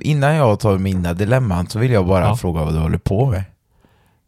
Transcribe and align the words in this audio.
Innan 0.00 0.34
jag 0.34 0.60
tar 0.60 0.78
mina 0.78 1.14
dilemman 1.14 1.66
så 1.68 1.78
vill 1.78 1.90
jag 1.90 2.06
bara 2.06 2.24
Ja. 2.24 2.36
fråga 2.36 2.64
vad 2.64 2.74
du 2.74 2.78
håller 2.78 2.98
på 2.98 3.26
med. 3.30 3.44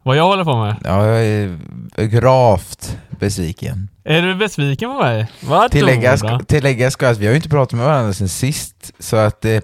Vad 0.03 0.17
jag 0.17 0.25
håller 0.25 0.45
på 0.45 0.57
med? 0.65 0.77
Ja, 0.85 1.07
jag 1.07 1.25
är 1.25 1.59
gravt 2.07 2.97
besviken. 3.11 3.89
Är 4.05 4.23
du 4.23 4.35
besviken 4.35 4.91
på 4.91 4.99
mig? 5.03 5.27
Vad 5.41 5.71
Tillägga, 5.71 6.91
ska 6.91 7.09
att 7.09 7.19
vi 7.19 7.27
har 7.27 7.31
ju 7.33 7.37
inte 7.37 7.49
pratat 7.49 7.73
med 7.73 7.87
varandra 7.87 8.13
sen 8.13 8.29
sist, 8.29 8.93
så 8.99 9.17
att 9.17 9.45
eh, 9.45 9.61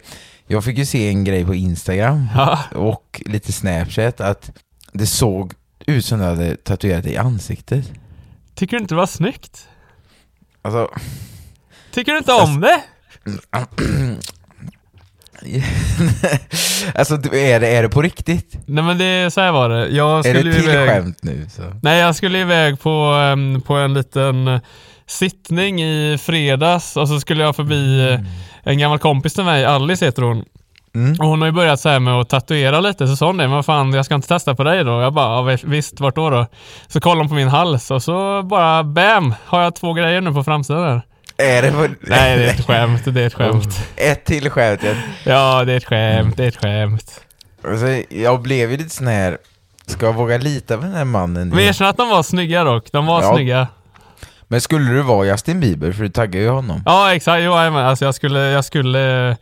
jag 0.46 0.64
fick 0.64 0.78
ju 0.78 0.86
se 0.86 1.08
en 1.08 1.24
grej 1.24 1.44
på 1.44 1.54
Instagram 1.54 2.26
Ja. 2.34 2.59
och 2.74 3.22
lite 3.26 3.52
Snapchat 3.52 4.20
att 4.20 4.50
det 4.92 5.06
såg 5.06 5.52
ut 5.86 6.04
som 6.04 6.18
du 6.18 6.24
hade 6.24 6.56
tatuerat 6.56 7.04
dig 7.04 7.12
i 7.12 7.16
ansiktet. 7.16 7.92
Tycker 8.54 8.76
du 8.76 8.80
inte 8.82 8.95
det 8.95 8.98
var 8.98 9.06
snyggt? 9.06 9.68
Alltså, 10.62 10.90
Tycker 11.92 12.12
du 12.12 12.18
inte 12.18 12.32
om 12.32 12.60
det? 12.60 12.80
alltså 16.95 17.15
är 17.15 17.60
det, 17.60 17.68
är 17.76 17.82
det 17.82 17.88
på 17.88 18.02
riktigt? 18.02 18.59
Nej 18.66 18.85
men 18.85 18.99
det, 18.99 19.30
så 19.35 19.40
här 19.40 19.52
var 19.52 19.68
det. 19.68 19.88
Jag 19.88 20.18
Är 20.18 20.23
skulle 20.23 20.43
det 20.51 20.57
ju 20.57 20.62
till 20.62 20.71
iväg... 20.71 20.88
skämt 20.88 21.18
nu? 21.23 21.46
Så. 21.57 21.62
Nej, 21.82 22.01
jag 22.01 22.16
skulle 22.16 22.38
iväg 22.38 22.80
på, 22.80 22.90
em, 23.32 23.60
på 23.66 23.74
en 23.74 23.95
liten 23.95 24.49
eh, 24.49 24.60
sittning 25.07 25.82
i 25.82 26.18
fredags 26.21 26.96
och 26.96 27.09
så 27.09 27.21
skulle 27.21 27.43
jag 27.43 27.57
förbi 27.57 28.09
eh, 28.12 28.21
en 28.62 28.79
gammal 28.79 28.99
kompis 28.99 29.35
till 29.35 29.45
mig, 29.45 29.65
Alice 29.65 30.04
heter 30.04 30.23
hon. 30.23 30.45
Mm. 30.95 31.16
Och 31.21 31.27
hon 31.27 31.40
har 31.40 31.46
ju 31.49 31.52
börjat 31.52 31.80
så 31.80 31.88
här 31.88 32.01
med 32.01 32.15
att 32.15 32.29
tatuera 32.29 32.80
lite, 32.80 33.07
så 33.09 33.16
sa 33.16 33.27
hon 33.27 33.37
det, 33.37 33.45
men 33.45 33.57
vad 33.57 33.65
fan 33.66 33.93
jag 33.93 34.05
ska 34.05 34.15
inte 34.15 34.29
testa 34.29 34.55
på 34.55 34.65
dig 34.65 34.84
då? 34.84 34.90
Jag 35.01 35.12
bara, 35.12 35.27
ja, 35.37 35.43
vi- 35.43 35.59
visst, 35.65 36.01
vart 36.01 36.16
då 36.16 36.30
då? 36.30 36.46
Så 36.88 37.01
kollade 37.01 37.21
hon 37.21 37.29
på 37.29 37.34
min 37.34 37.49
hals 37.49 37.90
och 37.90 38.02
så 38.02 38.43
bara 38.43 38.84
bam, 38.84 39.34
har 39.46 39.62
jag 39.62 39.74
två 39.74 39.93
grejer 39.93 40.21
nu 40.21 40.32
på 40.32 40.45
framsidan 40.45 40.82
där. 40.82 41.02
Är 41.42 41.62
det 41.62 41.70
på... 41.70 41.88
Nej, 42.00 42.38
det 42.38 42.44
är 42.44 42.54
ett 42.54 42.66
skämt, 42.66 43.02
det 43.04 43.22
är 43.22 43.26
ett 43.26 43.34
skämt. 43.34 43.80
Ett 43.96 44.24
till 44.24 44.50
skämt. 44.50 44.82
Jag, 44.82 44.96
Ja, 45.24 45.64
det 45.64 45.72
är 45.72 45.76
ett 45.76 45.84
skämt, 45.84 46.36
det 46.36 46.44
är 46.44 46.48
ett 46.48 46.56
skämt. 46.56 47.20
alltså, 47.64 47.86
jag 48.08 48.42
blev 48.42 48.70
ju 48.70 48.76
lite 48.76 48.90
sån 48.90 49.06
här, 49.06 49.38
ska 49.86 50.06
jag 50.06 50.12
våga 50.12 50.38
lita 50.38 50.76
på 50.76 50.82
den 50.82 50.92
här 50.94 51.04
mannen? 51.04 51.48
Men 51.48 51.59
erkänn 51.59 51.86
att 51.86 51.96
de 51.96 52.09
var 52.09 52.22
snygga 52.22 52.64
dock, 52.64 52.92
de 52.92 53.06
var 53.06 53.22
Ja. 53.22 53.34
snygga. 53.34 53.66
Men 54.48 54.60
skulle 54.60 54.90
du 54.92 55.02
vara 55.02 55.26
Justin 55.26 55.60
Bieber? 55.60 55.92
För 55.92 56.02
du 56.02 56.09
taggar 56.09 56.40
ju 56.40 56.48
honom. 56.48 56.82
Ja 56.86 57.14
exakt, 57.14 57.42
jo 57.44 57.52
jajamän. 57.52 57.86
alltså 57.86 58.04
jag 58.04 58.14
skulle, 58.14 58.38
jag 58.40 58.64
skulle 58.64 59.36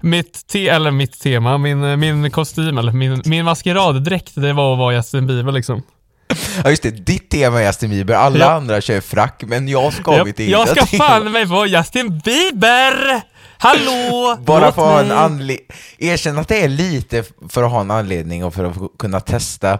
mitt, 0.00 0.46
te, 0.46 0.68
eller 0.68 0.90
mitt 0.90 1.20
tema, 1.20 1.58
min, 1.58 1.98
min 2.00 2.30
kostym 2.30 2.78
eller 2.78 2.92
min, 2.92 3.22
min 3.24 3.44
maskeraddräkt 3.44 4.32
det 4.34 4.52
var 4.52 4.72
att 4.72 4.78
vara 4.78 4.94
Justin 4.94 5.26
Bieber 5.26 5.52
liksom. 5.52 5.82
Ja 6.64 6.70
just 6.70 6.82
det, 6.82 6.90
ditt 6.90 7.30
tema 7.30 7.60
är 7.62 7.66
Justin 7.66 7.90
Bieber, 7.90 8.14
alla 8.14 8.38
Ja. 8.38 8.50
andra 8.50 8.80
kör 8.80 9.00
frack, 9.00 9.42
men 9.46 9.68
jag 9.68 9.92
ska 9.92 10.10
ha 10.16 10.24
mitt 10.24 10.38
eget 10.38 10.52
jag 10.52 10.68
ska 10.68 10.86
fan 10.86 11.32
mig 11.32 11.44
vara 11.44 11.66
Justin 11.66 12.18
Bieber! 12.24 13.22
Hallå! 13.58 14.36
Bara 14.44 14.60
för 14.72 14.82
att 14.82 14.88
ha 14.92 15.00
en 15.00 15.10
anledning, 15.12 15.66
erkänn 15.98 16.38
att 16.38 16.48
det 16.48 16.64
är 16.64 16.68
lite 16.68 17.24
för 17.48 17.62
att 17.62 17.70
ha 17.70 17.80
en 17.80 17.90
anledning 17.90 18.44
och 18.44 18.54
för 18.54 18.64
att 18.64 18.76
kunna 18.98 19.20
testa 19.20 19.78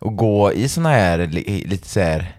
och 0.00 0.16
gå 0.16 0.52
i 0.52 0.68
såna 0.68 0.88
här, 0.88 1.18
li- 1.18 1.64
lite 1.66 1.88
så 1.88 2.00
här 2.00 2.32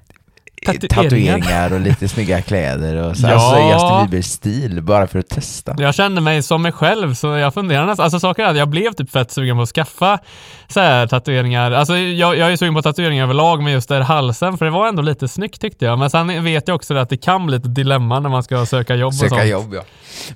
Tatueringar. 0.66 1.04
tatueringar 1.04 1.74
och 1.74 1.80
lite 1.80 2.08
snygga 2.08 2.42
kläder 2.42 2.96
och 2.96 3.18
så. 3.18 3.28
Ja. 3.28 3.34
Alltså 3.34 3.60
Justin 3.60 4.10
Bieber-stil, 4.10 4.82
bara 4.82 5.08
för 5.08 5.20
att 5.20 5.30
testa. 5.30 5.76
Jag 5.78 5.96
kände 5.96 6.22
mig 6.22 6.44
som 6.44 6.62
mig 6.62 6.72
själv 6.72 7.14
så 7.14 7.28
jag 7.28 7.54
funderar 7.54 7.86
nästan, 7.86 8.04
alltså 8.04 8.20
saker 8.20 8.44
är 8.44 8.48
att 8.48 8.58
jag 8.58 8.68
blev 8.70 8.92
typ 8.94 9.12
fett 9.12 9.32
sugen 9.32 9.56
på 9.58 9.62
att 9.64 9.70
skaffa 9.70 10.20
så 10.68 10.80
här 10.80 11.08
tatueringar. 11.08 11.72
Alltså 11.72 11.98
jag, 11.98 12.38
jag 12.38 12.52
är 12.52 12.56
sugen 12.58 12.74
på 12.74 12.82
tatueringar 12.82 13.24
överlag 13.24 13.64
men 13.64 13.74
just 13.74 13.90
där 13.90 14.02
halsen 14.02 14.58
för 14.58 14.66
det 14.66 14.72
var 14.72 14.88
ändå 14.88 15.02
lite 15.02 15.28
snyggt 15.28 15.62
tyckte 15.62 15.86
jag. 15.86 16.00
Men 16.00 16.10
sen 16.10 16.44
vet 16.44 16.68
jag 16.68 16.76
också 16.76 16.96
att 16.96 17.10
det 17.10 17.18
kan 17.18 17.46
bli 17.46 17.56
ett 17.58 17.76
dilemma 17.76 18.20
när 18.20 18.30
man 18.30 18.44
ska 18.44 18.66
söka 18.66 18.96
jobb 18.96 19.08
och 19.08 19.14
Söka 19.14 19.36
sånt. 19.36 19.50
jobb 19.50 19.74
ja. 19.74 19.82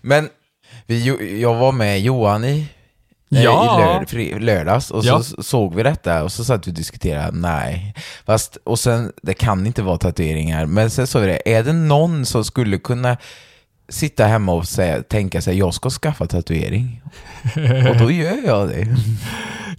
Men 0.02 0.30
vi, 0.88 1.42
jag 1.42 1.56
var 1.56 1.72
med 1.72 2.02
Johan 2.02 2.44
i, 2.46 2.68
Ja. 3.44 3.80
i 3.80 3.86
lörd, 3.86 4.10
fri, 4.10 4.40
lördags 4.40 4.92
och 4.92 5.04
så 5.04 5.10
Ja. 5.10 5.20
s- 5.20 5.48
såg 5.48 5.76
vi 5.76 5.84
detta 5.84 6.24
och 6.24 6.32
så 6.32 6.44
satt 6.44 6.68
vi 6.68 6.72
och 6.72 6.76
diskuterade, 6.76 7.38
nej. 7.38 7.94
Fast, 8.26 8.58
och 8.64 8.80
sen, 8.80 9.12
det 9.24 9.34
kan 9.34 9.66
inte 9.68 9.82
vara 9.82 9.98
tatueringar, 9.98 10.66
men 10.66 10.90
sen 10.90 11.08
sa 11.08 11.20
vi 11.20 11.28
det, 11.28 11.54
är 11.56 11.64
det 11.64 11.74
någon 11.74 12.26
som 12.26 12.44
skulle 12.46 12.78
kunna 12.78 13.18
sitta 13.90 14.26
hemma 14.26 14.52
och 14.54 14.68
säga, 14.68 15.04
tänka 15.04 15.42
sig, 15.42 15.58
jag 15.58 15.74
ska 15.74 15.90
skaffa 15.90 16.26
tatuering? 16.28 17.02
och 17.90 17.98
då 17.98 18.12
gör 18.12 18.38
jag 18.46 18.70
det. 18.70 18.88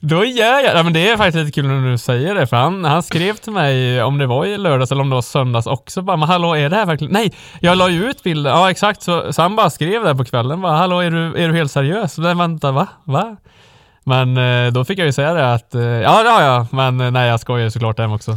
Då 0.01 0.25
gör 0.25 0.61
jag 0.65 0.77
ja, 0.77 0.83
men 0.83 0.93
det 0.93 1.09
är 1.11 1.17
faktiskt 1.17 1.37
lite 1.37 1.53
kul 1.53 1.67
när 1.67 1.91
du 1.91 1.99
säger 1.99 2.34
det, 2.34 2.47
för 2.47 2.57
han, 2.57 2.84
han 2.84 3.03
skrev 3.03 3.34
till 3.37 3.53
mig 3.53 4.03
om 4.03 4.19
det 4.19 4.27
var 4.27 4.47
i 4.47 4.59
lördags 4.59 4.93
eller 4.93 5.03
om 5.03 5.09
det 5.11 5.15
var 5.15 5.23
söndags 5.23 5.67
också, 5.67 6.03
bara 6.03 6.17
men 6.17 6.29
hallå 6.29 6.55
är 6.57 6.69
det 6.71 6.77
här 6.77 6.87
verkligen, 6.87 7.12
nej, 7.12 7.33
jag 7.61 7.79
la 7.79 7.89
ju 7.89 8.11
ut 8.11 8.23
bilden, 8.23 8.53
ja 8.53 8.71
exakt, 8.71 9.03
så, 9.03 9.33
så 9.33 9.43
han 9.43 9.56
bara 9.56 9.71
skrev 9.71 10.05
där 10.05 10.15
på 10.15 10.25
kvällen, 10.25 10.61
bara 10.61 10.77
hallå 10.77 11.01
är 11.01 11.11
du, 11.11 11.45
är 11.45 11.49
du 11.49 11.55
helt 11.55 11.73
seriös? 11.73 12.19
Men 12.19 12.39
vänta, 12.39 12.73
va? 12.73 12.87
Va? 13.05 13.37
Men 14.05 14.37
eh, 14.37 14.73
då 14.73 14.85
fick 14.85 14.99
jag 14.99 15.06
ju 15.06 15.12
säga 15.12 15.33
det 15.35 15.53
att, 15.55 15.75
eh, 15.75 15.83
ja 15.83 16.23
det 16.23 16.31
har 16.31 16.43
jag, 16.43 16.67
men 16.71 17.01
eh, 17.01 17.11
nej 17.11 17.29
jag 17.29 17.41
skojar 17.41 17.65
ju 17.65 17.71
såklart 17.71 17.97
dem 17.97 18.12
också. 18.12 18.37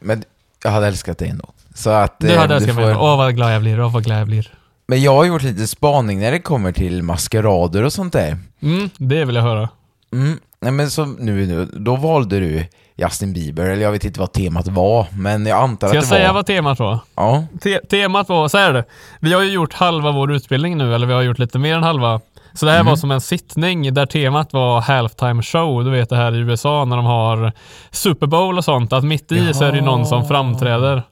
Men 0.00 0.22
jag 0.64 0.70
hade 0.70 0.86
älskat 0.86 1.18
det 1.18 1.26
ändå. 1.26 1.44
Så 1.74 1.90
att, 1.90 2.18
Du 2.18 2.36
hade 2.36 2.54
älskat 2.54 2.76
mig, 2.76 2.94
får- 2.94 3.02
åh 3.02 3.16
vad 3.16 3.34
glad 3.34 3.54
jag 3.54 3.60
blir, 3.60 3.80
åh 3.80 3.92
vad 3.92 4.04
glad 4.04 4.20
jag 4.20 4.26
blir. 4.26 4.52
Men 4.86 5.02
jag 5.02 5.14
har 5.16 5.24
gjort 5.24 5.42
lite 5.42 5.66
spaning 5.66 6.20
när 6.20 6.30
det 6.30 6.38
kommer 6.38 6.72
till 6.72 7.02
maskerader 7.02 7.82
och 7.84 7.92
sånt 7.92 8.12
där. 8.12 8.38
Mm, 8.62 8.90
det 8.96 9.24
vill 9.24 9.34
jag 9.36 9.42
höra. 9.42 9.68
Mm. 10.12 10.38
Nej 10.60 10.72
men 10.72 10.90
så 10.90 11.04
nu, 11.04 11.46
nu, 11.46 11.68
då 11.72 11.96
valde 11.96 12.40
du 12.40 12.66
Justin 12.96 13.32
Bieber, 13.32 13.64
eller 13.64 13.82
jag 13.82 13.92
vet 13.92 14.04
inte 14.04 14.20
vad 14.20 14.32
temat 14.32 14.68
var, 14.68 15.06
men 15.12 15.46
jag 15.46 15.62
antar 15.62 15.88
Ska 15.88 15.96
jag 15.96 16.02
att 16.02 16.08
det 16.08 16.16
säga 16.16 16.26
var... 16.28 16.34
vad 16.34 16.46
temat 16.46 16.78
var? 16.78 16.98
Ja. 17.14 17.44
Te- 17.62 17.86
temat 17.90 18.28
var, 18.28 18.48
så 18.48 18.58
här 18.58 18.70
är 18.70 18.74
det. 18.74 18.84
Vi 19.20 19.32
har 19.32 19.42
ju 19.42 19.52
gjort 19.52 19.72
halva 19.72 20.12
vår 20.12 20.32
utbildning 20.32 20.78
nu, 20.78 20.94
eller 20.94 21.06
vi 21.06 21.12
har 21.12 21.22
gjort 21.22 21.38
lite 21.38 21.58
mer 21.58 21.76
än 21.76 21.82
halva. 21.82 22.20
Så 22.52 22.66
det 22.66 22.72
här 22.72 22.82
var 22.84 22.96
som 22.96 23.10
en 23.10 23.20
sittning 23.20 23.94
där 23.94 24.06
temat 24.06 24.52
var 24.52 24.80
halftime 24.80 25.42
show, 25.42 25.84
du 25.84 25.90
vet 25.90 26.08
det 26.08 26.16
här 26.16 26.34
i 26.34 26.38
USA 26.38 26.84
när 26.84 26.96
de 26.96 27.06
har 27.06 27.52
Super 27.90 28.26
Bowl 28.26 28.58
och 28.58 28.64
sånt, 28.64 28.92
att 28.92 29.04
mitt 29.04 29.32
i 29.32 29.54
så 29.54 29.64
är 29.64 29.72
det 29.72 29.80
någon 29.80 30.06
som 30.06 30.28
framträder. 30.28 31.02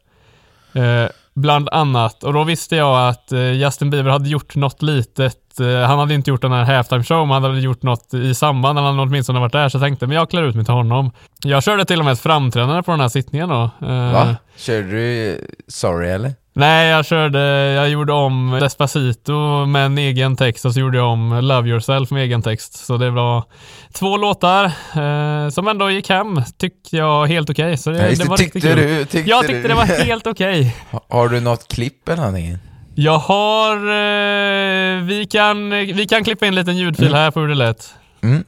Eh, 0.73 1.09
bland 1.39 1.69
annat. 1.69 2.25
Och 2.25 2.33
då 2.33 2.45
visste 2.45 2.77
jag 2.77 3.09
att 3.09 3.33
eh, 3.33 3.53
Justin 3.53 3.91
Bieber 3.91 4.11
hade 4.11 4.29
gjort 4.29 4.57
något 4.57 4.83
litet, 4.83 5.61
eh, 5.61 5.67
han 5.67 5.99
hade 5.99 6.15
inte 6.15 6.31
gjort 6.31 6.43
den 6.43 6.53
här 6.53 6.65
halftime 6.65 7.05
show, 7.05 7.27
men 7.27 7.31
han 7.31 7.43
hade 7.43 7.61
gjort 7.61 7.83
något 7.83 8.15
i 8.15 8.35
samband, 8.35 8.79
han 8.79 8.87
hade 8.87 9.03
åtminstone 9.09 9.41
varit 9.41 9.53
där, 9.53 9.69
så 9.69 9.77
jag 9.77 9.83
tänkte, 9.83 10.07
men 10.07 10.17
jag 10.17 10.31
klär 10.31 10.43
ut 10.43 10.55
mig 10.55 10.65
till 10.65 10.75
honom. 10.75 11.11
Jag 11.45 11.63
körde 11.63 11.85
till 11.85 11.99
och 11.99 12.05
med 12.05 12.13
ett 12.13 12.21
framträdande 12.21 12.83
på 12.83 12.91
den 12.91 13.01
här 13.01 13.09
sittningen 13.09 13.49
då. 13.49 13.71
Eh, 13.83 14.13
Va? 14.13 14.37
Körde 14.57 14.91
du 14.91 15.41
Sorry 15.69 16.09
eller? 16.09 16.35
Nej, 16.59 16.89
jag 16.89 17.07
körde, 17.07 17.39
jag 17.73 17.89
gjorde 17.89 18.13
om 18.13 18.59
Despacito 18.61 19.67
med 19.67 19.87
en 19.87 19.99
egen 19.99 20.37
text 20.37 20.65
och 20.65 20.75
så 20.75 20.81
gjorde 20.81 20.97
jag 20.99 21.07
om 21.13 21.41
Love 21.43 21.69
Yourself 21.69 22.11
med 22.11 22.23
egen 22.23 22.43
text. 22.43 22.87
Så 22.87 22.97
det 22.97 23.11
var 23.11 23.45
två 23.93 24.17
låtar 24.17 24.65
eh, 24.65 25.49
som 25.51 25.69
ändå 25.69 25.91
gick 25.91 26.09
hem, 26.11 26.43
tyckte 26.59 26.97
jag 26.97 27.27
helt 27.27 27.51
okej. 27.51 27.77
Så 27.77 27.91
det, 27.91 28.11
Ja, 28.11 28.17
det 28.19 28.25
var 28.29 28.37
tyckte 28.37 28.59
riktigt 28.59 28.77
du- 28.77 29.05
tyckte 29.05 29.31
jag 29.31 29.43
du. 29.45 29.49
tyckte 29.49 29.69
det 29.69 29.75
var 29.75 29.85
helt 30.05 30.27
okej. 30.27 30.77
Ha- 30.91 31.05
Har 31.09 31.29
du 31.29 31.41
något 31.41 31.69
klipp 31.69 32.09
eller 32.09 32.17
någonting? 32.23 32.59
Jag 32.95 33.19
har, 33.19 33.77
eh, 33.77 35.03
vi, 35.03 35.27
kan, 35.31 35.71
vi 35.71 36.07
kan 36.09 36.25
klippa 36.25 36.47
in 36.47 36.49
en 36.49 36.55
liten 36.55 36.77
ljudfil 36.77 37.15
här 37.15 37.31
på 37.31 37.41
hur 37.41 37.49
det 37.49 37.55
lät. 37.55 37.95
Mm. 38.23 38.45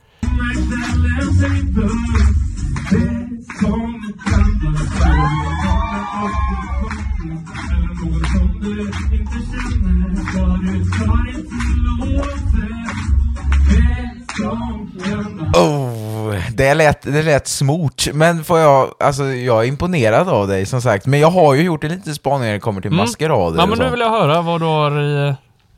Oh, 15.55 16.35
det 16.55 16.75
lät, 16.75 17.03
det 17.03 17.23
lät 17.23 17.49
smort, 17.49 18.09
men 18.15 18.45
får 18.45 18.59
jag, 18.59 18.95
alltså 19.01 19.25
jag 19.25 19.65
är 19.65 19.69
imponerad 19.69 20.29
av 20.29 20.49
dig 20.49 20.67
som 20.67 20.83
sagt, 20.83 21.07
men 21.07 21.21
jag 21.21 21.31
har 21.31 21.55
ju 21.55 21.63
gjort 21.63 21.85
en 21.85 21.91
liten 21.91 22.15
spaning 22.15 22.47
när 22.47 22.53
det 22.53 22.61
kommer 22.61 22.81
till 22.81 22.91
maskerader 22.91 23.47
Mm. 23.49 23.57
Ja, 23.59 23.63
och 23.63 23.69
men 23.69 23.79
nu 23.79 23.91
vill 23.91 24.01
jag 24.01 24.11
höra 24.11 24.43
vad 24.43 24.61
du 24.61 24.65
har 24.65 25.01
i, 25.01 25.35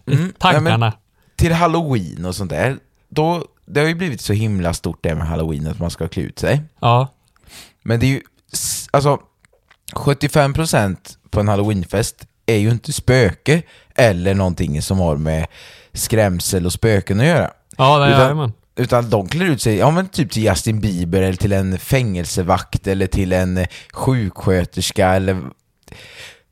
i 0.06 0.14
Mm, 0.14 0.32
tankarna. 0.38 0.86
ja, 0.86 0.92
till 1.36 1.52
halloween 1.52 2.24
och 2.24 2.34
sånt 2.34 2.50
där, 2.50 2.76
då, 3.08 3.44
det 3.66 3.80
har 3.80 3.88
ju 3.88 3.94
blivit 3.94 4.20
så 4.20 4.32
himla 4.32 4.74
stort 4.74 4.98
det 5.02 5.14
med 5.14 5.26
halloween 5.26 5.66
att 5.66 5.78
man 5.78 5.90
ska 5.90 6.08
klä 6.08 6.22
ut 6.22 6.38
sig. 6.38 6.62
ja. 6.80 7.08
Men 7.84 8.00
det 8.00 8.06
är 8.06 8.10
ju, 8.10 8.20
alltså 8.90 9.18
75% 9.92 10.96
på 11.30 11.40
en 11.40 11.48
halloweenfest 11.48 12.26
är 12.46 12.56
ju 12.56 12.70
inte 12.70 12.92
spöke 12.92 13.62
eller 13.94 14.34
någonting 14.34 14.82
som 14.82 14.98
har 14.98 15.16
med 15.16 15.46
skrämsel 15.92 16.66
och 16.66 16.72
spöken 16.72 17.20
att 17.20 17.26
göra. 17.26 17.50
Ja, 17.76 17.98
det 17.98 18.04
är 18.04 18.10
Utan, 18.24 18.36
man. 18.36 18.52
utan 18.76 19.10
de 19.10 19.28
klär 19.28 19.46
ut 19.46 19.62
sig, 19.62 19.76
ja 19.76 19.90
men 19.90 20.08
typ 20.08 20.30
till 20.30 20.42
Justin 20.44 20.80
Bieber 20.80 21.22
eller 21.22 21.36
till 21.36 21.52
en 21.52 21.78
fängelsevakt 21.78 22.86
eller 22.86 23.06
till 23.06 23.32
en 23.32 23.66
sjuksköterska 23.92 25.08
eller 25.08 25.42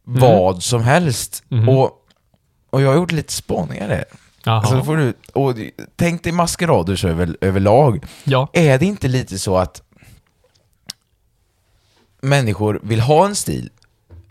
vad 0.05 0.63
som 0.63 0.83
helst. 0.83 1.43
Mhm. 1.49 1.69
Och, 1.69 1.91
och 2.71 2.83
jag 2.83 2.89
har 2.89 2.97
gjort 2.97 3.13
lite 3.13 3.33
spaningar 3.33 3.89
där. 3.89 4.05
Alltså, 4.45 4.85
får 4.85 4.97
du, 4.97 5.15
och 5.33 5.55
tänk 5.97 6.23
dig 6.23 6.33
maskerader 6.33 6.97
så 6.97 7.09
över, 7.09 7.37
överlag. 7.41 8.05
Ja. 8.25 8.49
Är 8.53 8.79
det 8.79 8.87
inte 8.87 9.09
lite 9.09 9.39
så 9.39 9.57
att 9.57 9.83
människor 12.21 12.81
vill 12.83 13.01
ha 13.01 13.27
en 13.27 13.37
stil, 13.37 13.71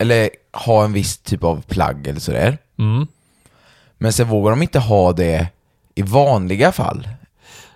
eller 0.00 0.30
ha 0.52 0.84
en 0.84 0.92
viss 0.92 1.18
typ 1.18 1.44
av 1.44 1.62
plagg 1.62 2.06
eller 2.06 2.20
sådär, 2.20 2.58
Mm. 2.78 3.06
men 3.98 4.12
sen 4.12 4.28
vågar 4.28 4.50
de 4.50 4.62
inte 4.62 4.78
ha 4.78 5.12
det 5.12 5.48
i 5.94 6.02
vanliga 6.02 6.72
fall. 6.72 7.08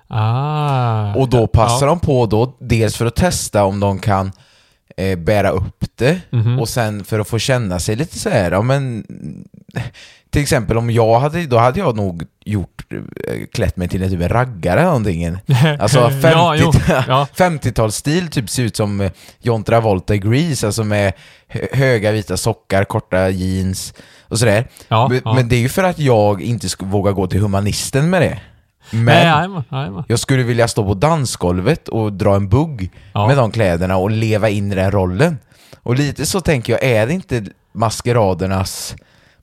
Ah. 0.09 1.15
Och 1.15 1.29
då 1.29 1.47
passar 1.47 1.87
ja. 1.87 1.91
de 1.91 2.01
på 2.01 2.27
då, 2.27 2.57
dels 2.59 2.97
för 2.97 3.07
att 3.07 3.17
testa 3.17 3.65
om 3.65 3.81
de 3.81 3.99
kan 3.99 4.33
eh, 4.97 5.19
bära 5.19 5.51
upp 5.51 5.85
det, 5.97 6.21
Mhm. 6.31 6.59
och 6.59 6.69
sen 6.69 7.05
för 7.05 7.21
att 7.21 7.29
få 7.29 7.39
känna 7.39 7.79
sig 7.79 7.97
lite 7.97 8.19
så 8.19 8.31
här, 8.31 8.51
ja 8.51 8.63
men 8.63 9.05
till 10.31 10.43
exempel 10.43 10.79
om 10.79 10.91
jag 10.91 11.21
hade, 11.21 11.47
då 11.47 11.59
hade 11.59 11.79
jag 11.81 11.97
nog 11.97 12.23
gjort, 12.45 12.83
eh, 13.29 13.35
klätt 13.53 13.77
mig 13.77 13.89
till 13.89 14.03
en 14.03 14.11
typ 14.11 14.21
en 14.21 14.29
raggare 14.29 14.81
eller 14.81 14.89
någonting. 14.89 15.25
Alltså 15.81 16.11
50, 16.11 16.29
Ja, 16.29 16.57
jo. 16.57 16.73
Ja. 17.09 17.27
50-talsstil 17.37 18.29
typ 18.31 18.51
ser 18.51 18.63
ut 18.63 18.77
som 18.77 19.01
eh, 19.01 19.11
John 19.43 19.65
Travolta 19.65 20.15
i 20.15 20.19
Grease, 20.19 20.67
alltså 20.67 20.85
med 20.85 21.13
hö- 21.49 21.67
höga 21.73 22.13
vita 22.13 22.37
sockar, 22.37 22.85
korta 22.85 23.29
jeans 23.31 23.95
och 24.29 24.39
sådär. 24.39 24.69
Ja, 24.89 25.09
men, 25.09 25.35
men 25.35 25.49
det 25.49 25.57
är 25.57 25.61
ju 25.61 25.69
för 25.69 25.83
att 25.85 25.99
jag 25.99 26.43
inte 26.43 26.69
vågar 26.79 27.13
gå 27.13 27.27
till 27.27 27.41
humanisten 27.41 28.11
med 28.11 28.23
det. 28.23 28.41
Men 28.91 29.05
Nej, 29.05 29.25
jajamän, 29.27 29.63
jajamän. 29.73 30.05
jag 30.09 30.19
skulle 30.19 30.43
vilja 30.43 30.69
stå 30.69 30.85
på 30.87 30.95
dansgolvet 30.95 31.89
och 31.89 32.13
dra 32.13 32.35
en 32.37 32.49
bugg 32.49 32.91
Ja. 33.13 33.27
med 33.27 33.37
de 33.37 33.51
kläderna 33.53 33.97
och 33.97 34.11
leva 34.11 34.49
in 34.49 34.73
i 34.73 34.75
den 34.75 34.91
rollen. 34.91 35.39
Och 35.83 35.95
lite 35.95 36.27
så 36.27 36.41
tänker 36.41 36.73
jag, 36.73 36.83
är 36.85 37.07
det 37.07 37.13
inte 37.13 37.45
maskeradernas 37.73 38.95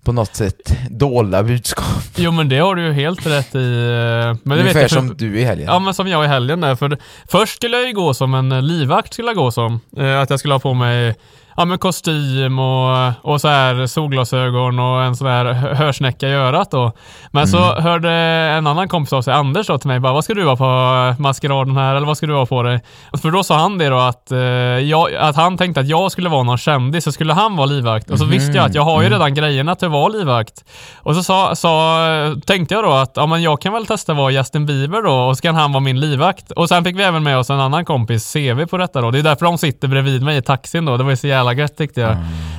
på 0.04 0.12
något 0.12 0.36
sätt 0.36 0.78
dolda 0.90 1.44
budskap? 1.44 1.86
Jo 2.16 2.32
men 2.32 2.50
det 2.50 2.58
har 2.58 2.76
du 2.76 2.86
ju 2.86 2.94
helt 2.94 3.26
rätt 3.28 3.56
i. 3.56 3.58
eh, 3.58 3.64
Men 3.64 4.38
det 4.44 4.50
vet 4.50 4.60
Ungefär 4.62 4.82
jag, 4.82 4.92
som 4.92 5.18
du 5.18 5.40
i 5.40 5.44
helgen. 5.44 5.68
Ja 5.68 5.80
men 5.80 5.94
som 5.94 6.08
jag 6.08 6.26
i 6.26 6.28
helgen 6.28 6.62
där. 6.62 6.76
För 6.76 6.98
först 7.32 7.56
skulle 7.56 7.78
jag 7.78 7.88
ju 7.88 7.94
gå 7.94 8.14
som 8.14 8.34
en 8.34 8.68
livvakt 8.68 9.14
skulle 9.14 9.28
jag 9.28 9.36
gå 9.36 9.52
som. 9.52 9.80
Eh, 9.98 10.20
att 10.22 10.30
jag 10.30 10.40
skulle 10.40 10.54
ha 10.54 10.60
på 10.60 10.74
mig 10.74 11.16
ja, 11.57 11.65
men 11.65 11.77
kostym 11.77 12.59
och, 12.59 13.12
och 13.21 13.42
så 13.42 13.48
här 13.48 13.88
solglasögon 13.88 14.80
och 14.80 15.03
en 15.03 15.15
sån 15.15 15.27
här 15.27 15.45
hö- 15.53 15.74
hörsnäcka 15.74 16.27
i 16.27 16.33
örat 16.33 16.71
då. 16.71 16.92
Men 17.31 17.48
så 17.48 17.57
Mm. 17.71 17.83
hörde 17.83 18.12
en 18.57 18.68
annan 18.68 18.88
kompis 18.88 19.13
av 19.13 19.21
sig, 19.21 19.33
Anders 19.33 19.68
då 19.68 19.77
till 19.77 19.88
mig, 19.88 20.00
bara 20.00 20.13
vad 20.13 20.24
ska 20.24 20.33
du 20.33 20.45
ha 20.45 20.56
på 20.56 21.21
maskeraden 21.21 21.77
här 21.77 21.95
eller 21.95 22.07
vad 22.07 22.18
ska 22.18 22.25
du 22.27 22.33
ha 22.33 22.45
på 22.45 22.63
dig? 22.63 22.80
För 23.21 23.31
då 23.31 23.44
sa 23.44 23.57
han 23.57 23.77
det 23.77 23.89
då 23.89 23.98
att, 23.98 24.31
eh, 24.31 24.39
jag, 24.39 25.15
att 25.15 25.36
han 25.36 25.57
tänkte 25.57 25.80
att 25.81 25.88
jag 25.88 26.12
skulle 26.12 26.30
vara 26.30 26.44
någon 26.44 26.57
kändis 26.57 27.03
så 27.03 27.12
skulle 27.12 27.33
han 27.33 27.56
vara 27.56 27.65
livvakt. 27.65 28.09
Och 28.09 28.18
så 28.19 28.25
visste 28.25 28.57
jag 28.57 28.65
att 28.65 28.75
jag 28.75 28.81
har 28.83 29.01
ju 29.01 29.09
redan 29.09 29.33
grejerna 29.33 29.75
till 29.75 29.86
att 29.86 29.92
vara 29.92 30.07
livvakt. 30.07 30.54
Och 30.97 31.15
så 31.15 31.24
sa, 31.24 31.56
sa, 31.56 31.97
tänkte 32.45 32.74
jag 32.74 32.83
då 32.83 32.92
att 32.92 33.12
ja, 33.15 33.25
men 33.25 33.42
jag 33.42 33.62
kan 33.62 33.74
väl 33.74 33.86
testa 33.86 34.13
vara 34.13 34.31
Justin 34.31 34.65
Bieber 34.65 35.01
då 35.01 35.13
och 35.13 35.38
så 35.38 35.42
kan 35.42 35.56
han 35.56 35.71
vara 35.71 35.80
min 35.83 36.00
livvakt. 36.00 36.51
Och 36.51 36.69
sen 36.69 36.83
fick 36.83 36.95
vi 37.00 37.04
även 37.04 37.24
med 37.24 37.38
oss 37.38 37.50
en 37.50 37.59
annan 37.59 37.86
kompis, 37.86 38.33
CV, 38.33 38.65
på 38.65 38.77
detta 38.77 39.01
då. 39.01 39.12
Det 39.12 39.19
är 39.19 39.24
därför 39.24 39.45
de 39.45 39.57
sitter 39.57 39.88
bredvid 39.88 40.24
mig 40.24 40.38
i 40.38 40.42
taxin 40.42 40.86
då. 40.86 40.97
Det 40.97 41.04
var 41.04 41.12
ju 41.12 41.18
så 41.18 41.27
jävla 41.27 41.41
gött 41.54 41.78
tyckte 41.78 42.02
jag. 42.02 42.12
Ja, 42.12 42.18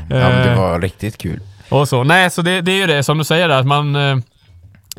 men 0.09 0.47
det 0.47 0.53
Eh, 0.53 0.59
var 0.61 0.81
riktigt 0.81 1.19
kul. 1.19 1.41
och 1.69 1.89
så. 1.89 2.05
Nej, 2.05 2.31
så 2.31 2.43
det, 2.43 2.61
det 2.61 2.73
är 2.73 2.77
ju 2.77 2.87
det 2.87 3.03
som 3.03 3.19
du 3.19 3.25
säger 3.25 3.49
där, 3.49 3.59
att 3.59 3.67
man, 3.67 3.97
eh, 3.97 4.17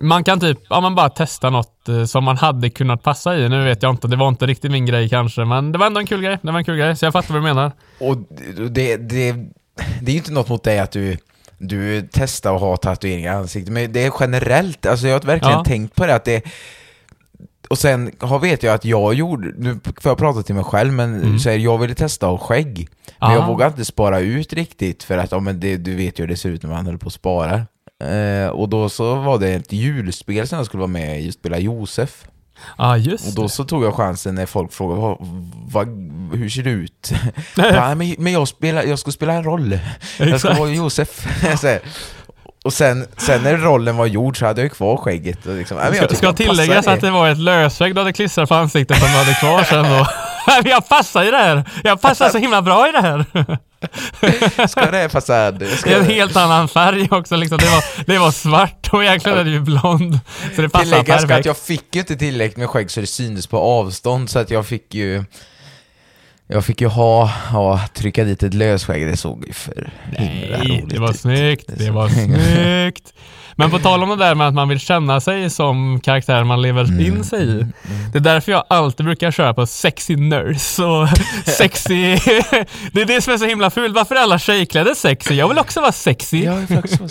man 0.01 0.23
kan 0.23 0.39
typ, 0.39 0.57
ja 0.69 0.81
man 0.81 0.95
bara 0.95 1.09
testa 1.09 1.49
något 1.49 1.89
eh, 1.89 2.03
som 2.05 2.23
man 2.23 2.37
hade 2.37 2.69
kunnat 2.69 3.03
passa 3.03 3.37
i. 3.37 3.49
Nu 3.49 3.63
vet 3.63 3.83
jag 3.83 3.89
inte, 3.89 4.07
det 4.07 4.15
var 4.15 4.27
inte 4.27 4.45
riktigt 4.45 4.71
min 4.71 4.85
grej 4.85 5.09
kanske, 5.09 5.45
men 5.45 5.71
det 5.71 5.77
var 5.77 5.85
ändå 5.87 5.99
en 5.99 6.05
kul 6.07 6.21
grej. 6.21 6.37
Det 6.41 6.51
var 6.51 6.59
en 6.59 6.65
kul 6.65 6.77
grej, 6.77 6.95
så 6.95 7.05
jag 7.05 7.13
fattar 7.13 7.33
vad 7.33 7.41
du 7.43 7.47
menar. 7.47 7.71
Och 7.99 8.17
det, 8.71 8.97
det, 8.97 9.31
det 10.01 10.11
är 10.11 10.13
ju 10.13 10.17
inte 10.17 10.31
något 10.31 10.49
mot 10.49 10.63
dig 10.63 10.79
att 10.79 10.91
du, 10.91 11.17
du 11.57 12.09
testar 12.13 12.55
att 12.55 12.61
ha 12.61 12.77
tatueringar 12.77 13.33
i 13.33 13.35
ansiktet, 13.35 13.73
men 13.73 13.93
det 13.93 14.05
är 14.05 14.11
generellt, 14.19 14.85
alltså 14.85 15.07
jag 15.07 15.15
har 15.15 15.21
verkligen 15.21 15.57
Ja. 15.57 15.63
tänkt 15.63 15.95
på 15.95 16.05
det 16.05 16.15
att 16.15 16.25
det 16.25 16.41
och 17.65 17.77
sen 17.77 18.11
har, 18.19 18.39
vet 18.39 18.63
jag 18.63 18.73
att 18.75 18.85
jag 18.85 19.13
gjorde, 19.13 19.53
nu 19.57 19.79
får 19.83 20.09
jag 20.09 20.17
prata 20.17 20.43
till 20.43 20.55
mig 20.55 20.63
själv, 20.63 20.93
men 20.93 21.39
så 21.39 21.49
här, 21.49 21.57
jag 21.57 21.77
ville 21.77 21.95
testa 21.95 22.25
att 22.25 22.39
ha 22.39 22.47
skägg. 22.47 22.67
Men 22.77 22.87
Mm. 23.29 23.35
Ja. 23.35 23.41
jag 23.41 23.47
vågar 23.47 23.67
inte 23.67 23.85
spara 23.85 24.19
ut 24.19 24.53
riktigt 24.53 25.03
för 25.03 25.17
att, 25.17 25.31
ja 25.31 25.39
men 25.39 25.59
det, 25.59 25.77
du 25.77 25.95
vet 25.95 26.19
ju 26.19 26.23
hur 26.23 26.27
det 26.27 26.37
ser 26.37 26.49
ut 26.49 26.63
när 26.63 26.69
man 26.69 26.85
håller 26.85 26.97
på 26.97 27.05
och 27.05 27.13
sparar. 27.13 27.65
Eh, 28.03 28.47
och 28.47 28.69
då 28.69 28.89
så 28.89 29.15
var 29.15 29.39
det 29.39 29.49
ett 29.53 29.73
julspel 29.73 30.47
som 30.47 30.57
jag 30.57 30.65
skulle 30.65 30.79
vara 30.79 30.87
med 30.87 31.21
i, 31.21 31.31
spela 31.31 31.59
Josef. 31.59 32.25
Ja, 32.77 32.97
just 32.97 33.27
Och 33.27 33.33
då 33.33 33.49
så 33.49 33.63
tog 33.63 33.83
jag 33.83 33.93
chansen 33.93 34.35
när 34.35 34.45
folk 34.45 34.73
frågade 34.73 35.01
vad, 35.01 35.17
vad, 35.67 35.87
hur 36.33 36.49
ser 36.49 36.63
du 36.63 36.69
ut? 36.71 37.13
ja, 37.55 37.95
men, 37.95 38.15
men 38.17 38.33
jag, 38.33 38.47
spelar, 38.47 38.83
jag 38.83 38.99
ska 38.99 39.11
spela 39.11 39.33
en 39.33 39.43
roll. 39.43 39.79
Jag 40.17 40.39
ska 40.39 40.53
vara 40.53 40.69
Josef. 40.69 41.27
Och 42.63 42.73
sen, 42.73 43.05
sen 43.17 43.43
när 43.43 43.57
rollen 43.57 43.97
var 43.97 44.05
gjord 44.05 44.39
så 44.39 44.45
hade 44.45 44.61
jag 44.61 44.65
ju 44.65 44.69
kvar 44.69 44.97
skägget. 44.97 45.45
Och 45.45 45.55
liksom, 45.55 45.77
men 45.77 45.95
jag 45.95 46.17
Ska, 46.17 46.33
tilläggas 46.33 46.87
att 46.87 47.01
det 47.01 47.11
var 47.11 47.29
ett 47.29 47.37
lösvägg 47.37 47.95
du 47.95 48.01
hade 48.01 48.13
klistrat 48.13 48.49
på 48.49 48.55
ansiktet 48.55 48.97
som 48.97 49.07
du 49.07 49.17
hade 49.17 49.33
kvar 49.33 49.63
sen 49.69 49.83
då. 49.83 50.07
Jag 50.69 50.89
passar 50.89 51.23
i 51.23 51.31
det 51.31 51.37
här! 51.37 51.63
Jag 51.83 52.01
passar 52.01 52.29
så 52.29 52.37
himla 52.37 52.61
bra 52.61 52.89
i 52.89 52.91
det 52.91 53.01
här! 53.01 53.25
Ska 54.67 54.91
det 54.91 55.09
passa? 55.11 55.51
Det 55.51 55.85
är 55.85 55.99
en 55.99 56.05
helt 56.05 56.35
annan 56.37 56.67
färg 56.67 57.07
också 57.11 57.35
liksom. 57.35 57.57
Det 57.57 57.65
var, 57.65 58.05
det 58.05 58.17
var 58.17 58.31
svart 58.31 58.89
och 58.91 59.03
egentligen 59.03 59.37
är 59.37 59.43
det 59.43 59.49
ju 59.49 59.59
blond. 59.59 60.19
Så 60.55 60.61
det 60.61 60.69
passar 60.69 60.83
Tilläggas 60.83 61.05
ska 61.05 61.15
att 61.15 61.27
perfekt. 61.27 61.45
jag 61.45 61.57
fick 61.57 61.95
ju 61.95 61.99
inte 61.99 62.15
tillräckligt 62.15 62.57
med 62.57 62.69
skägg 62.69 62.91
så 62.91 63.01
det 63.01 63.07
syntes 63.07 63.47
på 63.47 63.57
avstånd 63.57 64.29
så 64.29 64.39
att 64.39 64.51
jag 64.51 64.65
fick 64.65 64.93
ju 64.93 65.23
jag 66.53 66.65
fick 66.65 66.81
ju 66.81 66.87
ha, 66.87 67.31
ja, 67.53 67.81
trycka 67.93 68.23
dit 68.23 68.43
ett 68.43 68.53
lösskägg, 68.53 69.07
det 69.07 69.17
såg 69.17 69.45
ju 69.47 69.53
för 69.53 69.89
himla 70.17 70.57
Nej, 70.57 70.69
roligt 70.81 70.89
det 70.89 70.99
var 70.99 71.09
ut. 71.09 71.19
snyggt. 71.19 71.65
Det 71.77 71.85
såg- 71.85 71.93
var 71.95 72.09
snyggt. 72.89 73.13
Men 73.55 73.71
på 73.71 73.79
tal 73.79 74.03
om 74.03 74.09
det 74.09 74.15
där 74.15 74.35
med 74.35 74.47
att 74.47 74.53
man 74.53 74.69
vill 74.69 74.79
känna 74.79 75.21
sig 75.21 75.49
som 75.49 75.99
karaktär 76.03 76.43
man 76.43 76.61
lever 76.61 76.83
Mm, 76.83 76.99
in 77.05 77.23
sig 77.23 77.43
i. 77.59 77.65
Det 78.11 78.17
är 78.17 78.19
därför 78.19 78.51
jag 78.51 78.63
alltid 78.69 79.05
brukar 79.05 79.31
köra 79.31 79.53
på 79.53 79.65
sexy 79.67 80.15
nurse 80.15 80.83
och 80.83 81.07
sexy... 81.45 82.15
det 82.93 83.01
är 83.01 83.05
det 83.05 83.21
som 83.21 83.33
är 83.33 83.37
så 83.37 83.45
himla 83.45 83.69
fult. 83.69 83.95
Varför 83.95 84.15
är 84.15 84.19
alla 84.19 84.39
tjejkläder 84.39 84.93
sexy? 84.93 85.33
Jag 85.35 85.47
vill 85.49 85.59
också 85.59 85.81
vara 85.81 85.91
sexy. 85.91 86.43
Ja, 86.43 86.67
faktiskt. 86.67 86.99
var- 87.01 87.09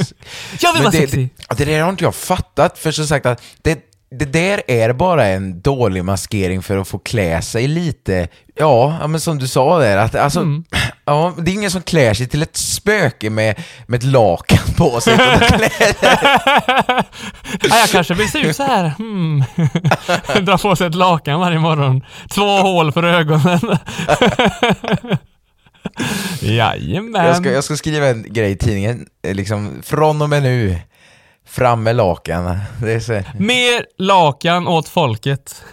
Jag 0.61 0.73
vill 0.73 0.83
Men 0.83 0.83
vara 0.83 0.91
det, 0.91 0.99
sexy. 0.99 1.29
det, 1.49 1.55
det 1.57 1.65
där 1.65 1.83
har 1.83 1.91
inte 1.91 2.05
jag 2.05 2.15
fattat, 2.15 2.79
för 2.79 2.93
som 2.93 3.07
sagt 3.07 3.27
att 3.27 3.43
det, 3.63 3.79
det 4.19 4.25
där 4.25 4.63
är 4.67 4.93
bara 4.93 5.27
en 5.27 5.61
dålig 5.61 6.05
maskering 6.05 6.63
för 6.63 6.79
att 6.79 6.89
få 6.89 6.99
klä 6.99 7.43
sig 7.43 7.69
lite, 7.69 8.29
ja, 8.55 9.07
men 9.07 9.21
som 9.21 9.39
du 9.39 9.49
sa 9.49 9.79
där, 9.79 9.97
att 9.97 10.15
alltså, 10.15 10.41
Mm. 10.41 10.65
ja, 11.05 11.35
det 11.39 11.51
är 11.51 11.55
ingen 11.55 11.71
som 11.71 11.83
klär 11.83 12.15
sig 12.15 12.29
till 12.29 12.43
ett 12.43 12.57
spöke 12.57 13.31
med, 13.31 13.63
med 13.87 13.99
ett 13.99 14.05
lakan 14.05 14.75
på 14.77 15.01
sig. 15.01 15.15
ja, 15.21 17.05
jag 17.61 17.89
kanske 17.93 18.15
vill 18.15 18.31
se 18.31 18.39
ut 18.39 18.57
så 18.57 18.63
här. 18.63 18.89
Hmm. 18.99 19.45
Dra 20.45 20.59
på 20.59 20.77
sig 20.77 20.87
ett 20.87 20.95
lakan 20.95 21.41
varje 21.41 21.59
morgon. 21.59 22.05
Två 22.35 22.59
hål 22.59 22.93
för 22.93 23.03
ögonen. 23.03 23.61
Jajamän. 26.41 27.27
jag, 27.27 27.37
ska, 27.37 27.53
jag 27.53 27.65
ska 27.65 27.77
skriva 27.77 28.07
en 28.07 28.33
grej 28.33 28.51
i 28.51 28.57
tidningen, 28.57 29.07
eh, 29.23 29.35
liksom, 29.35 29.83
från 29.83 30.23
och 30.23 30.29
med 30.29 30.43
nu, 30.43 30.79
fram 31.53 31.83
med 31.83 31.97
lakan. 31.97 32.59
Det 32.83 32.93
är 32.93 33.01
så, 33.01 33.23
Mer 33.39 33.87
lakan 33.99 34.69
åt 34.69 34.89
folket. 34.89 35.65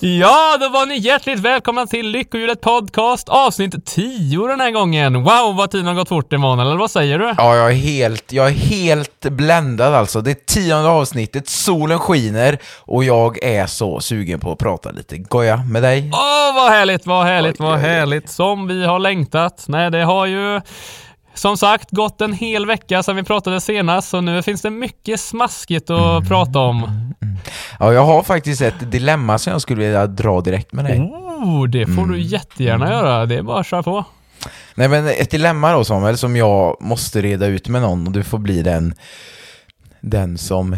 Ja, 0.00 0.56
då 0.60 0.68
var 0.68 0.86
ni 0.86 0.98
hjärtligt 0.98 1.38
välkomna 1.38 1.86
till 1.86 2.08
Lyckohjulet 2.08 2.60
Podcast 2.60 3.28
avsnitt 3.28 3.86
10 3.86 4.46
den 4.46 4.60
här 4.60 4.70
gången. 4.70 5.14
Wow, 5.14 5.56
vad 5.56 5.70
tiden 5.70 5.86
har 5.86 5.94
gått 5.94 6.08
fort 6.08 6.32
Emanuel, 6.32 6.68
eller 6.68 6.78
vad 6.78 6.90
säger 6.90 7.18
du? 7.18 7.34
Ja, 7.38 7.56
jag 7.56 7.70
är 7.70 7.74
helt, 7.74 8.32
jag 8.32 8.46
är 8.46 8.52
helt 8.52 9.20
bländad 9.20 9.94
alltså. 9.94 10.20
Det 10.20 10.30
är 10.30 10.34
tionde 10.34 10.88
avsnittet, 10.88 11.48
solen 11.48 11.98
skiner 11.98 12.58
och 12.78 13.04
jag 13.04 13.44
är 13.44 13.66
så 13.66 14.00
sugen 14.00 14.40
på 14.40 14.52
att 14.52 14.58
prata 14.58 14.90
lite 14.90 15.18
goja 15.18 15.56
med 15.56 15.82
dig. 15.82 16.10
Åh, 16.12 16.54
vad 16.54 16.70
härligt, 16.70 17.06
vad 17.06 17.26
härligt, 17.26 17.60
vad 17.60 17.78
härligt. 17.78 18.30
Som 18.30 18.68
vi 18.68 18.84
har 18.84 18.98
längtat. 18.98 19.64
Nej, 19.68 19.90
det 19.90 20.04
har 20.04 20.26
ju 20.26 20.60
som 21.40 21.56
sagt 21.56 21.90
gått 21.90 22.20
en 22.20 22.32
hel 22.32 22.66
vecka 22.66 23.02
sedan 23.02 23.16
vi 23.16 23.22
pratade 23.22 23.60
senast, 23.60 24.08
så 24.08 24.20
nu 24.20 24.42
finns 24.42 24.62
det 24.62 24.70
mycket 24.70 25.20
smaskigt 25.20 25.90
att 25.90 26.00
Mm. 26.16 26.28
prata 26.28 26.58
om. 26.58 27.12
Ja, 27.78 27.92
jag 27.92 28.04
har 28.04 28.22
faktiskt 28.22 28.62
ett 28.62 28.90
dilemma 28.90 29.38
som 29.38 29.50
jag 29.52 29.62
skulle 29.62 29.80
vilja 29.84 30.06
dra 30.06 30.40
direkt 30.40 30.72
med 30.72 30.84
dig. 30.84 30.98
Oh, 31.00 31.64
det 31.68 31.86
får 31.86 31.92
Mm. 32.02 32.10
du 32.12 32.20
jättegärna 32.20 32.90
göra. 32.90 33.26
Det 33.26 33.34
är 33.36 33.42
bara 33.42 33.60
att 33.60 33.66
köra 33.66 33.82
på. 33.82 34.04
Nej 34.74 34.88
men 34.88 35.06
ett 35.08 35.30
dilemma 35.30 35.72
då 35.72 35.84
Samuel, 35.84 36.16
som 36.18 36.36
jag 36.36 36.76
måste 36.80 37.20
reda 37.22 37.46
ut 37.46 37.68
med 37.68 37.82
någon 37.82 38.06
och 38.06 38.12
du 38.12 38.22
får 38.24 38.38
bli 38.38 38.62
den 38.62 38.94
den 40.00 40.38
som 40.38 40.76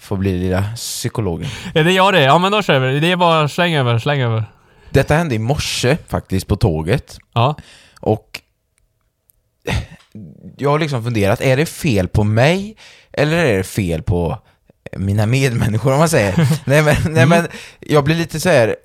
får 0.00 0.16
bli 0.16 0.38
lilla 0.38 0.64
psykologen. 0.76 1.48
Är 1.74 1.84
det 1.84 1.92
jag 1.92 2.14
det? 2.14 2.22
Ja 2.22 2.38
men 2.38 2.52
då 2.52 2.62
kör 2.62 2.78
vi. 2.80 3.00
Det 3.00 3.12
är 3.12 3.16
bara 3.16 3.48
släng 3.48 3.74
över, 3.74 3.98
släng 3.98 4.20
över. 4.20 4.44
Detta 4.90 5.14
hände 5.14 5.34
i 5.34 5.38
morse 5.38 5.96
faktiskt 6.08 6.46
på 6.46 6.56
tåget. 6.56 7.18
Ja. 7.34 7.54
Och 8.00 8.40
jag 10.56 10.70
har 10.70 10.78
liksom 10.78 11.04
funderat, 11.04 11.40
är 11.40 11.56
det 11.56 11.66
fel 11.66 12.08
på 12.08 12.24
mig 12.24 12.76
eller 13.12 13.36
är 13.36 13.56
det 13.56 13.64
fel 13.64 14.02
på 14.02 14.38
mina 14.96 15.26
medmänniskor 15.26 15.92
om 15.92 15.98
man 15.98 16.08
säger? 16.08 16.48
nej, 16.64 16.82
men, 16.82 16.96
nej 17.10 17.26
men 17.26 17.48
jag 17.80 18.04
blir 18.04 18.16
lite 18.16 18.40
så 18.40 18.48
här 18.48 18.76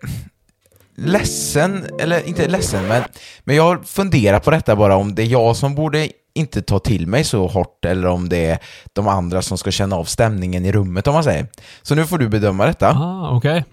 ledsen, 0.98 1.86
eller 2.00 2.28
inte 2.28 2.48
ledsen, 2.48 2.88
men, 2.88 3.04
men 3.44 3.56
jag 3.56 3.64
har 3.64 3.84
funderat 3.84 4.44
på 4.44 4.52
detta 4.52 4.76
bara 4.76 4.96
om 4.96 5.16
det 5.16 5.24
är 5.24 5.28
jag 5.28 5.56
som 5.56 5.76
borde 5.76 6.10
inte 6.34 6.62
ta 6.62 6.80
till 6.80 7.08
mig 7.08 7.24
så 7.24 7.48
hårt 7.48 7.86
eller 7.86 8.08
om 8.08 8.30
det 8.30 8.46
är 8.46 8.60
de 8.94 9.08
andra 9.08 9.42
som 9.42 9.58
ska 9.58 9.72
känna 9.72 9.96
av 9.96 10.06
stämningen 10.06 10.66
i 10.66 10.72
rummet 10.72 11.08
om 11.08 11.14
man 11.14 11.24
säger. 11.24 11.48
Så 11.82 11.96
nu 11.96 12.06
får 12.06 12.18
du 12.18 12.30
bedöma 12.30 12.66
detta. 12.66 12.90
Ah, 12.90 13.30
okej. 13.32 13.66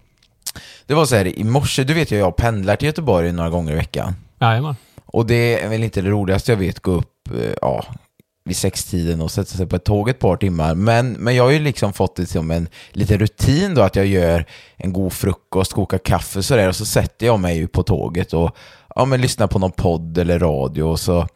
Det 0.86 0.94
var 0.94 1.06
så 1.06 1.16
här, 1.16 1.38
i 1.38 1.44
morse, 1.44 1.84
du 1.84 1.94
vet 1.94 2.10
ju 2.10 2.18
jag 2.18 2.36
pendlar 2.36 2.76
till 2.76 2.86
Göteborg 2.86 3.32
några 3.32 3.50
gånger 3.50 3.72
i 3.72 3.76
veckan. 3.76 4.14
Jajamän. 4.40 4.76
Och 5.12 5.26
det 5.26 5.62
är 5.62 5.68
väl 5.68 5.84
inte 5.84 6.02
det 6.02 6.10
roligaste 6.10 6.52
jag 6.52 6.56
vet, 6.56 6.80
gå 6.80 6.90
upp 6.90 7.30
eh, 7.30 7.54
ja, 7.60 7.84
vid 8.44 8.56
sextiden 8.56 9.20
och 9.20 9.30
sätta 9.30 9.56
sig 9.56 9.66
på 9.66 9.76
ett 9.76 9.84
tåg 9.84 10.08
ett 10.08 10.18
par 10.18 10.36
timmar. 10.36 10.74
Men, 10.74 11.12
men 11.12 11.34
jag 11.34 11.44
har 11.44 11.50
ju 11.50 11.58
liksom 11.58 11.92
fått 11.92 12.16
det 12.16 12.26
som 12.26 12.50
en 12.50 12.68
liten 12.90 13.18
rutin 13.18 13.74
då 13.74 13.82
att 13.82 13.96
jag 13.96 14.06
gör 14.06 14.46
en 14.76 14.92
god 14.92 15.12
frukost, 15.12 15.72
kokar 15.72 15.98
kaffe 15.98 16.42
sådär 16.42 16.68
och 16.68 16.76
så 16.76 16.84
sätter 16.84 17.26
jag 17.26 17.40
mig 17.40 17.56
ju 17.56 17.68
på 17.68 17.82
tåget 17.82 18.32
och 18.32 18.56
ja, 18.94 19.04
men 19.04 19.20
lyssnar 19.20 19.46
på 19.46 19.58
någon 19.58 19.72
podd 19.72 20.18
eller 20.18 20.38
radio 20.38 20.82
och 20.82 21.00
så 21.00 21.26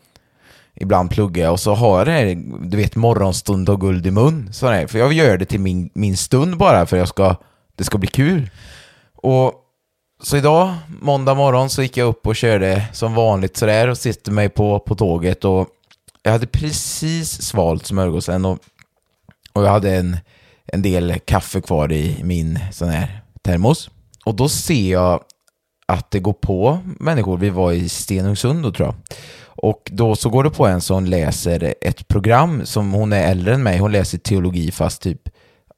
ibland 0.74 1.10
pluggar 1.10 1.44
jag 1.44 1.52
och 1.52 1.60
så 1.60 1.74
har 1.74 1.98
jag 1.98 2.06
det 2.06 2.12
här, 2.12 2.42
du 2.68 2.76
vet 2.76 2.96
morgonstund 2.96 3.68
och 3.68 3.80
guld 3.80 4.06
i 4.06 4.10
mun. 4.10 4.48
Sådär. 4.52 4.86
För 4.86 4.98
jag 4.98 5.12
gör 5.12 5.38
det 5.38 5.44
till 5.44 5.60
min, 5.60 5.90
min 5.94 6.16
stund 6.16 6.56
bara 6.56 6.86
för 6.86 6.96
jag 6.96 7.08
ska, 7.08 7.36
det 7.76 7.84
ska 7.84 7.98
bli 7.98 8.08
kul. 8.08 8.50
Och 9.14 9.52
så 10.22 10.36
idag, 10.36 10.74
måndag 11.00 11.34
morgon, 11.34 11.70
så 11.70 11.82
gick 11.82 11.96
jag 11.96 12.08
upp 12.08 12.26
och 12.26 12.36
körde 12.36 12.84
som 12.92 13.14
vanligt 13.14 13.56
sådär 13.56 13.88
och 13.88 13.98
sitter 13.98 14.32
mig 14.32 14.48
på, 14.48 14.80
på 14.80 14.94
tåget 14.94 15.44
och 15.44 15.68
jag 16.22 16.32
hade 16.32 16.46
precis 16.46 17.42
svalt 17.42 17.86
smörgåsen 17.86 18.44
och, 18.44 18.58
och 19.52 19.64
jag 19.64 19.70
hade 19.70 19.96
en, 19.96 20.16
en 20.66 20.82
del 20.82 21.18
kaffe 21.24 21.60
kvar 21.60 21.92
i 21.92 22.20
min 22.22 22.58
sån 22.72 22.88
här 22.88 23.20
termos. 23.42 23.90
Och 24.24 24.34
då 24.34 24.48
ser 24.48 24.90
jag 24.92 25.20
att 25.86 26.10
det 26.10 26.20
går 26.20 26.32
på 26.32 26.78
människor. 26.84 27.36
Vi 27.36 27.50
var 27.50 27.72
i 27.72 27.88
Stenungsund 27.88 28.62
då 28.62 28.72
tror 28.72 28.86
jag. 28.86 28.94
Och 29.44 29.90
då 29.92 30.16
så 30.16 30.30
går 30.30 30.44
det 30.44 30.50
på 30.50 30.66
en 30.66 30.80
som 30.80 31.06
läser 31.06 31.74
ett 31.80 32.08
program 32.08 32.66
som 32.66 32.92
hon 32.92 33.12
är 33.12 33.30
äldre 33.30 33.54
än 33.54 33.62
mig. 33.62 33.78
Hon 33.78 33.92
läser 33.92 34.18
teologi 34.18 34.70
fast 34.70 35.02
typ 35.02 35.28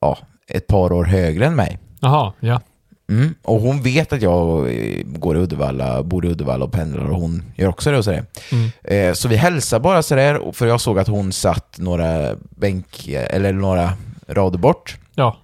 ja, 0.00 0.18
ett 0.48 0.66
par 0.66 0.92
år 0.92 1.04
högre 1.04 1.46
än 1.46 1.56
mig. 1.56 1.78
Jaha, 2.00 2.32
ja. 2.40 2.60
Mm. 3.08 3.34
Och 3.42 3.60
hon 3.60 3.82
vet 3.82 4.12
att 4.12 4.22
jag 4.22 4.58
eh, 4.58 5.02
går 5.04 5.36
i 5.36 5.40
Uddevalla, 5.40 6.02
bor 6.02 6.26
i 6.26 6.28
Uddevalla 6.28 6.64
och 6.64 6.72
pendlar 6.72 7.04
och 7.10 7.20
hon 7.20 7.42
gör 7.56 7.68
också 7.68 7.90
det 7.90 7.98
och 7.98 8.04
sådär. 8.04 8.24
Mm. 8.52 8.70
Eh, 8.84 9.14
så 9.14 9.28
vi 9.28 9.36
hälsar 9.36 9.80
bara 9.80 10.02
sådär, 10.02 10.52
för 10.52 10.66
jag 10.66 10.80
såg 10.80 10.98
att 10.98 11.08
hon 11.08 11.32
satt 11.32 11.78
några 11.78 12.36
bänk, 12.50 13.08
eller 13.08 13.52
några 13.52 13.92
rader 14.28 14.58
bort. 14.58 14.96
Ja. 15.14 15.36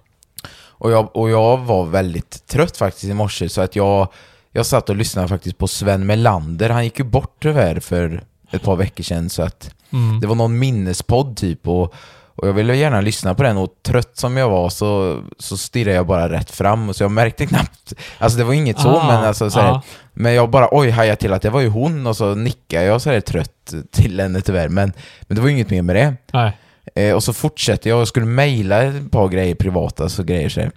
Och 0.77 0.91
jag, 0.91 1.15
och 1.15 1.29
jag 1.29 1.57
var 1.57 1.85
väldigt 1.85 2.47
trött 2.47 2.77
faktiskt 2.77 3.03
i 3.05 3.13
morse 3.13 3.49
så 3.49 3.61
att 3.61 3.75
jag, 3.75 4.07
jag 4.51 4.65
satt 4.65 4.89
och 4.89 4.95
lyssnade 4.95 5.27
faktiskt 5.27 5.57
på 5.57 5.67
Sven 5.67 6.05
Melander. 6.05 6.69
Han 6.69 6.83
gick 6.83 6.99
ju 6.99 7.05
bort 7.05 7.35
tyvärr 7.41 7.79
för 7.79 8.23
ett 8.51 8.63
par 8.63 8.75
veckor 8.75 9.03
sedan 9.03 9.29
så 9.29 9.43
att 9.43 9.71
Mm. 9.93 10.19
det 10.19 10.27
var 10.27 10.35
någon 10.35 10.59
minnespodd 10.59 11.37
typ 11.37 11.67
och, 11.67 11.93
och 12.35 12.47
jag 12.47 12.53
ville 12.53 12.75
gärna 12.75 13.01
lyssna 13.01 13.35
på 13.35 13.43
den 13.43 13.57
och 13.57 13.69
trött 13.83 14.17
som 14.17 14.37
jag 14.37 14.49
var 14.49 14.69
så, 14.69 15.21
så 15.39 15.57
stirrade 15.57 15.95
jag 15.95 16.07
bara 16.07 16.29
rätt 16.29 16.51
fram 16.51 16.93
så 16.93 17.03
jag 17.03 17.11
märkte 17.11 17.45
knappt, 17.45 17.93
alltså 18.17 18.37
det 18.37 18.43
var 18.43 18.53
inget 18.53 18.79
så 18.79 18.89
Ah, 18.89 19.07
men 19.07 19.23
alltså 19.23 19.49
så 19.49 19.59
här, 19.59 19.67
ja. 19.67 19.81
men 20.13 20.33
jag 20.33 20.49
bara 20.49 20.67
oj 20.71 20.89
hajade 20.89 21.15
till 21.15 21.33
att 21.33 21.41
det 21.41 21.49
var 21.49 21.61
ju 21.61 21.69
hon 21.69 22.07
och 22.07 22.17
så 22.17 22.35
nickade 22.35 22.85
jag 22.85 23.01
så 23.01 23.09
här 23.09 23.21
trött 23.21 23.73
till 23.91 24.19
henne 24.19 24.41
tyvärr 24.41 24.69
men, 24.69 24.93
men 25.21 25.35
det 25.35 25.41
var 25.41 25.49
inget 25.49 25.69
mer 25.69 25.81
med 25.81 25.95
det. 25.95 26.15
Nej. 26.33 26.57
Eh, 26.95 27.15
och 27.15 27.23
så 27.23 27.33
fortsätter 27.33 27.89
jag 27.89 28.01
och 28.01 28.07
skulle 28.07 28.25
mejla 28.25 28.83
ett 28.83 29.11
par 29.11 29.27
grejer 29.27 29.55
privata 29.55 30.09
så 30.09 30.23
grejer 30.23 30.49
så 30.49 30.61
här. 30.61 30.71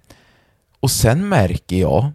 Och 0.81 0.91
sen 0.91 1.29
märker 1.29 1.77
jag 1.77 2.11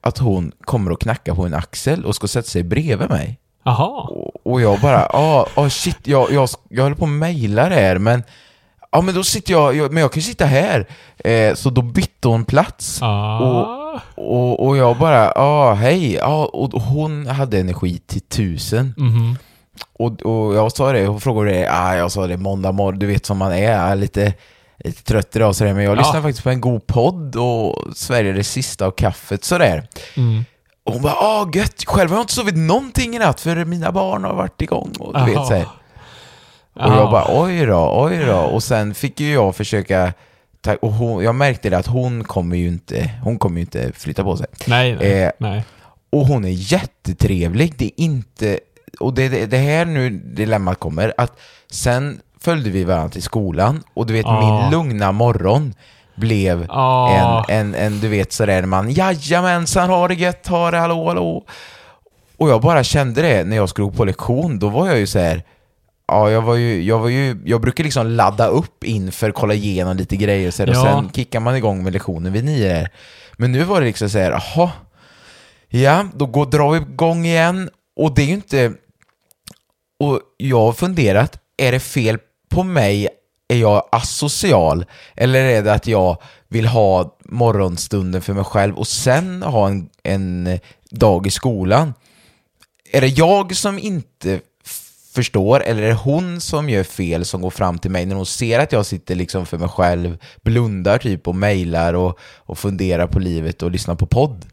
att 0.00 0.18
hon 0.18 0.52
kommer 0.60 0.90
och 0.90 1.00
knackar 1.00 1.34
på 1.34 1.46
en 1.46 1.54
axel 1.54 2.04
och 2.04 2.14
ska 2.14 2.28
sätta 2.28 2.48
sig 2.48 2.62
bredvid 2.62 3.08
mig. 3.10 3.38
Jaha. 3.64 3.86
Och, 4.02 4.46
och 4.46 4.60
jag 4.60 4.80
bara, 4.80 5.06
ah, 5.06 5.46
ah 5.54 5.70
shit, 5.70 6.06
jag, 6.06 6.32
jag, 6.32 6.48
jag 6.68 6.82
håller 6.82 6.96
på 6.96 7.04
att 7.04 7.10
mejla 7.10 7.68
det 7.68 7.74
här 7.74 7.98
men 7.98 8.22
Ja 8.94 9.00
men 9.00 9.14
då 9.14 9.24
sitter 9.24 9.52
jag, 9.52 9.76
jag 9.76 9.92
men 9.92 10.00
jag 10.00 10.12
kan 10.12 10.20
ju 10.20 10.24
sitta 10.26 10.44
här. 10.44 10.86
Eh, 11.18 11.54
så 11.54 11.70
då 11.70 11.82
bytte 11.82 12.28
hon 12.28 12.44
plats. 12.44 12.98
Ah. 13.02 14.00
Och, 14.14 14.66
och 14.66 14.76
jag 14.76 14.98
bara, 14.98 15.24
ja 15.24 15.32
ah, 15.36 15.72
hej. 15.74 16.20
Ah, 16.20 16.44
och 16.44 16.82
hon 16.82 17.26
hade 17.26 17.58
energi 17.58 17.98
till 18.06 18.20
tusen. 18.20 18.94
Mhm. 18.96 19.36
Och, 19.98 20.22
och 20.22 20.54
jag 20.54 20.72
sa 20.72 20.92
det, 20.92 21.06
hon 21.06 21.20
frågade 21.20 21.50
det, 21.50 21.68
ah, 21.70 21.94
jag 21.96 22.12
sa 22.12 22.26
det 22.26 22.36
måndag 22.36 22.72
morgon, 22.72 22.98
du 22.98 23.06
vet 23.06 23.26
som 23.26 23.38
man 23.38 23.52
är, 23.52 23.96
lite, 23.96 24.32
lite 24.84 25.02
trött 25.02 25.36
idag 25.36 25.56
sådär, 25.56 25.74
men 25.74 25.84
jag 25.84 25.92
Ja. 25.96 25.98
lyssnade 25.98 26.22
faktiskt 26.22 26.44
på 26.44 26.50
en 26.50 26.60
god 26.60 26.86
podd 26.86 27.36
och 27.36 27.96
Sverige 27.96 28.32
det 28.32 28.44
sista 28.44 28.86
av 28.86 28.90
kaffet 28.90 29.44
sådär. 29.44 29.88
Mm. 30.16 30.44
Och 30.84 30.92
hon 30.92 31.02
bara, 31.02 31.12
ah 31.14 31.48
gött, 31.54 31.84
själv 31.86 32.10
har 32.10 32.16
jag 32.16 32.22
inte 32.22 32.34
sovit 32.34 32.56
någonting 32.56 33.16
i 33.16 33.18
natt 33.18 33.40
för 33.40 33.64
mina 33.64 33.92
barn 33.92 34.24
har 34.24 34.34
varit 34.34 34.62
igång 34.62 34.92
och 34.98 35.12
du 35.12 35.18
Jaha. 35.18 35.26
vet 35.26 35.46
såhär. 35.46 35.66
Och 36.74 36.82
jag 36.92 37.10
bara, 37.10 37.24
oj 37.28 37.66
då, 37.66 37.90
oj 38.04 38.18
då. 38.26 38.36
Och 38.38 38.62
sen 38.62 38.94
fick 38.94 39.20
ju 39.20 39.32
jag 39.32 39.56
försöka, 39.56 40.12
och 40.80 40.92
hon, 40.92 41.24
jag 41.24 41.34
märkte 41.34 41.70
det 41.70 41.78
att 41.78 41.86
hon 41.86 42.24
kommer 42.24 42.56
ju 42.56 42.68
inte, 42.68 43.10
hon 43.22 43.38
kommer 43.38 43.56
ju 43.56 43.60
inte 43.60 43.92
flytta 43.94 44.24
på 44.24 44.36
sig. 44.36 44.46
Nej, 44.66 44.96
nej. 44.96 45.22
Eh, 45.22 45.30
nej. 45.38 45.64
Och 46.10 46.26
hon 46.26 46.44
är 46.44 46.48
jättetrevlig. 46.98 47.74
Det 47.78 47.84
är 47.84 47.90
inte... 48.04 48.58
Och 49.00 49.14
det, 49.14 49.28
det, 49.28 49.46
det 49.46 49.56
här 49.58 49.84
nu 49.84 50.10
dilemmat 50.10 50.78
kommer, 50.78 51.14
att 51.16 51.32
sen 51.70 52.20
följde 52.40 52.70
vi 52.70 52.84
varandra 52.84 53.08
till 53.08 53.22
skolan 53.22 53.82
och 53.94 54.06
du 54.06 54.12
vet 54.12 54.26
Ah. 54.26 54.40
min 54.62 54.70
lugna 54.70 55.12
morgon 55.12 55.74
blev 56.14 56.66
Ah. 56.68 57.44
en, 57.48 57.58
en, 57.60 57.74
en, 57.74 58.00
du 58.00 58.08
vet 58.08 58.32
sådär 58.32 58.62
man 58.62 58.90
jajamensan, 58.90 59.90
ha 59.90 60.08
det 60.08 60.14
gött, 60.14 60.46
ha 60.46 60.70
det, 60.70 60.78
hallå, 60.78 61.08
hallå. 61.08 61.44
Och 62.36 62.48
jag 62.50 62.60
bara 62.60 62.84
kände 62.84 63.22
det 63.22 63.44
när 63.44 63.56
jag 63.56 63.68
skulle 63.68 63.84
gå 63.88 63.92
på 63.92 64.04
lektion, 64.04 64.58
då 64.58 64.68
var 64.68 64.86
jag 64.86 64.98
ju 64.98 65.06
så 65.06 65.18
här. 65.18 65.42
Ja, 66.06 66.30
jag 66.30 66.42
var 66.42 66.54
ju, 66.54 66.82
jag 66.82 66.98
var 66.98 67.08
ju, 67.08 67.36
jag 67.44 67.60
brukar 67.60 67.84
liksom 67.84 68.06
ladda 68.06 68.46
upp 68.46 68.84
inför, 68.84 69.32
kolla 69.32 69.54
igenom 69.54 69.96
lite 69.96 70.16
grejer 70.16 70.50
så 70.50 70.62
här, 70.62 70.70
och 70.70 70.76
Ja. 70.76 70.82
sen 70.82 71.10
kickar 71.12 71.40
man 71.40 71.56
igång 71.56 71.84
med 71.84 71.92
lektionen 71.92 72.32
vid 72.32 72.44
nio. 72.44 72.88
Men 73.36 73.52
nu 73.52 73.64
var 73.64 73.80
det 73.80 73.86
liksom 73.86 74.10
så 74.10 74.18
här, 74.18 74.30
jaha, 74.30 74.70
ja, 75.68 76.06
då 76.14 76.26
går, 76.26 76.46
drar 76.46 76.70
vi 76.72 76.78
igång 76.78 77.26
igen 77.26 77.70
och 77.96 78.14
det 78.14 78.22
är 78.22 78.26
ju 78.26 78.32
inte, 78.34 78.72
och 80.00 80.20
jag 80.36 80.60
har 80.60 80.72
funderat, 80.72 81.38
är 81.56 81.72
det 81.72 81.80
fel 81.80 82.18
på 82.50 82.62
mig? 82.62 83.08
Är 83.48 83.56
jag 83.56 83.88
asocial? 83.92 84.84
Eller 85.16 85.44
är 85.44 85.62
det 85.62 85.72
att 85.72 85.86
jag 85.86 86.22
vill 86.48 86.66
ha 86.66 87.18
morgonstunden 87.24 88.22
för 88.22 88.32
mig 88.32 88.44
själv 88.44 88.74
och 88.78 88.86
sen 88.86 89.42
ha 89.42 89.68
en, 89.68 89.88
en 90.02 90.58
dag 90.90 91.26
i 91.26 91.30
skolan? 91.30 91.94
Är 92.92 93.00
det 93.00 93.06
jag 93.08 93.56
som 93.56 93.78
inte 93.78 94.40
förstår 95.14 95.62
eller 95.62 95.82
är 95.82 95.88
det 95.88 95.94
hon 95.94 96.40
som 96.40 96.70
gör 96.70 96.84
fel 96.84 97.24
som 97.24 97.42
går 97.42 97.50
fram 97.50 97.78
till 97.78 97.90
mig 97.90 98.06
när 98.06 98.16
hon 98.16 98.26
ser 98.26 98.58
att 98.58 98.72
jag 98.72 98.86
sitter 98.86 99.14
liksom 99.14 99.46
för 99.46 99.58
mig 99.58 99.68
själv, 99.68 100.18
blundar 100.42 100.98
typ 100.98 101.28
och 101.28 101.34
mejlar 101.34 101.94
och, 101.94 102.18
och 102.36 102.58
funderar 102.58 103.06
på 103.06 103.18
livet 103.18 103.62
och 103.62 103.70
lyssnar 103.70 103.94
på 103.94 104.06
podd? 104.06 104.46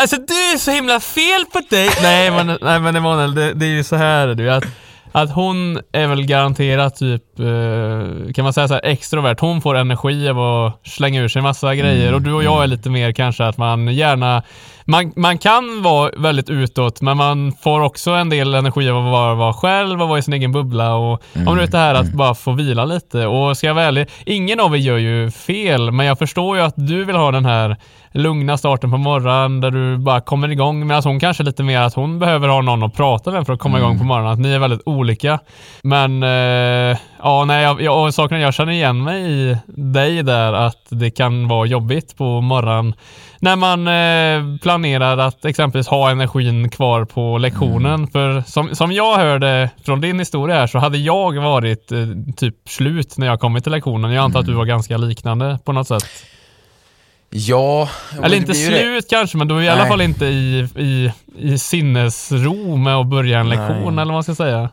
Alltså 0.00 0.16
du 0.16 0.34
är 0.34 0.58
så 0.58 0.70
himla 0.70 1.00
fel 1.00 1.44
på 1.52 1.60
dig! 1.70 1.90
nej 2.02 2.30
men, 2.30 2.46
nej, 2.46 2.80
men 2.80 2.96
Emanuel, 2.96 3.34
det, 3.34 3.54
det 3.54 3.66
är 3.66 3.70
ju 3.70 3.84
så 3.84 3.96
här 3.96 4.34
du, 4.34 4.50
att, 4.50 4.64
att 5.12 5.30
hon 5.30 5.80
är 5.92 6.06
väl 6.06 6.26
garanterat 6.26 6.96
typ, 6.96 7.22
eh, 7.40 8.32
kan 8.32 8.44
man 8.44 8.52
säga 8.52 8.68
så 8.68 8.74
här, 8.74 8.84
extrovert. 8.84 9.40
Hon 9.40 9.60
får 9.60 9.74
energi 9.74 10.28
av 10.28 10.40
att 10.40 10.86
slänga 10.88 11.20
ur 11.20 11.28
sig 11.28 11.42
massa 11.42 11.74
grejer. 11.74 12.14
Och 12.14 12.22
du 12.22 12.32
och 12.32 12.44
jag 12.44 12.62
är 12.62 12.66
lite 12.66 12.90
mer 12.90 13.12
kanske 13.12 13.44
att 13.44 13.58
man 13.58 13.94
gärna, 13.94 14.42
man, 14.84 15.12
man 15.16 15.38
kan 15.38 15.82
vara 15.82 16.10
väldigt 16.16 16.50
utåt 16.50 17.00
men 17.00 17.16
man 17.16 17.52
får 17.52 17.80
också 17.80 18.10
en 18.10 18.30
del 18.30 18.54
energi 18.54 18.90
av 18.90 19.06
att 19.06 19.12
vara, 19.12 19.34
vara 19.34 19.52
själv 19.52 20.02
och 20.02 20.08
vara 20.08 20.18
i 20.18 20.22
sin 20.22 20.34
egen 20.34 20.52
bubbla. 20.52 20.94
Och 20.94 21.22
om 21.46 21.54
du 21.54 21.60
vet 21.60 21.72
det 21.72 21.78
här 21.78 21.94
att 21.94 22.12
bara 22.12 22.34
få 22.34 22.52
vila 22.52 22.84
lite. 22.84 23.26
Och 23.26 23.56
ska 23.56 23.66
jag 23.66 23.74
vara 23.74 23.84
ärlig, 23.84 24.08
ingen 24.26 24.60
av 24.60 24.74
er 24.74 24.78
gör 24.78 24.98
ju 24.98 25.30
fel 25.30 25.90
men 25.90 26.06
jag 26.06 26.18
förstår 26.18 26.56
ju 26.56 26.62
att 26.62 26.74
du 26.76 27.04
vill 27.04 27.16
ha 27.16 27.30
den 27.30 27.44
här 27.44 27.76
lugna 28.14 28.58
starten 28.58 28.90
på 28.90 28.96
morgonen 28.96 29.60
där 29.60 29.70
du 29.70 29.98
bara 29.98 30.20
kommer 30.20 30.48
igång. 30.48 30.86
Medan 30.86 31.02
hon 31.04 31.20
kanske 31.20 31.42
lite 31.42 31.62
mer 31.62 31.80
att 31.80 31.94
hon 31.94 32.18
behöver 32.18 32.48
ha 32.48 32.60
någon 32.60 32.82
att 32.82 32.94
prata 32.94 33.30
med 33.30 33.46
för 33.46 33.52
att 33.52 33.60
komma 33.60 33.78
igång 33.78 33.98
på 33.98 34.04
morgonen. 34.04 34.32
Att 34.32 34.38
ni 34.38 34.52
är 34.52 34.58
väldigt 34.58 34.82
olika. 34.86 35.38
Men 35.82 36.22
eh, 36.22 36.98
Ja, 37.26 37.44
nej, 37.44 37.62
jag, 37.62 37.82
jag, 37.82 38.08
är, 38.32 38.36
jag 38.36 38.54
känner 38.54 38.72
igen 38.72 39.02
mig 39.04 39.30
i 39.32 39.56
dig 39.66 40.22
där 40.22 40.52
att 40.52 40.86
det 40.88 41.10
kan 41.10 41.48
vara 41.48 41.66
jobbigt 41.66 42.16
på 42.16 42.40
morgonen 42.40 42.94
när 43.38 43.56
man 43.56 43.88
eh, 43.88 44.58
planerar 44.58 45.18
att 45.18 45.44
exempelvis 45.44 45.88
ha 45.88 46.10
energin 46.10 46.70
kvar 46.70 47.04
på 47.04 47.38
lektionen. 47.38 47.94
Mm. 47.94 48.06
För 48.10 48.42
som, 48.46 48.74
som 48.74 48.92
jag 48.92 49.16
hörde 49.16 49.70
från 49.84 50.00
din 50.00 50.18
historia 50.18 50.56
här 50.56 50.66
så 50.66 50.78
hade 50.78 50.98
jag 50.98 51.42
varit 51.42 51.92
eh, 51.92 51.98
typ 52.36 52.54
slut 52.68 53.18
när 53.18 53.26
jag 53.26 53.40
kommit 53.40 53.62
till 53.64 53.72
lektionen. 53.72 54.12
Jag 54.12 54.24
antar 54.24 54.40
att 54.40 54.46
du 54.46 54.52
Mm. 54.52 54.58
var 54.58 54.66
ganska 54.66 54.96
liknande 54.96 55.58
på 55.64 55.72
något 55.72 55.88
sätt. 55.88 56.04
Ja, 57.30 57.88
Eller 58.22 58.36
inte 58.36 58.52
ju 58.52 58.70
det. 58.70 58.78
slut 58.78 59.10
kanske, 59.10 59.36
men 59.38 59.48
du 59.48 59.56
är 59.58 59.62
i 59.62 59.68
alla 59.68 59.86
fall 59.86 60.00
inte 60.00 60.26
i, 60.26 60.68
i, 60.76 61.12
i 61.38 61.58
sinnesro 61.58 62.76
med 62.76 62.96
att 62.96 63.06
börja 63.06 63.38
en 63.40 63.48
lektion 63.48 63.94
Nej. 63.96 64.02
eller 64.02 64.04
vad 64.04 64.12
man 64.14 64.22
ska 64.22 64.34
säga. 64.34 64.68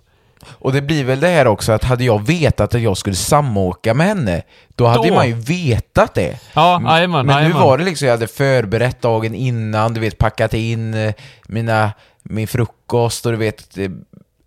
Och 0.49 0.73
det 0.73 0.81
blir 0.81 1.03
väl 1.03 1.19
det 1.19 1.27
här 1.27 1.47
också 1.47 1.71
att 1.71 1.83
hade 1.83 2.03
jag 2.03 2.27
vetat 2.27 2.75
att 2.75 2.81
jag 2.81 2.97
skulle 2.97 3.15
samåka 3.15 3.93
med 3.93 4.07
henne, 4.07 4.41
då 4.75 4.85
hade 4.85 5.07
Då. 5.07 5.13
man 5.15 5.27
ju 5.27 5.33
vetat 5.33 6.13
det. 6.13 6.39
Ja, 6.53 6.81
jajamän, 6.85 7.25
Men 7.25 7.43
nu 7.43 7.53
var 7.53 7.77
det 7.77 7.83
liksom, 7.83 8.07
jag 8.07 8.13
hade 8.13 8.27
förberett 8.27 9.01
dagen 9.01 9.35
innan, 9.35 9.93
du 9.93 9.99
vet 9.99 10.17
packat 10.17 10.53
in 10.53 10.93
eh, 10.93 11.13
mina, 11.47 11.91
min 12.23 12.47
frukost 12.47 13.25
och 13.25 13.31
du 13.31 13.37
vet, 13.37 13.77
eh, 13.77 13.91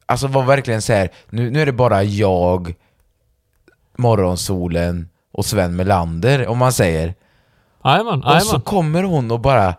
alltså 0.06 0.26
var 0.26 0.42
verkligen 0.42 0.82
så 0.82 0.92
här. 0.92 1.08
Nu, 1.30 1.50
nu 1.50 1.62
är 1.62 1.66
det 1.66 1.72
bara 1.72 2.02
jag, 2.02 2.74
morgonsolen 3.96 5.08
och 5.32 5.44
Sven 5.46 5.76
Melander, 5.76 6.46
om 6.46 6.58
man 6.58 6.72
säger. 6.72 7.14
Jajamän, 7.84 8.22
Och 8.22 8.42
så 8.42 8.60
kommer 8.60 9.02
hon 9.02 9.30
och 9.30 9.40
bara, 9.40 9.74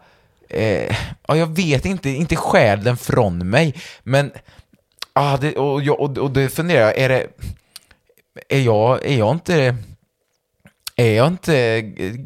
eh, 0.49 0.95
ja, 1.27 1.35
jag 1.35 1.55
vet 1.55 1.85
inte, 1.85 2.09
inte 2.09 2.35
stjäl 2.35 2.83
den 2.83 2.97
från 2.97 3.49
mig, 3.49 3.75
men 4.03 4.31
ah, 5.15 5.37
det, 5.37 5.55
och, 5.55 5.81
jag, 5.83 5.99
och, 5.99 6.17
och 6.17 6.31
det 6.31 6.49
funderar 6.49 6.81
jag, 6.81 6.97
är 6.97 7.09
det, 7.09 7.27
är 8.49 8.59
jag, 8.61 9.05
är 9.05 9.17
jag 9.17 9.31
inte, 9.35 9.75
är 10.97 11.11
jag 11.17 11.27
inte 11.27 11.81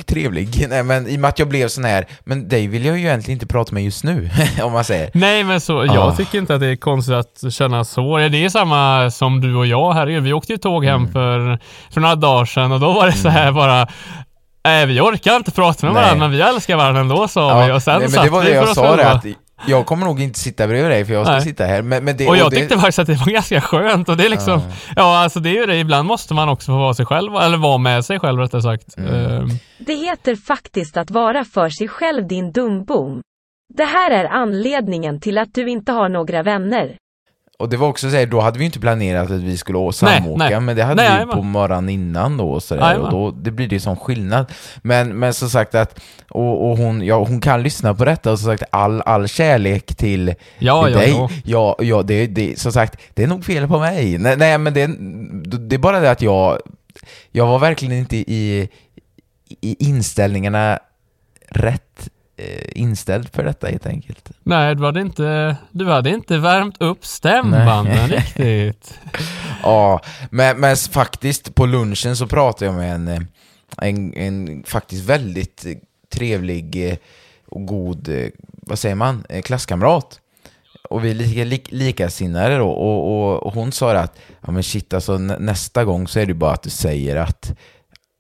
trevlig? 0.06 0.66
Nej, 0.70 0.84
men 0.84 1.08
i 1.08 1.16
och 1.16 1.20
med 1.20 1.30
att 1.30 1.40
jag 1.40 1.48
blev 1.48 1.68
sån 1.68 1.84
här, 1.86 2.08
men 2.24 2.48
dig 2.50 2.68
vill 2.68 2.86
jag 2.86 2.98
ju 2.98 3.06
egentligen 3.06 3.36
inte 3.36 3.48
prata 3.48 3.74
med 3.74 3.84
just 3.84 4.04
nu, 4.04 4.30
om 4.64 4.72
man 4.72 4.84
säger. 4.84 5.12
Nej 5.14 5.44
men 5.44 5.62
så, 5.62 5.86
jag 5.86 5.98
Ah. 5.98 6.16
tycker 6.16 6.38
inte 6.38 6.56
att 6.56 6.62
det 6.62 6.68
är 6.68 6.76
konstigt 6.76 7.16
att 7.16 7.54
känna 7.54 7.84
så. 7.84 8.18
Det 8.18 8.46
är 8.46 8.50
samma 8.50 9.12
som 9.12 9.42
du 9.42 9.56
och 9.56 9.66
jag 9.66 9.94
här. 9.94 10.06
Vi 10.08 10.34
åkte 10.34 10.52
ju 10.52 10.58
tåg 10.58 10.86
hem 10.86 10.96
Mm. 11.02 11.12
för, 11.12 11.60
för 11.94 12.02
några 12.02 12.16
dagar 12.16 12.46
sedan 12.46 12.72
och 12.72 12.80
då 12.80 12.92
var 12.94 13.06
det 13.06 13.14
så 13.14 13.30
här 13.30 13.52
bara 13.52 13.88
Nej, 14.64 14.86
vi 14.86 15.00
orkar 15.00 15.36
inte 15.36 15.52
prata 15.52 15.86
med 15.86 15.94
Nej. 15.96 16.04
varandra, 16.04 16.28
men 16.28 16.38
vi 16.38 16.42
älskar 16.42 16.76
varandra 16.78 17.02
ändå 17.02 17.28
sa 17.28 17.66
vi. 17.66 17.72
Och 17.72 17.84
sen 17.84 17.94
nej, 17.94 18.02
men 18.02 18.12
satt 18.12 18.24
det 18.24 18.30
var 18.30 18.42
vi 18.42 18.50
det 18.50 18.60
för 18.60 18.68
jag 18.68 18.76
sa 18.76 18.96
det, 18.96 19.12
att 19.12 19.26
jag 19.68 19.86
kommer 19.86 20.06
nog 20.06 20.22
inte 20.22 20.40
sitta 20.40 20.68
bredvid 20.68 20.92
dig 20.92 21.06
för 21.06 21.14
jag 21.14 21.26
ska 21.26 21.34
Nej. 21.34 21.42
sitta 21.42 21.66
här. 21.66 21.82
Men, 21.82 22.04
men 22.06 22.18
det, 22.18 22.28
Och 22.28 22.38
jag 22.38 22.52
det, 22.52 22.56
tyckte 22.56 22.76
faktiskt 22.78 23.00
att 23.00 23.08
det 23.08 23.14
var 23.16 23.32
ganska 23.34 23.62
skönt 23.62 24.10
och 24.10 24.18
det 24.18 24.26
är 24.26 24.30
liksom, 24.30 24.62
ja 24.96 25.18
alltså 25.24 25.40
det 25.40 25.50
är 25.50 25.54
ju 25.54 25.66
det, 25.66 25.78
ibland 25.80 26.08
måste 26.08 26.34
man 26.34 26.50
också 26.50 26.66
få 26.72 26.78
vara 26.78 26.94
sig 26.94 27.06
själv, 27.06 27.36
eller 27.36 27.58
vara 27.58 27.78
med 27.78 28.06
sig 28.06 28.20
själv 28.20 28.40
rättare 28.40 28.62
sagt. 28.62 28.98
Mm. 28.98 29.14
Ehm, 29.16 29.50
Det 29.80 29.94
heter 29.94 30.36
faktiskt 30.36 30.98
att 30.98 31.12
vara 31.12 31.46
för 31.46 31.70
sig 31.70 31.88
själv 31.88 32.28
din 32.28 32.52
dumbom. 32.52 33.22
Det 33.74 33.84
här 33.86 34.12
är 34.12 34.26
anledningen 34.26 35.20
till 35.20 35.38
att 35.38 35.54
du 35.54 35.70
inte 35.70 35.92
har 35.92 36.10
några 36.10 36.44
vänner. 36.44 36.96
Och 37.60 37.70
det 37.70 37.78
var 37.78 37.88
också 37.88 38.10
så 38.10 38.16
här, 38.16 38.26
då 38.26 38.40
hade 38.40 38.60
vi 38.60 38.66
inte 38.66 38.80
planerat 38.80 39.32
att 39.32 39.42
vi 39.42 39.58
skulle 39.58 39.78
å- 39.78 39.86
Nej, 39.86 39.94
samåka, 39.94 40.50
nej. 40.50 40.60
men 40.60 40.76
det 40.76 40.84
hade 40.84 40.96
Nej, 40.96 41.06
vi 41.10 41.14
jajamän. 41.14 41.36
på 41.36 41.44
morgonen 41.44 41.90
innan 41.90 42.38
då 42.38 42.50
och 42.52 42.64
sådär, 42.64 42.98
och 43.00 43.12
då, 43.12 43.32
det 43.32 43.52
blir 43.52 43.68
det 43.68 43.76
ju 43.76 43.80
som 43.80 43.96
skillnad. 43.96 44.46
Men, 44.82 45.20
men 45.20 45.34
som 45.34 45.50
sagt 45.50 45.76
att, 45.76 46.00
och, 46.30 46.70
och 46.72 46.78
hon, 46.78 47.02
ja, 47.06 47.24
hon 47.24 47.42
kan 47.42 47.64
lyssna 47.64 47.94
på 47.94 48.06
detta 48.06 48.32
och 48.32 48.40
som 48.40 48.46
sagt 48.58 48.64
all, 48.72 49.02
all 49.02 49.28
kärlek 49.28 49.96
till, 49.96 50.34
Ja, 50.60 50.84
till 50.86 50.94
ja, 50.94 51.00
dig. 51.00 51.10
ja. 51.12 51.30
Ja, 51.46 51.76
ja 51.80 52.02
det, 52.04 52.28
det, 52.28 52.60
som 52.60 52.72
sagt, 52.72 53.02
det 53.14 53.24
är 53.24 53.28
nog 53.28 53.46
fel 53.46 53.68
på 53.68 53.80
mig. 53.80 54.18
Nej, 54.18 54.38
nej 54.38 54.58
men 54.58 54.74
det, 54.74 54.88
det 55.60 55.76
är 55.76 55.80
bara 55.80 56.00
det 56.00 56.12
att 56.12 56.22
jag, 56.22 56.60
jag 57.32 57.48
var 57.48 57.60
verkligen 57.60 57.94
inte 57.98 58.18
i, 58.18 58.70
i 59.62 59.86
inställningarna 59.86 60.80
rätt 61.50 62.10
inställd 62.76 63.30
för 63.34 63.44
detta 63.44 63.68
helt 63.68 63.86
enkelt. 63.86 64.30
nej, 64.44 64.76
du 64.76 64.86
hade 64.86 65.02
inte, 65.02 65.56
du 65.72 65.86
hade 65.86 66.10
inte 66.10 66.38
värmt 66.38 66.82
upp 66.82 67.06
stämbanden 67.06 68.08
riktigt. 68.10 69.00
Ja, 69.64 70.02
men, 70.30 70.60
men 70.60 70.76
faktiskt 70.76 71.56
på 71.56 71.66
lunchen 71.66 72.16
så 72.16 72.28
pratade 72.28 72.66
jag 72.66 72.76
med 72.76 72.96
en, 72.96 73.08
eh, 73.08 73.20
en, 73.78 74.14
en 74.14 74.64
faktiskt 74.68 75.06
väldigt 75.06 75.66
eh, 75.66 75.74
trevlig 76.14 76.90
eh, 76.90 76.98
och 77.48 77.66
god, 77.66 78.10
eh, 78.10 78.30
vad 78.42 78.80
säger 78.80 78.96
man, 78.96 79.24
eh, 79.30 79.42
klasskamrat. 79.42 80.20
Och 80.90 81.06
vi 81.06 81.10
är 81.10 81.16
lika, 81.16 81.44
lik, 81.44 81.72
likasinnade 81.72 82.58
då 82.58 82.70
och, 82.70 83.32
och, 83.32 83.44
och 83.44 83.54
hon 83.54 83.72
sa 83.72 83.92
att 83.94 84.20
ja 84.42 84.52
men 84.52 84.64
shit 84.64 84.94
alltså 84.94 85.18
nä, 85.18 85.38
nästa 85.40 85.86
gång 85.86 86.08
så 86.08 86.20
är 86.20 86.26
det 86.26 86.34
bara 86.34 86.54
att 86.54 86.64
du 86.64 86.70
säger 86.70 87.16
att 87.16 87.58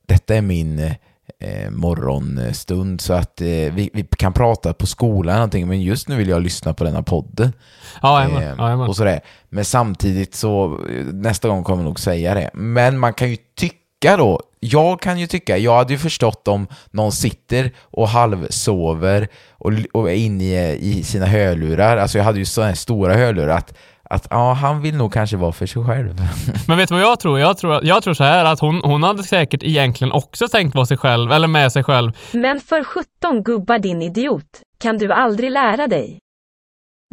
detta 0.07 0.35
är 0.35 0.41
min 0.41 0.95
eh, 1.39 1.69
morgonstund 1.71 3.01
så 3.01 3.13
att 3.13 3.41
eh, 3.41 3.47
vi, 3.47 3.89
vi 3.93 4.03
kan 4.17 4.33
prata 4.33 4.73
på 4.73 4.85
skolan 4.87 5.29
eller 5.29 5.39
någonting 5.39 5.67
men 5.67 5.81
just 5.81 6.07
nu 6.07 6.15
vill 6.17 6.29
jag 6.29 6.41
lyssna 6.41 6.73
på 6.73 6.83
denna 6.83 7.03
podden. 7.03 7.53
Ja, 8.01 8.23
Eh, 8.23 8.33
jajamän. 8.33 8.89
och 8.89 8.95
sådär. 8.95 9.21
Men 9.49 9.65
samtidigt 9.65 10.35
så, 10.35 10.65
eh, 10.89 11.05
nästa 11.05 11.47
gång 11.47 11.63
kommer 11.63 11.83
jag 11.83 11.87
nog 11.87 11.99
säga 11.99 12.33
det. 12.33 12.49
Men 12.53 12.97
man 12.99 13.13
kan 13.13 13.29
ju 13.29 13.37
tycka 13.55 13.75
då, 14.01 14.39
jag 14.59 15.01
kan 15.01 15.19
ju 15.19 15.27
tycka, 15.27 15.57
jag 15.57 15.77
hade 15.77 15.93
ju 15.93 15.99
förstått 15.99 16.47
om 16.47 16.67
någon 16.91 17.11
sitter 17.11 17.71
och 17.81 18.07
halvsover 18.07 19.27
och, 19.51 19.71
och 19.93 20.09
är 20.11 20.15
inne 20.15 20.43
i, 20.43 20.99
i 20.99 21.03
sina 21.03 21.25
hörlurar, 21.25 21.97
alltså 21.97 22.17
jag 22.17 22.25
hade 22.25 22.39
ju 22.39 22.45
sådana 22.45 22.67
här 22.67 22.75
stora 22.75 23.13
hörlurar, 23.13 23.57
att, 23.57 23.77
att 24.03 24.27
ja, 24.29 24.53
han 24.53 24.81
vill 24.81 24.95
nog 24.95 25.13
kanske 25.13 25.37
vara 25.37 25.51
för 25.51 25.65
sig 25.65 25.85
själv. 25.85 26.15
Men 26.67 26.77
vet 26.77 26.89
du 26.89 26.95
vad 26.95 27.03
jag 27.03 27.19
tror? 27.19 27.39
Jag 27.39 27.57
tror, 27.57 27.85
jag 27.85 28.03
tror 28.03 28.13
så 28.13 28.23
här 28.23 28.45
att 28.45 28.59
hon, 28.59 28.81
hon 28.83 29.03
hade 29.03 29.23
säkert 29.23 29.63
egentligen 29.63 30.11
också 30.11 30.47
tänkt 30.47 30.75
vara 30.75 30.85
sig 30.85 30.97
själv, 30.97 31.31
eller 31.31 31.47
med 31.47 31.71
sig 31.71 31.83
själv. 31.83 32.11
Men 32.31 32.59
för 32.59 32.83
17 32.83 33.43
gubbar 33.43 33.79
din 33.79 34.01
idiot, 34.01 34.61
kan 34.79 34.97
du 34.97 35.13
aldrig 35.13 35.51
lära 35.51 35.87
dig. 35.87 36.19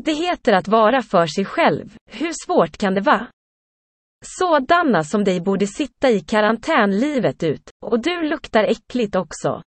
Det 0.02 0.12
heter 0.12 0.52
att 0.52 0.68
vara 0.68 1.02
för 1.02 1.26
sig 1.26 1.44
själv, 1.44 1.94
hur 2.10 2.32
svårt 2.46 2.76
kan 2.76 2.94
det 2.94 3.00
vara? 3.00 3.26
Sådana 4.28 5.04
som 5.04 5.24
dig 5.24 5.40
borde 5.40 5.66
sitta 5.66 6.10
i 6.10 6.20
karantän 6.20 6.98
livet 6.98 7.42
ut, 7.42 7.62
och 7.86 8.02
du 8.02 8.22
luktar 8.28 8.64
äckligt 8.64 9.16
också. 9.16 9.62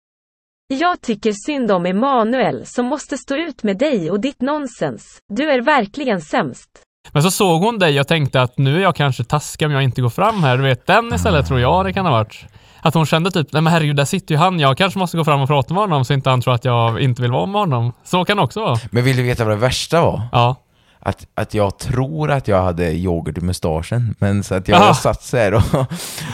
Jag 0.74 1.00
tycker 1.00 1.32
synd 1.32 1.70
om 1.70 1.86
Emanuel 1.86 2.66
som 2.66 2.86
måste 2.86 3.18
stå 3.18 3.34
ut 3.34 3.62
med 3.62 3.78
dig 3.78 4.10
och 4.10 4.20
ditt 4.20 4.40
nonsens. 4.42 5.18
Du 5.28 5.50
är 5.50 5.60
verkligen 5.60 6.20
sämst. 6.20 6.68
Men 7.12 7.22
så 7.22 7.30
såg 7.30 7.62
hon 7.62 7.78
dig 7.78 8.00
och 8.00 8.08
tänkte 8.08 8.42
att 8.42 8.58
nu 8.58 8.76
är 8.76 8.80
jag 8.80 8.96
kanske 8.96 9.24
taskig 9.24 9.66
om 9.66 9.72
jag 9.72 9.82
inte 9.82 10.02
går 10.02 10.08
fram 10.08 10.42
här. 10.42 10.56
Du 10.56 10.62
vet, 10.62 10.86
den 10.86 11.14
istället 11.14 11.46
tror 11.46 11.60
jag 11.60 11.84
det 11.84 11.92
kan 11.92 12.06
ha 12.06 12.12
varit. 12.12 12.44
Att 12.80 12.94
hon 12.94 13.06
kände 13.06 13.30
typ, 13.30 13.52
nej 13.52 13.62
men 13.62 13.72
herregud, 13.72 13.96
där 13.96 14.04
sitter 14.04 14.34
ju 14.34 14.38
han. 14.38 14.60
Jag 14.60 14.78
kanske 14.78 14.98
måste 14.98 15.16
gå 15.16 15.24
fram 15.24 15.40
och 15.40 15.48
prata 15.48 15.74
med 15.74 15.82
honom 15.82 16.04
så 16.04 16.12
inte 16.12 16.30
han 16.30 16.40
tror 16.40 16.54
att 16.54 16.64
jag 16.64 17.00
inte 17.00 17.22
vill 17.22 17.32
vara 17.32 17.46
med 17.46 17.60
honom. 17.60 17.92
Så 18.04 18.24
kan 18.24 18.36
det 18.36 18.42
också 18.42 18.60
vara. 18.60 18.76
Men 18.90 19.04
vill 19.04 19.16
du 19.16 19.22
veta 19.22 19.44
vad 19.44 19.52
det 19.52 19.60
värsta 19.60 20.00
var? 20.00 20.22
Ja. 20.32 20.56
Att, 21.00 21.26
att 21.34 21.54
jag 21.54 21.78
tror 21.78 22.30
att 22.30 22.48
jag 22.48 22.62
hade 22.62 22.92
yoghurt 22.92 23.38
i 23.38 23.40
mustaschen, 23.40 24.14
men 24.18 24.42
så 24.44 24.54
att 24.54 24.68
jag, 24.68 24.82
Ah. 24.82 24.86
jag 24.86 24.96
satt 24.96 25.22
så 25.22 25.36
här 25.36 25.54
och, 25.54 25.62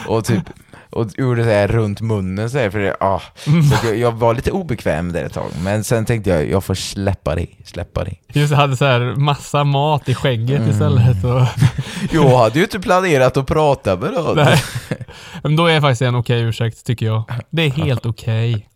och 0.07 0.25
typ 0.25 0.43
och 0.89 1.07
gjorde 1.17 1.43
så 1.43 1.49
här 1.49 1.67
runt 1.67 2.01
munnen 2.01 2.49
så 2.49 2.57
här, 2.57 2.69
för 2.69 2.79
det, 2.79 2.95
ah, 2.99 3.21
så 3.43 3.87
jag, 3.87 3.97
jag 3.97 4.11
var 4.11 4.33
lite 4.33 4.51
obekväm 4.51 5.11
där 5.11 5.23
ett 5.23 5.33
tag, 5.33 5.51
men 5.63 5.83
sen 5.83 6.05
tänkte 6.05 6.29
jag, 6.29 6.49
jag 6.49 6.63
får 6.63 6.73
släppa 6.75 7.35
det, 7.35 7.47
släppa 7.65 8.03
det. 8.03 8.13
Just 8.27 8.49
det, 8.49 8.55
hade 8.55 8.77
så 8.77 8.85
här 8.85 9.15
massa 9.15 9.63
mat 9.63 10.09
i 10.09 10.15
skägget 10.15 10.67
istället. 10.69 11.23
Och, 11.23 11.41
Jag 12.11 12.37
hade 12.37 12.59
ju 12.59 12.63
inte 12.65 12.79
planerat 12.79 13.37
att 13.37 13.47
prata 13.47 13.95
med 13.95 14.13
någon. 14.13 14.37
Men 15.43 15.55
då 15.55 15.65
är 15.65 15.73
det 15.75 15.81
faktiskt 15.81 16.01
en 16.01 16.15
okej 16.15 16.41
ursäkt, 16.41 16.85
tycker 16.85 17.05
jag. 17.05 17.23
Det 17.49 17.61
är 17.63 17.69
helt 17.69 18.05
okej. 18.05 18.67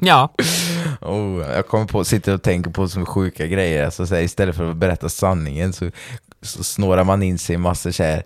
Ja, 0.00 0.32
Oh, 1.00 1.46
jag 1.54 1.68
kommer 1.68 1.84
på, 1.84 2.04
sitter 2.04 2.34
och 2.34 2.42
tänker 2.42 2.70
på 2.70 2.88
så 2.88 3.06
sjuka 3.06 3.46
grejer, 3.46 3.84
alltså, 3.84 4.06
så 4.06 4.14
här, 4.14 4.22
istället 4.22 4.56
för 4.56 4.70
att 4.70 4.76
berätta 4.76 5.08
sanningen 5.08 5.72
så, 5.72 5.90
så 6.42 6.64
snårar 6.64 7.04
man 7.04 7.22
in 7.22 7.38
sig 7.38 7.54
i 7.54 7.58
massor 7.58 7.90
så 7.90 8.02
här. 8.02 8.22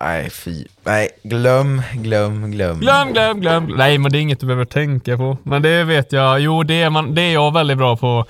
Nej, 0.00 0.30
fy. 0.30 0.64
Nej, 0.84 1.08
glöm, 1.22 1.82
glöm, 1.92 2.50
glöm. 2.50 2.80
glöm, 2.80 3.12
glöm, 3.12 3.40
glöm. 3.40 3.74
Nej, 3.76 3.98
men 3.98 4.12
det 4.12 4.18
är 4.18 4.20
inget 4.20 4.40
du 4.40 4.46
behöver 4.46 4.64
tänka 4.64 5.16
på. 5.16 5.38
Men 5.42 5.62
det 5.62 5.84
vet 5.84 6.12
jag. 6.12 6.40
Jo, 6.40 6.62
det 6.62 6.82
är, 6.82 6.90
man, 6.90 7.14
det 7.14 7.22
är 7.22 7.32
jag 7.32 7.54
väldigt 7.54 7.78
bra 7.78 7.96
på. 7.96 8.24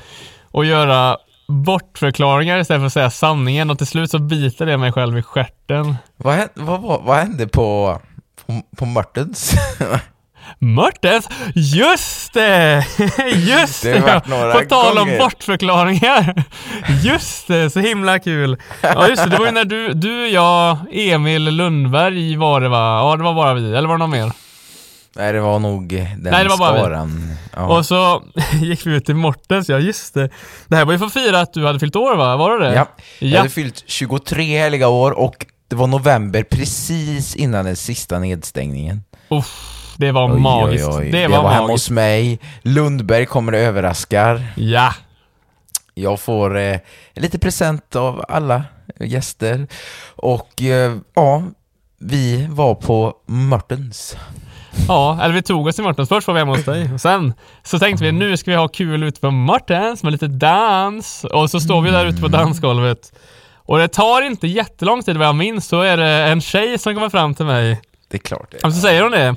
Att 0.53 0.67
göra 0.67 1.17
bortförklaringar 1.49 2.59
istället 2.59 2.81
för 2.81 2.87
att 2.87 2.93
säga 2.93 3.11
sanningen 3.11 3.71
och 3.71 3.79
till 3.79 3.87
slut 3.87 4.11
så 4.11 4.19
biter 4.19 4.67
det 4.67 4.77
mig 4.77 4.93
själv 4.93 5.19
i 5.19 5.23
stjärten. 5.23 5.97
Vad, 6.17 6.35
hände, 6.35 6.53
vad, 6.55 6.81
vad, 6.81 7.03
vad 7.03 7.17
hände 7.17 7.49
på, 7.49 8.01
på, 8.47 8.63
på 8.77 8.87
Martens? 8.87 9.55
Mörtens! 10.61 11.29
Just 11.55 12.33
det! 12.33 12.87
Just 13.35 13.83
Det 13.83 13.93
det! 13.93 14.21
På 14.53 14.61
tal 14.69 14.99
om 14.99 15.19
bortförklaringar! 15.19 16.45
Just 17.03 17.47
det, 17.49 17.71
så 17.71 17.81
himla 17.81 18.19
kul! 18.19 18.57
Ja 18.81 19.09
just 19.09 19.25
det, 19.25 19.31
det 19.31 19.39
var 19.39 19.47
ju 19.47 19.53
när 19.53 19.65
du, 19.65 19.93
du, 19.93 20.29
jag, 20.29 20.77
Emil 20.93 21.45
Lundberg 21.45 22.37
var 22.37 22.61
det 22.61 22.69
va? 22.69 22.99
Ja 22.99 23.17
det 23.17 23.23
var 23.23 23.35
bara 23.35 23.55
vi, 23.55 23.75
eller 23.75 23.89
var 23.89 23.95
det 23.95 23.99
någon 23.99 24.11
mer? 24.11 24.33
Nej, 25.17 25.33
det 25.33 25.41
var 25.41 25.59
nog 25.59 25.89
den 25.89 26.19
Nej, 26.19 26.43
det 26.45 26.51
var 26.51 26.59
bara 26.59 26.79
skaran. 26.79 27.37
Ja. 27.57 27.63
Och 27.79 27.87
så 27.87 28.23
gick 28.63 28.87
vi 28.87 28.95
ut 28.95 29.05
till 29.07 29.15
Mortens, 29.15 29.69
ja 29.69 29.79
just 29.79 30.15
det. 30.15 30.31
Det 30.69 30.77
här 30.77 30.85
var 30.85 30.93
ju 30.93 30.99
för 30.99 31.07
att 31.07 31.13
fira 31.13 31.41
att 31.41 31.53
du 31.53 31.67
hade 31.67 31.79
fyllt 31.79 31.97
år 31.97 32.17
va? 32.17 32.37
Var 32.37 32.59
det 32.59 32.69
det? 32.69 32.75
ja. 32.75 32.87
Jag 33.19 33.31
Ja. 33.31 33.39
hade 33.39 33.51
fyllt 33.51 33.85
23 33.87 34.45
heliga 34.59 34.89
år 34.89 35.11
och 35.11 35.47
det 35.69 35.77
var 35.77 35.87
november 35.87 36.43
precis 36.43 37.37
innan 37.37 37.65
den 37.65 37.77
sista 37.77 38.19
nedstängningen. 38.19 39.03
Uff, 39.29 39.78
det 39.99 40.13
var 40.13 40.33
Oj, 40.35 40.41
magiskt. 40.41 40.89
oj, 40.89 40.95
oj. 40.99 41.11
Det 41.11 41.21
Jag 41.21 41.29
var, 41.29 41.43
var 41.43 41.51
hemma 41.51 41.67
hos 41.67 41.91
mig, 41.91 42.39
Lundberg 42.63 43.27
kommer 43.27 43.53
och 43.53 43.59
överraskar. 43.59 44.43
Ja. 44.57 44.95
Jag 45.95 46.21
får 46.21 46.59
eh, 46.59 46.77
lite 47.15 47.39
present 47.39 47.97
av 47.97 48.25
alla 48.29 48.65
gäster. 49.01 49.67
Och 50.17 50.63
eh, 50.63 50.97
ja, 51.15 51.43
vi 52.01 52.47
var 52.51 52.75
på 52.75 53.15
Martens. 53.27 54.17
Ja, 54.89 55.19
eller 55.23 55.35
vi 55.35 55.43
tog 55.43 55.67
oss 55.67 55.75
till 55.75 55.85
Martens. 55.85 56.09
Först 56.09 56.27
var 56.27 56.35
vi 56.35 56.41
hemma 56.41 56.57
hos 56.57 56.65
dig. 56.65 56.91
Och 56.95 57.01
sen 57.01 57.35
så 57.63 57.79
tänkte 57.79 58.05
vi 58.05 58.13
nu 58.13 58.37
ska 58.37 58.51
vi 58.51 58.57
ha 58.57 58.69
kul 58.69 59.03
ute 59.03 59.21
på 59.21 59.31
Martens 59.31 60.03
med 60.03 60.13
lite 60.13 60.27
dans. 60.27 61.25
Och 61.25 61.51
så 61.51 61.61
står 61.61 61.83
vi 61.83 61.91
där 61.91 62.07
ute 62.07 62.21
på 62.21 62.29
dansgolvet. 62.29 63.13
Och 63.55 63.79
det 63.79 63.89
tar 63.89 64.23
inte 64.23 64.47
jättelång 64.47 65.03
tid 65.03 65.17
vad 65.17 65.27
jag 65.27 65.37
minns 65.37 65.67
så 65.69 65.81
är 65.81 65.97
det 65.97 66.09
en 66.09 66.41
tjej 66.41 66.79
som 66.79 66.95
kommer 66.95 67.09
fram 67.09 67.35
till 67.35 67.47
mig. 67.47 67.81
Det 68.11 68.17
är 68.17 68.19
klart 68.19 68.51
det. 68.51 68.67
Och 68.67 68.73
så 68.73 68.81
säger 68.81 69.03
hon 69.03 69.13
det. 69.13 69.37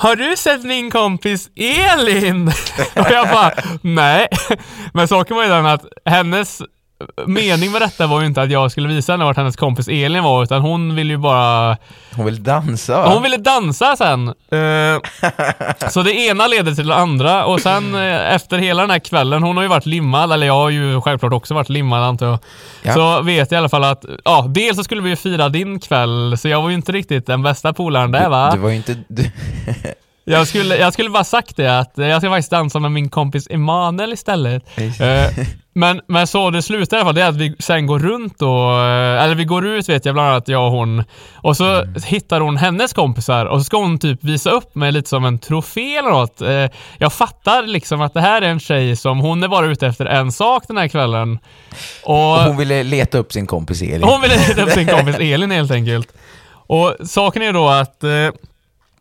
Har 0.00 0.16
du 0.16 0.36
sett 0.36 0.64
min 0.64 0.90
kompis 0.90 1.50
Elin? 1.56 2.48
och 2.96 3.10
jag 3.10 3.28
bara, 3.28 3.52
nej. 3.82 4.28
Men 4.94 5.08
saken 5.08 5.36
var 5.36 5.44
ju 5.44 5.48
den 5.50 5.66
att 5.66 5.84
hennes 6.04 6.62
mening 7.26 7.72
med 7.72 7.82
detta 7.82 8.06
var 8.06 8.20
ju 8.20 8.26
inte 8.26 8.42
att 8.42 8.50
jag 8.50 8.70
skulle 8.70 8.88
visa 8.88 9.12
henne 9.12 9.24
vart 9.24 9.36
hennes 9.36 9.56
kompis 9.56 9.88
Elin 9.88 10.24
var, 10.24 10.42
utan 10.42 10.62
hon 10.62 10.94
ville 10.94 11.12
ju 11.12 11.16
bara 11.16 11.76
Hon 12.14 12.24
vill 12.24 12.42
dansa 12.42 13.00
va? 13.00 13.08
hon 13.08 13.22
ville 13.22 13.36
dansa 13.36 13.96
sen. 13.96 14.28
Eh, 14.28 15.00
så 15.90 16.02
det 16.02 16.12
ena 16.12 16.46
leder 16.46 16.74
till 16.74 16.86
det 16.86 16.94
andra 16.94 17.44
och 17.44 17.60
sen 17.60 17.94
eh, 17.94 18.34
efter 18.34 18.58
hela 18.58 18.82
den 18.82 18.90
här 18.90 18.98
kvällen, 18.98 19.42
hon 19.42 19.56
har 19.56 19.62
ju 19.62 19.68
varit 19.68 19.86
limmad, 19.86 20.32
eller 20.32 20.46
jag 20.46 20.54
har 20.54 20.70
ju 20.70 21.00
självklart 21.00 21.32
också 21.32 21.54
varit 21.54 21.68
limmad 21.68 22.02
antar 22.02 22.26
jag. 22.26 22.38
Ja. 22.82 22.94
Så 22.94 23.22
vet 23.22 23.50
jag 23.50 23.58
i 23.58 23.60
alla 23.60 23.68
fall 23.68 23.84
att, 23.84 24.04
ja, 24.24 24.44
dels 24.48 24.76
så 24.76 24.84
skulle 24.84 25.02
vi 25.02 25.10
ju 25.10 25.16
fira 25.16 25.48
din 25.48 25.80
kväll, 25.80 26.36
så 26.38 26.48
jag 26.48 26.62
var 26.62 26.68
ju 26.68 26.74
inte 26.74 26.92
riktigt 26.92 27.26
den 27.26 27.42
bästa 27.42 27.72
polaren 27.72 28.10
där 28.10 28.28
va? 28.28 28.50
Du 28.50 28.58
var 28.58 28.70
ju 28.70 28.76
inte... 28.76 28.96
Du, 29.08 29.30
Jag 30.28 30.48
skulle, 30.48 30.76
jag 30.76 30.92
skulle 30.92 31.10
bara 31.10 31.24
sagt 31.24 31.56
det 31.56 31.78
att 31.78 31.92
jag 31.94 32.22
ska 32.22 32.30
faktiskt 32.30 32.50
dansa 32.50 32.78
med 32.78 32.92
min 32.92 33.08
kompis 33.08 33.46
Emanuel 33.50 34.12
istället. 34.12 34.62
Eh, 34.78 35.44
men, 35.74 36.00
men 36.08 36.26
så 36.26 36.50
det 36.50 36.62
slutar 36.62 36.96
i 36.96 37.00
alla 37.00 37.06
fall, 37.06 37.14
det 37.14 37.22
är 37.22 37.28
att 37.28 37.36
vi 37.36 37.56
sen 37.58 37.86
går 37.86 37.98
runt 37.98 38.42
och, 38.42 38.80
eh, 38.84 39.22
eller 39.24 39.34
vi 39.34 39.44
går 39.44 39.66
ut 39.66 39.88
vet 39.88 40.04
jag 40.04 40.14
bland 40.14 40.28
annat 40.28 40.48
jag 40.48 40.66
och 40.66 40.72
hon. 40.72 41.04
Och 41.34 41.56
så 41.56 41.84
hittar 42.04 42.40
hon 42.40 42.56
hennes 42.56 42.92
kompisar 42.92 43.46
och 43.46 43.60
så 43.60 43.64
ska 43.64 43.76
hon 43.76 43.98
typ 43.98 44.24
visa 44.24 44.50
upp 44.50 44.74
mig 44.74 44.92
lite 44.92 45.08
som 45.08 45.24
en 45.24 45.38
trofé 45.38 45.96
eller 45.96 46.10
något. 46.10 46.40
Eh, 46.40 46.66
jag 46.98 47.12
fattar 47.12 47.62
liksom 47.62 48.00
att 48.00 48.14
det 48.14 48.20
här 48.20 48.42
är 48.42 48.48
en 48.48 48.60
tjej 48.60 48.96
som, 48.96 49.18
hon 49.18 49.42
är 49.42 49.48
bara 49.48 49.66
ute 49.66 49.86
efter 49.86 50.06
en 50.06 50.32
sak 50.32 50.64
den 50.68 50.76
här 50.76 50.88
kvällen. 50.88 51.38
Och 52.04 52.14
hon 52.14 52.56
ville 52.56 52.82
leta 52.82 53.18
upp 53.18 53.32
sin 53.32 53.46
kompis 53.46 53.82
Elin. 53.82 54.02
hon 54.02 54.20
ville 54.20 54.34
leta 54.36 54.62
upp 54.62 54.70
sin 54.70 54.86
kompis 54.96 55.16
Elin 55.18 55.50
helt 55.50 55.70
enkelt. 55.70 56.12
Och 56.50 56.96
saken 57.04 57.42
är 57.42 57.52
då 57.52 57.68
att 57.68 58.04
eh, 58.04 58.10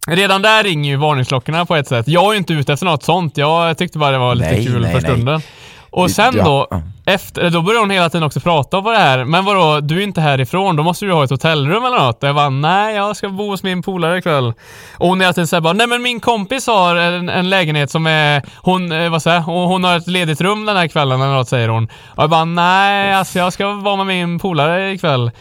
redan 0.07 0.41
där 0.41 0.63
ringer 0.63 0.91
ju 0.91 0.97
varningsklockorna 0.97 1.65
på 1.65 1.75
ett 1.75 1.87
sätt. 1.87 2.07
Jag 2.07 2.25
är 2.25 2.31
ju 2.31 2.37
inte 2.37 2.53
ute 2.53 2.73
efter 2.73 2.85
något 2.85 3.03
sånt. 3.03 3.37
Jag 3.37 3.77
tyckte 3.77 3.97
bara 3.97 4.11
det 4.11 4.17
var 4.17 4.35
lite 4.35 4.51
Nej, 4.51 4.65
kul 4.65 4.81
nej, 4.81 4.93
för 4.93 4.99
stunden. 4.99 5.41
Och 5.89 6.11
sen 6.11 6.37
då, 6.37 6.67
ja. 6.69 6.81
efter, 7.05 7.49
då 7.49 7.61
börjar 7.61 7.79
hon 7.79 7.89
hela 7.89 8.09
tiden 8.09 8.23
också 8.23 8.39
prata 8.39 8.77
om 8.77 8.83
det 8.83 8.97
här. 8.97 9.23
Men 9.23 9.45
vadå, 9.45 9.79
du 9.79 9.97
är 9.97 10.03
inte 10.03 10.21
härifrån, 10.21 10.75
då 10.75 10.83
måste 10.83 11.05
du 11.05 11.13
ha 11.13 11.23
ett 11.23 11.29
hotellrum 11.29 11.85
eller 11.85 11.97
något. 11.97 12.23
Och 12.23 12.29
jag 12.29 12.35
bara, 12.35 12.49
nej 12.49 12.95
jag 12.95 13.17
ska 13.17 13.29
bo 13.29 13.49
hos 13.49 13.63
min 13.63 13.81
polare 13.81 14.17
ikväll. 14.17 14.53
Och 14.97 15.07
hon 15.07 15.21
hela 15.21 15.33
tiden 15.33 15.47
säger 15.47 15.61
bara, 15.61 15.73
nej 15.73 15.87
men 15.87 16.01
min 16.01 16.19
kompis 16.19 16.67
har 16.67 16.95
en, 16.95 17.29
en 17.29 17.49
lägenhet 17.49 17.91
som 17.91 18.07
är, 18.07 18.41
hon, 18.55 18.91
eh, 18.91 19.09
vad 19.09 19.21
säger 19.21 19.39
hon, 19.39 19.67
hon 19.67 19.83
har 19.83 19.97
ett 19.97 20.07
ledigt 20.07 20.41
rum 20.41 20.65
den 20.65 20.77
här 20.77 20.87
kvällen 20.87 21.21
eller 21.21 21.33
något 21.33 21.49
säger 21.49 21.69
hon. 21.69 21.83
Och 22.07 22.23
jag 22.23 22.29
bara, 22.29 22.45
nej 22.45 23.13
alltså 23.13 23.39
jag 23.39 23.53
ska 23.53 23.71
vara 23.71 23.95
med 23.95 24.05
min 24.05 24.39
polare 24.39 24.91
ikväll. 24.91 25.31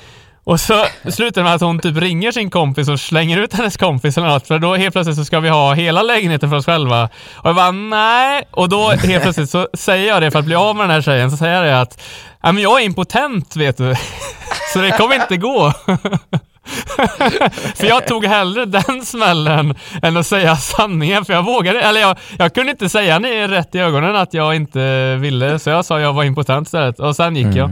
Och 0.46 0.60
så 0.60 0.86
slutar 1.10 1.40
det 1.40 1.44
med 1.44 1.54
att 1.54 1.60
hon 1.60 1.78
typ 1.78 1.96
ringer 1.96 2.32
sin 2.32 2.50
kompis 2.50 2.88
och 2.88 3.00
slänger 3.00 3.38
ut 3.38 3.54
hennes 3.54 3.76
kompis 3.76 4.18
eller 4.18 4.28
något, 4.28 4.46
för 4.46 4.58
då 4.58 4.74
helt 4.74 4.94
plötsligt 4.94 5.16
så 5.16 5.24
ska 5.24 5.40
vi 5.40 5.48
ha 5.48 5.74
hela 5.74 6.02
lägenheten 6.02 6.50
för 6.50 6.56
oss 6.56 6.66
själva. 6.66 7.08
Och 7.34 7.48
jag 7.48 7.56
bara 7.56 7.70
nej, 7.70 8.42
och 8.50 8.68
då 8.68 8.90
helt 8.90 9.22
plötsligt 9.22 9.50
så 9.50 9.68
säger 9.74 10.08
jag 10.08 10.22
det 10.22 10.30
för 10.30 10.38
att 10.38 10.44
bli 10.44 10.54
av 10.54 10.76
med 10.76 10.84
den 10.84 10.90
här 10.90 11.02
tjejen, 11.02 11.30
så 11.30 11.36
säger 11.36 11.54
jag 11.54 11.64
det 11.64 11.80
att 11.80 12.02
ja, 12.42 12.52
men 12.52 12.62
jag 12.62 12.80
är 12.80 12.84
impotent 12.84 13.56
vet 13.56 13.76
du. 13.76 13.94
Så 14.72 14.78
det 14.78 14.90
kommer 14.90 15.14
inte 15.14 15.36
gå. 15.36 15.72
för 17.76 17.86
jag 17.86 18.06
tog 18.06 18.24
hellre 18.24 18.64
den 18.64 19.04
smällen 19.04 19.74
än 20.02 20.16
att 20.16 20.26
säga 20.26 20.56
sanningen, 20.56 21.24
för 21.24 21.32
jag 21.32 21.44
vågade, 21.44 21.80
eller 21.80 22.00
jag, 22.00 22.18
jag 22.38 22.54
kunde 22.54 22.72
inte 22.72 22.88
säga 22.88 23.18
ni 23.18 23.48
rätt 23.48 23.74
i 23.74 23.78
ögonen 23.78 24.16
att 24.16 24.34
jag 24.34 24.54
inte 24.54 25.16
ville, 25.16 25.58
så 25.58 25.70
jag 25.70 25.84
sa 25.84 26.00
jag 26.00 26.12
var 26.12 26.24
impotent 26.24 26.68
istället, 26.68 27.00
och 27.00 27.16
sen 27.16 27.36
gick 27.36 27.56
jag. 27.56 27.70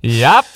Japp. 0.00 0.46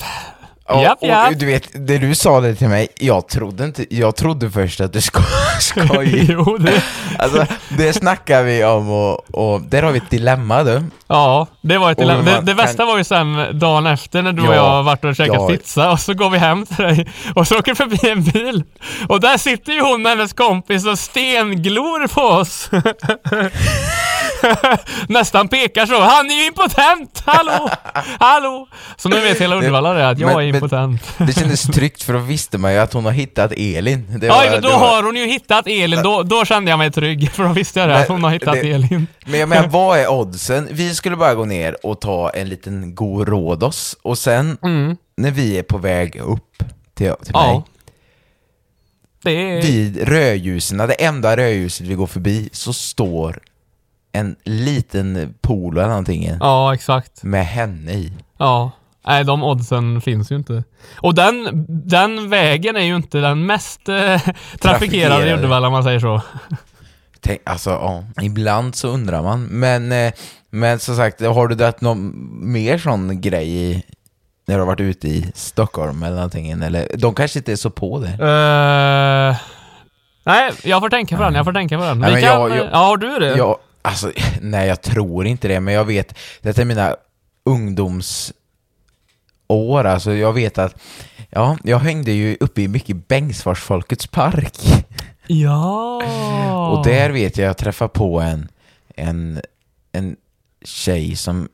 Och, 0.69 0.83
Japp, 0.83 0.99
japp. 1.03 1.31
och 1.31 1.37
du 1.37 1.47
vet, 1.47 1.69
det 1.75 1.99
du 1.99 2.15
sa 2.15 2.41
det 2.41 2.55
till 2.55 2.69
mig, 2.69 2.89
jag 2.99 3.29
trodde 3.29 3.65
inte, 3.65 3.95
jag 3.97 4.17
trodde 4.17 4.51
först 4.51 4.81
att 4.81 4.93
du 4.93 5.01
sko 5.01 5.21
skojade. 5.61 6.05
jo, 6.29 6.57
det, 6.59 6.83
Alltså, 7.19 7.47
det 7.69 7.93
snackar 7.93 8.43
vi 8.43 8.65
om 8.65 8.91
och, 8.91 9.35
och 9.35 9.61
där 9.63 9.83
har 9.83 9.93
vi 9.93 9.99
ett 9.99 10.11
dilemma 10.11 10.63
du. 10.65 10.83
ja, 11.07 11.47
det 11.61 11.79
var 11.79 11.91
ett 11.93 11.99
Och 11.99 12.03
dilemma. 12.05 12.23
Det, 12.23 12.41
det 12.41 12.47
kan- 12.47 12.57
värsta 12.57 12.85
var 12.85 12.99
ju 12.99 13.05
sen 13.05 13.59
dagen 13.59 13.87
efter 13.87 14.23
när 14.23 14.33
du 14.33 14.43
och 14.43 14.55
Ja, 14.55 14.77
jag 14.77 14.83
varit 14.83 15.05
och 15.05 15.17
käkat 15.17 15.35
ja. 15.37 15.49
pizza 15.49 15.91
och 15.91 16.01
så 16.01 16.15
går 16.15 16.31
vi 16.31 16.39
hem 16.39 16.67
till 16.67 16.85
dig 16.85 17.09
och 17.35 17.49
så 17.49 17.59
åker 17.59 17.73
vi 17.73 17.77
förbi 17.77 18.09
en 18.11 18.23
bil 18.25 18.63
och 19.09 19.21
där 19.21 19.37
sitter 19.39 19.73
ju 19.73 19.81
hon 19.81 20.05
och 20.07 20.11
hennes 20.11 20.33
kompis 20.33 20.87
och 20.87 20.99
stenglor 20.99 22.07
på 22.09 22.21
oss. 22.21 22.71
Nästan 25.09 25.49
pekar 25.49 25.87
så. 25.87 26.01
Han 26.01 26.31
är 26.31 26.35
ju 26.35 26.47
impotent! 26.47 27.23
Hallå! 27.27 27.71
Hallå! 28.19 28.69
Så 28.97 29.09
nu 29.09 29.21
vet 29.21 29.41
hela 29.41 29.57
Uddevalla 29.57 29.93
det 29.93 30.09
att 30.09 30.19
jag 30.19 30.27
Men- 30.27 30.37
är 30.39 30.47
men- 30.47 30.55
impotent. 30.55 31.03
Det 31.19 31.33
kändes 31.33 31.63
tryggt 31.75 32.03
för 32.03 32.13
då 32.13 32.19
visste 32.19 32.59
man 32.59 32.73
ju 32.73 32.79
att 32.79 32.93
hon 32.93 33.05
har 33.05 33.13
hittat 33.13 33.53
Elin. 33.57 34.07
Det 34.19 34.27
Ja, 34.27 34.35
var- 34.35 34.51
men 34.51 34.63
då 34.63 34.69
var- 34.69 34.79
har 34.79 35.03
hon 35.03 35.17
ju 35.17 35.27
hittat 35.27 35.67
Elin. 35.67 36.03
Då, 36.03 36.23
då 36.23 36.45
kände 36.45 36.71
jag 36.71 36.79
mig 36.79 36.91
trygg 36.91 37.31
för 37.33 37.43
då 37.45 37.53
visste 37.53 37.81
jag 37.81 37.89
det, 37.89 37.97
att 37.97 38.09
Men 38.09 38.15
hon 38.15 38.25
har 38.25 38.31
hittat 38.31 38.55
det- 38.55 38.71
Elin. 38.73 39.07
Men 39.27 39.41
jag 39.41 39.49
menar, 39.49 39.69
vad 39.69 39.99
är 39.99 40.09
oddsen? 40.11 40.69
Vi 40.71 40.95
skulle 40.95 41.17
bara 41.17 41.35
gå 41.35 41.45
ner 41.45 41.87
och 41.87 42.01
ta 42.01 42.31
en 42.31 42.49
liten 42.49 42.95
god 42.95 43.29
Rhodos 43.29 43.97
och 44.03 44.19
sen 44.19 44.59
när 45.17 45.31
vi 45.31 45.59
är 45.59 45.63
på 45.63 45.79
väg 45.79 46.17
upp 46.17 46.59
till, 46.95 47.13
till 47.25 47.33
mig, 47.35 47.43
Ja. 47.45 47.65
Det 49.23 49.31
är... 49.31 49.63
vid 49.63 50.09
rödljusen, 50.09 50.79
det 50.79 50.93
enda 51.05 51.37
rödljuset 51.37 51.87
vi 51.87 51.95
går 51.95 52.07
förbi, 52.07 52.49
så 52.53 52.73
står 52.73 53.39
en 54.15 54.37
liten 54.45 55.35
polo 55.41 55.79
eller 55.81 55.89
någonting 55.89 56.31
Ja, 56.41 56.75
exakt. 56.75 57.23
med 57.23 57.47
henne 57.47 57.93
i. 57.93 58.13
Ja. 58.39 58.71
Nej, 59.07 59.25
de 59.25 59.43
oddsen 59.45 60.01
finns 60.01 60.33
ju 60.33 60.37
inte. 60.37 60.65
Och 60.97 61.15
den, 61.15 61.65
den 61.89 62.31
vägen 62.31 62.77
är 62.77 62.81
ju 62.85 62.97
inte 62.97 63.19
den 63.19 63.47
mest 63.47 63.89
eh, 63.89 64.21
trafikerade 64.61 65.31
i. 65.31 65.35
Uddevalla 65.35 65.67
om 65.67 65.73
man 65.73 65.85
säger 65.85 66.01
så. 66.01 66.21
Tänk, 67.21 67.41
alltså, 67.45 67.71
ja, 67.71 68.05
ibland 68.23 68.75
så 68.75 68.89
undrar 68.89 69.23
man. 69.23 69.43
Men, 69.45 69.93
eh, 69.93 70.13
men 70.51 70.79
som 70.79 70.97
sagt, 70.97 71.21
har 71.21 71.49
du 71.49 71.55
dragit 71.55 71.81
någon 71.81 72.13
mer 72.53 72.79
sån 72.79 73.21
grej 73.21 73.49
i, 73.49 73.83
när 74.47 74.55
du 74.55 74.61
har 74.61 74.67
varit 74.67 74.81
ute 74.81 75.09
i 75.09 75.33
Stockholm 75.35 76.03
eller 76.03 76.17
någonting? 76.17 76.51
Eller, 76.51 76.89
de 76.97 77.15
kanske 77.15 77.39
inte 77.39 77.53
är 77.53 77.57
så 77.57 77.71
på 77.71 77.99
det. 77.99 78.09
Eh, 78.09 79.37
nej, 80.25 80.53
jag 80.65 80.81
får 80.81 80.89
tänka 80.89 81.17
på 81.17 81.23
den. 81.23 81.35
Jag 81.35 81.45
får 81.45 81.53
tänka 81.53 81.79
på 81.79 81.85
den. 81.85 81.99
Nej, 81.99 82.11
kan, 82.13 82.21
jag- 82.23 82.51
jag- 82.57 82.69
ja, 82.73 82.77
har 82.79 82.97
du 82.97 83.19
det? 83.19 83.37
Jag, 83.37 83.57
alltså, 83.85 84.13
nej, 84.41 84.69
jag 84.69 84.83
tror 84.83 85.27
inte 85.27 85.49
det, 85.49 85.61
men 85.61 85.75
jag 85.75 85.85
vet, 85.85 86.15
detta 86.43 86.61
är 86.61 86.65
mina 86.65 86.97
ungdomsår, 87.45 88.35
alltså 89.85 90.13
jag 90.15 90.33
vet 90.33 90.59
att, 90.59 90.75
ja, 91.31 91.57
jag 91.65 91.79
hängde 91.79 92.13
ju 92.13 92.37
uppe 92.41 92.63
i 92.63 92.69
mycket 92.69 93.09
Bengtsfors 93.09 93.61
Folkets 93.61 94.07
park. 94.07 94.59
Ja. 95.27 96.03
Och 96.71 96.85
där 96.85 97.11
vet 97.11 97.39
jag, 97.39 97.49
jag 97.49 97.57
träffade 97.57 97.89
på 97.89 98.21
en, 98.21 98.49
en, 98.97 99.41
en 99.93 100.17
tjej 100.65 101.17
som, 101.17 101.49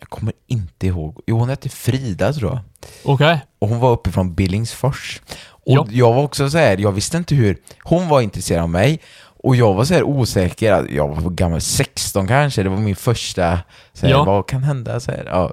jag 0.00 0.08
kommer 0.08 0.32
inte 0.46 0.86
ihåg, 0.86 1.20
jo 1.26 1.38
hon 1.38 1.48
hette 1.48 1.68
Frida 1.68 2.32
tror 2.32 2.50
jag. 2.50 2.60
Okej. 3.04 3.40
Och 3.58 3.68
hon 3.68 3.78
var 3.78 3.90
uppifrån 3.90 4.34
Billingsfors. 4.34 5.20
Och 5.46 5.72
Ja. 5.74 5.86
jag 5.90 6.12
var 6.14 6.22
också 6.22 6.50
så 6.50 6.58
här, 6.58 6.78
jag 6.78 6.92
visste 6.92 7.16
inte 7.16 7.34
hur, 7.34 7.56
hon 7.82 8.08
var 8.08 8.20
intresserad 8.20 8.62
av 8.62 8.68
mig 8.70 9.00
och 9.46 9.56
jag 9.56 9.74
var 9.74 9.84
så 9.84 9.94
här 9.94 10.02
osäker, 10.02 10.86
jag 10.90 11.08
var 11.08 11.30
gammal, 11.30 11.60
16 11.60 12.28
kanske, 12.28 12.62
det 12.62 12.68
var 12.68 12.76
min 12.76 12.96
första, 12.96 13.58
så 13.92 14.06
här, 14.06 14.12
Ja. 14.12 14.24
vad 14.24 14.46
kan 14.46 14.62
hända? 14.62 15.00
Så 15.00 15.10
här, 15.10 15.24
ja. 15.26 15.52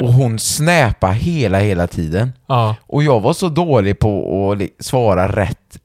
Och 0.02 0.12
hon 0.12 0.38
snäpade 0.38 1.14
hela, 1.14 1.58
hela 1.58 1.86
tiden. 1.86 2.32
Ja. 2.46 2.76
Och 2.86 3.02
jag 3.02 3.20
var 3.20 3.32
så 3.32 3.48
dålig 3.48 3.98
på 3.98 4.52
att 4.52 4.84
svara 4.84 5.28
rätt, 5.28 5.78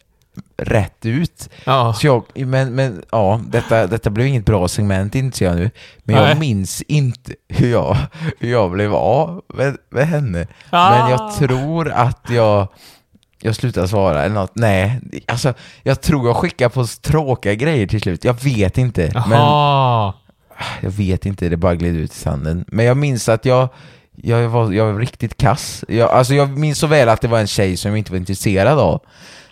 rätt 0.58 1.06
ut. 1.06 1.50
Ja. 1.64 1.94
Så 1.94 2.08
jag, 2.08 2.24
men, 2.48 2.76
men 2.76 3.02
ja, 3.12 3.42
detta, 3.48 3.88
detta 3.88 4.10
blev 4.10 4.28
inget 4.28 4.46
bra 4.46 4.68
segment 4.68 5.16
inser 5.16 5.46
jag 5.46 5.56
nu. 5.56 5.72
Men 6.04 6.16
jag 6.16 6.26
Nej. 6.26 6.40
minns 6.40 6.82
inte 6.82 7.34
hur 7.50 7.72
jag, 7.72 7.98
hur 8.40 8.52
jag 8.52 8.72
blev 8.72 8.96
av 8.96 9.42
med, 9.54 9.78
med 9.90 10.08
henne. 10.08 10.48
Ah. 10.70 10.90
Men 10.90 11.12
jag 11.12 11.36
tror 11.36 11.92
att 11.92 12.30
jag, 12.30 12.68
jag 13.42 13.56
slutade 13.56 13.88
svara 13.88 14.24
eller 14.24 14.36
något. 14.36 14.52
Nej, 14.56 15.00
alltså 15.28 15.54
jag 15.84 16.02
tror 16.02 16.28
jag 16.28 16.36
skickade 16.36 16.70
på 16.70 16.86
tråkiga 17.02 17.54
grejer 17.54 17.88
till 17.88 18.02
slut. 18.02 18.24
Jag 18.24 18.44
vet 18.44 18.78
inte. 18.78 19.12
Men 19.14 19.32
Jaha. 19.40 20.14
jag 20.82 20.90
vet 20.92 21.26
inte, 21.26 21.50
det 21.50 21.58
bara 21.58 21.76
gled 21.76 21.96
ut 21.96 22.12
i 22.12 22.16
sanden. 22.16 22.66
Men 22.68 22.86
jag 22.86 22.98
minns 22.98 23.30
att 23.30 23.46
jag, 23.46 23.70
jag 24.16 24.50
var, 24.50 24.72
jag 24.72 24.86
var 24.94 25.00
riktigt 25.00 25.38
kass. 25.38 25.86
Jag, 25.88 26.10
alltså 26.12 26.34
jag 26.34 26.58
minns 26.58 26.80
så 26.80 26.88
väl 26.88 27.10
att 27.10 27.22
det 27.22 27.28
var 27.28 27.40
en 27.40 27.48
tjej 27.48 27.78
som 27.78 27.92
jag 27.92 27.98
inte 27.98 28.12
var 28.12 28.18
intresserad 28.18 28.80
av, 28.80 29.02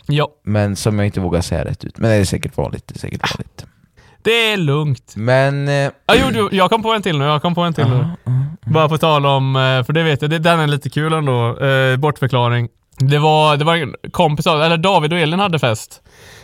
Ja, 0.10 0.28
men 0.44 0.76
som 0.76 1.00
jag 1.00 1.06
inte 1.06 1.20
vågar 1.20 1.42
säga 1.42 1.66
rätt 1.66 1.84
ut. 1.86 1.98
Men 1.98 2.10
det 2.10 2.16
är 2.16 2.26
säkert 2.26 2.58
vanligt, 2.58 2.88
det 2.88 2.96
är 2.96 3.00
säkert 3.00 3.22
vanligt. 3.36 3.66
det 4.22 4.52
är 4.52 4.58
lugnt. 4.58 5.14
Men... 5.16 5.68
Eh, 5.68 5.92
Ja, 6.06 6.16
jo, 6.16 6.26
du, 6.32 6.58
jag 6.58 6.70
kom 6.70 6.84
på 6.84 6.94
en 6.94 7.02
till 7.02 7.18
nu. 7.18 7.26
Jag 7.26 7.42
kom 7.42 7.56
på 7.56 7.62
en 7.62 7.74
till 7.74 7.86
nu. 7.88 8.06
Bara 8.66 8.90
på 8.90 8.98
tal 8.98 9.26
om, 9.26 9.56
eh, 9.56 9.84
för 9.84 9.94
det 9.94 10.04
vet 10.04 10.22
jag, 10.22 10.32
det, 10.32 10.40
den 10.40 10.60
är 10.60 10.68
lite 10.68 10.90
kul 10.90 11.14
ändå. 11.14 11.60
Eh, 11.66 11.98
bortförklaring. 11.98 12.70
Det 13.00 13.20
var, 13.20 13.58
det 13.58 13.66
var 13.66 13.76
en 13.76 13.96
kompis, 14.12 14.48
eller 14.48 14.78
David 14.78 15.14
och 15.14 15.20
Elin 15.20 15.40
hade 15.40 15.60
fest 15.60 16.02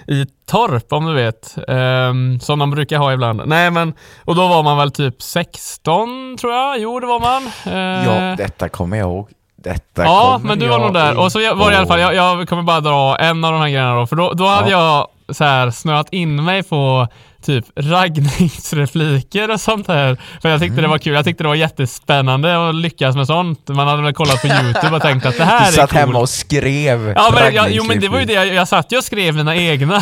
i 0.07 0.25
Torp 0.45 0.93
om 0.93 1.05
du 1.05 1.13
vet. 1.13 1.55
Um, 1.67 2.39
som 2.39 2.59
de 2.59 2.71
brukar 2.71 2.97
ha 2.97 3.13
ibland. 3.13 3.41
Nej 3.45 3.71
men, 3.71 3.93
och 4.25 4.35
då 4.35 4.47
var 4.47 4.63
man 4.63 4.77
väl 4.77 4.91
typ 4.91 5.21
16 5.21 6.37
tror 6.39 6.53
jag. 6.53 6.79
Jo 6.79 6.99
det 6.99 7.07
var 7.07 7.19
man. 7.19 7.51
Eh, 7.65 8.05
ja, 8.05 8.35
detta 8.35 8.69
kommer 8.69 8.97
jag 8.97 9.05
ihåg. 9.09 9.29
Detta 9.55 10.03
Ja, 10.03 10.41
men 10.43 10.59
du 10.59 10.67
var 10.67 10.79
nog 10.79 10.93
där. 10.93 11.17
Och 11.19 11.31
så 11.31 11.55
var 11.55 11.69
det 11.69 11.73
i 11.73 11.77
alla 11.77 11.87
fall, 11.87 11.99
jag, 11.99 12.15
jag 12.15 12.49
kommer 12.49 12.63
bara 12.63 12.81
dra 12.81 13.17
en 13.17 13.43
av 13.43 13.51
de 13.51 13.61
här 13.61 13.69
grejerna 13.69 13.95
då. 13.95 14.07
För 14.07 14.15
då, 14.15 14.33
då 14.33 14.47
hade 14.47 14.71
jag 14.71 15.07
så 15.29 15.43
här 15.43 15.71
snöat 15.71 16.13
in 16.13 16.43
mig 16.43 16.63
på 16.63 17.07
typ 17.43 17.65
raggningsrepliker 17.75 19.51
och 19.51 19.61
sånt 19.61 19.87
här. 19.87 20.17
För 20.41 20.49
jag 20.49 20.59
tyckte 20.61 20.81
det 20.81 20.87
var 20.87 20.97
kul. 20.97 21.13
Jag 21.13 21.25
tyckte 21.25 21.43
det 21.43 21.47
var 21.47 21.55
jättespännande 21.55 22.69
att 22.69 22.75
lyckas 22.75 23.15
med 23.15 23.27
sånt. 23.27 23.67
Man 23.67 23.87
hade 23.87 24.01
väl 24.03 24.13
kollat 24.13 24.41
på 24.41 24.47
YouTube 24.65 24.95
och 24.95 25.01
tänkt 25.01 25.25
att 25.25 25.37
det 25.37 25.43
här 25.45 25.59
Du 25.61 25.67
är 25.67 25.71
satt 25.71 25.89
coolt. 25.89 25.99
hemma 25.99 26.19
och 26.19 26.29
skrev 26.29 27.13
Ja, 27.15 27.31
men, 27.33 27.53
jag, 27.55 27.71
jo 27.71 27.83
men 27.83 27.99
det 27.99 28.07
var 28.07 28.19
ju 28.19 28.25
det, 28.25 28.33
jag, 28.33 28.47
jag 28.47 28.67
satt 28.67 28.91
ju 28.91 28.97
och 28.97 29.03
skrev 29.03 29.35
mina 29.35 29.55
egna. 29.55 30.01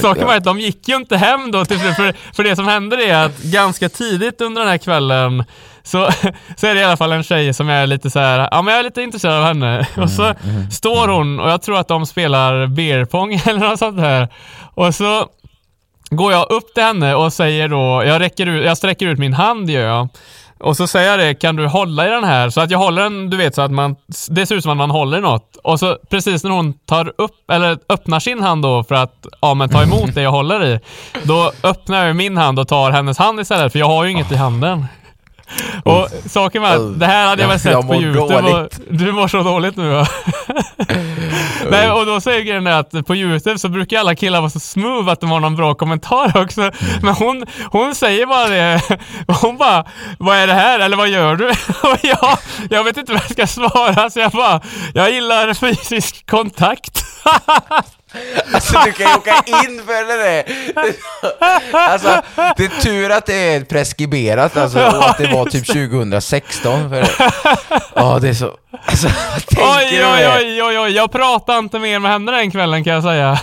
Saken 0.00 0.26
var 0.26 0.36
att 0.36 0.44
de 0.44 0.60
gick 0.60 0.88
ju 0.88 0.96
inte 0.96 1.16
hem 1.16 1.50
då 1.50 1.64
till 1.64 1.78
slut, 1.80 1.96
för, 1.96 2.14
för 2.34 2.44
det 2.44 2.56
som 2.56 2.68
hände 2.68 3.04
är 3.04 3.24
att 3.24 3.42
ganska 3.42 3.88
tidigt 3.88 4.40
under 4.40 4.60
den 4.60 4.70
här 4.70 4.78
kvällen 4.78 5.44
så, 5.82 6.10
så 6.56 6.66
är 6.66 6.74
det 6.74 6.80
i 6.80 6.84
alla 6.84 6.96
fall 6.96 7.12
en 7.12 7.22
tjej 7.22 7.54
som 7.54 7.68
är 7.68 7.86
lite 7.86 8.10
så 8.10 8.18
här, 8.18 8.48
ja 8.50 8.62
men 8.62 8.72
jag 8.74 8.80
är 8.80 8.84
lite 8.84 9.02
intresserad 9.02 9.34
av 9.34 9.44
henne. 9.44 9.86
Och 9.96 10.10
så 10.10 10.34
står 10.70 11.08
hon, 11.08 11.40
och 11.40 11.50
jag 11.50 11.62
tror 11.62 11.78
att 11.78 11.88
de 11.88 12.06
spelar 12.06 12.66
beer 12.66 13.04
pong 13.04 13.34
eller 13.46 13.60
något 13.60 13.78
sånt 13.78 14.00
här. 14.00 14.28
Och 14.74 14.94
så 14.94 15.26
går 16.16 16.32
jag 16.32 16.50
upp 16.50 16.74
till 16.74 16.82
henne 16.82 17.14
och 17.14 17.32
säger 17.32 17.68
då, 17.68 18.02
jag, 18.06 18.20
räcker 18.20 18.46
ut, 18.46 18.64
jag 18.64 18.76
sträcker 18.76 19.06
ut 19.06 19.18
min 19.18 19.32
hand 19.32 19.70
gör 19.70 19.86
jag. 19.86 20.08
Och 20.60 20.76
så 20.76 20.86
säger 20.86 21.10
jag 21.10 21.18
det, 21.18 21.34
kan 21.34 21.56
du 21.56 21.66
hålla 21.66 22.06
i 22.06 22.10
den 22.10 22.24
här? 22.24 22.50
Så 22.50 22.60
att 22.60 22.70
jag 22.70 22.78
håller 22.78 23.02
den, 23.02 23.30
du 23.30 23.36
vet 23.36 23.54
så 23.54 23.62
att 23.62 23.70
man, 23.70 23.96
det 24.28 24.46
ser 24.46 24.54
ut 24.54 24.62
som 24.62 24.72
att 24.72 24.78
man 24.78 24.90
håller 24.90 25.18
i 25.18 25.20
något. 25.20 25.56
Och 25.64 25.78
så 25.78 25.98
precis 26.10 26.44
när 26.44 26.50
hon 26.50 26.72
tar 26.72 27.12
upp, 27.18 27.50
eller 27.50 27.78
öppnar 27.88 28.20
sin 28.20 28.42
hand 28.42 28.62
då 28.62 28.84
för 28.84 28.94
att, 28.94 29.26
ja 29.40 29.54
men 29.54 29.68
ta 29.68 29.82
emot 29.82 30.14
det 30.14 30.22
jag 30.22 30.30
håller 30.30 30.64
i. 30.66 30.80
Då 31.22 31.52
öppnar 31.62 32.06
jag 32.06 32.16
min 32.16 32.36
hand 32.36 32.58
och 32.58 32.68
tar 32.68 32.90
hennes 32.90 33.18
hand 33.18 33.40
istället, 33.40 33.72
för 33.72 33.78
jag 33.78 33.86
har 33.86 34.04
ju 34.04 34.10
inget 34.10 34.32
i 34.32 34.36
handen. 34.36 34.86
Och 35.84 36.08
saken 36.30 36.62
var 36.62 36.68
att 36.68 37.00
det 37.00 37.06
här 37.06 37.28
hade 37.28 37.42
jag 37.42 37.48
väl 37.48 37.60
sett 37.60 37.72
jag 37.72 37.88
på 37.88 37.94
Youtube 37.94 38.52
och 38.52 38.70
du 38.90 39.12
mår 39.12 39.28
så 39.28 39.42
dåligt 39.42 39.76
nu 39.76 39.90
va? 39.90 40.06
Nej, 41.70 41.90
och 41.90 42.06
då 42.06 42.20
säger 42.20 42.42
grejen 42.42 42.66
att 42.66 43.06
på 43.06 43.16
Youtube 43.16 43.58
så 43.58 43.68
brukar 43.68 43.98
alla 43.98 44.14
killar 44.14 44.40
vara 44.40 44.50
så 44.50 44.60
smooth 44.60 45.08
att 45.08 45.20
de 45.20 45.30
har 45.30 45.40
någon 45.40 45.56
bra 45.56 45.74
kommentar 45.74 46.42
också. 46.42 46.60
Mm. 46.60 46.74
Men 47.02 47.14
hon, 47.14 47.44
hon 47.70 47.94
säger 47.94 48.26
bara 48.26 48.48
det. 48.48 48.80
Hon 49.42 49.56
bara, 49.56 49.84
vad 50.18 50.36
är 50.36 50.46
det 50.46 50.52
här? 50.52 50.78
Eller 50.78 50.96
vad 50.96 51.08
gör 51.08 51.36
du? 51.36 51.48
Och 51.82 51.98
jag, 52.02 52.38
jag 52.70 52.84
vet 52.84 52.96
inte 52.96 53.12
vad 53.12 53.22
jag 53.22 53.30
ska 53.30 53.46
svara 53.46 54.10
så 54.10 54.20
jag 54.20 54.32
bara, 54.32 54.60
jag 54.94 55.10
gillar 55.12 55.54
fysisk 55.54 56.30
kontakt. 56.30 57.04
Alltså 58.54 58.78
du 58.84 58.92
kan 58.92 59.10
ju 59.10 59.16
åka 59.16 59.42
in 59.46 59.82
för 59.86 60.04
det 60.08 60.22
där. 60.22 60.44
Alltså, 61.72 62.22
det 62.56 62.64
är 62.64 62.80
tur 62.80 63.10
att 63.10 63.26
det 63.26 63.34
är 63.34 63.64
preskriberat 63.64 64.56
alltså, 64.56 64.78
och 64.78 65.08
att 65.10 65.18
det 65.18 65.26
var 65.26 65.46
typ 65.46 65.66
2016. 65.66 66.90
För, 66.90 67.08
ja, 67.94 68.18
det 68.18 68.28
är 68.28 68.34
så... 68.34 68.50
Alltså, 68.86 69.08
vad 69.32 69.46
tänker 69.46 69.64
Oj, 69.64 70.04
oj, 70.04 70.28
oj, 70.38 70.62
oj, 70.62 70.78
oj, 70.78 70.92
jag 70.92 71.12
pratade 71.12 71.58
inte 71.58 71.78
mer 71.78 71.98
med 71.98 72.10
henne 72.10 72.32
den 72.32 72.50
kvällen 72.50 72.84
kan 72.84 72.92
jag 72.92 73.02
säga. 73.02 73.38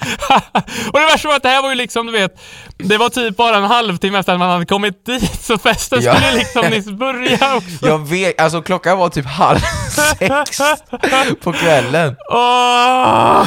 och 0.92 0.98
det 1.00 1.06
värsta 1.12 1.28
var 1.28 1.36
att 1.36 1.42
det 1.42 1.48
här 1.48 1.62
var 1.62 1.68
ju 1.68 1.74
liksom, 1.74 2.06
du 2.06 2.12
vet, 2.12 2.40
det 2.78 2.98
var 2.98 3.08
typ 3.08 3.36
bara 3.36 3.56
en 3.56 3.64
halvtimme 3.64 4.18
efter 4.18 4.32
att 4.32 4.38
man 4.38 4.50
hade 4.50 4.66
kommit 4.66 5.06
dit, 5.06 5.42
så 5.44 5.58
festen 5.58 6.00
Ja. 6.02 6.14
skulle 6.14 6.32
liksom 6.32 6.66
nyss 6.66 6.86
börja 6.98 7.56
också. 7.56 7.86
Jag 7.86 8.08
vet, 8.08 8.40
alltså 8.40 8.62
klockan 8.62 8.98
var 8.98 9.08
typ 9.08 9.26
halv 9.26 9.58
sex 10.18 10.58
på 11.42 11.52
kvällen. 11.52 12.16
Oh. 12.30 13.46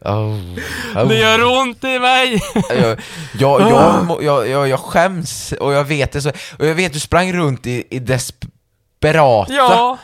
Oh. 0.00 1.08
det 1.08 1.16
gör 1.16 1.44
ont 1.44 1.84
i 1.84 1.98
mig! 1.98 2.42
Jag, 2.68 2.98
jag, 3.38 3.60
jag, 3.60 4.16
jag, 4.22 4.48
jag, 4.48 4.68
jag 4.68 4.80
skäms 4.80 5.52
och 5.60 5.72
jag 5.72 5.84
vet 5.84 6.12
det 6.12 6.22
så. 6.22 6.32
Och 6.58 6.66
jag 6.66 6.74
vet 6.74 6.92
du 6.92 7.00
sprang 7.00 7.32
runt 7.32 7.66
i, 7.66 7.84
i 7.90 7.98
desperata. 7.98 9.52
Ja. 9.52 9.98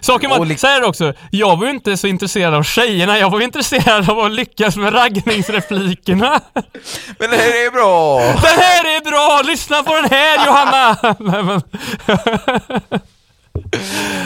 Saken 0.00 0.30
var, 0.30 0.56
så 0.56 0.66
här 0.66 0.84
också, 0.84 1.12
jag 1.30 1.56
var 1.56 1.64
ju 1.64 1.70
inte 1.70 1.96
så 1.96 2.06
intresserad 2.06 2.54
av 2.54 2.62
tjejerna, 2.62 3.18
jag 3.18 3.30
var 3.30 3.40
intresserad 3.40 4.10
av 4.10 4.18
att 4.18 4.32
lyckas 4.32 4.76
med 4.76 4.94
raggningsreplikerna. 4.94 6.40
Men 7.18 7.30
det 7.30 7.36
här 7.36 7.66
är 7.66 7.70
bra! 7.70 8.20
Den 8.20 8.58
här 8.58 8.96
är 8.96 9.10
bra! 9.10 9.42
Lyssna 9.44 9.82
på 9.82 9.94
den 9.94 10.10
här 10.10 10.46
Johanna! 10.46 10.96
Nej, 11.18 11.42
men... 11.42 11.62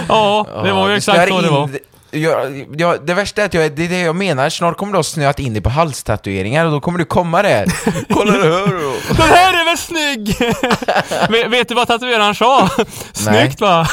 ja, 0.08 0.46
det 0.64 0.72
var 0.72 0.88
ju 0.88 0.96
exakt 0.96 1.28
så 1.28 1.40
det 1.40 1.50
var. 1.50 1.70
Jag, 2.12 2.66
jag, 2.76 3.06
det 3.06 3.14
värsta 3.14 3.42
är 3.42 3.46
att 3.46 3.54
jag, 3.54 3.72
det 3.72 3.84
är 3.84 3.88
det 3.88 4.00
jag 4.00 4.16
menar, 4.16 4.50
snart 4.50 4.76
kommer 4.76 4.92
du 4.92 4.98
ha 4.98 5.02
snöat 5.02 5.38
in 5.38 5.52
dig 5.52 5.62
på 5.62 5.70
halstatueringar 5.70 6.66
och 6.66 6.72
då 6.72 6.80
kommer 6.80 6.98
du 6.98 7.04
komma 7.04 7.42
där. 7.42 7.66
Kolla 8.10 8.32
det 8.32 8.42
här 8.42 8.82
då. 8.82 9.14
Den 9.14 9.28
här 9.28 9.60
är 9.60 9.64
väl 9.64 9.78
snygg! 9.78 10.36
vet, 11.30 11.50
vet 11.50 11.68
du 11.68 11.74
vad 11.74 11.88
tatueraren 11.88 12.34
sa? 12.34 12.68
Snyggt 13.12 13.60
va? 13.60 13.86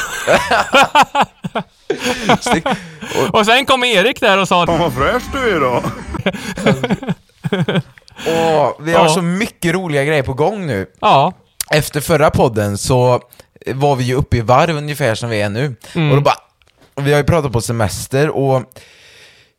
Och 3.32 3.46
sen 3.46 3.66
kom 3.66 3.84
Erik 3.84 4.20
där 4.20 4.38
och 4.38 4.48
sa 4.48 4.64
Vad 4.66 4.92
fräsch 4.94 5.22
du 5.32 5.38
är 5.38 5.56
idag. 5.56 5.82
Åh, 8.26 8.72
vi 8.80 8.92
har 8.92 9.04
Ja. 9.04 9.08
så 9.08 9.22
mycket 9.22 9.74
roliga 9.74 10.04
grejer 10.04 10.22
på 10.22 10.34
gång 10.34 10.66
nu. 10.66 10.86
Ja, 11.00 11.32
Efter 11.70 12.00
förra 12.00 12.30
podden 12.30 12.78
så 12.78 13.20
var 13.66 13.96
vi 13.96 14.04
ju 14.04 14.14
uppe 14.14 14.36
i 14.36 14.40
varv 14.40 14.76
ungefär 14.76 15.14
som 15.14 15.30
vi 15.30 15.40
är 15.42 15.48
nu. 15.48 15.76
Mm. 15.94 16.10
Och 16.10 16.16
då 16.16 16.22
bara, 16.22 16.36
vi 17.00 17.12
har 17.12 17.18
ju 17.18 17.24
pratat 17.24 17.52
på 17.52 17.60
semester 17.60 18.28
och 18.30 18.62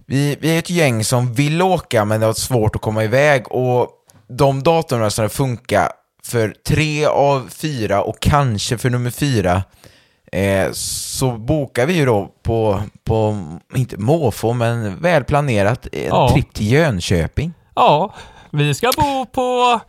vi, 0.08 0.38
vi 0.42 0.56
är 0.56 0.60
ett 0.60 0.70
gäng 0.70 1.04
som 1.04 1.34
vill 1.34 1.62
åka 1.62 2.06
men 2.06 2.20
det 2.20 2.26
har 2.26 2.34
svårt 2.34 2.76
att 2.76 2.82
komma 2.82 3.04
iväg 3.04 3.52
och 3.52 3.90
de 4.38 4.64
datorerna 4.64 5.10
som 5.10 5.30
funkar 5.30 5.92
för 6.26 6.54
tre 6.68 7.06
av 7.06 7.50
fyra 7.56 8.02
och 8.02 8.20
kanske 8.20 8.78
för 8.78 8.90
nummer 8.90 9.12
fyra 9.12 9.64
eh, 10.32 10.72
så 10.72 11.32
bokar 11.32 11.86
vi 11.86 11.94
ju 11.94 12.06
då 12.06 12.30
på, 12.44 12.82
på 13.04 13.38
inte 13.76 13.98
måfå 13.98 14.54
men 14.54 15.02
välplanerat 15.02 15.88
en 15.92 16.04
Ja. 16.06 16.30
tripp 16.34 16.54
till 16.54 16.72
Jönköping. 16.72 17.54
ja. 17.76 18.14
Vi 18.52 18.74
ska 18.74 18.92
bo 18.98 19.26
på... 19.26 19.80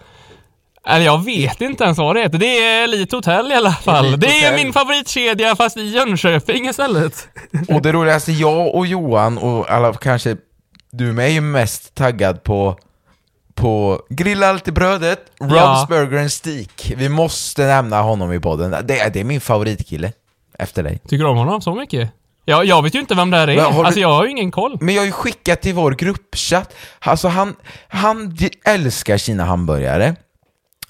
Eller 0.86 1.04
jag 1.04 1.24
vet 1.24 1.60
inte 1.60 1.84
ens 1.84 1.98
vad 1.98 2.16
det 2.16 2.22
heter. 2.22 2.38
Det 2.38 2.46
är 2.64 2.84
Elite 2.84 3.16
Hotel 3.16 3.52
i 3.52 3.54
alla 3.54 3.72
fall. 3.72 4.04
Elite 4.06 4.20
det 4.26 4.26
är 4.40 4.50
Hotel. 4.50 4.64
min 4.64 4.72
favoritkedja 4.72 5.56
fast 5.56 5.76
i 5.76 5.82
Jönköping 5.88 6.68
istället. 6.68 7.28
Och 7.68 7.82
det 7.82 7.92
roligaste, 7.92 8.32
jag 8.32 8.74
och 8.74 8.86
Johan 8.86 9.38
och 9.38 9.70
alla 9.70 9.92
kanske 9.94 10.36
du 10.90 11.12
med 11.12 11.26
är 11.26 11.30
ju 11.30 11.40
mest 11.40 11.94
taggad 11.94 12.42
på 12.42 12.76
på 13.54 14.00
Grilla 14.10 14.46
alltid 14.48 14.74
brödet, 14.74 15.20
Rob's 15.40 15.56
Ja. 15.56 15.86
Burger 15.88 16.18
and 16.20 16.32
Steak. 16.32 16.92
Vi 16.96 17.08
måste 17.08 17.66
nämna 17.66 18.02
honom 18.02 18.32
i 18.32 18.40
podden. 18.40 18.70
Det, 18.86 18.98
är- 19.00 19.10
det 19.10 19.20
är 19.20 19.24
min 19.24 19.40
favoritkille. 19.40 20.12
Efter 20.62 20.82
dig. 20.82 20.98
Tycker 21.08 21.24
du 21.24 21.30
om 21.30 21.36
honom 21.36 21.60
så 21.60 21.74
mycket? 21.74 22.10
Jag, 22.44 22.64
jag 22.64 22.82
vet 22.82 22.94
ju 22.94 23.00
inte 23.00 23.14
vem 23.14 23.30
det 23.30 23.36
här 23.36 23.48
är. 23.48 23.56
Men 23.56 23.74
du- 23.74 23.84
Alltså 23.84 24.00
jag 24.00 24.08
har 24.12 24.24
ju 24.24 24.30
ingen 24.30 24.50
koll. 24.50 24.76
Men 24.80 24.94
jag 24.94 25.02
har 25.02 25.06
ju 25.06 25.12
skickat 25.12 25.62
till 25.62 25.74
vår 25.74 25.92
gruppchatt. 25.92 26.74
Alltså 26.98 27.28
han, 27.28 27.54
han 27.88 28.36
älskar 28.64 29.18
sina 29.18 29.44
hamburgare. 29.44 30.16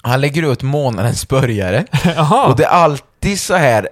Han 0.01 0.21
lägger 0.21 0.51
ut 0.51 0.61
månadens. 0.63 1.27
Jaha. 2.15 2.47
Och 2.47 2.55
det 2.55 2.63
är 2.63 2.69
alltid 2.69 3.39
så 3.39 3.53
här, 3.55 3.87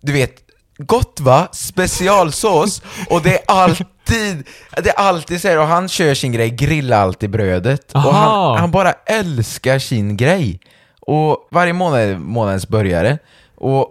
du 0.00 0.12
vet, 0.12 0.34
gott 0.78 1.20
va? 1.20 1.48
Specialsås. 1.52 2.82
och 3.10 3.22
det 3.22 3.34
är 3.34 3.40
alltid, 3.48 4.46
det 4.82 4.88
är 4.90 4.98
alltid 4.98 5.40
så 5.40 5.48
här, 5.48 5.58
och 5.58 5.66
han 5.66 5.88
kör 5.88 6.14
sin 6.14 6.32
grej, 6.32 6.50
grilla 6.50 6.96
alltid 6.98 7.30
brödet. 7.30 7.92
Och 7.92 7.96
Aha. 8.00 8.48
han, 8.50 8.58
han 8.60 8.70
bara 8.70 8.92
älskar 9.06 9.78
sin 9.78 10.16
grej. 10.16 10.60
Och 11.00 11.48
varje 11.50 11.72
månad 11.72 12.00
är 12.00 12.16
månadens 12.18 12.68
burgare. 12.68 13.18
Och, 13.56 13.88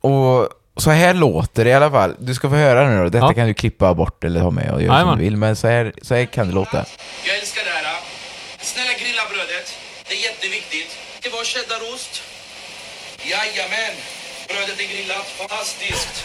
och 0.00 0.48
så 0.76 0.90
här 0.90 1.14
låter 1.14 1.64
det 1.64 1.70
i 1.70 1.74
alla 1.74 1.90
fall. 1.90 2.14
Du 2.18 2.34
ska 2.34 2.48
få 2.48 2.54
höra 2.56 2.88
nu 2.88 2.96
då. 2.98 3.04
Detta 3.08 3.26
Ja. 3.26 3.32
kan 3.34 3.46
du 3.46 3.54
klippa 3.54 3.94
bort 3.94 4.24
eller 4.24 4.40
ha 4.40 4.50
med 4.50 4.70
och 4.74 4.82
göra 4.82 4.92
som 4.92 4.94
Jajamän. 4.94 5.18
du 5.18 5.24
vill. 5.24 5.36
Men 5.36 5.56
så 5.56 5.68
här, 5.68 5.92
så 6.02 6.14
här 6.14 6.24
kan 6.24 6.48
det 6.48 6.54
låta. 6.54 6.84
Jag 7.24 7.36
älskar 7.38 7.64
det 7.64 7.70
här. 7.70 7.96
Snälla 8.60 8.92
grilla 8.92 9.22
brödet. 9.32 9.74
Det 10.08 10.14
är 10.14 10.22
jätteviktigt. 10.30 10.90
Det 11.22 11.28
var 11.28 11.44
cheddarost. 11.44 12.22
Jajamän. 13.22 13.94
Brödet 14.48 14.80
är 14.80 14.88
grillat. 14.94 15.26
Fantastiskt. 15.38 16.24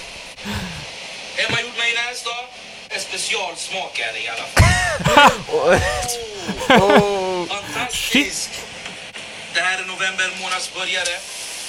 Hemmagjord 1.38 1.72
majonnäs 1.78 2.24
då? 2.24 2.36
En 2.96 3.00
specialsmak 3.02 4.00
är 4.00 4.14
det 4.14 4.20
i 4.20 4.30
alla 4.34 4.48
fall. 4.54 5.32
Oh, 6.70 7.46
fantastisk. 7.48 8.50
Det 9.54 9.60
här 9.60 9.80
är 9.80 9.86
november 9.86 10.30
månads 10.42 10.74
burgare. 10.74 11.18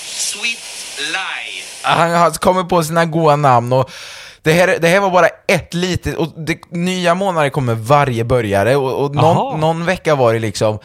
Sweet 0.06 0.58
Lie. 0.98 1.62
han 1.82 2.10
har 2.10 2.30
kommit 2.30 2.68
på 2.68 2.82
sina 2.84 3.04
goda 3.04 3.36
namn 3.36 3.72
och 3.72 3.90
det 4.44 4.52
här, 4.52 4.78
det 4.80 4.88
här 4.88 5.00
var 5.00 5.10
bara 5.10 5.28
ett 5.48 5.74
litet, 5.74 6.16
och 6.16 6.28
det, 6.36 6.58
nya 6.70 7.14
månader 7.14 7.50
kommer 7.50 7.74
varje 7.74 8.24
börjare 8.24 8.76
och, 8.76 9.04
och 9.04 9.14
någon, 9.14 9.60
någon 9.60 9.84
vecka 9.84 10.14
var 10.14 10.32
det 10.32 10.38
liksom, 10.38 10.78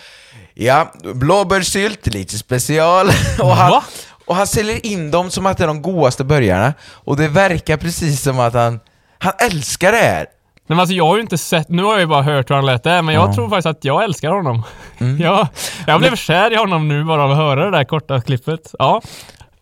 ja, 0.53 0.91
blåbärssylt, 1.13 2.07
lite 2.07 2.37
special, 2.37 3.07
och 3.39 3.55
han, 3.55 3.81
och 4.25 4.35
han 4.35 4.47
säljer 4.47 4.85
in 4.85 5.11
dem 5.11 5.31
som 5.31 5.45
att 5.45 5.57
det 5.57 5.63
är 5.63 5.67
de 5.67 5.81
godaste 5.81 6.23
burgarna, 6.23 6.73
och 6.91 7.17
det 7.17 7.27
verkar 7.27 7.77
precis 7.77 8.21
som 8.21 8.39
att 8.39 8.53
han, 8.53 8.79
han 9.17 9.33
älskar 9.39 9.91
det 9.91 9.97
här. 9.97 10.25
Nej, 10.69 10.75
men 10.75 10.79
alltså, 10.79 10.95
jag 10.95 11.05
har 11.05 11.15
ju 11.15 11.21
inte 11.21 11.37
sett, 11.37 11.69
nu 11.69 11.83
har 11.83 11.91
jag 11.91 11.99
ju 11.99 12.07
bara 12.07 12.21
hört 12.21 12.49
hur 12.49 12.55
han 12.55 12.65
lät 12.65 12.83
det, 12.83 13.01
men 13.01 13.15
jag 13.15 13.35
tror 13.35 13.49
faktiskt 13.49 13.65
att 13.65 13.85
jag 13.85 14.03
älskar 14.03 14.31
honom. 14.31 14.63
Mm. 14.97 15.17
Ja, 15.21 15.47
jag 15.87 15.99
blev 15.99 16.15
kär 16.15 16.51
i 16.53 16.55
honom 16.55 16.87
nu 16.87 17.03
bara 17.03 17.23
av 17.23 17.31
att 17.31 17.37
höra 17.37 17.65
det 17.65 17.77
där 17.77 17.83
korta 17.83 18.21
klippet. 18.21 18.73
Ja, 18.79 19.01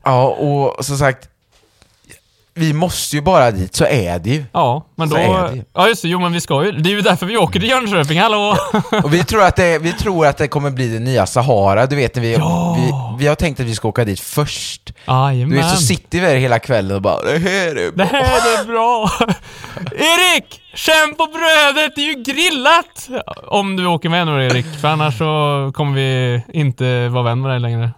Ja, 0.08 0.28
och 0.28 0.86
som 0.86 0.98
sagt, 0.98 1.30
vi 2.54 2.74
måste 2.74 3.16
ju 3.16 3.22
bara 3.22 3.52
dit, 3.52 3.76
så 3.76 3.86
är 3.86 4.20
det 4.20 4.30
ju. 4.30 4.46
ja, 4.54 4.86
men 4.96 5.10
Så 5.10 5.16
då... 5.16 5.22
är 5.22 5.50
det 5.50 5.56
ju. 5.56 5.64
Ja 5.74 5.88
just 5.88 6.02
det, 6.02 6.08
jo 6.10 6.20
men 6.20 6.34
vi 6.34 6.42
ska 6.42 6.66
ju. 6.66 6.72
Det 6.72 6.90
är 6.90 6.92
ju 6.92 7.02
därför 7.02 7.26
vi 7.26 7.38
åker 7.38 7.60
till 7.60 7.70
Jönköping, 7.70 8.20
hallå! 8.20 8.58
Och 9.04 9.14
vi 9.14 9.24
tror, 9.24 9.44
att 9.44 9.56
det, 9.56 9.80
vi 9.80 9.94
tror 9.94 10.26
att 10.28 10.38
det 10.38 10.48
kommer 10.48 10.70
bli 10.72 10.88
det 10.88 11.00
nya 11.00 11.26
Sahara, 11.26 11.86
du 11.86 11.96
vet 11.96 12.16
när 12.16 12.22
vi, 12.22 12.30
vi, 12.82 12.94
vi 13.20 13.28
har 13.28 13.36
tänkt 13.36 13.60
att 13.60 13.66
vi 13.66 13.76
ska 13.76 13.88
åka 13.88 14.06
dit 14.06 14.20
först. 14.20 14.86
Du 14.86 14.94
Jajamän. 15.08 15.58
vet, 15.58 15.70
så 15.70 15.78
sitter 15.78 16.20
vi 16.20 16.26
där 16.26 16.36
hela 16.36 16.60
kvällen 16.60 16.96
och 16.96 17.02
bara 17.02 17.22
det 17.22 17.38
här 17.40 17.70
är 17.70 17.76
Det 17.76 17.92
bra. 17.92 18.06
här 18.06 18.62
är 18.62 18.66
bra! 18.66 19.10
Erik! 19.92 20.62
Känn 20.74 21.16
på 21.18 21.26
brödet, 21.26 21.92
det 21.96 22.02
är 22.02 22.16
ju 22.18 22.24
grillat! 22.24 23.10
Om 23.48 23.76
du 23.76 23.86
åker 23.86 24.10
med 24.10 24.28
nu 24.28 24.46
Erik, 24.46 24.66
för 24.82 24.88
annars 24.88 25.18
så 25.18 25.72
kommer 25.76 25.94
vi 25.96 26.42
inte 26.54 27.10
vara 27.10 27.24
vän 27.24 27.42
med 27.42 27.52
dig 27.52 27.60
längre. 27.60 27.92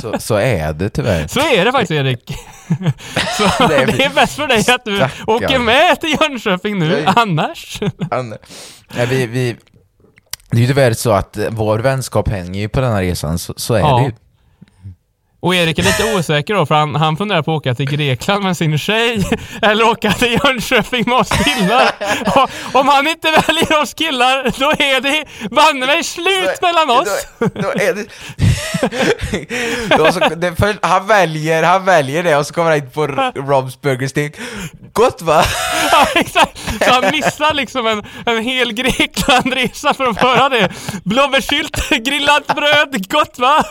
Så, 0.00 0.14
så 0.18 0.34
är 0.34 0.72
det 0.72 0.90
tyvärr. 0.90 1.26
Så 1.28 1.40
är 1.40 1.64
det 1.64 1.72
faktiskt 1.72 1.90
Erik. 1.90 2.30
Så 3.38 3.68
Det 3.68 3.76
är- 3.76 3.86
det 3.96 4.04
är 4.04 4.14
bäst 4.14 4.36
för 4.36 4.46
dig 4.46 4.58
att 4.58 4.84
du 4.84 4.96
Stackarn. 4.96 5.24
åker 5.26 5.58
med 5.58 6.00
till 6.00 6.16
Jönköping 6.20 6.78
nu, 6.78 6.88
Nej. 6.88 7.04
annars. 7.16 7.80
Nej, 8.96 9.06
vi, 9.06 9.26
vi, 9.26 9.56
det 10.50 10.56
är 10.56 10.60
ju 10.60 10.66
tyvärr 10.66 10.92
så 10.92 11.10
att 11.12 11.38
vår 11.50 11.78
vänskap 11.78 12.28
hänger 12.28 12.60
ju 12.60 12.68
på 12.68 12.80
den 12.80 12.92
här 12.92 13.02
resan, 13.02 13.38
så, 13.38 13.54
så 13.56 13.74
är 13.74 13.78
Ja. 13.80 13.98
det 13.98 14.04
ju. 14.04 14.12
Och 15.40 15.54
Erik 15.54 15.78
är 15.78 15.82
lite 15.82 16.14
osäker 16.14 16.54
då, 16.54 16.66
för 16.66 16.74
han, 16.74 16.94
han 16.94 17.16
funderar 17.16 17.42
på 17.42 17.52
att 17.52 17.56
åka 17.56 17.74
till 17.74 17.90
Grekland 17.90 18.44
med 18.44 18.56
sin 18.56 18.78
tjej, 18.78 19.26
eller 19.62 19.84
åka 19.88 20.12
till 20.12 20.38
Jönköping 20.44 21.04
med 21.06 21.16
oss 21.18 21.28
killar. 21.28 21.90
Och, 22.36 22.50
om 22.80 22.88
han 22.88 23.06
inte 23.08 23.30
väljer 23.30 23.82
oss 23.82 23.94
killar, 23.94 24.52
då 24.58 24.70
är 24.70 25.00
det 25.00 25.24
banne 25.50 25.86
mig 25.86 26.04
slut 26.04 26.62
mellan 26.62 26.90
oss! 26.90 27.26
Då, 27.38 27.48
då 27.54 27.70
är 27.70 27.94
det... 27.94 28.04
då 29.96 30.12
så, 30.12 30.20
det 30.20 30.56
först, 30.56 30.78
han, 30.82 31.06
väljer, 31.06 31.62
han 31.62 31.84
väljer 31.84 32.22
det 32.22 32.36
och 32.36 32.46
så 32.46 32.54
kommer 32.54 32.70
han 32.70 32.78
in 32.78 32.90
på 32.90 33.06
Robs 33.34 33.80
Burger 33.80 34.08
Stick. 34.08 34.36
Gott 34.92 35.22
va? 35.22 35.44
Ja, 35.92 36.06
exakt! 36.14 36.58
Så 36.84 36.92
han 36.92 37.10
missar 37.12 37.54
liksom 37.54 37.86
en, 37.86 38.02
en 38.26 38.42
hel 38.42 38.72
Greklandresa 38.72 39.94
för 39.94 40.04
att 40.04 40.18
höra 40.18 40.48
det. 40.48 40.68
Blåbärssylt, 41.04 41.88
grillat 41.90 42.46
bröd, 42.46 43.10
gott 43.10 43.38
va? 43.38 43.64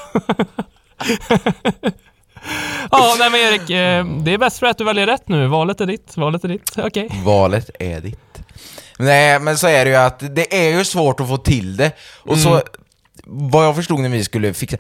Ja, 2.92 3.16
nej 3.20 3.30
men 3.30 3.40
Erik, 3.40 3.70
eh, 3.70 4.06
det 4.24 4.34
är 4.34 4.38
bäst 4.38 4.60
för 4.60 4.66
att 4.66 4.78
du 4.78 4.84
väljer 4.84 5.06
rätt 5.06 5.28
nu. 5.28 5.48
Valet 5.48 5.82
är 5.82 5.86
ditt, 5.86 6.18
valet 6.18 6.44
är 6.44 6.48
ditt. 6.48 6.78
Okej. 6.78 7.10
Valet 7.26 7.70
är 7.80 8.02
ditt. 8.02 8.44
Nej, 9.00 9.40
men 9.40 9.58
så 9.58 9.68
är 9.68 9.86
det 9.86 9.92
ju 9.92 9.98
att 9.98 10.36
det 10.36 10.68
är 10.68 10.78
ju 10.78 10.86
svårt 10.86 11.20
att 11.20 11.28
få 11.28 11.38
till 11.38 11.78
det. 11.78 11.92
Och 12.18 12.38
så, 12.38 12.62
vad 13.26 13.66
jag 13.66 13.76
förstod 13.76 14.00
när 14.00 14.10
vi 14.10 14.24
skulle 14.24 14.54
fixa... 14.54 14.78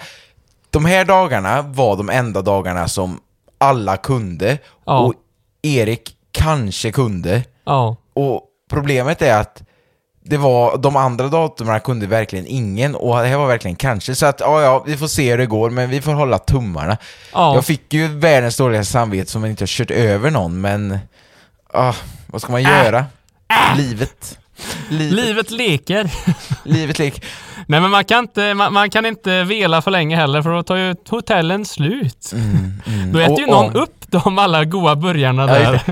De 0.69 0.85
här 0.85 1.05
dagarna 1.05 1.61
var 1.61 1.97
de 1.97 2.09
enda 2.09 2.41
dagarna 2.41 2.87
som 2.87 3.19
alla 3.57 3.97
kunde. 3.97 4.57
Ja. 4.85 4.99
Och 4.99 5.13
Erik 5.61 6.15
kanske 6.31 6.91
kunde. 6.91 7.43
Ja. 7.65 7.95
Och 8.13 8.41
problemet 8.69 9.21
är 9.21 9.37
att 9.37 9.63
det 10.29 10.37
var, 10.37 10.77
de 10.77 10.95
andra 10.95 11.27
datumerna 11.27 11.79
kunde 11.79 12.07
verkligen 12.07 12.47
ingen 12.47 12.95
och 12.95 13.17
det 13.21 13.27
här 13.27 13.37
var 13.37 13.47
verkligen 13.47 13.75
kanske. 13.75 14.15
Så 14.15 14.25
att 14.25 14.39
ja, 14.39 14.61
ja, 14.61 14.83
vi 14.87 14.97
får 14.97 15.07
se 15.07 15.31
hur 15.31 15.37
det 15.37 15.45
går, 15.45 15.69
men 15.69 15.89
vi 15.89 16.01
får 16.01 16.13
hålla 16.13 16.37
tummarna. 16.37 16.97
Ja. 17.33 17.55
Jag 17.55 17.65
fick 17.65 17.93
ju 17.93 18.07
världens 18.07 18.57
dåligaste 18.57 18.91
samvete 18.93 19.31
som 19.31 19.45
inte 19.45 19.61
har 19.61 19.67
kört 19.67 19.91
över 19.91 20.31
någon, 20.31 20.61
men... 20.61 20.99
ah, 21.73 21.93
vad 22.27 22.41
ska 22.41 22.51
man 22.51 22.63
göra? 22.63 23.05
Livet. 23.77 24.39
Livet. 24.89 25.13
Livet 25.25 25.51
leker. 25.51 26.11
Livet 26.63 26.99
lek. 26.99 27.23
Nej 27.69 27.81
men 27.81 27.91
man 27.91 28.05
kan, 28.05 28.19
inte, 28.19 28.53
man, 28.53 28.73
man 28.73 28.89
kan 28.89 29.05
inte 29.05 29.43
vela 29.43 29.81
för 29.81 29.91
länge 29.91 30.15
heller 30.15 30.41
för 30.41 30.49
då 30.49 30.63
tar 30.63 30.75
ju 30.75 30.95
hotellen 31.09 31.65
slut. 31.65 32.33
Då 33.13 33.19
äter 33.19 33.33
Och 33.33 33.39
ju 33.39 33.45
någon 33.45 33.65
om- 33.65 33.75
upp 33.75 33.93
de 34.07 34.37
alla 34.39 34.65
goda 34.65 34.95
burgarna 34.95 35.41
Ja, 35.41 35.47
där. 35.53 35.73
just 35.73 35.85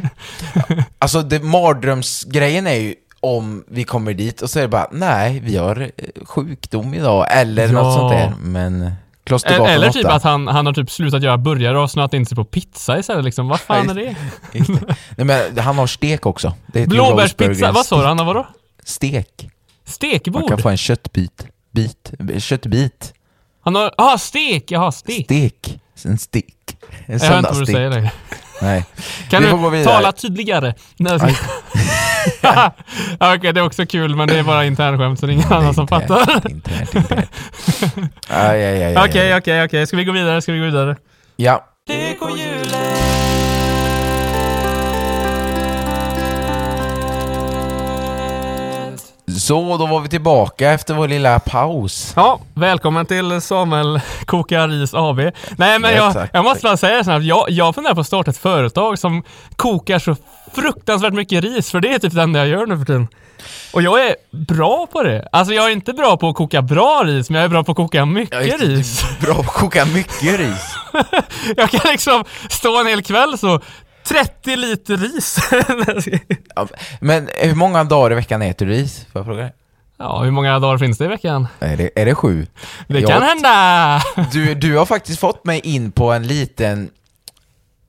Alltså, 0.99 1.21
det, 1.21 1.39
mardrömsgrejen 1.43 2.67
är 2.67 2.73
ju 2.75 2.95
om 3.25 3.63
vi 3.67 3.83
kommer 3.83 4.13
dit 4.13 4.41
och 4.41 4.49
så 4.49 4.59
är 4.59 4.63
det 4.63 4.67
bara 4.69 4.87
nej, 4.91 5.39
vi 5.39 5.57
har 5.57 5.81
eh, 5.81 5.89
sjukdom 6.25 6.93
idag, 6.93 7.25
eller 7.29 7.65
Ja. 7.67 7.71
något 7.71 7.93
sånt 7.93 8.11
där. 8.11 8.33
Men 8.39 8.91
Klostergatan 9.23 9.67
Eller 9.67 9.89
8. 9.89 9.93
typ 9.99 10.05
att 10.07 10.23
han, 10.23 10.47
han 10.47 10.65
har 10.65 10.73
typ 10.73 10.91
slutat 10.91 11.23
göra 11.23 11.37
burgare 11.37 11.79
och 11.79 11.91
snöat 11.91 12.13
in 12.13 12.25
sig 12.25 12.35
på 12.35 12.45
pizza 12.45 12.99
istället 12.99 13.25
liksom. 13.25 13.47
Vad 13.47 13.59
fan 13.59 13.89
är 13.89 13.93
det? 13.93 14.15
Nej, 15.17 15.25
men 15.25 15.57
han 15.59 15.77
har 15.77 15.87
stek 15.87 16.25
också. 16.25 16.53
Blåbärspizza, 16.87 17.71
vad 17.71 17.85
sa 17.85 18.01
du? 18.01 18.07
Han 18.07 18.19
har 18.19 18.25
vadå? 18.25 18.47
Stek. 18.83 19.31
Man 19.41 19.49
Stekbord? 19.93 20.47
kan 20.49 20.57
få 20.57 20.69
en 20.69 20.77
köttbit. 20.77 21.47
Bit. 21.71 22.11
Köttbit. 22.39 23.13
Han 23.63 23.75
har, 23.75 23.93
ah 23.97 24.17
stek, 24.17 24.71
jaha 24.71 24.91
stek. 24.91 25.25
Stek. 25.25 25.79
En 26.05 26.17
stek. 26.17 26.55
En 27.05 27.19
Jag 27.19 27.27
hör 27.27 27.37
inte 27.37 27.49
vad 27.49 27.61
du 27.61 27.65
söndagsstek. 27.65 27.75
säger 27.75 27.89
längre. 27.89 28.11
Nej. 28.61 28.85
Kan 29.29 29.43
Vi 29.71 29.77
du 29.77 29.83
tala 29.83 30.11
tydligare? 30.11 30.73
Okej, 33.19 33.53
det 33.53 33.59
är 33.59 33.65
också 33.65 33.85
kul 33.85 34.15
men 34.15 34.27
det 34.27 34.39
är 34.39 34.43
bara 34.43 34.65
internskämt 34.65 35.19
så 35.19 35.25
det 35.25 35.31
är 35.31 35.33
ingen 35.33 35.53
annan 35.53 35.73
som 35.73 35.87
fattar. 35.87 36.21
Okej, 39.05 39.35
okej, 39.37 39.63
okej. 39.65 39.87
Ska 39.87 39.97
vi 39.97 40.03
gå 40.05 40.11
vidare? 40.11 40.41
Ska 40.41 40.51
vi 40.51 40.59
gå 40.59 40.65
vidare? 40.65 40.95
Ja. 41.35 41.65
Så, 49.45 49.77
då 49.77 49.85
var 49.85 49.99
vi 49.99 50.09
tillbaka 50.09 50.71
efter 50.71 50.93
vår 50.93 51.07
lilla 51.07 51.39
paus. 51.39 52.13
Ja, 52.15 52.39
välkommen 52.53 53.05
till 53.05 53.41
Samuel 53.41 54.01
Koka 54.25 54.67
Ris 54.67 54.93
AB. 54.93 55.17
Nej 55.57 55.79
men 55.79 55.95
Ja, 55.95 56.11
jag, 56.15 56.27
jag 56.33 56.43
måste 56.43 56.63
bara 56.63 56.77
säga 56.77 57.03
snabbt, 57.03 57.25
jag, 57.25 57.49
jag 57.49 57.75
funderar 57.75 57.95
på 57.95 58.01
att 58.01 58.07
starta 58.07 58.31
ett 58.31 58.37
företag 58.37 58.99
som 58.99 59.23
kokar 59.55 59.99
så 59.99 60.15
fruktansvärt 60.53 61.13
mycket 61.13 61.43
ris, 61.43 61.71
för 61.71 61.79
det 61.79 61.93
är 61.93 61.99
typ 61.99 62.13
det 62.13 62.21
enda 62.21 62.39
jag 62.39 62.47
gör 62.47 62.65
nu 62.65 62.77
för 62.77 62.85
tiden. 62.85 63.07
Och 63.73 63.81
jag 63.81 64.07
är 64.07 64.15
bra 64.31 64.87
på 64.91 65.03
det. 65.03 65.29
Alltså 65.31 65.53
jag 65.53 65.65
är 65.65 65.69
inte 65.69 65.93
bra 65.93 66.17
på 66.17 66.29
att 66.29 66.35
koka 66.35 66.61
bra 66.61 67.01
ris, 67.05 67.29
men 67.29 67.35
jag 67.41 67.45
är 67.45 67.49
bra 67.49 67.63
på 67.63 67.71
att 67.71 67.77
koka 67.77 68.05
mycket 68.05 68.61
ris. 68.61 69.05
Bra 69.21 69.33
på 69.33 69.41
att 69.41 69.47
koka 69.47 69.85
mycket 69.85 70.39
ris. 70.39 70.75
Jag 71.57 71.69
kan 71.69 71.91
liksom 71.91 72.23
stå 72.49 72.79
en 72.79 72.87
hel 72.87 73.03
kväll 73.03 73.37
så 73.37 73.59
30 74.07 74.55
liter 74.55 74.97
ris. 74.97 75.37
Ja, 76.55 76.67
Men 77.01 77.29
hur 77.37 77.55
många 77.55 77.83
dagar 77.83 78.11
i 78.11 78.15
veckan 78.15 78.41
äter 78.41 78.65
du 78.65 78.71
ris? 78.71 79.05
Får 79.11 79.19
jag 79.19 79.25
fråga 79.25 79.41
dig? 79.41 79.53
ja, 79.97 80.21
hur 80.23 80.31
många 80.31 80.59
dagar 80.59 80.77
finns 80.77 80.97
det 80.97 81.05
i 81.05 81.07
veckan? 81.07 81.47
Är 81.59 81.77
det, 81.77 81.89
är 81.95 82.05
det 82.05 82.15
sju? 82.15 82.47
Det 82.87 82.99
Jag- 82.99 83.09
kan 83.09 83.21
hända! 83.23 84.01
Du, 84.31 84.53
du 84.55 84.77
har 84.77 84.85
faktiskt 84.85 85.19
fått 85.19 85.45
mig 85.45 85.59
in 85.59 85.91
på 85.91 86.11
en 86.11 86.27
liten... 86.27 86.89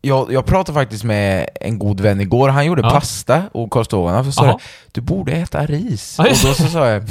Jag, 0.07 0.33
jag 0.33 0.47
pratade 0.47 0.79
faktiskt 0.79 1.05
med 1.05 1.49
en 1.61 1.79
god 1.79 2.01
vän 2.01 2.21
igår, 2.21 2.49
han 2.49 2.67
gjorde 2.67 2.83
Ja. 2.83 2.91
pasta 2.91 3.43
och 3.53 3.71
och 3.77 4.25
så 4.25 4.33
sa 4.33 4.47
jag, 4.47 4.61
du 4.93 5.01
borde 5.01 5.33
äta 5.33 5.67
ris. 5.67 6.15
Ja, 6.19 6.25
och 6.25 6.31
då 6.31 6.55
så 6.55 6.67
sa 6.69 6.89
jag, 6.89 7.03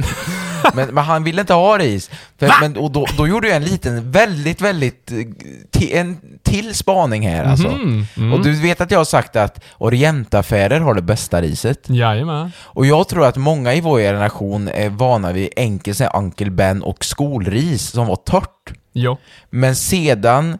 men, 0.74 0.88
men 0.88 1.04
han 1.04 1.24
ville 1.24 1.40
inte 1.40 1.54
ha 1.54 1.78
ris. 1.78 2.10
För, 2.38 2.50
men, 2.60 2.76
och 2.76 2.90
då, 2.90 3.06
då 3.16 3.26
gjorde 3.28 3.48
jag 3.48 3.56
en 3.56 3.64
liten, 3.64 4.10
väldigt, 4.10 4.60
väldigt, 4.60 5.12
eh, 5.12 5.98
en 5.98 6.16
till 6.42 6.74
spaning 6.74 7.28
här 7.28 7.44
alltså. 7.44 7.68
Mhm, 7.68 8.06
mm. 8.16 8.32
Och 8.32 8.44
du 8.44 8.60
vet 8.62 8.80
att 8.80 8.90
jag 8.90 8.98
har 8.98 9.04
sagt 9.04 9.36
att 9.36 9.64
Orientaffärer 9.78 10.80
har 10.80 10.94
det 10.94 11.02
bästa 11.02 11.40
riset. 11.42 11.90
Jajamän. 11.90 12.52
Och 12.58 12.86
jag 12.86 13.08
tror 13.08 13.26
att 13.26 13.36
många 13.36 13.74
i 13.74 13.80
vår 13.80 13.98
generation 13.98 14.68
är 14.68 14.88
vana 14.88 15.32
vid 15.32 15.48
enkelt 15.56 16.00
här 16.00 16.16
Uncle 16.16 16.50
Ben 16.50 16.82
och 16.82 17.04
skolris 17.04 17.90
som 17.90 18.06
var 18.06 18.16
torrt. 18.16 18.72
Jo. 18.92 19.16
Men 19.50 19.76
sedan, 19.76 20.58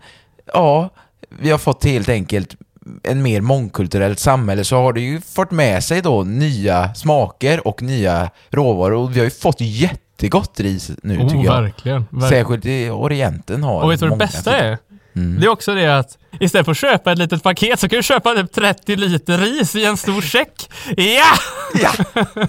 ja, 0.53 0.91
vi 1.29 1.51
har 1.51 1.59
fått 1.59 1.85
helt 1.85 2.09
enkelt 2.09 2.57
en 3.03 3.23
mer 3.23 3.41
mångkulturellt 3.41 4.19
samhälle 4.19 4.65
så 4.65 4.77
har 4.77 4.93
det 4.93 5.01
ju 5.01 5.21
fått 5.21 5.51
med 5.51 5.85
sig 5.85 6.03
då 6.03 6.23
nya 6.23 6.95
smaker 6.95 7.67
och 7.69 7.83
nya 7.83 8.31
råvaror 8.51 8.97
och 8.97 9.17
vi 9.17 9.19
har 9.19 9.25
ju 9.25 9.31
fått 9.31 9.61
jättegott 9.61 10.61
ris 10.61 10.91
nu 11.03 11.19
Oh, 11.19 11.29
tycker 11.29 11.45
jag. 11.45 11.63
verkligen. 11.63 12.07
verkligen. 12.11 12.29
Särskilt 12.31 12.67
i 12.67 12.91
Orienten 12.91 13.63
har 13.63 13.83
Och 13.83 13.93
vet 13.93 14.01
du 14.01 14.09
vad 14.09 14.19
det 14.19 14.27
bästa 14.27 14.57
är? 14.57 14.79
Mm. 15.17 15.41
Det 15.41 15.47
är 15.47 15.51
också 15.51 15.75
det 15.75 15.99
att 15.99 16.19
istället 16.41 16.65
för 16.65 16.71
att 16.73 16.79
köpa 16.79 17.13
ett 17.13 17.19
litet 17.19 17.43
paket 17.43 17.81
så 17.81 17.89
kan 17.89 17.97
du 17.97 18.03
köpa 18.03 18.35
typ 18.35 18.53
30 18.53 18.97
liter 18.97 19.39
ris 19.39 19.77
i 19.77 19.85
en 19.85 19.97
stor 19.97 20.21
säck. 20.23 20.71
Ja! 20.97 21.35
Ja! 21.83 21.93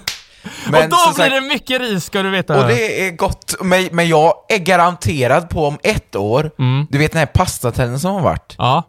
Men 0.70 0.82
och 0.84 0.88
då 0.90 0.96
blir 1.14 1.24
sagt- 1.24 1.30
det 1.34 1.40
mycket 1.40 1.80
ris 1.80 2.04
ska 2.04 2.22
du 2.22 2.30
veta. 2.30 2.60
Och 2.62 2.68
det 2.68 3.06
är 3.06 3.10
gott, 3.10 3.54
men, 3.60 3.88
men 3.92 4.08
jag 4.08 4.34
är 4.48 4.58
garanterad 4.58 5.48
på 5.50 5.66
om 5.66 5.78
ett 5.82 6.16
år, 6.16 6.50
Mm. 6.58 6.86
du 6.90 6.98
vet 6.98 7.12
den 7.12 7.18
här 7.18 7.26
pastatrenden 7.26 8.00
som 8.00 8.14
har 8.14 8.20
varit, 8.20 8.54
Ja, 8.58 8.82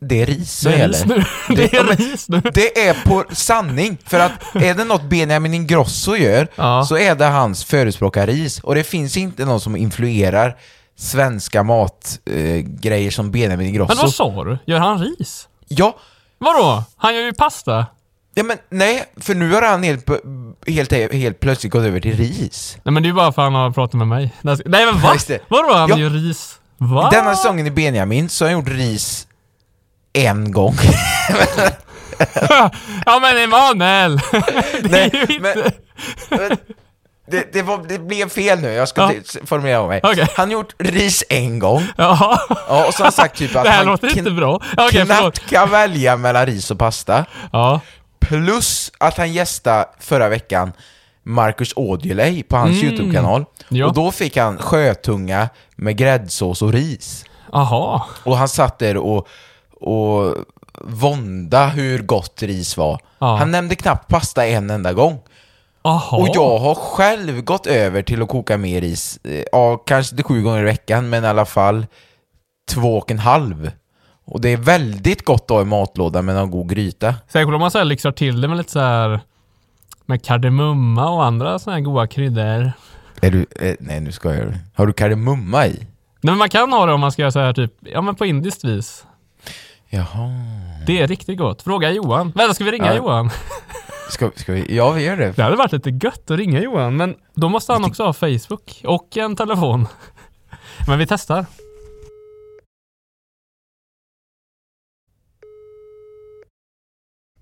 det 0.00 0.22
är 0.22 0.26
ris 0.26 0.52
som 0.60 0.72
det 0.72 0.78
gäller. 0.78 1.28
Det 1.56 1.72
ja, 1.72 1.80
är 1.80 1.84
men 1.84 1.96
ris 1.96 2.28
nu. 2.28 2.40
Det 2.54 2.88
är 2.88 2.94
på 3.04 3.24
sanning, 3.32 3.98
för 4.04 4.20
att 4.20 4.32
är 4.54 4.74
det 4.74 4.84
något 4.84 5.02
Benjamin 5.02 5.54
Ingrosso 5.54 6.16
gör, 6.16 6.48
Ja. 6.56 6.84
så 6.84 6.96
är 6.98 7.14
det 7.14 7.24
hans 7.24 7.64
förespråkar 7.64 8.26
ris. 8.26 8.60
Och 8.60 8.74
det 8.74 8.84
finns 8.84 9.16
inte 9.16 9.44
någon 9.44 9.60
som 9.60 9.76
influerar 9.76 10.56
svenska 10.98 11.62
matgrejer 11.62 13.06
eh, 13.06 13.10
som 13.10 13.30
Benjamin 13.30 13.68
Ingrosso. 13.68 13.94
Men 13.94 14.02
vad 14.02 14.12
sa 14.14 14.44
du? 14.44 14.58
Gör 14.66 14.78
han 14.78 14.98
ris? 14.98 15.48
Ja, 15.68 15.96
Vadå? 16.38 16.84
Han 16.96 17.14
gör 17.14 17.22
ju 17.22 17.32
pasta. 17.32 17.86
Ja, 18.36 18.42
men 18.42 18.56
nej, 18.70 19.04
för 19.20 19.34
nu 19.34 19.52
har 19.52 19.62
han 19.62 19.82
helt, 19.82 20.08
helt, 20.66 21.12
helt 21.12 21.40
plötsligt 21.40 21.72
gått 21.72 21.82
över 21.84 22.00
till 22.00 22.16
ris. 22.16 22.76
Nej 22.84 22.92
men 22.92 23.02
det 23.02 23.06
är 23.06 23.10
ju 23.10 23.14
bara 23.14 23.32
för 23.32 23.42
att 23.42 23.52
han 23.52 23.54
har 23.54 23.70
pratat 23.70 23.94
med 23.94 24.06
mig. 24.08 24.30
Nej 24.42 24.56
men 24.64 25.00
va? 25.00 25.14
Vadå 25.48 25.74
han 25.74 25.88
Ja. 25.90 25.96
gör 25.98 26.10
ris? 26.10 26.58
Va? 26.78 27.08
Denna 27.12 27.34
säsongen 27.36 27.66
i 27.66 27.70
Benjamin 27.70 28.28
så 28.28 28.44
har 28.44 28.50
han 28.52 28.60
gjort 28.60 28.68
ris 28.68 29.26
en 30.12 30.52
gång. 30.52 30.74
ja 33.06 33.18
men 33.20 33.38
Emanuel! 33.38 34.16
det 34.82 34.90
Nej, 34.90 35.10
är 35.12 35.32
ju 35.32 35.40
men- 35.40 35.58
inte... 35.58 35.72
Men 36.30 36.56
det, 37.30 37.52
det, 37.52 37.62
var, 37.62 37.84
det 37.88 37.98
blev 37.98 38.28
fel 38.28 38.60
nu, 38.60 38.72
jag 38.72 38.88
ska 38.88 39.00
Ja. 39.02 39.40
formulera 39.44 39.80
om 39.80 39.88
mig. 39.88 40.00
Okej. 40.02 40.28
Han 40.36 40.48
har 40.48 40.52
gjort 40.52 40.74
ris 40.78 41.24
en 41.28 41.58
gång, 41.58 41.86
Jaha. 41.96 42.38
ja, 42.68 42.86
och 42.86 42.94
så 42.94 42.98
har 42.98 43.04
han 43.04 43.12
sagt 43.12 43.36
typ 43.38 43.56
att 43.56 43.64
det 43.64 43.70
här 43.70 43.76
han 43.76 43.86
låter 43.86 44.18
inte 44.18 44.30
bra. 44.30 44.60
Förlåt. 44.76 44.92
knappt 45.06 45.50
kan 45.50 45.70
välja 45.70 46.16
mellan 46.16 46.46
ris 46.46 46.70
och 46.70 46.78
pasta. 46.78 47.24
Ja. 47.52 47.80
Plus 48.28 48.92
att 48.98 49.16
han 49.16 49.32
gästade 49.32 49.88
förra 49.98 50.28
veckan 50.28 50.72
Marcus 51.22 51.72
Aujalay 51.76 52.42
på 52.42 52.56
hans 52.56 52.82
YouTube-kanal. 52.82 53.36
Mm. 53.36 53.46
Ja. 53.68 53.86
Och 53.86 53.94
då 53.94 54.10
fick 54.12 54.36
han 54.36 54.58
sjötunga 54.58 55.48
med 55.76 55.96
gräddsås 55.96 56.62
och 56.62 56.72
ris. 56.72 57.24
Aha. 57.52 58.06
Och 58.24 58.36
han 58.36 58.48
satt 58.48 58.78
där 58.78 58.96
och, 58.96 59.28
och 59.80 60.34
vånda 60.84 61.66
hur 61.66 62.02
gott 62.02 62.42
ris 62.42 62.76
var. 62.76 63.00
Ja. 63.18 63.36
Han 63.36 63.50
nämnde 63.50 63.74
knappt 63.74 64.08
pasta 64.08 64.46
en 64.46 64.70
enda 64.70 64.92
gång. 64.92 65.18
Aha. 65.82 66.16
Och 66.16 66.28
jag 66.34 66.58
har 66.58 66.74
själv 66.74 67.40
gått 67.42 67.66
över 67.66 68.02
till 68.02 68.22
att 68.22 68.28
koka 68.28 68.56
mer 68.56 68.80
ris. 68.80 69.18
Eh, 69.24 69.44
Ja, 69.52 69.76
kanske 69.76 70.12
inte 70.12 70.22
sju 70.22 70.42
gånger 70.42 70.60
i 70.60 70.64
veckan, 70.64 71.08
men 71.08 71.24
i 71.24 71.26
alla 71.26 71.44
fall 71.44 71.86
två 72.70 72.98
och 72.98 73.10
en 73.10 73.18
halv. 73.18 73.70
Och 74.26 74.40
det 74.40 74.48
är 74.52 74.56
väldigt 74.56 75.24
gott 75.24 75.42
att 75.42 75.50
ha 75.50 75.62
i 75.62 75.64
matlådan 75.64 76.24
med 76.24 76.34
någon 76.34 76.50
god 76.50 76.68
gryta. 76.70 77.14
Särskilt 77.28 77.54
om 77.54 77.60
man 77.60 77.70
så 77.70 77.78
här 77.78 77.84
lyxar 77.84 78.12
till 78.12 78.40
det 78.40 78.48
med 78.48 78.56
lite 78.56 78.72
så 78.72 78.80
här 78.80 79.20
med 80.06 80.24
kardemumma 80.24 81.10
och 81.10 81.24
andra 81.24 81.58
såna 81.58 81.76
här 81.76 81.80
goda 81.82 82.06
kryddor. 82.06 82.72
Är 83.20 83.30
du, 83.30 83.46
eh, 83.60 83.76
nej 83.80 84.00
nu 84.00 84.12
ska 84.12 84.34
jag 84.34 84.52
Har 84.74 84.86
du 84.86 84.92
kardemumma 84.92 85.66
i? 85.66 85.70
Nej 85.78 85.86
men 86.32 86.38
man 86.38 86.48
kan 86.48 86.72
ha 86.72 86.86
det 86.86 86.92
om 86.92 87.00
man 87.00 87.12
ska 87.12 87.22
göra 87.22 87.32
så 87.32 87.38
här 87.38 87.52
typ, 87.52 87.72
ja 87.80 88.00
men 88.00 88.14
på 88.14 88.26
indiskt 88.26 88.64
vis. 88.64 89.04
Jaha. 89.88 90.30
Det 90.86 91.00
är 91.00 91.06
riktigt 91.06 91.38
gott. 91.38 91.62
Fråga 91.62 91.90
Johan. 91.90 92.32
Vänta, 92.34 92.54
ska 92.54 92.64
vi 92.64 92.70
ringa 92.70 92.86
Ja. 92.86 92.94
Johan? 92.96 93.30
Ska, 94.10 94.30
ska 94.36 94.52
vi? 94.52 94.76
Ja, 94.76 94.90
vi 94.90 95.04
gör 95.04 95.16
det. 95.16 95.32
Det 95.36 95.42
hade 95.42 95.56
varit 95.56 95.72
lite 95.72 95.90
gött 95.90 96.30
att 96.30 96.38
ringa 96.38 96.60
Johan, 96.60 96.96
men 96.96 97.14
då 97.34 97.48
måste 97.48 97.72
han 97.72 97.84
också 97.84 98.04
ha 98.04 98.12
Facebook 98.12 98.82
och 98.84 99.16
en 99.16 99.36
telefon. 99.36 99.86
Men 100.88 100.98
vi 100.98 101.06
testar. 101.06 101.46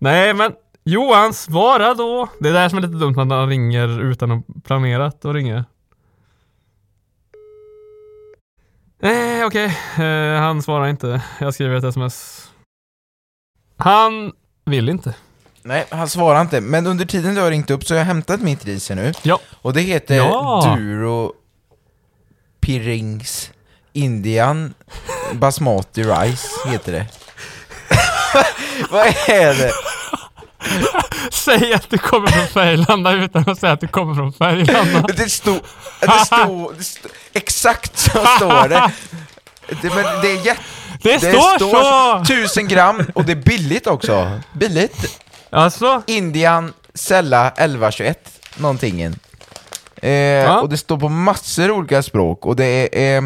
Nej, 0.05 0.35
men 0.35 0.53
Johan, 0.85 1.35
svara 1.35 1.95
då! 1.95 2.29
Det 2.41 2.49
är 2.49 2.53
det 2.53 2.59
här 2.59 2.69
som 2.69 2.79
är 2.79 2.83
lite 2.83 2.95
dumt, 2.95 3.19
att 3.19 3.31
han 3.31 3.49
ringer 3.49 4.01
utan 4.01 4.31
att 4.31 4.65
planerat 4.65 5.25
att 5.25 5.35
ringa. 5.35 5.65
Nej, 9.03 9.45
okej. 9.45 9.79
Eh, 9.99 10.41
han 10.41 10.63
svarar 10.63 10.89
inte. 10.89 11.23
Jag 11.41 11.55
skriver 11.55 11.77
ett 11.77 11.85
sms. 11.85 12.49
Han 13.77 14.33
vill 14.65 14.89
inte. 14.89 15.15
Nej, 15.63 15.87
han 15.91 16.09
svarar 16.09 16.41
inte. 16.41 16.61
Men 16.61 16.87
under 16.87 17.05
tiden 17.05 17.35
du 17.35 17.41
har 17.41 17.51
ringt 17.51 17.71
upp 17.71 17.85
så 17.85 17.95
har 17.95 17.99
jag 17.99 18.07
hämtat 18.07 18.41
mitt 18.41 18.65
ris 18.65 18.91
nu. 18.91 19.13
Ja. 19.23 19.41
Och 19.63 19.73
det 19.73 19.81
heter 19.81 20.15
Ja. 20.17 20.77
Duro 20.79 21.33
Pirings 22.61 23.51
Indian 23.93 24.75
Basmati 25.33 26.03
Rice, 26.03 26.49
heter 26.67 26.93
det. 26.93 27.07
Vad 28.91 29.07
är 29.29 29.59
det? 29.59 29.94
Säg 31.33 31.75
att 31.75 31.91
du 31.91 31.99
kommer 31.99 32.27
från 32.27 32.47
Färgelanda 32.47 33.13
utan 33.13 33.49
att 33.51 33.59
säga 33.59 33.73
att 33.73 33.81
du 33.81 33.89
kommer 33.89 34.15
från 34.15 34.33
Färgelanda. 34.33 35.01
Det 35.17 35.31
stod... 35.31 35.61
Det 36.01 36.27
stod... 36.27 36.75
Det 36.79 36.85
stod 36.85 37.11
exakt 37.33 37.99
så 37.99 38.11
står 38.11 38.69
det. 38.69 38.93
det 39.83 39.95
men 39.95 40.05
det 40.23 40.29
är 40.33 40.47
jätte... 40.47 40.61
Det, 41.03 41.19
står, 41.19 41.59
så! 41.59 42.25
Tusen 42.25 42.69
gram 42.69 43.07
och 43.15 43.25
det 43.25 43.33
är 43.33 43.37
billigt 43.37 43.87
också. 43.87 44.41
Billigt. 44.53 45.21
Alltså, 45.51 46.03
Indian 46.07 46.73
Sella 46.95 47.49
1121 47.49 48.19
någonting. 48.57 49.03
Eh, 50.03 50.57
Och 50.57 50.69
det 50.69 50.77
står 50.77 50.97
på 50.99 51.09
massor 51.09 51.71
olika 51.71 52.03
språk 52.03 52.47
och 52.47 52.57
det 52.57 52.99
är... 52.99 53.17
Eh, 53.17 53.23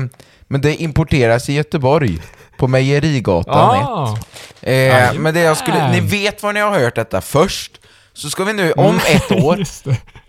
men 0.51 0.61
det 0.61 0.75
importeras 0.83 1.49
i 1.49 1.53
Göteborg. 1.53 2.23
På 2.59 2.69
Mejerigatan 2.69 4.15
1. 4.17 4.27
Eh, 4.63 5.15
men 5.15 5.35
det 5.35 5.41
jag 5.41 5.57
skulle, 5.57 5.91
ni 5.91 6.01
vet 6.01 6.43
var 6.43 6.53
ni 6.53 6.61
har 6.61 6.79
hört 6.79 6.95
detta 6.95 7.21
först. 7.21 7.81
Så 8.13 8.31
ska 8.31 8.45
vi 8.45 8.53
nu, 8.53 8.73
om 8.73 8.97
ett 8.97 9.33
år, 9.45 9.65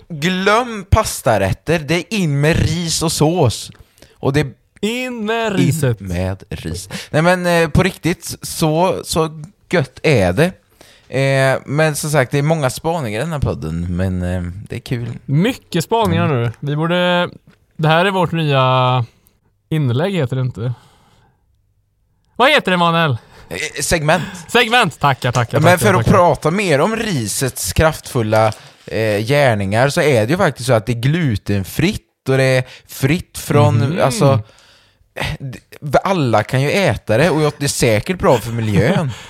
glöm 0.09 0.85
pastarätter, 0.89 1.79
det 1.79 1.95
är 1.95 2.13
in 2.19 2.41
med 2.41 2.55
ris 2.55 3.03
och 3.03 3.11
sås. 3.11 3.71
Och 4.13 4.33
det 4.33 4.47
In 4.81 5.25
med 5.25 5.51
in 5.51 5.57
riset. 5.57 5.99
med 5.99 6.43
ris. 6.49 6.89
Nej 7.09 7.21
men 7.21 7.45
eh, 7.45 7.69
på 7.69 7.83
riktigt, 7.83 8.37
så, 8.41 9.01
så 9.03 9.41
gött 9.69 9.99
är 10.03 10.33
det. 10.33 10.51
Eh, 11.19 11.59
men 11.65 11.95
som 11.95 12.09
sagt, 12.09 12.31
det 12.31 12.37
är 12.37 12.41
många 12.43 12.69
spaningar 12.69 13.19
i 13.19 13.23
den 13.23 13.31
här 13.31 13.39
podden, 13.39 13.95
men 13.97 14.21
eh, 14.23 14.41
det 14.69 14.75
är 14.75 14.79
kul. 14.79 15.07
Mycket 15.25 15.83
spaningar 15.83 16.27
nu. 16.27 16.51
Vi 16.59 16.75
borde... 16.75 17.29
Det 17.77 17.87
här 17.87 18.05
är 18.05 18.11
vårt 18.11 18.31
nya 18.31 19.05
inlägg 19.69 20.13
heter 20.13 20.35
det 20.35 20.41
inte. 20.41 20.73
Vad 22.35 22.49
heter 22.49 22.71
det 22.71 22.75
Emanuel? 22.75 23.17
Eh, 23.49 23.81
segment. 23.81 24.23
Segment! 24.47 24.99
Tackar, 24.99 25.31
tackar, 25.31 25.59
Men 25.59 25.63
tackar, 25.63 25.77
för 25.77 25.99
att 25.99 26.05
tackar. 26.05 26.17
prata 26.17 26.51
mer 26.51 26.81
om 26.81 26.95
risets 26.95 27.73
kraftfulla 27.73 28.47
eh, 28.85 29.17
gärningar 29.25 29.89
så 29.89 30.01
är 30.01 30.25
det 30.25 30.31
ju 30.31 30.37
faktiskt 30.37 30.67
så 30.67 30.73
att 30.73 30.85
det 30.85 30.91
är 30.91 31.01
glutenfritt 31.01 32.05
och 32.29 32.37
det 32.37 32.43
är 32.43 32.63
fritt 32.87 33.37
från, 33.37 33.75
Mhm. 33.77 33.99
alltså 34.03 34.39
eh, 35.15 35.25
alla 36.03 36.43
kan 36.43 36.61
ju 36.61 36.71
äta 36.71 37.17
det 37.17 37.29
och 37.29 37.53
det 37.57 37.65
är 37.65 37.67
säkert 37.67 38.19
bra 38.19 38.37
för 38.37 38.51
miljön. 38.51 39.11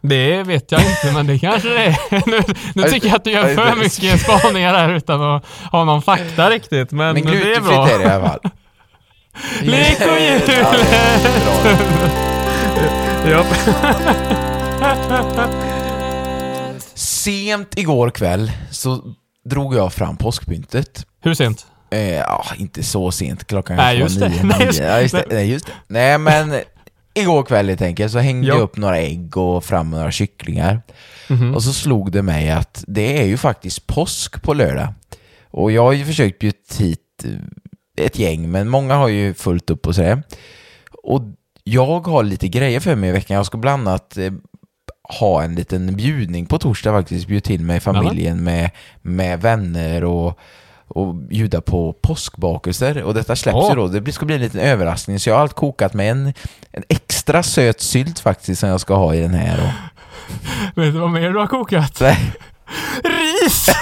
Det 0.00 0.42
vet 0.42 0.72
jag 0.72 0.80
inte, 0.80 1.12
men 1.12 1.26
det 1.26 1.38
kanske 1.38 1.68
det 1.68 1.84
är. 1.84 1.96
Nu, 2.30 2.42
nu 2.74 2.82
tycker 2.90 3.06
jag 3.08 3.16
att 3.16 3.24
du 3.24 3.30
gör 3.30 3.54
för 3.54 3.76
mycket 3.76 4.20
spaningar 4.20 4.74
här 4.74 4.92
utan 4.94 5.22
att 5.22 5.44
ha 5.72 5.84
någon 5.84 6.02
fakta 6.02 6.50
riktigt, 6.50 6.90
men, 6.92 7.14
Men 7.14 7.24
det 7.24 7.30
är 7.30 7.32
glutenfritt 7.32 7.64
bra. 7.64 7.88
är 7.88 7.98
det 7.98 8.04
i 8.04 8.08
alla 8.08 8.28
fall. 8.28 8.40
Lek 9.62 9.98
Japp. 13.30 13.46
Sent 16.94 17.78
igår 17.78 18.10
kväll 18.10 18.52
så 18.70 19.14
drog 19.44 19.74
jag 19.74 19.92
fram 19.92 20.16
påskpyntet. 20.16 21.06
Hur 21.22 21.34
sent? 21.34 21.66
Eh, 21.90 22.14
ja, 22.14 22.44
inte 22.56 22.82
så 22.82 23.10
sent, 23.10 23.44
klockan 23.46 23.76
Nej, 23.76 23.96
var 23.96 24.02
just 24.02 24.20
det. 24.20 24.28
nio, 24.28 24.42
Nej, 24.58 24.66
just-. 24.66 24.78
Ja, 24.80 25.00
just 25.00 25.14
det. 25.14 25.24
Nej, 25.30 25.50
just 25.50 25.66
det. 25.66 25.72
Nej, 25.86 26.18
men 26.18 26.54
igår 27.14 27.42
kväll 27.42 27.68
helt 27.68 27.82
enkelt 27.82 28.12
så 28.12 28.18
hängde 28.18 28.46
Ja. 28.48 28.54
jag 28.54 28.62
upp 28.62 28.76
några 28.76 28.98
ägg 28.98 29.36
och 29.36 29.64
fram 29.64 29.90
några 29.90 30.10
kycklingar. 30.10 30.82
Mhm. 31.28 31.54
Och 31.54 31.62
så 31.62 31.72
slog 31.72 32.12
det 32.12 32.22
mig 32.22 32.50
att 32.50 32.84
det 32.86 33.20
är 33.22 33.24
ju 33.26 33.36
faktiskt 33.36 33.86
påsk 33.86 34.42
på 34.42 34.54
lördag. 34.54 34.88
Och 35.50 35.72
jag 35.72 35.82
har 35.82 35.92
ju 35.92 36.04
försökt 36.04 36.38
bjuda 36.38 36.56
hit 36.78 37.24
ett 37.98 38.18
gäng, 38.18 38.50
men 38.50 38.68
många 38.68 38.94
har 38.94 39.08
ju 39.08 39.34
fullt 39.34 39.70
upp 39.70 39.86
och 39.86 39.94
sådär. 39.94 40.22
Och 41.02 41.22
jag 41.70 42.06
har 42.06 42.22
lite 42.22 42.48
grejer 42.48 42.80
för 42.80 42.94
mig 42.94 43.10
i 43.10 43.12
veckan. 43.12 43.36
Jag 43.36 43.46
ska 43.46 43.58
bland 43.58 43.88
annat 43.88 44.16
eh, 44.16 44.32
ha 45.20 45.42
en 45.42 45.54
liten 45.54 45.96
bjudning 45.96 46.46
på 46.46 46.58
torsdag 46.58 46.92
faktiskt. 46.92 47.26
Bjuda 47.26 47.46
till 47.46 47.60
mig 47.60 47.80
familjen 47.80 48.44
med, 48.44 48.70
med 49.02 49.40
vänner 49.40 50.04
och, 50.04 50.38
och 50.88 51.14
bjuda 51.14 51.60
på 51.60 51.92
påskbakelser. 51.92 53.02
Och 53.02 53.14
detta 53.14 53.36
släpps 53.36 53.56
Åh. 53.56 53.70
ju 53.70 53.74
då. 53.74 53.88
Det 53.88 54.12
ska 54.12 54.26
bli 54.26 54.34
en 54.34 54.40
liten 54.40 54.60
överraskning. 54.60 55.20
Så 55.20 55.30
jag 55.30 55.34
har 55.34 55.42
allt 55.42 55.54
kokat 55.54 55.94
med 55.94 56.10
en, 56.10 56.32
en 56.72 56.82
extra 56.88 57.42
söt 57.42 57.80
sylt 57.80 58.18
faktiskt 58.18 58.60
som 58.60 58.68
jag 58.68 58.80
ska 58.80 58.94
ha 58.94 59.14
i 59.14 59.20
den 59.20 59.34
här. 59.34 59.58
Och, 59.58 59.98
Vet 60.82 60.92
du 60.92 61.00
vad 61.00 61.10
mer 61.10 61.30
du 61.30 61.38
har 61.38 61.46
kokat? 61.46 62.00
Nej. 62.00 62.32
Ris! 63.04 63.64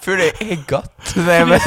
För 0.00 0.16
det 0.16 0.52
är 0.52 0.68
gott. 0.68 1.16
Nej, 1.16 1.46
men, 1.46 1.60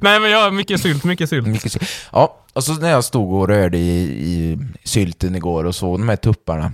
Nej 0.00 0.20
men 0.20 0.30
jag 0.30 0.40
har 0.42 0.50
mycket 0.50 0.80
sylt, 0.80 1.04
mycket 1.04 1.28
sylt. 1.30 1.46
mycket 1.46 1.72
sylt. 1.72 1.90
Ja, 2.12 2.40
och 2.52 2.64
så 2.64 2.72
när 2.72 2.90
jag 2.90 3.04
stod 3.04 3.32
och 3.32 3.48
rörde 3.48 3.78
i, 3.78 3.98
i 4.02 4.58
sylten 4.84 5.34
igår 5.36 5.64
och 5.64 5.74
såg 5.74 5.98
de 5.98 6.08
här 6.08 6.16
tupparna 6.16 6.72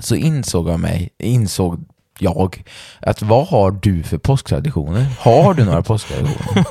så 0.00 0.14
insåg 0.14 0.68
jag 0.68 0.80
mig, 0.80 1.10
insåg 1.18 1.84
jag, 2.22 2.62
att 3.00 3.22
vad 3.22 3.46
har 3.46 3.70
du 3.70 4.02
för 4.02 4.18
påsktraditioner? 4.18 5.06
Har 5.20 5.54
du 5.54 5.64
några 5.64 5.82
påsktraditioner? 5.82 6.64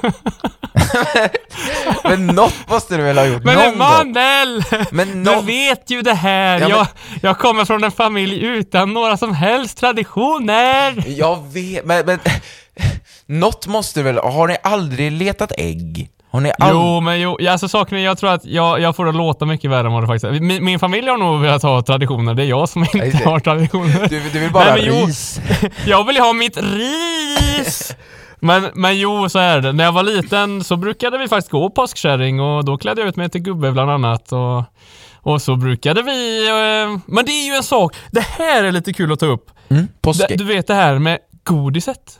men 2.04 2.28
något 2.28 2.54
måste 2.70 2.98
du 2.98 3.04
väl 3.04 3.18
ha 3.18 3.26
gjort 3.26 3.44
Men 3.44 3.56
någon? 3.56 3.74
Emanuel! 3.74 4.64
Men 4.92 5.08
Du 5.08 5.16
någon- 5.32 5.46
vet 5.46 5.90
ju 5.92 6.02
det 6.02 6.14
här! 6.14 6.60
Ja, 6.60 6.68
men- 6.68 6.78
jag, 6.78 6.88
jag 7.22 7.38
kommer 7.40 7.66
från 7.66 7.84
en 7.84 7.92
familj 7.92 8.42
utan 8.46 8.94
några 8.94 9.18
som 9.18 9.34
helst 9.36 9.78
traditioner! 9.78 11.04
Jag 11.08 11.48
vet, 11.54 11.86
men, 11.86 12.06
men 12.06 12.20
något 13.26 13.68
måste 13.68 14.04
väl, 14.04 14.18
har 14.18 14.48
ni 14.48 14.58
aldrig 14.64 15.12
letat 15.12 15.52
ägg? 15.58 16.10
Har 16.32 16.42
ni 16.42 16.52
aldrig... 16.60 16.82
Jo, 16.82 17.02
men 17.02 17.22
jo, 17.22 17.38
alltså 17.50 17.68
saken 17.68 17.98
är, 17.98 18.02
jag 18.02 18.18
tror 18.18 18.30
att 18.30 18.46
jag, 18.46 18.80
jag 18.82 18.96
får 18.96 19.06
det 19.06 19.12
låta 19.12 19.46
mycket 19.46 19.72
värre 19.72 19.88
än 19.88 19.94
vad 19.94 20.04
det 20.04 20.08
faktiskt 20.08 20.24
är. 20.26 20.40
Min, 20.40 20.66
min 20.66 20.80
familj 20.80 21.08
har 21.08 21.18
nog 21.18 21.42
velat 21.42 21.64
ha 21.64 21.82
traditioner, 21.82 22.34
det 22.34 22.44
är 22.44 22.48
jag 22.48 22.70
som 22.70 22.86
inte 22.94 23.30
har 23.30 23.40
traditioner. 23.40 24.08
Du, 24.10 24.30
du 24.34 24.40
vill 24.40 24.52
bara 24.52 24.64
Nej, 24.64 24.86
men 24.86 25.00
jo. 25.00 25.06
ris? 25.06 25.42
Jag 25.86 26.08
vill 26.08 26.18
ha 26.18 26.34
mitt 26.34 26.58
ris! 26.58 27.96
Men, 28.40 28.70
men 28.74 29.00
jo, 29.00 29.30
så 29.30 29.40
är 29.40 29.62
det. 29.62 29.72
När 29.74 29.84
jag 29.84 29.92
var 29.92 30.04
liten 30.04 30.64
så 30.64 30.76
brukade 30.76 31.18
vi 31.18 31.28
faktiskt 31.28 31.52
gå 31.52 31.70
påskkärring 31.70 32.40
och 32.40 32.66
då 32.66 32.78
klädde 32.78 33.02
jag 33.02 33.08
ut 33.08 33.16
mig 33.16 33.30
till 33.30 33.42
gubbe 33.42 33.72
bland 33.72 33.92
annat. 33.92 34.32
Och, 34.32 34.64
och 35.22 35.42
så 35.42 35.56
brukade 35.56 36.02
vi... 36.02 36.48
Eh, 36.50 37.00
men 37.06 37.26
det 37.26 37.32
är 37.32 37.46
ju 37.46 37.54
en 37.54 37.64
sak, 37.64 37.96
det 38.12 38.22
här 38.22 38.64
är 38.64 38.72
lite 38.72 38.94
kul 38.94 39.12
att 39.12 39.20
ta 39.20 39.26
upp. 39.26 39.52
Mm, 39.70 39.88
påsk... 40.02 40.28
Det, 40.28 40.36
du 40.36 40.44
vet 40.44 40.68
det 40.68 40.74
här 40.74 41.00
med 41.00 41.18
godiset? 41.44 42.20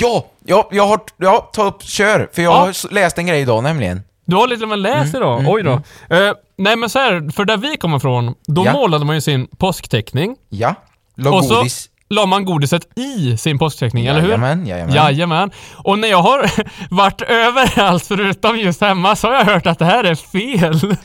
Ja, 0.00 0.24
ja, 0.44 0.68
jag 0.72 0.86
har, 0.86 1.00
ja, 1.16 1.50
ta 1.52 1.64
upp, 1.64 1.82
kör! 1.82 2.28
För 2.32 2.42
jag 2.42 2.52
Ja. 2.52 2.56
har 2.58 2.92
läst 2.92 3.18
en 3.18 3.26
grej 3.26 3.40
idag 3.40 3.62
nämligen. 3.62 4.02
Du 4.24 4.36
har 4.36 4.48
lite 4.48 4.66
med 4.66 4.78
läst 4.78 5.14
Mm, 5.14 5.22
idag? 5.22 5.44
Oj 5.48 5.62
då. 5.62 5.72
Eh, 6.16 6.32
nej 6.58 6.76
men 6.76 6.90
så 6.90 6.98
här, 6.98 7.32
för 7.32 7.44
där 7.44 7.56
vi 7.56 7.76
kommer 7.76 7.96
ifrån, 7.96 8.34
då 8.46 8.64
Ja. 8.66 8.72
målade 8.72 9.04
man 9.04 9.14
ju 9.14 9.20
sin 9.20 9.46
påskteckning. 9.58 10.36
Ja. 10.48 10.74
La 11.16 11.30
Och 11.30 11.44
så 11.44 11.54
godis. 11.54 11.88
la 12.08 12.26
man 12.26 12.44
godiset 12.44 12.98
i 12.98 13.36
sin 13.36 13.58
påskteckning, 13.58 14.06
eller 14.06 14.20
hur? 14.20 14.28
Jajamän, 14.28 14.66
jajamän. 14.66 14.94
Jajamän. 14.94 15.50
Och 15.76 15.98
när 15.98 16.08
jag 16.08 16.22
har 16.22 16.50
varit 16.90 17.22
överallt 17.22 18.06
förutom 18.06 18.58
just 18.58 18.80
hemma 18.80 19.16
så 19.16 19.26
har 19.28 19.34
jag 19.34 19.44
hört 19.44 19.66
att 19.66 19.78
det 19.78 19.84
här 19.84 20.04
är 20.04 20.14
fel. 20.14 20.96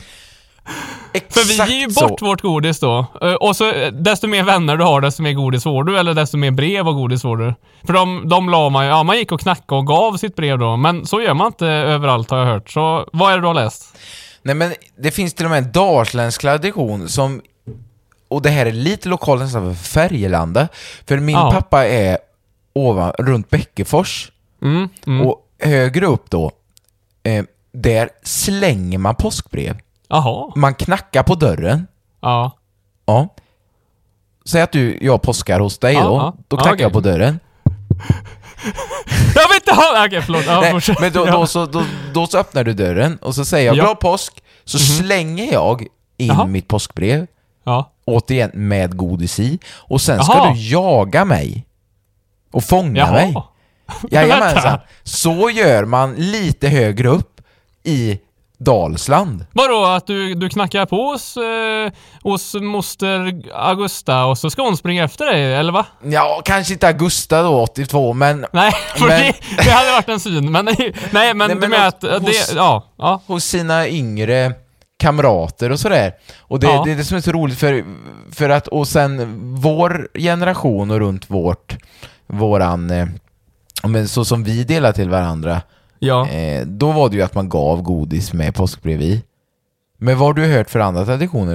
För 1.30 1.44
vi 1.48 1.52
Exakt 1.52 1.70
ger 1.70 1.80
ju 1.80 1.90
så. 1.90 2.08
bort 2.08 2.22
vårt 2.22 2.40
godis 2.40 2.80
då. 2.80 3.06
Eh, 3.22 3.32
Och 3.34 3.56
så 3.56 3.72
eh, 3.72 3.92
desto 3.92 4.26
mer 4.26 4.42
vänner 4.42 4.76
du 4.76 4.84
har, 4.84 5.00
desto 5.00 5.22
mer 5.22 5.32
godis 5.32 5.62
får 5.62 5.84
du. 5.84 5.98
Eller 5.98 6.14
desto 6.14 6.36
mer 6.36 6.50
brev 6.50 6.88
och 6.88 6.94
godis 6.94 7.22
får 7.22 7.36
du. 7.36 7.54
För 7.86 7.92
de, 7.92 8.28
de 8.28 8.48
la 8.48 8.68
man 8.68 8.84
ju, 8.84 8.90
ja 8.90 9.02
man 9.02 9.16
gick 9.18 9.32
och 9.32 9.40
knackade 9.40 9.78
och 9.78 9.86
gav 9.86 10.16
sitt 10.16 10.36
brev 10.36 10.58
då. 10.58 10.76
Men 10.76 11.06
så 11.06 11.20
gör 11.22 11.34
man 11.34 11.46
inte 11.46 11.66
överallt 11.66 12.30
har 12.30 12.38
jag 12.38 12.46
hört. 12.46 12.70
Så 12.70 13.08
vad 13.12 13.32
är 13.32 13.36
det 13.36 13.40
du 13.42 13.46
har 13.46 13.54
läst? 13.54 13.96
Nej 14.42 14.54
men 14.54 14.74
det 14.98 15.10
finns 15.10 15.34
till 15.34 15.44
och 15.44 15.50
med 15.50 15.64
en 15.64 15.72
dalsländsk 15.72 16.40
tradition 16.40 17.08
som, 17.08 17.40
och 18.28 18.42
det 18.42 18.50
här 18.50 18.66
är 18.66 18.72
lite 18.72 19.08
lokalt 19.08 19.42
nästan 19.42 19.74
för 19.76 19.84
Färgelanda, 19.84 20.68
för 21.06 21.16
min 21.18 21.36
Ja. 21.36 21.50
pappa 21.52 21.86
är 21.86 22.18
ovan, 22.72 23.12
runt 23.18 23.50
Bäckefors, 23.50 24.32
Mm, 24.62 24.88
mm. 25.06 25.26
och 25.26 25.40
högre 25.58 26.06
upp 26.06 26.30
då, 26.30 26.50
eh, 27.22 27.44
där 27.72 28.08
slänger 28.22 28.98
man 28.98 29.14
påskbrev. 29.14 29.76
Jaha. 30.08 30.52
Man 30.56 30.74
knackar 30.74 31.22
på 31.22 31.34
dörren, 31.34 31.86
Ja. 32.20 32.52
ja. 33.06 33.28
Säg 34.44 34.62
att 34.62 34.72
du, 34.72 34.98
jag 35.02 35.22
påskar 35.22 35.60
hos 35.60 35.78
dig 35.78 35.94
då, 35.94 36.00
ja. 36.00 36.34
då 36.48 36.56
knackar 36.56 36.82
jag 36.84 36.92
på 36.92 37.00
dörren. 37.00 37.40
Jag 39.34 39.48
vill 39.48 39.56
inte 39.56 39.74
ha... 39.74 40.06
Okej, 40.06 40.22
förlåt. 40.22 40.44
Ja, 40.46 40.60
Nej, 40.60 40.72
fortsätt. 40.72 41.00
men 41.00 41.12
då, 41.12 41.24
då, 41.24 41.46
så, 41.46 41.66
då, 41.66 41.82
då 42.14 42.26
så 42.26 42.38
öppnar 42.38 42.64
du 42.64 42.72
dörren 42.72 43.16
och 43.16 43.34
så 43.34 43.44
säger 43.44 43.66
jag 43.66 43.76
Ja. 43.76 43.82
Mhm. 43.82 43.86
glad 43.86 44.00
påsk, 44.00 44.42
så 44.64 44.78
slänger 44.78 45.52
jag 45.52 45.86
in 46.16 46.26
Jaha. 46.26 46.46
mitt 46.46 46.68
påskbrev, 46.68 47.26
Ja. 47.64 47.90
återigen 48.04 48.50
med 48.54 48.96
godis 48.96 49.40
i, 49.40 49.58
och 49.74 50.00
sen 50.00 50.24
ska 50.24 50.32
Jaha. 50.34 50.52
du 50.52 50.60
jaga 50.60 51.24
mig 51.24 51.66
och 52.52 52.64
fånga 52.64 52.98
Jaha. 52.98 53.12
mig. 53.12 53.34
Jajamensan. 54.10 54.78
Så 55.02 55.50
gör 55.50 55.84
man 55.84 56.14
lite 56.14 56.68
högre 56.68 57.08
upp 57.08 57.40
i 57.82 58.18
Dalsland. 58.58 59.46
Vadå, 59.52 59.84
att 59.84 60.06
du, 60.06 60.34
du 60.34 60.48
knackar 60.48 60.86
på 60.86 60.96
hos, 61.12 61.36
eh, 61.36 61.92
hos 62.22 62.54
moster 62.54 63.42
Augusta 63.54 64.24
och 64.24 64.38
så 64.38 64.50
ska 64.50 64.62
hon 64.62 64.76
springa 64.76 65.04
efter 65.04 65.26
dig, 65.26 65.54
eller 65.54 65.72
va? 65.72 65.86
Ja, 66.04 66.42
kanske 66.44 66.72
inte 66.72 66.86
Augusta 66.86 67.42
då, 67.42 67.60
82, 67.62 68.12
men 68.12 68.46
Nej, 68.52 68.72
för 68.96 69.06
Men- 69.06 69.20
det, 69.20 69.34
det 69.64 69.70
hade 69.70 69.90
varit 69.92 70.08
en 70.08 70.20
syn. 70.20 70.52
Men 70.52 70.64
nej, 70.64 70.76
nej 71.10 71.34
men, 71.34 71.38
Nej, 71.38 71.48
du 71.48 71.54
men 71.60 71.70
menar 71.70 71.86
att 71.86 72.02
hos- 72.02 72.48
det, 72.50 72.56
ja, 72.56 72.84
ja. 72.98 73.20
hos 73.26 73.44
sina 73.44 73.88
yngre 73.88 74.52
kamrater 74.98 75.72
och 75.72 75.80
sådär. 75.80 76.12
Och 76.40 76.60
det, 76.60 76.66
Ja. 76.66 76.82
det 76.84 76.92
är 76.92 76.96
det 76.96 77.04
som 77.04 77.16
är 77.16 77.20
så 77.20 77.32
roligt 77.32 77.58
för, 77.58 77.84
för 78.32 78.48
att, 78.48 78.68
och 78.68 78.88
sen 78.88 79.36
vår 79.60 80.08
generation 80.18 80.90
och 80.90 80.98
runt 80.98 81.30
vårt, 81.30 81.76
våran, 82.26 82.90
eh, 82.90 83.06
men 83.84 84.08
så 84.08 84.24
som 84.24 84.44
vi 84.44 84.64
delar 84.64 84.92
till 84.92 85.08
varandra, 85.10 85.60
Ja. 85.98 86.28
eh, 86.28 86.66
då 86.66 86.92
var 86.92 87.08
det 87.08 87.16
ju 87.16 87.22
att 87.22 87.34
man 87.34 87.48
gav 87.48 87.82
godis 87.82 88.32
med 88.32 88.54
påskbrev 88.54 89.00
i. 89.02 89.22
Men 89.98 90.18
vad 90.18 90.28
har 90.28 90.34
du 90.34 90.46
hört 90.46 90.70
för 90.70 90.80
andra 90.80 91.04
traditioner? 91.04 91.54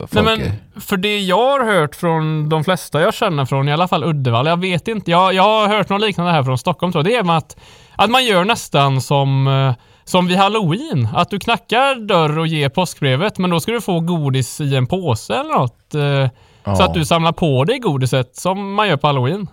Nej, 0.00 0.08
Folke? 0.08 0.22
men 0.22 0.52
för 0.80 0.96
det 0.96 1.18
jag 1.18 1.36
har 1.58 1.64
hört 1.64 1.94
från 1.94 2.48
de 2.48 2.64
flesta 2.64 3.00
jag 3.00 3.14
känner 3.14 3.44
från 3.44 3.68
i 3.68 3.72
alla 3.72 3.88
fall 3.88 4.04
Uddevalla, 4.04 4.50
jag 4.50 4.60
vet 4.60 4.88
inte, 4.88 5.10
jag, 5.10 5.34
jag 5.34 5.42
har 5.42 5.68
hört 5.68 5.88
något 5.88 6.00
liknande 6.00 6.32
här 6.32 6.42
från 6.42 6.58
Stockholm 6.58 6.92
tror 6.92 7.08
jag, 7.08 7.24
det 7.24 7.30
är 7.30 7.36
att, 7.36 7.56
att 7.96 8.10
man 8.10 8.24
gör 8.24 8.44
nästan 8.44 9.00
som, 9.00 9.46
eh, 9.46 9.74
som 10.04 10.26
vid 10.26 10.36
halloween. 10.36 11.08
Att 11.14 11.30
du 11.30 11.38
knackar 11.38 12.06
dörr 12.06 12.38
och 12.38 12.46
ger 12.46 12.68
påskbrevet, 12.68 13.38
men 13.38 13.50
då 13.50 13.60
ska 13.60 13.72
du 13.72 13.80
få 13.80 14.00
godis 14.00 14.60
i 14.60 14.76
en 14.76 14.86
påse 14.86 15.34
eller 15.34 15.54
något. 15.58 15.94
eh, 15.94 16.30
Så 16.76 16.82
Ja. 16.82 16.84
att 16.84 16.94
du 16.94 17.04
samlar 17.04 17.32
på 17.32 17.64
dig 17.64 17.78
godiset 17.78 18.36
som 18.36 18.74
man 18.74 18.88
gör 18.88 18.96
på 18.96 19.06
halloween. 19.06 19.46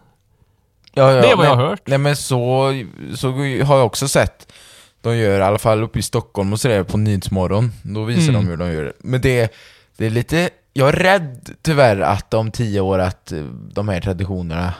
Ja, 0.97 1.11
ja, 1.13 1.21
Det 1.21 1.27
är 1.31 1.35
vad 1.35 1.45
nej, 1.45 1.47
jag 1.53 1.55
har 1.55 1.67
hört. 1.69 1.81
Nej 1.85 1.97
men 1.97 2.15
så, 2.15 2.71
så 3.15 3.31
har 3.63 3.77
jag 3.77 3.85
också 3.85 4.07
sett. 4.07 4.51
De 5.01 5.17
gör 5.17 5.39
i 5.39 5.43
alla 5.43 5.57
fall 5.57 5.83
uppe 5.83 5.99
i 5.99 6.01
Stockholm 6.01 6.53
och 6.53 6.59
sådär 6.59 6.83
på 6.83 6.97
Nyhetsmorgon. 6.97 7.71
Då 7.83 8.03
visar 8.03 8.29
Mm. 8.29 8.41
de 8.43 8.47
hur 8.49 8.57
de 8.57 8.71
gör 8.73 8.83
det. 8.83 8.93
Men 8.99 9.21
det, 9.21 9.53
det 9.97 10.05
är 10.05 10.09
lite, 10.09 10.49
jag 10.73 10.87
är 10.89 10.93
rädd 10.93 11.49
tyvärr 11.61 11.99
att 12.01 12.33
om 12.33 12.51
tio 12.51 12.79
år 12.79 12.99
att 12.99 13.31
eh, 13.31 13.43
de 13.73 13.89
här 13.89 14.01
traditionerna 14.01 14.73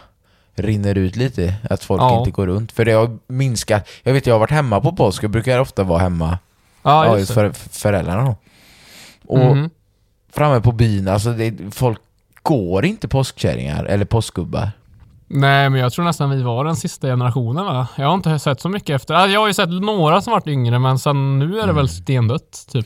rinner 0.56 0.98
ut 0.98 1.16
lite. 1.16 1.56
Att 1.70 1.84
folk 1.84 2.02
Ja. 2.02 2.20
inte 2.20 2.32
går 2.32 2.48
runt. 2.48 2.72
För 2.72 2.86
det 2.86 2.92
har 2.92 3.18
minskat. 3.28 3.90
Jag 4.04 4.14
vet 4.14 4.28
jag 4.28 4.34
har 4.34 4.40
varit 4.40 4.52
hemma 4.52 4.82
på 4.82 4.92
påsk, 4.92 5.24
jag 5.24 5.32
brukar 5.32 5.60
ofta 5.60 5.84
vara 5.84 6.00
hemma. 6.00 6.38
Ja, 6.84 7.06
Ja, 7.06 7.18
just 7.20 7.34
för, 7.34 7.52
föräldrarna 7.72 8.24
då. 8.26 8.36
Och 9.28 9.56
Mhm. 9.56 9.70
framme 10.34 10.62
på 10.62 10.72
byn, 10.72 11.08
alltså 11.08 11.32
det, 11.34 11.54
folk 11.72 12.00
går 12.42 12.86
inte 12.86 13.08
påskkärringar 13.08 13.84
eller 13.86 14.06
påskgubbar. 14.06 14.72
Nej, 15.28 15.70
men 15.70 15.80
jag 15.82 15.94
tror 15.94 16.06
nästan 16.06 16.30
vi 16.30 16.44
var 16.44 16.66
den 16.66 16.76
sista 16.76 17.08
generationen 17.08 17.66
va? 17.66 17.88
Jag 17.96 18.06
har 18.08 18.14
inte 18.14 18.40
sett 18.40 18.62
så 18.62 18.70
mycket 18.70 18.96
efter. 18.96 19.14
Alltså, 19.14 19.34
jag 19.34 19.40
har 19.40 19.48
ju 19.48 19.54
sett 19.54 19.70
några 19.70 20.22
som 20.22 20.32
varit 20.34 20.48
yngre, 20.48 20.80
men 20.80 21.00
sen 21.00 21.40
nu 21.40 21.60
är 21.60 21.68
det 21.68 21.74
väl 21.74 21.90
stendött, 21.90 22.66
typ. 22.72 22.86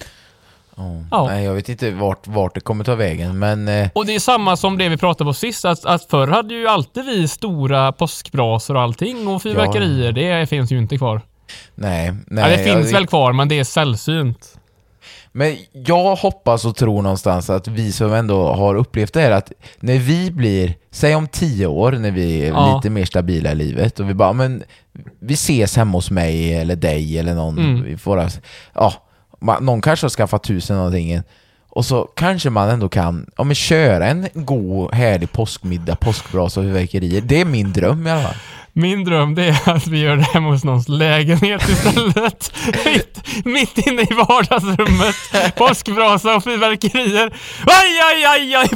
Ja. 0.75 1.03
Ja. 1.11 1.27
Nej, 1.27 1.45
jag 1.45 1.53
vet 1.53 1.69
inte 1.69 1.91
vart, 1.91 2.27
vart 2.27 2.53
det 2.53 2.59
kommer 2.59 2.83
ta 2.83 2.95
vägen, 2.95 3.39
men... 3.39 3.67
Eh, 3.67 3.89
Och 3.95 4.05
det 4.05 4.15
är 4.15 4.19
samma 4.19 4.57
som 4.57 4.77
det 4.77 4.89
vi 4.89 4.97
pratade 4.97 5.29
på 5.29 5.33
sist, 5.33 5.65
att, 5.65 5.85
att 5.85 6.03
förr 6.09 6.27
hade 6.27 6.53
ju 6.53 6.67
alltid 6.67 7.05
vi 7.05 7.27
stora 7.27 7.91
påskbrasor 7.91 8.75
och 8.75 8.81
allting 8.81 9.27
och 9.27 9.41
fyrverkerier, 9.41 10.11
det 10.11 10.47
finns 10.49 10.71
ju 10.71 10.77
inte 10.77 10.97
kvar. 10.97 11.21
nej, 11.75 12.13
nej. 12.27 12.51
ja, 12.51 12.57
det 12.57 12.63
finns 12.63 12.91
jag, 12.91 12.99
väl 12.99 13.07
kvar, 13.07 13.33
men 13.33 13.47
det 13.47 13.59
är 13.59 13.63
sällsynt. 13.63 14.58
Men 15.31 15.55
jag 15.71 16.15
hoppas 16.15 16.65
och 16.65 16.75
tror 16.75 17.01
någonstans 17.01 17.49
att 17.49 17.67
vi 17.67 17.91
som 17.91 18.13
ändå 18.13 18.53
har 18.53 18.75
upplevt 18.75 19.13
det 19.13 19.21
här, 19.21 19.31
att 19.31 19.51
när 19.79 19.97
vi 19.97 20.31
blir, 20.31 20.73
säg 20.91 21.15
om 21.15 21.27
tio 21.27 21.67
år, 21.67 21.91
när 21.91 22.11
vi 22.11 22.41
är 22.45 22.47
Ja. 22.47 22.75
lite 22.75 22.89
mer 22.89 23.05
stabila 23.05 23.51
i 23.51 23.55
livet 23.55 23.99
och 23.99 24.09
vi 24.09 24.13
bara, 24.13 24.33
men 24.33 24.63
vi 25.19 25.33
ses 25.33 25.75
hemma 25.77 25.91
hos 25.97 26.11
mig 26.11 26.53
eller 26.53 26.75
dig 26.75 27.19
eller 27.19 27.35
någon, 27.35 27.57
Mm. 27.59 27.83
vi 27.83 27.97
får, 27.97 28.27
ja, 28.73 28.93
någon 29.61 29.81
kanske 29.81 30.03
har 30.05 30.09
skaffat 30.09 30.43
eller 30.69 30.75
någonting, 30.77 31.21
och 31.69 31.85
så 31.85 32.03
kanske 32.03 32.49
man 32.49 32.69
ändå 32.69 32.89
kan, 32.89 33.25
ja 33.37 33.43
men 33.43 33.55
köra 33.55 34.07
en 34.07 34.27
god, 34.33 34.93
härlig 34.93 35.31
påskmiddag, 35.31 35.95
påskbrasa 35.95 36.59
och 36.59 36.65
fyrverkerier. 36.65 37.21
Det 37.21 37.41
är 37.41 37.45
min 37.45 37.73
dröm 37.73 38.07
i 38.07 38.11
alla 38.11 38.23
fall. 38.23 38.35
Min 38.73 39.03
dröm 39.03 39.35
det 39.35 39.45
är 39.45 39.69
att 39.69 39.87
vi 39.87 39.99
gör 39.99 40.15
det 40.15 40.23
hemma 40.23 40.49
hos 40.49 40.63
någons 40.63 40.87
lägenhet 40.89 41.69
istället. 41.69 42.53
mitt, 42.85 43.45
mitt 43.45 43.87
inne 43.87 44.01
i 44.01 44.13
vardagsrummet. 44.13 45.15
Påskbrasa 45.55 46.35
och 46.35 46.43
fyrverkerier. 46.43 47.33
Aj, 47.65 47.99
aj, 48.03 48.25
aj, 48.25 48.55
aj. 48.55 48.69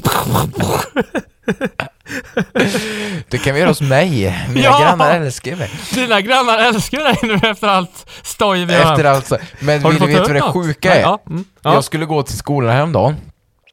Det 3.29 3.37
kan 3.37 3.53
vi 3.53 3.59
göra 3.59 3.69
hos 3.69 3.81
mig. 3.81 4.45
Mina 4.49 4.61
Ja! 4.61 4.79
grannar 4.81 5.19
älskar 5.19 5.55
mig. 5.55 5.71
Dina 5.93 6.21
grannar 6.21 6.57
älskar 6.57 6.99
dig 6.99 7.17
nu 7.23 7.49
efter 7.49 7.67
allt 7.67 8.09
stoj 8.23 8.65
vi 8.65 8.73
har 8.73 8.91
Efter 8.91 9.05
allt 9.05 9.27
så. 9.27 9.37
Men 9.59 9.83
vill 9.83 9.99
du 9.99 10.07
veta 10.07 10.19
ta 10.25 10.33
vad 10.33 10.35
det 10.35 10.41
sjuka 10.41 10.89
Nej, 10.89 10.97
är? 10.97 11.01
ja, 11.01 11.19
mm, 11.29 11.45
ja. 11.61 11.73
Jag 11.73 11.83
skulle 11.83 12.05
gå 12.05 12.23
till 12.23 12.37
skolan 12.37 12.75
häromdagen. 12.75 13.15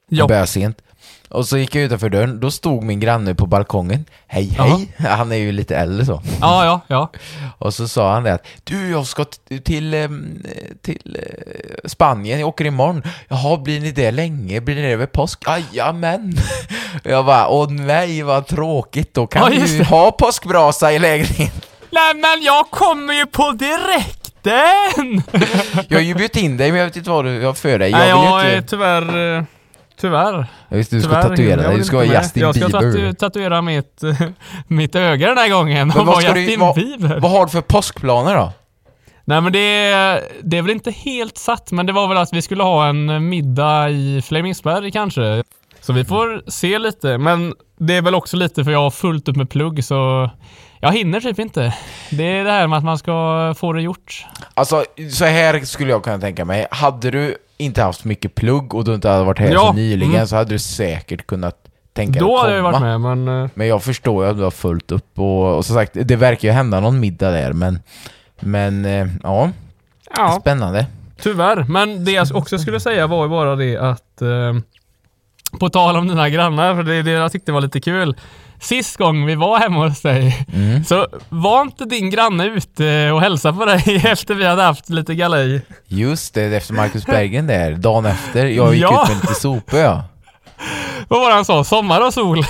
Ja. 0.09 0.19
Jag 0.19 0.29
började 0.29 0.47
sent. 0.47 0.79
Och 1.31 1.47
så 1.49 1.59
gick 1.59 1.75
jag 1.75 1.85
utanför 1.85 2.09
dörren, 2.09 2.41
då 2.41 2.51
stod 2.51 2.83
min 2.83 3.01
granne 3.01 3.35
på 3.35 3.47
balkongen. 3.47 4.05
Hej 4.27 4.55
hej! 4.59 4.89
Han 5.09 5.33
är 5.33 5.37
ju 5.37 5.53
lite 5.53 5.77
äldre 5.77 6.07
så. 6.07 6.23
Ja, 6.41 6.65
ja, 6.65 6.81
ja. 6.87 7.11
Och 7.59 7.75
så 7.75 7.89
sa 7.89 8.13
han 8.13 8.23
det 8.23 8.35
att 8.35 8.47
du, 8.65 8.91
jag 8.91 9.07
ska 9.07 9.25
till, 9.65 9.95
ehm, 9.95 10.43
till 10.83 11.19
eh, 11.23 11.89
Spanien, 11.89 12.41
jag 12.41 12.49
åker 12.49 12.65
imorgon. 12.65 13.03
Jaha, 13.29 13.57
blir 13.59 13.81
ni 13.81 13.91
det 13.93 14.11
länge? 14.11 14.61
Blir 14.61 14.75
ni 14.75 14.83
det 14.83 14.89
över 14.89 15.07
påsk? 15.07 15.43
Jajamän! 15.47 16.35
Jag 17.03 17.25
bara, 17.27 17.49
åh 17.49 17.71
nej 17.71 18.23
vad 18.23 18.47
tråkigt, 18.47 19.15
då 19.15 19.27
kan 19.27 19.53
Ja, 19.53 19.67
du 19.67 19.85
ha 19.85 20.11
påskbrasa 20.13 20.93
i 20.93 20.99
lägenheten. 20.99 21.61
Nej 21.91 22.15
men 22.15 22.43
jag 22.43 22.71
kommer 22.71 23.15
ju 23.15 23.27
på 23.27 23.51
direkten! 23.53 24.21
Jag 25.89 25.99
har 25.99 26.03
ju 26.03 26.15
bjudit 26.15 26.37
in 26.37 26.57
dig, 26.57 26.71
men 26.73 26.79
jag 26.81 26.87
vet 26.87 26.97
inte 26.97 27.11
vad 27.11 27.25
du 27.25 27.45
har 27.45 27.55
för 27.55 27.79
dig. 27.79 27.91
Jag 27.91 27.99
Nej, 27.99 28.09
jag 28.09 28.45
ju 28.45 28.51
är 28.51 28.57
inte... 28.57 28.69
tyvärr... 28.69 29.47
Tyvärr. 30.01 30.47
Jag 30.69 30.77
visste 30.77 30.97
du 30.97 31.03
ska 31.03 31.11
tyvärr, 31.11 31.23
tatuera 31.29 31.69
dig, 31.69 31.77
du 31.79 31.85
ska 31.85 31.97
vara. 31.97 32.07
Justin 32.07 32.43
Jag 32.43 32.55
ska 32.55 32.67
Bieber. 32.69 32.81
tatu- 32.93 33.13
tatuera 33.15 33.63
mitt, 33.63 34.03
mitt 34.67 34.95
öga 34.95 35.29
den 35.29 35.39
här 35.39 35.49
gången 35.49 35.91
och 35.91 35.97
vara 35.97 36.07
vad, 36.07 36.23
ska 36.23 36.33
du, 36.33 36.41
Justin 36.41 36.61
vad, 36.61 36.75
Bieber. 36.75 37.21
vad 37.21 37.31
har 37.31 37.45
du 37.45 37.51
för 37.51 37.61
påskplaner 37.61 38.35
då? 38.37 38.53
Nej 39.25 39.41
men 39.41 39.53
det 39.53 39.59
är, 39.89 40.21
det 40.43 40.59
är 40.59 40.63
väl 40.63 40.71
inte 40.71 40.91
helt 40.91 41.39
satt, 41.39 41.73
men 41.73 41.87
det 41.87 41.93
var 41.93 42.09
väl 42.09 42.17
att 42.19 42.33
vi 42.33 42.43
skulle 42.43 42.63
ha 42.63 42.89
en 42.89 43.29
middag 43.29 43.91
i 43.91 44.23
Flemingsberg 44.23 44.91
kanske. 44.91 45.43
Så 45.81 45.93
vi 45.93 46.05
får 46.05 46.43
se 46.51 46.79
lite, 46.79 47.19
men 47.19 47.55
det 47.79 47.97
är 47.97 48.03
väl 48.03 48.15
också 48.15 48.37
lite 48.37 48.65
för 48.65 48.71
jag 48.71 48.79
har 48.79 48.91
fullt 48.91 49.29
upp 49.29 49.37
med 49.37 49.51
plugg 49.51 49.85
så 49.85 50.31
jag 50.81 50.93
hinner 50.93 51.21
typ 51.21 51.39
inte. 51.39 51.75
Det 52.11 52.25
är 52.25 52.45
det 52.45 52.51
här 52.51 52.67
med 52.67 52.79
att 52.79 52.85
man 52.85 52.99
ska 52.99 53.55
få 53.59 53.73
det 53.73 53.83
gjort. 53.83 54.27
Alltså, 54.55 54.85
så 55.13 55.25
här 55.25 55.61
skulle 55.65 55.91
jag 55.91 56.05
kunna 56.05 56.19
tänka 56.19 56.45
mig. 56.45 56.67
Hade 56.71 57.11
du 57.11 57.37
inte 57.57 57.83
haft 57.83 58.05
mycket 58.05 58.35
plugg 58.35 58.75
och 58.75 58.85
du 58.85 58.95
inte 58.95 59.09
hade 59.09 59.25
varit 59.25 59.39
här 59.39 59.51
Ja, 59.53 59.67
så 59.67 59.73
nyligen 59.73 60.15
mm. 60.15 60.27
så 60.27 60.37
hade 60.37 60.51
du 60.51 60.59
säkert 60.59 61.27
kunnat 61.27 61.57
tänka 61.93 62.13
dig 62.13 62.21
Då 62.21 62.37
att 62.37 62.43
hade 62.43 62.55
jag 62.55 62.65
komma. 62.65 62.79
varit 62.97 63.01
med, 63.01 63.17
men 63.17 63.43
eh, 63.45 63.51
Men 63.55 63.67
jag 63.69 63.83
förstår 63.83 64.25
ju 64.25 64.31
att 64.31 64.37
du 64.37 64.43
har 64.43 64.51
fullt 64.51 64.93
upp 64.93 65.19
och, 65.19 65.57
och 65.57 65.65
som 65.65 65.75
sagt, 65.77 65.93
det 65.95 66.17
verkar 66.17 66.49
ju 66.49 66.53
hända 66.55 66.81
någon 66.81 67.01
middag 67.01 67.31
där 67.31 67.53
men 67.53 67.79
Men, 68.41 68.85
eh, 68.85 69.07
ja, 69.23 69.51
ja, 70.17 70.39
spännande. 70.41 70.87
tyvärr. 71.23 71.65
Men 71.69 72.05
det 72.05 72.13
jag 72.13 72.27
också 72.35 72.59
skulle 72.59 72.81
säga 72.81 73.07
var 73.07 73.23
ju 73.25 73.29
bara 73.31 73.57
det 73.57 73.77
att 73.77 74.23
eh, 74.23 74.55
på 75.59 75.69
tal 75.69 75.97
om 75.97 76.09
dina 76.09 76.29
grannar, 76.29 76.75
för 76.75 76.83
det 76.83 77.03
det 77.03 77.11
jag 77.11 77.33
tyckte 77.33 77.53
var 77.53 77.61
lite 77.61 77.81
kul. 77.81 78.17
Sist 78.61 78.97
gång 78.97 79.27
vi 79.27 79.35
var 79.35 79.59
hemma 79.59 79.89
hos 79.89 80.01
dig 80.01 80.47
Mm. 80.55 80.85
så 80.85 81.07
var 81.29 81.63
inte 81.63 81.85
din 81.85 82.11
granne 82.11 82.45
ute 82.47 83.11
och 83.11 83.21
hälsade 83.21 83.59
på 83.59 83.65
dig 83.65 84.03
efter 84.05 84.35
vi 84.35 84.45
hade 84.47 84.63
haft 84.63 84.91
lite 84.91 85.15
galej? 85.15 85.63
Just 85.87 86.35
det, 86.35 86.43
efter 86.45 86.75
Marcus 86.75 87.07
Bergen 87.07 87.47
där, 87.47 87.73
dagen 87.73 88.07
efter. 88.07 88.47
Jag 88.47 88.75
gick 88.75 88.83
Ja. 88.83 89.03
ut 89.03 89.09
med 89.09 89.21
lite 89.21 89.35
sopor 89.35 89.79
ja. 89.81 90.05
Vad 91.09 91.21
var 91.21 91.29
det 91.29 91.35
han 91.35 91.45
sa? 91.45 91.65
Sommar 91.65 92.01
och 92.01 92.15
sol? 92.15 92.45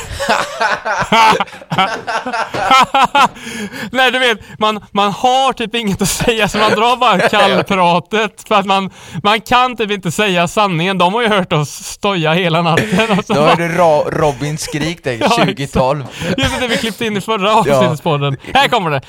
Nej 3.92 4.10
du 4.10 4.18
vet, 4.18 4.58
man, 4.58 4.80
man 4.92 5.12
har 5.12 5.52
typ 5.52 5.74
inget 5.74 6.02
att 6.02 6.08
säga 6.08 6.48
så 6.48 6.58
man 6.58 6.70
drar 6.70 6.96
bara 6.96 7.18
kallpratet 7.28 8.48
för 8.48 8.54
att 8.54 8.66
man, 8.66 8.90
man 9.22 9.40
kan 9.40 9.76
typ 9.76 9.90
inte 9.90 10.10
säga 10.10 10.48
sanningen. 10.48 10.98
De 10.98 11.14
har 11.14 11.22
ju 11.22 11.28
hört 11.28 11.52
oss 11.52 11.70
stoja 11.70 12.32
hela 12.32 12.62
natten. 12.62 13.18
Och 13.18 13.24
så 13.26 13.34
Då 13.34 13.40
hörde 13.40 13.68
Ra- 13.68 14.10
Robin 14.10 14.58
skrik 14.58 15.04
där, 15.04 15.12
Ja, 15.20 15.28
2012. 15.28 16.04
just 16.38 16.60
det, 16.60 16.68
vi 16.68 16.76
klippte 16.76 17.06
in 17.06 17.16
i 17.16 17.20
förra 17.20 17.54
avsnittspodden. 17.54 18.36
Här 18.54 18.68
kommer 18.68 18.90
det. 18.90 19.00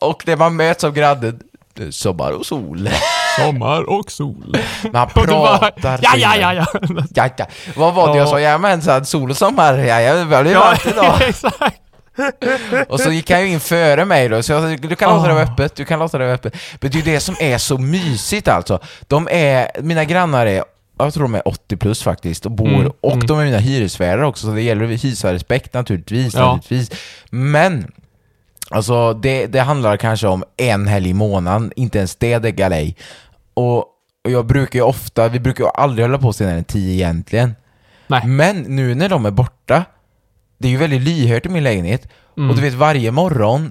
Och 0.00 0.22
när 0.26 0.36
man 0.36 0.56
möts 0.56 0.84
av 0.84 0.92
grannen, 0.92 1.40
det 1.74 1.92
sommar 1.92 2.32
och 2.32 2.46
sol. 2.46 2.88
Sommar 3.38 3.90
och 3.90 4.10
sol. 4.12 4.56
Bara, 4.92 5.06
pratar 5.06 5.98
ja, 6.02 6.16
ja, 6.16 6.36
ja, 6.36 6.54
ja. 6.54 6.66
ja, 7.14 7.28
ja. 7.36 7.46
Vad 7.76 7.94
var 7.94 8.08
det 8.12 8.18
jag 8.18 8.26
Ja. 8.26 8.30
sa? 8.30 8.40
Jajamensan, 8.40 9.04
sol 9.04 9.30
och 9.30 9.36
sommar. 9.36 9.78
Ja, 9.78 10.00
ja, 10.00 10.14
det 10.14 10.24
blir 10.24 10.54
varmt 10.54 10.86
idag. 10.86 11.14
exakt. 11.28 11.80
Och 12.88 13.00
så 13.00 13.10
gick 13.10 13.30
han 13.30 13.40
ju 13.40 13.48
in 13.48 13.60
före 13.60 14.04
mig 14.04 14.28
då, 14.28 14.42
så 14.42 14.52
jag 14.52 14.80
du 14.80 14.96
kan 14.96 15.10
låta 15.16 15.28
det 15.28 15.34
vara 15.34 15.44
Ah. 15.44 15.52
öppet, 15.52 15.76
du 15.76 15.84
kan 15.84 15.98
låta 15.98 16.18
det 16.18 16.24
vara 16.24 16.34
öppet. 16.34 16.54
Men 16.80 16.90
det 16.90 16.96
är 16.98 17.02
ju 17.02 17.12
det 17.12 17.20
som 17.20 17.34
är 17.40 17.58
så 17.58 17.78
mysigt 17.78 18.48
alltså. 18.48 18.78
De 19.08 19.28
är, 19.30 19.70
mina 19.82 20.04
grannar 20.04 20.46
är, 20.46 20.64
jag 20.98 21.14
tror 21.14 21.22
de 21.22 21.34
är 21.34 21.48
80 21.48 21.76
plus 21.76 22.02
faktiskt, 22.02 22.46
och 22.46 22.52
bor, 22.52 22.68
Mm, 22.68 22.92
och 23.00 23.12
mm. 23.12 23.26
de 23.26 23.38
är 23.38 23.44
mina 23.44 23.58
hyresvärdar 23.58 24.22
också, 24.24 24.46
så 24.46 24.52
det 24.52 24.62
gäller 24.62 24.84
att 24.84 24.90
visa 25.04 25.32
respekt 25.32 25.74
naturligtvis, 25.74 26.34
Ja. 26.34 26.40
naturligtvis. 26.54 26.98
Men, 27.30 27.92
alltså 28.70 29.12
det, 29.14 29.46
det 29.46 29.60
handlar 29.60 29.96
kanske 29.96 30.26
om 30.26 30.44
en 30.56 30.86
helg 30.86 31.08
i 31.10 31.14
månaden, 31.14 31.72
inte 31.76 31.98
ens 31.98 32.16
det, 32.16 32.32
är 32.32 32.40
galej. 32.40 32.96
Och, 33.54 33.78
och 34.24 34.30
jag 34.30 34.46
brukar 34.46 34.78
ju 34.78 34.84
ofta, 34.84 35.28
vi 35.28 35.40
brukar 35.40 35.64
ju 35.64 35.70
aldrig 35.74 36.04
hålla 36.06 36.18
på 36.18 36.32
senare 36.32 36.56
än 36.58 36.64
10 36.64 36.94
egentligen. 36.94 37.54
Nej. 38.06 38.26
Men 38.26 38.56
nu 38.60 38.94
när 38.94 39.08
de 39.08 39.26
är 39.26 39.30
borta, 39.30 39.84
det 40.58 40.68
är 40.68 40.72
ju 40.72 40.78
väldigt 40.78 41.02
lyhört 41.02 41.46
i 41.46 41.48
min 41.48 41.64
lägenhet, 41.64 42.08
Mm. 42.36 42.50
och 42.50 42.56
du 42.56 42.62
vet 42.62 42.74
varje 42.74 43.10
morgon 43.10 43.70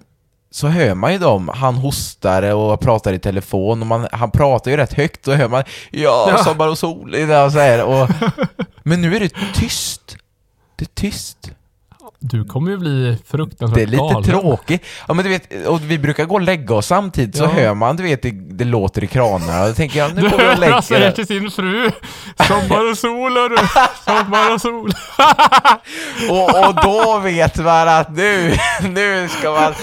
så 0.52 0.68
hör 0.68 0.94
man 0.96 1.14
ju 1.14 1.20
dem, 1.20 1.50
han 1.54 1.76
hostar 1.76 2.54
och 2.54 2.80
pratar 2.80 3.14
i 3.14 3.20
telefon 3.20 3.82
och 3.82 3.88
man, 3.88 4.08
han 4.12 4.32
pratar 4.32 4.72
ju 4.72 4.78
rätt 4.78 4.94
högt, 4.94 5.26
så 5.26 5.34
hör 5.34 5.50
man 5.50 5.64
ja, 5.92 6.28
Ja. 6.38 6.44
sommar 6.44 6.68
och 6.68 6.78
sol 6.78 7.16
och 7.46 7.52
så 7.52 7.60
här, 7.60 7.84
och, 7.84 8.10
Men 8.84 9.02
nu 9.02 9.16
är 9.16 9.20
det 9.20 9.34
tyst. 9.54 10.18
Det 10.76 10.84
är 10.86 10.96
tyst. 11.02 11.52
Du 12.26 12.46
kommer 12.46 12.72
ju 12.72 12.78
bli 12.78 13.18
fruktansvärt 13.28 13.76
Det 13.76 13.82
är 13.82 13.86
lite 13.88 13.98
galen. 13.98 14.24
tråkigt. 14.24 14.86
Ja 15.08 15.14
men 15.14 15.24
du 15.26 15.30
vet, 15.32 15.68
och 15.68 15.82
vi 15.82 16.00
brukar 16.00 16.26
gå 16.26 16.36
och 16.36 16.42
lägga 16.42 16.76
oss 16.76 16.88
samtidigt 16.88 17.36
så 17.38 17.44
Ja. 17.44 17.48
hör 17.50 17.74
man, 17.74 17.96
du 17.96 18.04
vet, 18.04 18.22
det, 18.22 18.32
det 18.32 18.64
låter 18.66 19.04
i 19.04 19.08
kranarna 19.08 19.68
då 19.68 19.74
tänker 19.74 20.00
jag, 20.00 20.16
nu 20.16 20.22
Du 20.22 20.30
går 20.30 20.38
vi 20.38 20.54
och 20.54 20.60
lägger 20.60 20.78
oss. 21.10 21.16
till 21.16 21.28
sin 21.28 21.52
fru 21.52 21.92
Sommar 22.48 22.92
och 22.92 22.98
sol 22.98 23.32
hörru, 23.34 23.58
sommar 24.06 24.54
och 24.54 24.62
sol. 24.62 24.92
Och, 26.30 26.68
och 26.70 26.76
då 26.84 27.20
vet 27.20 27.58
man 27.58 27.88
att 27.88 28.16
nu, 28.16 28.58
nu 28.84 29.30
ska 29.30 29.52
man 29.52 29.74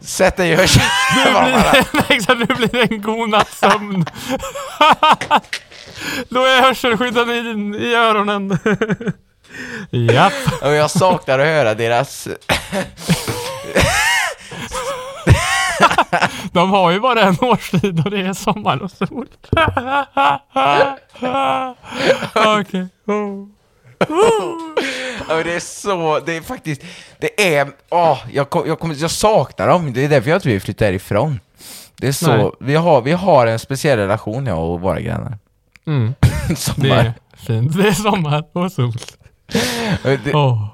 sätta 0.00 0.46
i 0.46 0.54
hörseln. 0.54 0.84
nu 2.48 2.54
blir 2.54 2.68
det 2.72 2.82
en 2.94 3.02
god 3.02 3.28
nattsömn. 3.28 4.04
Då 6.28 6.44
är 6.44 6.62
hörselskydden 6.62 7.30
i, 7.30 7.76
i 7.78 7.94
öronen. 7.94 8.58
Japp. 9.90 10.32
Och 10.62 10.72
jag 10.72 10.90
saknar 10.90 11.38
att 11.38 11.46
höra 11.46 11.74
deras... 11.74 12.28
De 16.52 16.70
har 16.70 16.90
ju 16.90 17.00
bara 17.00 17.22
en 17.22 17.36
årstid 17.40 18.02
och 18.04 18.10
det 18.10 18.20
är 18.20 18.32
sommar 18.32 18.82
och 18.82 18.90
sol. 18.90 19.26
Okej. 22.34 22.88
Oh. 23.06 23.46
Ja, 25.28 25.34
men 25.36 25.44
det 25.44 25.52
är 25.54 25.60
så, 25.60 26.20
det 26.26 26.36
är 26.36 26.40
faktiskt, 26.40 26.82
det 27.18 27.56
är, 27.56 27.68
åh, 27.90 28.18
jag, 28.32 28.50
kom, 28.50 28.66
jag, 28.66 28.78
kommer, 28.78 28.94
jag 28.94 29.10
saknar 29.10 29.68
dem, 29.68 29.92
det 29.92 30.04
är 30.04 30.08
därför 30.08 30.30
jag 30.30 30.36
inte 30.36 30.48
vill 30.48 30.60
flytta 30.60 30.84
härifrån. 30.84 31.40
Det 31.96 32.08
är 32.08 32.12
så, 32.12 32.36
Nej. 32.36 32.50
vi 32.60 32.74
har, 32.74 33.02
vi 33.02 33.12
har 33.12 33.46
en 33.46 33.58
speciell 33.58 33.98
relation 33.98 34.46
jag 34.46 34.58
och 34.58 34.80
våra 34.80 35.00
grannar. 35.00 35.38
Mm, 35.86 36.14
det 36.48 36.56
Sommar. 36.56 36.88
är 36.88 37.12
fint. 37.36 37.76
Det 37.76 37.88
är 37.88 37.92
sommar 37.92 38.44
och 38.52 38.72
sol. 38.72 38.92
Åh. 40.34 40.68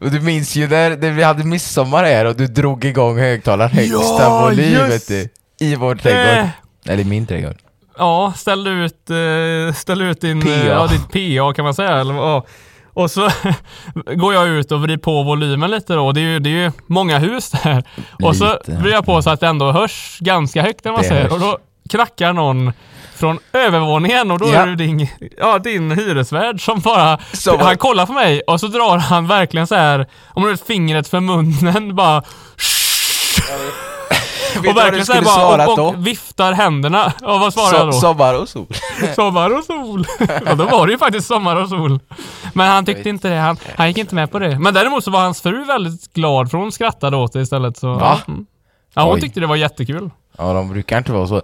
och 0.00 0.10
du 0.10 0.20
minns 0.20 0.56
ju 0.56 0.68
när, 0.68 0.96
när 0.96 1.10
vi 1.10 1.22
hade 1.22 1.44
midsommar 1.44 2.04
här 2.04 2.24
och 2.24 2.36
du 2.36 2.46
drog 2.46 2.84
igång 2.84 3.18
högtalaren 3.18 3.70
högsta 3.70 4.22
Ja, 4.22 4.40
volym 4.44 4.72
just 4.90 5.08
du, 5.08 5.28
i 5.60 5.74
vår 5.74 5.94
trädgård. 5.94 6.44
Eh. 6.44 6.48
Eller 6.92 7.04
min 7.04 7.26
trädgård. 7.26 7.56
Ja, 7.98 8.32
ställ 8.36 8.66
ut, 8.66 9.10
eh, 9.10 9.74
ställ 9.74 10.02
ut 10.02 10.20
din, 10.20 10.40
PA. 10.42 10.48
eh, 10.48 10.66
ja, 10.66 10.86
ditt 10.86 11.38
PA 11.38 11.52
kan 11.54 11.64
man 11.64 11.74
säga. 11.74 11.90
Eller, 12.00 12.14
ja. 12.14 12.46
Och 12.94 13.10
så 13.10 13.28
går 14.14 14.34
jag 14.34 14.48
ut 14.48 14.72
och 14.72 14.82
vrider 14.82 14.96
på 15.02 15.22
volymen 15.22 15.70
lite 15.70 15.94
då. 15.94 16.12
Det 16.12 16.20
är 16.20 16.22
ju, 16.22 16.38
det 16.38 16.48
är 16.50 16.64
ju 16.64 16.72
många 16.86 17.18
hus 17.18 17.50
där. 17.50 17.84
Och 18.22 18.36
så 18.36 18.52
Lite. 18.52 18.72
vrider 18.72 18.96
jag 18.96 19.04
på 19.06 19.22
så 19.22 19.30
att 19.30 19.40
det 19.40 19.46
ändå 19.46 19.72
hörs 19.72 20.18
ganska 20.20 20.62
högt 20.62 20.84
när 20.84 20.92
man 20.92 21.02
Det 21.02 21.08
säger. 21.08 21.22
hörs. 21.22 21.32
Och 21.32 21.40
då 21.40 21.58
knackar 21.90 22.32
någon 22.32 22.72
från 23.22 23.38
övervåningen 23.52 24.30
och 24.30 24.38
då 24.38 24.46
Ja. 24.48 24.52
är 24.54 24.66
det 24.66 24.76
din, 24.76 25.08
ja, 25.38 25.58
din 25.58 25.90
hyresvärd 25.90 26.64
som 26.64 26.80
bara, 26.80 27.18
Som- 27.32 27.60
han 27.60 27.76
kollar 27.78 28.06
på 28.06 28.12
mig 28.12 28.40
och 28.46 28.60
så 28.60 28.66
drar 28.66 28.98
han 28.98 29.26
verkligen 29.26 29.66
så 29.66 29.74
här 29.74 30.06
om 30.28 30.42
du 30.42 30.48
vet 30.50 30.66
fingret 30.66 31.08
för 31.08 31.20
munnen 31.20 31.94
bara 31.96 32.18
och 34.58 34.64
verkligen 34.76 35.06
så 35.06 35.12
här 35.12 35.22
skulle 35.22 35.34
bara 35.46 35.68
och, 35.68 35.78
och 35.94 36.06
viftar 36.06 36.52
händerna. 36.52 37.12
Och 37.22 37.40
vad 37.40 37.52
svarar 37.54 37.74
jag 37.74 37.80
So, 37.80 37.86
då? 37.86 37.92
sommar 38.14 38.34
och 38.34 38.48
sol. 38.48 38.66
Sommar 39.14 39.58
och 39.58 39.64
sol. 39.64 40.06
Ja, 40.46 40.54
då 40.54 40.64
var 40.64 40.86
det 40.86 40.92
ju 40.92 40.98
faktiskt 40.98 41.26
sommar 41.28 41.56
och 41.56 41.68
sol. 41.68 42.00
Men 42.54 42.66
han 42.70 42.84
tyckte 42.84 43.08
inte 43.08 43.28
det. 43.28 43.36
Han, 43.36 43.56
han 43.76 43.88
gick 43.88 43.98
inte 43.98 44.14
med 44.14 44.30
på 44.30 44.38
det. 44.38 44.58
Men 44.58 44.74
däremot 44.74 45.04
så 45.04 45.10
var 45.10 45.20
hans 45.20 45.42
fru 45.42 45.64
väldigt 45.64 46.12
glad 46.12 46.50
för 46.50 46.58
hon 46.58 46.72
skrattade 46.72 47.16
åt 47.16 47.32
det 47.32 47.40
istället. 47.40 47.76
Så, 47.76 47.94
Va? 47.94 48.18
Mm. 48.28 48.46
Ja, 48.94 49.02
hon 49.02 49.14
Oj. 49.14 49.20
tyckte 49.20 49.40
det 49.40 49.46
var 49.46 49.56
jättekul. 49.56 50.10
Ja, 50.38 50.52
de 50.52 50.68
brukar 50.72 50.98
inte 50.98 51.12
vara 51.12 51.26
så. 51.26 51.42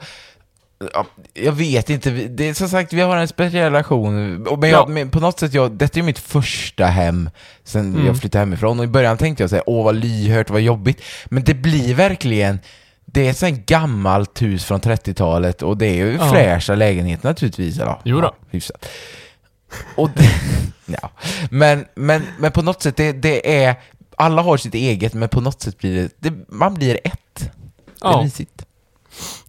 Ja, 0.94 1.06
Jag 1.34 1.52
vet 1.52 1.90
inte, 1.90 2.10
det 2.10 2.48
är 2.48 2.54
som 2.54 2.68
sagt, 2.68 2.92
vi 2.92 3.00
har 3.00 3.16
en 3.16 3.28
speciell 3.28 3.64
relation. 3.72 4.14
Men, 4.42 4.44
jag, 4.46 4.64
Ja. 4.70 4.86
men 4.88 5.10
på 5.10 5.20
något 5.20 5.40
sätt, 5.40 5.54
jag, 5.54 5.72
detta 5.72 5.98
är 5.98 6.02
mitt 6.02 6.18
första 6.18 6.86
hem 6.86 7.30
sen 7.64 7.94
Mm. 7.94 8.06
jag 8.06 8.18
flyttade 8.20 8.40
hemifrån. 8.42 8.78
Och 8.78 8.84
i 8.84 8.88
början 8.88 9.16
tänkte 9.16 9.42
jag 9.42 9.50
säga, 9.50 9.62
åh 9.66 9.84
vad 9.84 9.94
lyhört, 9.94 10.50
vad 10.50 10.60
jobbigt. 10.60 11.02
Men 11.26 11.44
det 11.44 11.54
blir 11.54 11.94
verkligen, 11.94 12.58
det 13.04 13.26
är 13.26 13.30
ett 13.30 13.36
sånt 13.38 13.52
här 13.56 13.62
gammalt 13.66 14.42
hus 14.42 14.64
från 14.64 14.80
30-talet 14.80 15.62
och 15.62 15.76
det 15.76 15.86
är 15.86 15.94
ju 15.94 16.12
Ja. 16.20 16.30
fräscha 16.30 16.74
lägenheter 16.74 17.28
naturligtvis. 17.28 17.78
Eller? 17.78 17.96
Jo 18.04 18.20
då. 18.20 18.26
Ja, 18.26 18.34
hyfsat. 18.50 18.86
Och 19.96 20.10
det, 20.16 20.30
ja. 21.02 21.10
men, 21.50 21.84
men, 21.94 22.22
men 22.38 22.52
på 22.52 22.62
något 22.62 22.82
sätt, 22.82 22.96
det, 22.96 23.12
det 23.12 23.64
är... 23.64 23.74
Alla 24.16 24.42
har 24.42 24.56
sitt 24.56 24.74
eget, 24.74 25.14
men 25.14 25.28
på 25.28 25.40
något 25.40 25.60
sätt 25.62 25.78
blir 25.78 25.94
det... 26.02 26.30
det 26.30 26.34
man 26.48 26.74
blir 26.74 26.98
ett. 27.04 27.18
Det 27.34 27.44
är 27.44 27.50
Ja. 28.00 28.22
mysigt. 28.22 28.64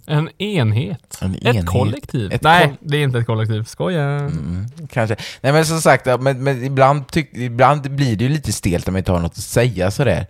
En 0.09 0.29
enhet. 0.41 1.17
En 1.21 1.35
Ett 1.35 1.43
enhet. 1.45 1.65
kollektiv. 1.65 2.33
Ett 2.33 2.41
Nej, 2.43 2.65
koll- 2.67 2.77
det 2.81 2.97
är 2.97 3.03
inte 3.03 3.19
ett 3.19 3.25
kollektiv. 3.25 3.63
Skoja. 3.63 4.01
Mm, 4.03 4.65
kanske. 4.91 5.15
Nej 5.41 5.53
men 5.53 5.65
som 5.65 5.81
sagt, 5.81 6.05
men, 6.19 6.43
men 6.43 6.63
ibland, 6.63 7.07
tyck, 7.07 7.29
ibland 7.33 7.91
blir 7.95 8.15
det 8.15 8.23
ju 8.23 8.29
lite 8.29 8.53
stelt 8.53 8.87
om 8.87 8.93
man 8.93 8.97
inte 8.97 9.11
har 9.11 9.19
något 9.19 9.31
att 9.31 9.37
säga 9.37 9.91
sådär. 9.91 10.25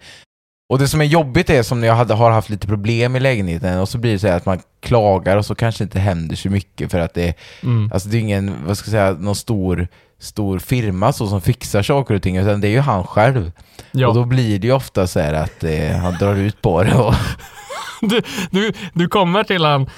Och 0.70 0.80
det 0.80 0.88
som 0.88 1.02
är 1.02 1.06
jobbigt 1.06 1.50
är 1.50 1.64
som 1.64 1.82
när 1.82 1.88
jag 1.88 1.96
hade, 1.96 2.14
har 2.14 2.32
haft 2.32 2.50
lite 2.50 2.68
problem 2.68 3.16
i 3.16 3.20
lägenheten 3.20 3.80
och 3.80 3.90
så 3.90 3.98
blir 3.98 4.12
det 4.12 4.20
så 4.20 4.28
här 4.28 4.38
att 4.38 4.46
man 4.46 4.60
klagar 4.82 5.38
och 5.38 5.46
så 5.46 5.56
kanske 5.56 5.84
inte 5.84 6.00
händer 6.00 6.36
så 6.36 6.50
mycket 6.50 6.92
för 6.92 7.00
att 7.00 7.14
det, 7.14 7.34
Mm. 7.64 7.92
alltså 7.94 8.10
det 8.10 8.18
är 8.18 8.20
ingen, 8.20 8.56
vad 8.66 8.78
ska 8.78 8.86
jag 8.88 8.92
säga, 8.92 9.12
någon 9.12 9.36
stor, 9.36 9.88
stor 10.20 10.60
firma 10.60 11.14
så 11.14 11.28
som 11.28 11.42
fixar 11.42 11.84
saker 11.84 12.14
och 12.14 12.22
ting 12.22 12.38
utan 12.38 12.62
det 12.62 12.68
är 12.68 12.72
ju 12.72 12.80
han 12.80 13.04
själv. 13.04 13.52
Ja. 13.92 14.08
Och 14.08 14.14
då 14.16 14.26
blir 14.26 14.60
det 14.60 14.68
ju 14.68 14.74
ofta 14.74 15.08
så 15.08 15.20
här 15.20 15.34
att 15.34 15.64
eh, 15.64 15.96
han 16.02 16.14
drar 16.14 16.36
ut 16.36 16.62
på 16.62 16.84
det 16.84 16.96
och 16.96 17.14
Du, 18.02 18.22
du, 18.52 18.72
du 18.94 19.08
kommer 19.08 19.44
till 19.44 19.66
han. 19.66 19.90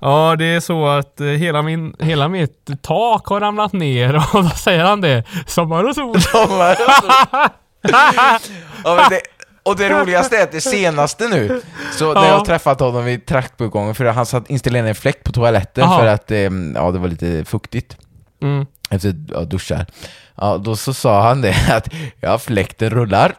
Ja, 0.00 0.36
det 0.38 0.44
är 0.44 0.60
så 0.60 0.86
att 0.86 1.20
eh, 1.20 1.26
hela, 1.26 1.62
min, 1.62 1.94
hela 1.98 2.28
mitt 2.28 2.70
tak 2.82 3.26
har 3.26 3.40
ramlat 3.40 3.72
ner 3.72 4.14
och 4.34 4.42
då 4.44 4.50
säger 4.50 4.84
han 4.84 5.00
det. 5.00 5.24
Sommar 5.46 5.84
och 5.88 5.94
sol. 5.94 6.16
Ja, 8.84 8.94
men 8.96 9.10
det, 9.10 9.20
och 9.62 9.76
det 9.76 9.88
roligaste 9.88 10.36
är 10.38 10.42
att 10.42 10.52
det 10.52 10.60
senaste 10.60 11.28
nu, 11.28 11.62
så 11.92 12.14
när 12.14 12.22
Ja. 12.22 12.28
jag 12.28 12.44
träffat 12.44 12.80
honom 12.80 13.04
vid 13.04 13.26
traktbegången, 13.26 13.94
för 13.94 14.04
han 14.04 14.26
satt 14.26 14.50
installerade 14.50 14.88
en 14.88 14.94
fläkt 14.94 15.24
på 15.24 15.32
toaletten 15.32 15.84
Aha. 15.84 15.98
för 15.98 16.06
att 16.06 16.30
eh, 16.30 16.38
ja, 16.74 16.90
det 16.90 16.98
var 16.98 17.08
lite 17.08 17.44
fuktigt 17.44 17.96
Mm. 18.42 18.66
efter 18.90 19.14
ja, 19.32 19.40
duschar. 19.40 19.86
Ja, 20.36 20.56
då 20.58 20.76
så 20.76 20.94
sa 20.94 21.22
han 21.22 21.40
det 21.42 21.54
att 21.70 21.88
ja, 22.20 22.38
fläkten 22.38 22.90
rullar. 22.90 23.34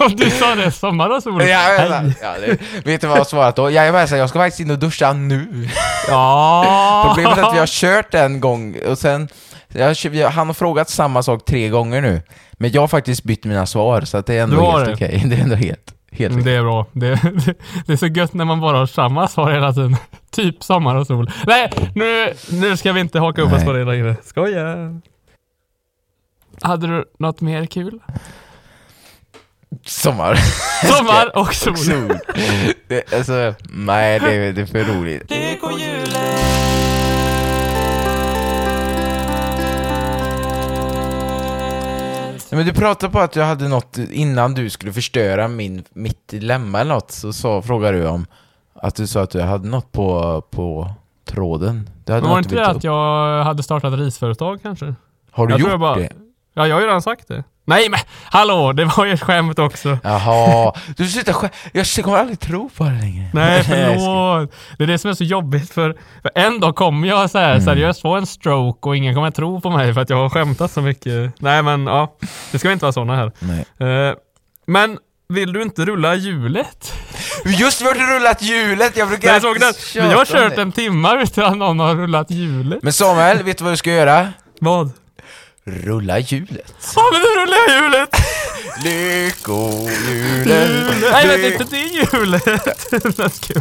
Och 0.00 0.10
du 0.16 0.30
sa 0.30 0.54
det, 0.54 0.70
sommar 0.72 1.10
och 1.16 1.22
sol. 1.22 1.42
ja, 1.48 1.58
Hej. 1.58 2.12
ja, 2.22 2.34
det, 2.40 2.58
vet 2.84 3.00
du 3.00 3.06
vad 3.06 3.18
jag 3.18 3.26
svarat 3.26 3.56
då? 3.56 3.70
Jag, 3.70 3.86
jag, 3.86 4.10
jag 4.18 4.28
ska 4.28 4.38
faktiskt 4.38 4.60
in 4.60 4.70
och 4.70 4.78
duscha 4.78 5.12
nu. 5.12 5.68
Ja. 6.08 7.02
Problemet 7.14 7.38
är 7.38 7.42
att 7.42 7.54
vi 7.54 7.58
har 7.58 7.66
kört 7.66 8.14
en 8.14 8.40
gång 8.40 8.76
och 8.86 8.98
sen 8.98 9.28
jag, 9.78 10.30
han 10.30 10.46
har 10.46 10.54
frågat 10.54 10.90
samma 10.90 11.22
sak 11.22 11.44
tre 11.44 11.68
gånger 11.68 12.00
nu. 12.00 12.22
Men 12.52 12.70
jag 12.72 12.80
har 12.80 12.88
faktiskt 12.88 13.22
bytt 13.24 13.44
mina 13.44 13.66
svar 13.66 14.00
så 14.00 14.16
att 14.18 14.26
det 14.26 14.34
är 14.34 14.42
ändå 14.42 14.70
helt 14.70 14.86
det? 14.86 14.92
okej. 14.94 15.22
Det 15.26 15.36
är 15.36 15.40
ändå 15.42 15.54
helt, 15.56 15.94
helt 16.12 16.32
Mm, 16.32 16.42
okej. 16.42 16.52
Det 16.52 16.58
är 16.58 16.62
bra. 16.62 16.86
Det, 16.92 17.08
det, 17.46 17.54
det 17.86 17.92
är 17.92 17.96
så 17.96 18.06
gött 18.06 18.34
när 18.34 18.44
man 18.44 18.60
bara 18.60 18.78
har 18.78 18.86
samma 18.86 19.28
svar 19.28 19.52
hela 19.52 19.72
tiden. 19.72 19.96
typ 20.30 20.62
sommar 20.62 20.94
och 20.96 21.06
sol. 21.06 21.30
Nej, 21.46 21.70
nu, 21.94 22.32
nu 22.50 22.76
ska 22.76 22.92
vi 22.92 23.00
inte 23.00 23.18
haka 23.18 23.42
upp 23.42 23.52
oss 23.52 23.64
på 23.64 23.72
det 23.72 23.84
längre. 23.84 24.16
Skoja. 24.24 25.00
Hade 26.62 26.86
du 26.86 27.04
något 27.18 27.40
mer 27.40 27.66
kul? 27.66 27.98
Sommar. 29.86 30.34
Sommar 30.86 31.38
och 31.38 31.54
sol. 31.54 31.76
Sol. 31.76 32.18
Det, 32.88 33.12
alltså, 33.12 33.54
nej, 33.70 34.20
det, 34.20 34.34
är- 34.34 34.52
det 34.52 34.60
är 34.62 34.66
för 34.66 34.84
roligt. 34.84 35.32
Men 42.56 42.66
du 42.66 42.72
pratade 42.72 43.12
på 43.12 43.20
att 43.20 43.32
du 43.32 43.42
hade 43.42 43.68
något 43.68 43.98
innan 43.98 44.54
du 44.54 44.70
skulle 44.70 44.92
förstöra 44.92 45.48
min, 45.48 45.84
mitt 45.92 46.28
dilemma 46.28 46.80
eller 46.80 46.94
något, 46.94 47.10
så, 47.10 47.32
så 47.32 47.62
frågade 47.62 47.98
du 47.98 48.06
om 48.06 48.26
att 48.74 48.94
du 48.94 49.06
sa 49.06 49.22
att 49.22 49.30
du 49.30 49.40
hade 49.40 49.68
något 49.68 49.92
på, 49.92 50.40
på 50.50 50.90
tråden. 51.24 51.90
Du 52.04 52.12
hade 52.12 52.22
Men 52.22 52.30
var 52.30 52.38
inte 52.38 52.54
det 52.54 52.66
att 52.66 52.84
jag 52.84 53.44
hade 53.44 53.62
startat 53.62 53.98
risföretag 53.98 54.62
kanske? 54.62 54.94
Har 55.30 55.46
du 55.46 55.52
jag 55.52 55.60
gjort 55.60 55.70
jag 55.70 55.80
bara- 55.80 55.96
det? 55.96 56.08
Ja, 56.54 56.66
jag 56.66 56.76
har 56.76 56.80
ju 56.80 56.86
redan 56.86 57.02
sagt 57.02 57.28
det. 57.28 57.44
Nej 57.68 57.88
men 57.88 58.00
hallå, 58.24 58.72
det 58.72 58.84
var 58.84 59.04
ju 59.04 59.12
ett 59.12 59.22
skämt 59.22 59.58
också. 59.58 59.98
Jaha, 60.04 60.72
du 60.96 61.06
slutar 61.08 61.32
skä- 61.32 61.50
Jag 61.72 62.04
kommer 62.04 62.18
aldrig 62.18 62.40
tro 62.40 62.68
på 62.76 62.84
det 62.84 62.90
längre. 62.90 63.30
Nej 63.34 63.56
jag 63.56 63.64
förlåt. 63.66 64.52
Det 64.78 64.84
är 64.84 64.88
det 64.88 64.98
som 64.98 65.10
är 65.10 65.14
så 65.14 65.24
jobbigt 65.24 65.70
för, 65.72 65.96
för 66.22 66.30
en 66.34 66.60
dag 66.60 66.76
kommer 66.76 67.08
jag 67.08 67.30
så 67.30 67.38
här 67.38 67.52
Mm. 67.52 67.64
seriöst 67.64 68.02
få 68.02 68.14
en 68.16 68.26
stroke 68.26 68.88
och 68.88 68.96
ingen 68.96 69.14
kommer 69.14 69.30
tro 69.30 69.60
på 69.60 69.70
mig 69.70 69.94
för 69.94 70.00
att 70.00 70.10
jag 70.10 70.16
har 70.16 70.28
skämtat 70.30 70.70
så 70.72 70.80
mycket. 70.82 71.32
Nej 71.40 71.62
men 71.62 71.86
ja, 71.86 72.16
det 72.52 72.58
ska 72.58 72.72
inte 72.72 72.84
vara 72.84 72.92
sådana 72.92 73.16
här. 73.16 73.32
Nej. 73.38 73.88
Eh, 74.08 74.14
men 74.66 74.98
vill 75.28 75.52
du 75.52 75.62
inte 75.62 75.84
rulla 75.84 76.14
hjulet? 76.14 76.92
Just 77.44 77.80
vi 77.82 77.84
har 77.86 78.14
rullat 78.18 78.42
hjulet, 78.42 78.96
jag 78.96 79.08
brukar 79.08 79.32
Jag 79.32 79.42
såg 79.42 79.58
den. 79.60 79.68
alltid 79.68 80.02
Vi 80.02 80.12
har 80.14 80.24
kört 80.24 80.58
en 80.58 80.72
timme 80.72 81.22
utan 81.22 81.58
någon 81.58 81.80
har 81.80 81.94
rullat 81.94 82.30
hjulet. 82.30 82.78
Men 82.82 82.92
Samuel, 82.92 83.42
vet 83.42 83.58
du 83.58 83.64
vad 83.64 83.72
du 83.72 83.76
ska 83.76 83.90
göra? 83.92 84.28
Vad? 84.60 84.90
Rulla 85.68 86.18
hjulet. 86.18 86.74
Ja 86.96 87.02
men 87.12 87.20
nu 87.20 87.26
rullar 87.40 87.58
jag 87.68 87.82
hjulet! 87.82 88.10
Lyckohjulet. 88.84 91.12
Nej 91.12 91.26
vänta 91.28 91.46
inte 91.46 91.64
det 91.64 91.76
hjulet! 91.76 92.46
Let's 92.90 93.54
go. 93.54 93.60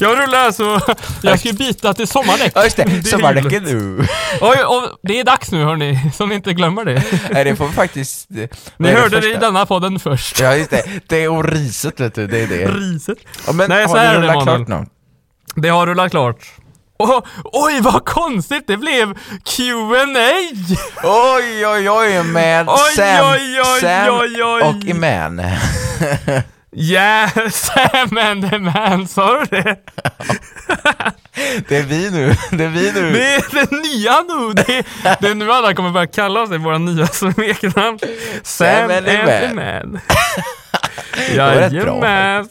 Jag 0.00 0.18
rullar 0.18 0.38
alltså, 0.38 0.80
jag 1.22 1.40
ska 1.40 1.52
byta 1.52 1.94
till 1.94 2.08
sommardäck. 2.08 2.52
Ja 2.54 2.64
just 2.64 2.76
det, 2.76 3.02
sommardäcken 3.06 3.62
nu. 3.64 4.06
Oj, 4.40 4.64
och 4.64 4.82
det 5.02 5.20
är 5.20 5.24
dags 5.24 5.52
nu 5.52 5.64
hörni, 5.64 6.10
så 6.14 6.26
ni 6.26 6.34
inte 6.34 6.52
glömmer 6.52 6.84
det. 6.84 7.02
Nej 7.30 7.44
det 7.44 7.56
får 7.56 7.66
vi 7.66 7.72
faktiskt... 7.72 8.30
Ni 8.30 8.48
Ni 8.76 8.90
hörde 8.90 9.20
det 9.20 9.30
i 9.30 9.34
denna 9.34 9.66
podden 9.66 9.98
först. 9.98 10.40
Ja 10.40 10.56
just 10.56 10.70
det, 10.70 10.82
det 11.08 11.24
är 11.24 11.28
och 11.30 11.44
riset 11.44 12.00
vet 12.00 12.14
du, 12.14 12.26
det 12.26 12.38
är 12.40 12.46
det. 12.46 12.66
Riset. 12.66 13.18
Ja, 13.46 13.52
men 13.52 13.68
Nej, 13.68 13.88
så 13.88 13.96
har 13.96 14.14
du 14.14 14.20
rullat 14.20 14.42
klart 14.42 14.68
nu? 14.68 14.86
Det 15.54 15.68
har 15.68 15.86
rullat 15.86 16.10
klart. 16.10 16.46
Oh, 16.98 17.22
oj 17.44 17.80
vad 17.80 18.04
konstigt, 18.04 18.66
det 18.66 18.76
blev 18.76 19.14
Q&A. 19.44 20.32
Oj 21.02 21.66
oj 21.66 21.90
oj 21.90 22.22
med 22.22 22.68
Oj, 22.68 22.78
Sam, 22.96 23.26
oj, 23.32 23.60
oj, 23.60 23.80
Sam 23.80 24.14
oj, 24.14 24.42
oj. 24.42 24.62
och 24.62 24.84
Iman. 24.84 25.42
Yeah, 26.78 27.30
Sam 27.50 28.18
and 28.18 28.50
the 28.50 28.58
man, 28.58 29.08
sa 29.08 29.38
du 29.38 29.44
det? 29.44 29.76
Det 31.68 31.76
är 31.76 31.82
vi 31.82 32.10
nu, 32.10 32.34
det 32.50 32.64
är 32.64 32.68
vi 32.68 32.92
nu. 32.92 33.12
Det 33.12 33.34
är 33.34 33.44
det 33.52 33.70
nya 33.70 34.20
nu. 34.20 34.52
Det 34.52 34.78
är, 34.78 35.16
det 35.20 35.28
är 35.28 35.34
nu 35.34 35.52
alla 35.52 35.74
kommer 35.74 35.90
börja 35.90 36.06
kalla 36.06 36.42
oss 36.42 36.50
våra 36.50 36.78
nya 36.78 37.06
smeknamn. 37.06 37.98
Sam 38.42 38.90
and 38.90 39.06
the 39.06 39.54
man. 39.54 39.92
bra 41.34 41.54
Jajamän. 41.56 42.48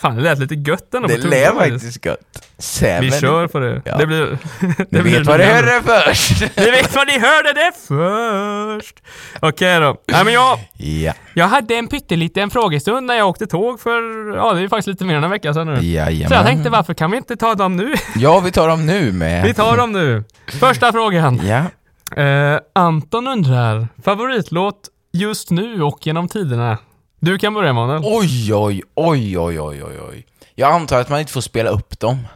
Fan, 0.00 0.16
det 0.16 0.22
lät 0.22 0.38
lite 0.38 0.54
gött 0.54 0.94
ändå 0.94 1.08
Det 1.08 1.22
på 1.22 1.28
lät 1.28 1.54
faktiskt. 1.54 2.06
gött. 2.06 2.18
Sam 2.58 3.00
Vi 3.00 3.10
kör 3.10 3.46
på 3.46 3.58
det. 3.58 3.82
Ja. 3.84 3.96
Det 3.98 4.06
blir... 4.06 4.26
Ni 4.60 4.74
det 4.90 5.02
blir 5.02 5.18
vet 5.18 5.26
vad 5.26 5.38
nu. 5.40 5.44
hörde 5.44 5.82
först. 5.84 6.40
Ni 6.56 6.70
vet 6.70 6.94
vad 6.96 7.06
ni 7.06 7.18
hörde 7.18 7.52
det 7.52 7.72
först! 7.88 8.96
Okej 9.40 9.80
då. 9.80 9.96
Nej 10.12 10.24
men 10.24 10.34
jag, 10.34 10.58
Ja, 10.76 11.12
jag 11.34 11.46
hade 11.48 11.74
en 11.74 11.88
pytteliten 11.88 12.50
frågestund 12.50 13.06
när 13.06 13.14
jag 13.14 13.28
åkte 13.28 13.46
tåg 13.46 13.80
för, 13.80 14.00
ja 14.36 14.52
det 14.52 14.62
är 14.62 14.68
faktiskt 14.68 14.86
lite 14.88 15.04
mer 15.04 15.16
än 15.16 15.24
en 15.24 15.30
vecka 15.30 15.54
sedan 15.54 15.66
nu. 15.66 15.76
Så 15.76 15.84
jag 15.84 16.12
jajamän. 16.12 16.44
tänkte 16.44 16.70
varför 16.70 16.94
kan 16.94 17.10
vi 17.10 17.16
inte 17.16 17.36
ta 17.36 17.54
dem 17.54 17.76
nu? 17.76 17.94
Ja, 18.16 18.40
vi 18.40 18.52
tar 18.52 18.68
dem 18.68 18.86
nu 18.86 19.12
med. 19.12 19.44
Vi 19.44 19.54
tar 19.54 19.76
dem 19.76 19.92
nu. 19.92 20.24
Första 20.60 20.92
frågan. 20.92 21.40
Ja. 21.46 21.64
Eh, 22.22 22.58
Anton 22.74 23.28
undrar, 23.28 23.88
favoritlåt 24.04 24.88
just 25.12 25.50
nu 25.50 25.82
och 25.82 25.98
genom 26.06 26.28
tiderna? 26.28 26.78
Du 27.20 27.38
kan 27.38 27.54
börja 27.54 27.70
Emanuel. 27.70 28.02
Oj, 28.04 28.54
oj, 28.54 28.82
oj, 28.94 29.38
oj, 29.38 29.60
oj, 29.60 29.84
oj, 29.84 29.98
oj. 30.10 30.26
Jag 30.54 30.72
antar 30.72 31.00
att 31.00 31.08
man 31.08 31.20
inte 31.20 31.32
får 31.32 31.40
spela 31.40 31.70
upp 31.70 32.00
dem. 32.00 32.26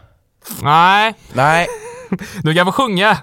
Nej, 0.63 1.15
Nej, 1.33 1.67
du 2.43 2.55
kan 2.55 2.67
få 2.67 2.73
sjunga. 2.73 3.19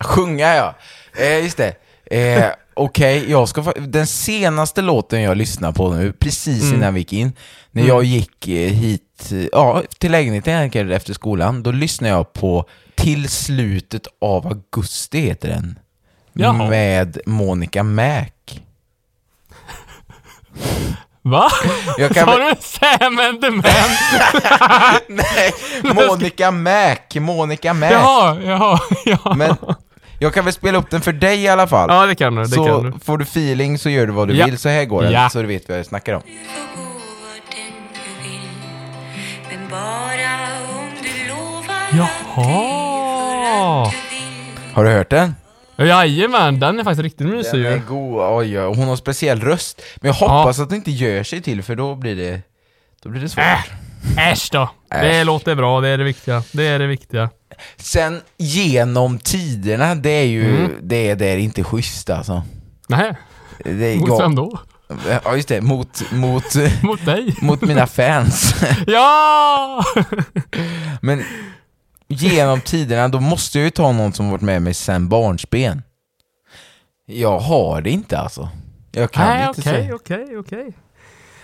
sjunga 0.00 0.54
ja. 0.54 0.74
Eh, 1.18 1.38
just 1.44 1.56
det. 1.56 1.74
Eh, 2.10 2.50
Okej, 2.78 3.30
jag 3.30 3.48
ska 3.48 3.60
fa- 3.62 3.80
Den 3.86 4.06
senaste 4.06 4.82
låten 4.82 5.22
jag 5.22 5.36
lyssnade 5.36 5.74
på 5.74 5.92
nu, 5.94 6.12
precis 6.12 6.62
Mm. 6.62 6.74
innan 6.74 6.94
vi 6.94 7.00
gick 7.00 7.12
in, 7.12 7.32
när 7.70 7.82
jag 7.86 8.04
gick 8.04 8.48
eh, 8.48 8.70
hit, 8.72 9.32
eh, 9.32 9.46
ja, 9.52 9.82
till 9.98 10.12
lägenheten 10.12 10.52
helt 10.54 10.62
enkelt 10.62 10.92
efter 10.92 11.14
skolan, 11.14 11.62
då 11.62 11.70
lyssnade 11.72 12.14
jag 12.14 12.32
på 12.32 12.64
Till 12.94 13.28
slutet 13.28 14.06
av 14.20 14.46
augusti 14.46 15.20
heter 15.20 15.48
den. 15.48 15.78
Jaha. 16.32 16.68
Med 16.68 17.18
Monica 17.26 17.82
Mac. 17.82 18.24
Va? 21.22 21.48
Jag 21.98 22.10
kan 22.14 22.26
Sa 22.26 22.36
du 22.38 22.54
Sam 22.60 23.18
and 23.18 23.40
the 23.40 23.50
man? 23.50 23.62
Nej, 25.08 25.52
Monica 25.94 26.50
Mac, 26.50 26.96
Monica 27.20 27.74
Mac. 27.74 27.90
Jaha, 27.92 28.36
jaha, 28.44 28.78
ja. 29.04 29.34
Men 29.36 29.56
jag 30.18 30.34
kan 30.34 30.44
väl 30.44 30.54
spela 30.54 30.78
upp 30.78 30.90
den 30.90 31.00
för 31.00 31.12
dig 31.12 31.42
i 31.42 31.48
alla 31.48 31.66
fall. 31.66 31.88
Ja 31.92 32.06
det 32.06 32.14
kan 32.14 32.34
du, 32.34 32.42
det 32.42 32.48
så 32.48 32.64
kan 32.64 32.82
du. 32.90 32.98
får 33.04 33.18
du 33.18 33.22
feeling 33.22 33.78
så 33.78 33.90
gör 33.90 34.06
du 34.06 34.12
vad 34.12 34.28
du 34.28 34.34
Ja. 34.36 34.46
vill, 34.46 34.58
så 34.58 34.68
här 34.68 34.84
går 34.84 35.02
den, 35.02 35.12
Ja. 35.12 35.28
så 35.30 35.40
du 35.40 35.46
vet 35.46 35.68
vad 35.68 35.78
jag 35.78 35.86
snackar 35.86 36.14
om. 36.14 36.22
Jaha. 42.56 43.90
Har 44.74 44.84
du 44.84 44.90
hört 44.90 45.10
den? 45.10 45.34
Jajamän, 45.78 46.60
den 46.60 46.78
är 46.78 46.84
faktiskt 46.84 47.02
riktigt 47.02 47.26
mysig 47.26 47.62
Den 47.62 47.72
är 47.72 47.76
ju. 47.76 47.82
god, 47.88 48.20
oj, 48.20 48.30
oj. 48.30 48.58
och 48.60 48.76
hon 48.76 48.88
har 48.88 48.96
speciell 48.96 49.40
röst. 49.40 49.82
Men 49.96 50.06
jag 50.08 50.14
hoppas 50.14 50.58
att 50.60 50.70
det 50.70 50.76
inte 50.76 50.90
gör 50.90 51.22
sig 51.22 51.42
till 51.42 51.62
för 51.62 51.76
då 51.76 51.94
blir 51.94 52.16
det, 52.16 52.40
då 53.02 53.08
blir 53.08 53.20
det 53.20 53.28
svårt. 53.28 53.44
Äh, 54.16 54.32
äsch 54.32 54.48
då. 54.52 54.70
Det 54.90 54.96
Äsch. 55.20 55.26
låter 55.26 55.54
bra, 55.54 55.80
det 55.80 55.88
är 55.88 55.98
det 55.98 56.04
viktiga. 56.04 56.42
Det 56.52 56.66
är 56.66 56.78
det 56.78 56.86
viktiga. 56.86 57.30
Sen 57.76 58.20
genom 58.36 59.18
tiderna, 59.18 59.94
det 59.94 60.10
är 60.10 60.24
ju, 60.26 60.56
Mm. 60.56 60.72
det, 60.82 61.10
är, 61.10 61.16
det 61.16 61.26
är 61.26 61.36
inte 61.38 61.64
schysst 61.64 62.10
alltså. 62.10 62.42
Nej, 62.88 63.12
Det 63.64 63.86
är, 63.86 63.96
mot 63.96 64.20
vem 64.20 64.34
då? 64.34 64.58
Ja 65.24 65.36
just 65.36 65.48
det, 65.48 65.60
mot, 65.60 66.02
mot, 66.12 66.44
Mot 66.82 67.04
dig? 67.04 67.36
mot 67.42 67.60
mina 67.60 67.86
fans. 67.86 68.54
Ja! 68.86 69.84
Men 71.00 71.24
genom 72.08 72.60
tiderna, 72.60 73.08
då 73.08 73.20
måste 73.20 73.58
jag 73.58 73.64
ju 73.64 73.70
ta 73.70 73.92
någon 73.92 74.12
som 74.12 74.30
varit 74.30 74.42
med 74.42 74.62
mig 74.62 74.74
sen 74.74 75.08
barnsben. 75.08 75.82
Jag 77.06 77.38
har 77.38 77.80
det 77.80 77.90
inte 77.90 78.18
alltså. 78.18 78.48
Jag 78.92 79.10
kan 79.12 79.26
Nej, 79.28 79.48
inte 79.48 79.60
okej, 79.60 79.72
säga. 79.72 79.94
okej, 79.94 80.38
okej. 80.38 80.72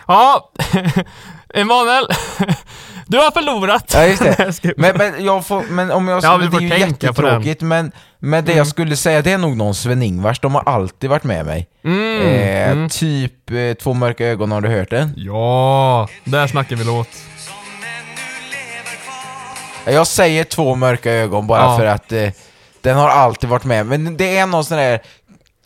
Ja, 0.09 0.51
Emanuel. 1.55 2.07
Du 3.07 3.19
har 3.19 3.31
förlorat. 3.31 3.91
Ja 3.95 4.05
just 4.07 4.23
det. 4.23 4.73
Men, 4.77 4.97
men, 4.97 5.25
jag 5.25 5.47
får, 5.47 5.63
men 5.63 5.91
om 5.91 6.09
jag 6.09 6.25
Ja, 6.25 6.39
det 6.39 6.57
är 6.57 6.61
ju. 6.61 6.67
Mm. 6.67 6.81
jättetråkigt 6.81 7.61
men, 7.63 7.93
men 8.19 8.45
det 8.45 8.53
jag 8.53 8.67
skulle 8.67 8.97
säga 8.97 9.23
det 9.23 9.33
är 9.33 9.39
nog 9.39 9.57
någon 9.57 9.75
Sven-Ingvars, 9.75 10.41
de 10.41 10.55
har 10.55 10.63
alltid 10.63 11.11
varit 11.11 11.25
med 11.25 11.47
mig. 11.47 11.69
Mm, 11.85 12.21
Eh, 12.23 12.71
mm. 12.73 12.89
Typ 12.89 13.51
eh, 13.51 13.73
Två 13.83 13.95
mörka 13.95 14.27
ögon, 14.27 14.53
har 14.53 14.61
du 14.61 14.69
hört 14.69 14.91
den? 14.91 15.13
Ja, 15.17 16.09
där 16.25 16.47
snackar 16.47 16.77
vi 16.77 16.85
låt. 16.85 17.09
Jag 19.85 20.07
säger 20.07 20.45
Två 20.45 20.75
mörka 20.75 21.11
ögon 21.13 21.47
bara 21.47 21.61
Ja. 21.63 21.77
för 21.79 21.87
att 21.87 22.13
eh, 22.13 22.29
den 22.81 22.97
har 22.97 23.09
alltid 23.09 23.51
varit 23.51 23.65
med. 23.65 23.87
Men 23.87 24.17
det 24.17 24.37
är 24.39 24.47
någon 24.47 24.65
sån 24.65 24.77
där... 24.77 25.01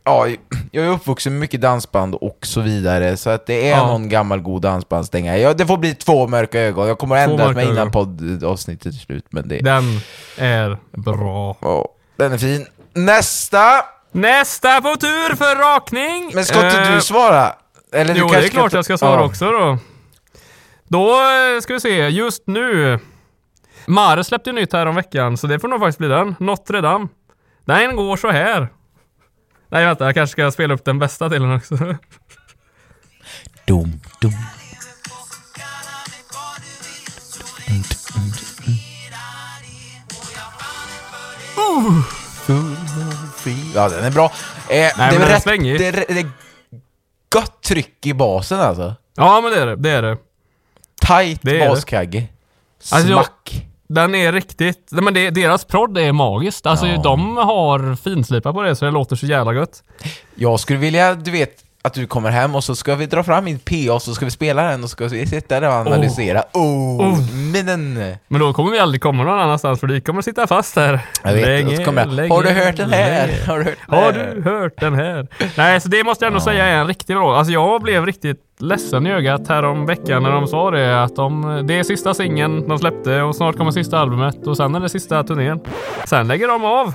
Ja, 0.05 0.27
jag 0.73 0.85
är 0.85 0.89
uppvuxen 0.91 1.33
med 1.33 1.41
mycket 1.41 1.61
dansband 1.61 2.15
och 2.15 2.39
så 2.43 2.61
vidare, 2.61 3.17
så 3.17 3.31
att 3.31 3.47
det 3.47 3.69
är 3.71 3.77
Ja. 3.77 3.87
någon 3.87 4.09
gammal 4.09 4.41
god 4.41 4.63
dansbandsdänga. 4.63 5.39
Ja, 5.39 5.55
det 5.55 5.67
får 5.67 5.77
bli 5.77 5.95
Två 5.95 6.27
mörka 6.29 6.61
ögon. 6.61 6.89
Jag 6.89 6.99
kommer 6.99 7.17
att 7.17 7.25
Två 7.27 7.31
ändra 7.33 7.45
mörka 7.45 7.57
mig 7.57 7.65
innan 7.65 7.79
ögon. 7.79 7.93
poddavsnittet 7.93 8.87
är 8.87 8.99
slut, 8.99 9.25
men 9.31 9.49
det... 9.49 9.59
Den 9.59 10.01
är 10.39 10.79
bra. 10.93 11.57
Ja, 11.61 11.89
den 12.17 12.33
är 12.33 12.39
fin. 12.39 12.67
Nästa! 12.95 13.85
Nästa 14.13 14.81
på 14.81 14.97
tur 14.97 15.37
för 15.37 15.57
rakning. 15.57 16.31
Men 16.35 16.45
ska 16.45 16.67
inte 16.67 16.81
Eh, 16.83 16.95
du 16.95 17.01
svara? 17.01 17.53
Eller 17.93 18.15
du 18.15 18.21
Jo, 18.21 18.27
det 18.27 18.33
kanske 18.33 18.49
är 18.49 18.51
klart 18.51 18.73
jag 18.73 18.85
ska 18.85 18.99
svara 18.99 19.21
Ja. 19.21 19.27
också 19.27 19.51
då. 19.51 19.79
Då 20.89 21.11
eh, 21.11 21.61
ska 21.63 21.73
vi 21.73 21.81
se, 21.81 22.09
just 22.09 22.43
nu. 22.47 22.99
Mare 23.87 24.25
släppte 24.25 24.51
ju 24.51 24.55
nytt 24.57 24.73
här 24.73 24.87
om 24.87 24.95
veckan, 24.95 25.37
så 25.37 25.47
det 25.47 25.59
får 25.61 25.69
nog 25.69 25.81
faktiskt 25.81 25.99
bli 25.99 26.09
den. 26.09 26.35
Notre 26.39 26.81
Dame. 26.81 27.09
Den 27.65 27.97
går 27.97 28.17
så 28.17 28.31
här. 28.31 28.69
Nej 29.69 29.85
vänta, 29.87 30.05
jag 30.05 30.15
kanske 30.15 30.33
ska 30.33 30.51
spela 30.51 30.75
upp 30.75 30.85
den 30.85 30.99
bästa 30.99 31.29
delen 31.29 31.53
också. 31.57 31.77
Dum, 33.67 34.01
dum. 34.21 34.33
Ja, 43.75 43.89
den 43.89 44.05
är 44.05 44.11
bra. 44.11 44.25
Eh, 44.25 44.31
det, 44.71 44.93
men 44.97 45.09
är 45.09 45.13
den 45.13 45.23
är 45.23 45.27
rätt, 45.27 45.43
svängig. 45.43 45.79
det, 45.79 45.87
är, 45.87 45.93
det 45.93 46.21
är 46.21 46.31
gott 47.33 47.63
tryck 47.63 48.07
i 48.07 48.15
basen 48.15 48.61
alltså. 48.61 48.95
ja 49.17 49.41
men 49.41 49.51
det 49.53 49.59
är 49.61 49.67
det, 49.67 49.77
det 49.77 49.91
är 49.91 50.03
det. 50.03 50.17
Tight 51.07 51.41
Det 51.43 51.51
är 51.61 51.65
det. 51.65 51.69
baskagge. 51.69 52.29
Alltså, 52.91 53.09
jag- 53.11 53.25
Smack. 53.25 53.67
Den 53.89 54.15
är 54.15 54.33
riktigt, 54.33 54.89
nej, 54.91 55.05
men 55.05 55.15
det, 55.15 55.31
deras 55.31 55.65
prodd 55.65 55.99
är 55.99 56.13
magiskt. 56.13 56.67
Alltså 56.67 56.87
Ja. 56.87 57.03
de 57.03 57.37
har 57.37 57.97
finslipat 57.97 58.55
på 58.55 58.63
det 58.63 58.77
så 58.77 58.85
det 58.85 58.91
låter 58.91 59.17
så 59.17 59.27
jävla 59.27 59.53
gött. 59.55 59.83
Jag 60.35 60.61
skulle 60.61 60.79
vilja, 60.79 61.15
du 61.15 61.31
vet, 61.31 61.65
att 61.87 61.95
du 61.95 62.07
kommer 62.07 62.31
hem 62.31 62.55
och 62.55 62.65
så 62.65 62.75
ska 62.75 62.95
vi 62.95 63.07
dra 63.07 63.23
fram 63.23 63.45
min 63.45 63.59
PA 63.59 63.93
och 63.95 64.03
så 64.03 64.15
ska 64.15 64.25
vi 64.25 64.31
spela 64.31 64.63
den 64.63 64.83
och 64.85 64.91
så 64.91 64.93
ska 64.95 65.09
vi 65.09 65.27
sitta 65.27 65.61
där 65.61 65.69
och 65.69 65.75
analysera. 65.75 66.43
Oh, 66.53 66.87
Oh. 67.01 67.35
minnen! 67.35 68.15
Men 68.29 68.41
då 68.41 68.53
kommer 68.53 68.71
vi 68.71 68.79
aldrig 68.79 69.01
komma 69.03 69.25
någon 69.25 69.39
annanstans 69.41 69.81
för 69.81 69.87
vi 69.87 70.01
kommer 70.01 70.23
sitta 70.23 70.47
fast 70.47 70.77
här. 70.77 71.01
Jag 71.25 71.33
vet, 71.33 71.47
Länge, 71.47 71.85
kommer 71.85 72.03
jag, 72.03 72.13
länge, 72.13 72.35
har 72.35 72.43
du 72.43 72.49
hört 72.51 72.77
den 72.77 72.91
här? 72.91 73.27
länge. 73.27 73.45
Har 73.47 73.59
du 73.59 73.65
hört 73.65 73.77
den 73.89 73.95
Har 73.95 74.13
här? 74.13 74.35
du 74.35 74.43
hört 74.51 74.81
den 74.81 74.95
här? 74.95 75.27
Nej, 75.57 75.81
så 75.81 75.89
det 75.89 76.05
måste 76.05 76.25
jag 76.25 76.31
ändå 76.31 76.41
säga 76.41 76.65
är 76.65 76.77
en 76.77 76.87
riktigt 76.87 77.17
bra. 77.17 77.37
Alltså 77.39 77.53
jag 77.53 77.83
blev 77.83 78.07
riktigt 78.07 78.41
ledsen 78.59 79.07
i 79.07 79.13
ögat 79.13 79.49
här 79.49 79.63
om 79.63 79.87
veckan 79.87 80.23
när 80.23 80.31
de 80.31 80.47
sa 80.47 80.71
det 80.71 81.03
att 81.03 81.17
de, 81.17 81.63
det 81.67 81.79
är 81.79 81.83
sista 81.83 82.15
singeln 82.15 82.69
de 82.69 82.79
släppte 82.79 83.23
och 83.23 83.37
snart 83.37 83.57
kommer 83.57 83.71
sista 83.71 83.99
albumet 83.99 84.47
och 84.47 84.57
sen 84.57 84.75
är 84.75 84.81
det 84.81 84.89
sista 84.89 85.23
turnén. 85.25 85.61
Sen 86.05 86.29
lägger 86.29 86.49
de 86.49 86.65
av. 86.65 86.95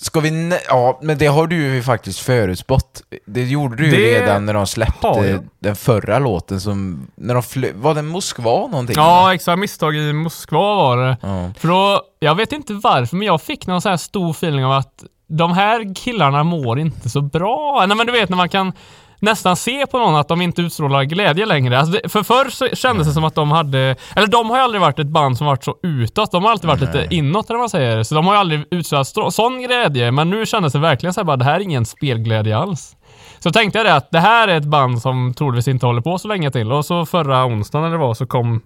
Ska 0.00 0.20
vi... 0.20 0.52
Ja, 0.68 0.98
men 1.02 1.18
det 1.18 1.26
har 1.26 1.46
du 1.46 1.56
ju 1.56 1.82
faktiskt 1.82 2.18
förutspått. 2.18 3.02
Det 3.26 3.44
gjorde 3.44 3.76
du 3.76 3.84
ju 3.84 3.90
Det 3.90 4.20
redan 4.20 4.46
när 4.46 4.54
de 4.54 4.66
släppte 4.66 5.42
den 5.58 5.76
förra 5.76 6.18
låten 6.18 6.60
som... 6.60 7.06
När 7.14 7.34
de 7.34 7.42
flö... 7.42 7.68
Var 7.74 7.94
det 7.94 8.02
Moskva 8.02 8.66
någonting? 8.66 8.96
Ja, 8.96 9.34
exakt. 9.34 9.58
Misstag 9.58 9.96
i 9.96 10.12
Moskva 10.12 10.74
var 10.74 10.96
det. 10.96 11.16
Ja. 11.22 11.50
För 11.58 11.68
då, 11.68 12.02
jag 12.18 12.34
vet 12.34 12.52
inte 12.52 12.72
varför, 12.72 13.16
men 13.16 13.26
jag 13.26 13.42
fick 13.42 13.66
någon 13.66 13.80
sån 13.80 13.90
här 13.90 13.96
stor 13.96 14.30
feeling 14.30 14.64
av 14.64 14.72
att 14.72 15.04
de 15.28 15.52
här 15.52 15.94
killarna 15.94 16.44
mår 16.44 16.78
inte 16.78 17.10
så 17.10 17.20
bra. 17.20 17.84
Nej 17.88 17.96
men 17.96 18.06
du 18.06 18.12
vet 18.12 18.28
när 18.28 18.36
man 18.36 18.48
kan 18.48 18.72
nästan 19.20 19.56
se 19.56 19.86
på 19.86 19.98
någon 19.98 20.16
att 20.16 20.28
de 20.28 20.40
inte 20.42 20.62
utstrålar 20.62 21.04
glädje 21.04 21.46
längre. 21.46 21.78
Alltså 21.78 21.92
det, 21.92 22.08
för 22.08 22.22
förr 22.22 22.50
så 22.50 22.68
kändes 22.68 23.06
det 23.06 23.12
som 23.12 23.24
att 23.24 23.34
de 23.34 23.50
hade, 23.50 23.96
eller 24.16 24.26
de 24.26 24.50
har 24.50 24.56
ju 24.56 24.62
aldrig 24.62 24.80
varit 24.80 24.98
ett 24.98 25.08
band 25.08 25.38
som 25.38 25.46
varit 25.46 25.64
så 25.64 25.76
utåt. 25.82 26.32
De 26.32 26.44
har 26.44 26.50
alltid 26.50 26.68
varit 26.68 26.80
lite 26.80 27.06
inåt 27.10 27.50
eller 27.50 27.56
vad 27.56 27.62
man 27.62 27.70
säger. 27.70 28.02
Så 28.02 28.14
de 28.14 28.26
har 28.26 28.34
ju 28.34 28.40
aldrig 28.40 28.64
utstrålat 28.70 29.06
strå- 29.06 29.30
sån 29.30 29.62
glädje. 29.62 30.10
Men 30.10 30.30
nu 30.30 30.46
kändes 30.46 30.72
det 30.72 30.78
verkligen 30.78 31.14
så 31.14 31.20
här 31.20 31.24
bara, 31.24 31.36
det 31.36 31.44
här 31.44 31.54
är 31.54 31.60
ingen 31.60 31.86
spelglädje 31.86 32.56
alls. 32.56 32.96
Så 33.38 33.50
tänkte 33.50 33.78
jag 33.78 33.86
det 33.86 33.94
att 33.94 34.10
det 34.10 34.20
här 34.20 34.48
är 34.48 34.56
ett 34.56 34.64
band 34.64 35.02
som 35.02 35.34
troligtvis 35.34 35.68
inte 35.68 35.86
håller 35.86 36.00
på 36.00 36.18
så 36.18 36.28
länge 36.28 36.50
till. 36.50 36.72
Och 36.72 36.84
så 36.84 37.06
förra 37.06 37.46
onsdagen 37.46 37.90
det 37.90 37.96
var 37.96 38.14
så 38.14 38.26
kom, 38.26 38.62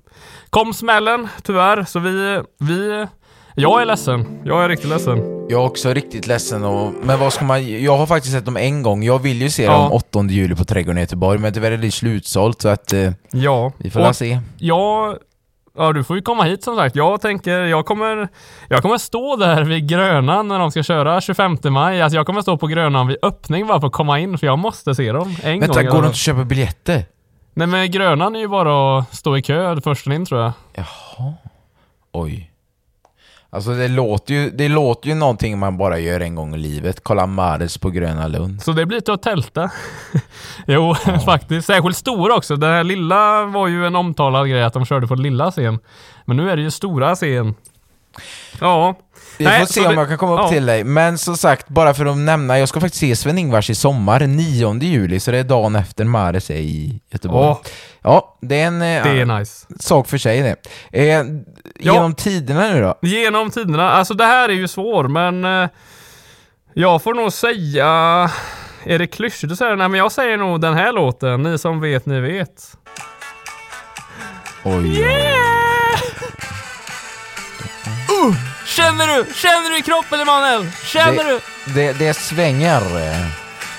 kom 0.50 0.74
smällen 0.74 1.28
tyvärr. 1.42 1.84
Så 1.84 1.98
vi, 1.98 2.42
vi, 2.59 3.07
jag 3.55 3.82
är 3.82 3.86
ledsen. 3.86 4.38
Jag 4.44 4.64
är 4.64 4.68
riktigt 4.68 4.88
ledsen. 4.90 5.18
Jag 5.48 5.62
är 5.62 5.66
också 5.66 5.92
riktigt 5.94 6.26
ledsen 6.26 6.64
och... 6.64 6.92
Men 7.03 7.18
vad 7.20 7.32
ska 7.32 7.44
man... 7.44 7.82
Jag 7.82 7.96
har 7.96 8.07
faktiskt 8.07 8.34
sett 8.34 8.44
dem 8.44 8.57
en 8.57 8.82
gång. 8.82 9.03
Jag 9.03 9.18
vill 9.18 9.42
ju 9.42 9.50
se 9.50 9.62
Ja. 9.62 9.72
dem 9.72 9.92
8 9.92 10.22
juli 10.28 10.55
på 10.55 10.64
Trädgården 10.64 10.98
i 10.98 11.00
Göteborg, 11.00 11.38
men 11.38 11.53
tyvärr 11.53 11.72
är 11.72 11.76
det 11.76 11.90
slutsålt 11.90 12.61
så 12.61 12.68
att... 12.68 12.92
Eh, 12.92 13.12
Ja. 13.32 13.72
vi 13.78 13.90
får 13.90 14.09
Och 14.09 14.16
se. 14.16 14.40
Jag, 14.59 15.16
ja 15.76 15.92
du 15.92 16.05
får 16.05 16.16
ju 16.16 16.22
komma 16.22 16.42
hit 16.44 16.62
som 16.64 16.76
sagt. 16.76 16.96
Jag 16.96 17.20
tänker, 17.20 17.59
jag 17.61 17.86
kommer, 17.86 18.28
jag 18.68 18.82
kommer 18.82 18.98
stå 18.98 19.36
där 19.36 19.64
vid 19.64 19.88
Grönan 19.88 20.48
när 20.48 20.59
de 20.59 20.70
ska 20.70 20.82
köra 20.82 21.20
25 21.20 21.59
maj. 21.64 22.03
Alltså 22.03 22.16
jag 22.16 22.26
kommer 22.26 22.42
stå 22.42 22.57
på 22.57 22.66
Grönan 22.66 23.07
vid 23.07 23.16
öppning 23.22 23.66
bara 23.66 23.80
för 23.80 23.86
att 23.86 23.92
komma 23.92 24.18
in 24.18 24.38
för 24.38 24.46
jag 24.46 24.59
måste 24.59 24.94
se 24.94 25.12
dem 25.12 25.36
en 25.42 25.61
Vänta, 25.61 25.82
gång. 25.82 25.84
går 25.84 25.90
fall. 25.90 25.98
inte 25.98 26.09
att 26.09 26.16
köpa 26.16 26.44
biljetter? 26.44 27.05
Nej 27.55 27.66
men 27.66 27.90
Grönan 27.90 28.36
är 28.36 28.40
ju 28.40 28.48
bara 28.48 28.98
att 28.98 29.14
stå 29.14 29.36
i 29.36 29.42
kö 29.42 29.80
först 29.84 30.07
in 30.07 30.26
tror 30.26 30.40
jag. 30.40 30.53
Jaha. 30.74 31.32
Oj. 32.12 32.48
Alltså 33.55 33.74
det 33.74 33.88
låter 33.88 34.34
ju, 34.34 34.50
det 34.50 34.68
låter 34.68 35.09
ju 35.09 35.14
någonting 35.14 35.59
man 35.59 35.76
bara 35.76 35.98
gör 35.98 36.20
en 36.20 36.34
gång 36.34 36.55
i 36.55 36.59
livet. 36.59 37.00
Kolla 37.03 37.26
Mares 37.26 37.78
på 37.78 37.90
Gröna 37.90 38.28
Lund. 38.28 38.62
Så 38.62 38.72
det 38.72 38.86
blir 38.86 39.00
till 39.00 39.14
att 39.14 39.22
tälta. 39.22 39.70
jo, 40.66 40.94
faktiskt. 41.24 41.66
Särskilt 41.66 41.96
stora 41.96 42.34
också. 42.34 42.57
Den 42.57 42.70
här 42.70 42.84
lilla 42.84 43.44
var 43.44 43.68
ju 43.68 43.86
en 43.86 43.96
omtalad 43.96 44.50
grej 44.50 44.62
att 44.62 44.72
de 44.72 44.84
körde 44.86 45.07
på 45.07 45.14
lilla 45.14 45.50
scen. 45.50 45.78
Men 46.24 46.36
nu 46.36 46.50
är 46.50 46.57
det 46.57 46.62
ju 46.62 46.70
stora 46.70 47.14
scen. 47.14 47.55
Ja. 48.60 48.94
Vi 49.38 49.44
Nej, 49.44 49.60
får 49.60 49.66
se 49.66 49.80
om 49.80 49.88
det- 49.94 50.00
jag 50.00 50.08
kan 50.08 50.18
komma 50.18 50.34
upp 50.34 50.40
ja. 50.40 50.48
till 50.48 50.66
dig. 50.66 50.84
Men 50.84 51.18
som 51.18 51.36
sagt, 51.36 51.68
bara 51.68 51.94
för 51.94 52.06
att 52.06 52.16
nämna, 52.16 52.58
jag 52.58 52.68
ska 52.68 52.80
faktiskt 52.80 53.00
se 53.00 53.16
Sven-Ingvars 53.16 53.70
i 53.70 53.74
sommar, 53.74 54.20
9 54.20 54.74
juli, 54.82 55.20
så 55.20 55.30
det 55.30 55.38
är 55.38 55.44
dagen 55.44 55.76
efter 55.76 56.04
Mares 56.04 56.50
i 56.50 57.00
Göteborg. 57.10 57.48
Åh. 57.48 57.58
Ja, 58.02 58.38
det 58.40 58.60
är 58.60 58.66
en 58.66 58.82
eh, 58.82 59.04
Det 59.04 59.20
är 59.20 59.24
nice. 59.38 59.66
sak 59.80 60.08
för 60.08 60.18
sig 60.18 60.56
det. 60.90 61.08
Eh, 61.12 61.24
genom 61.80 62.14
tiderna 62.14 62.60
nu 62.72 62.80
då? 62.82 62.98
Genom 63.02 63.50
tiderna. 63.50 63.90
Alltså 63.90 64.14
det 64.14 64.24
här 64.24 64.48
är 64.48 64.52
ju 64.52 64.68
svår 64.68 65.08
men 65.08 65.44
eh, 65.44 65.68
jag 66.74 67.02
får 67.02 67.14
nog 67.14 67.32
säga... 67.32 68.30
Är 68.84 68.98
det 68.98 69.06
klyschigt 69.06 69.52
att 69.52 69.58
säga? 69.58 69.74
Nej 69.76 69.88
men 69.88 69.98
jag 69.98 70.12
säger 70.12 70.36
nog 70.36 70.60
den 70.60 70.74
här 70.74 70.92
låten. 70.92 71.42
Ni 71.42 71.58
som 71.58 71.80
vet, 71.80 72.06
ni 72.06 72.20
vet. 72.20 72.76
Oj, 74.64 75.04
oj. 75.04 75.51
Uh, 78.28 78.34
känner 78.66 79.06
du? 79.06 79.34
Känner 79.34 79.70
du 79.70 79.78
i 79.78 79.82
kroppen 79.82 80.20
Emanuel? 80.20 80.70
Känner 80.84 81.24
du? 81.24 81.40
Det, 81.74 81.92
det 81.92 82.14
svänger. 82.14 82.80
eh. 82.80 83.26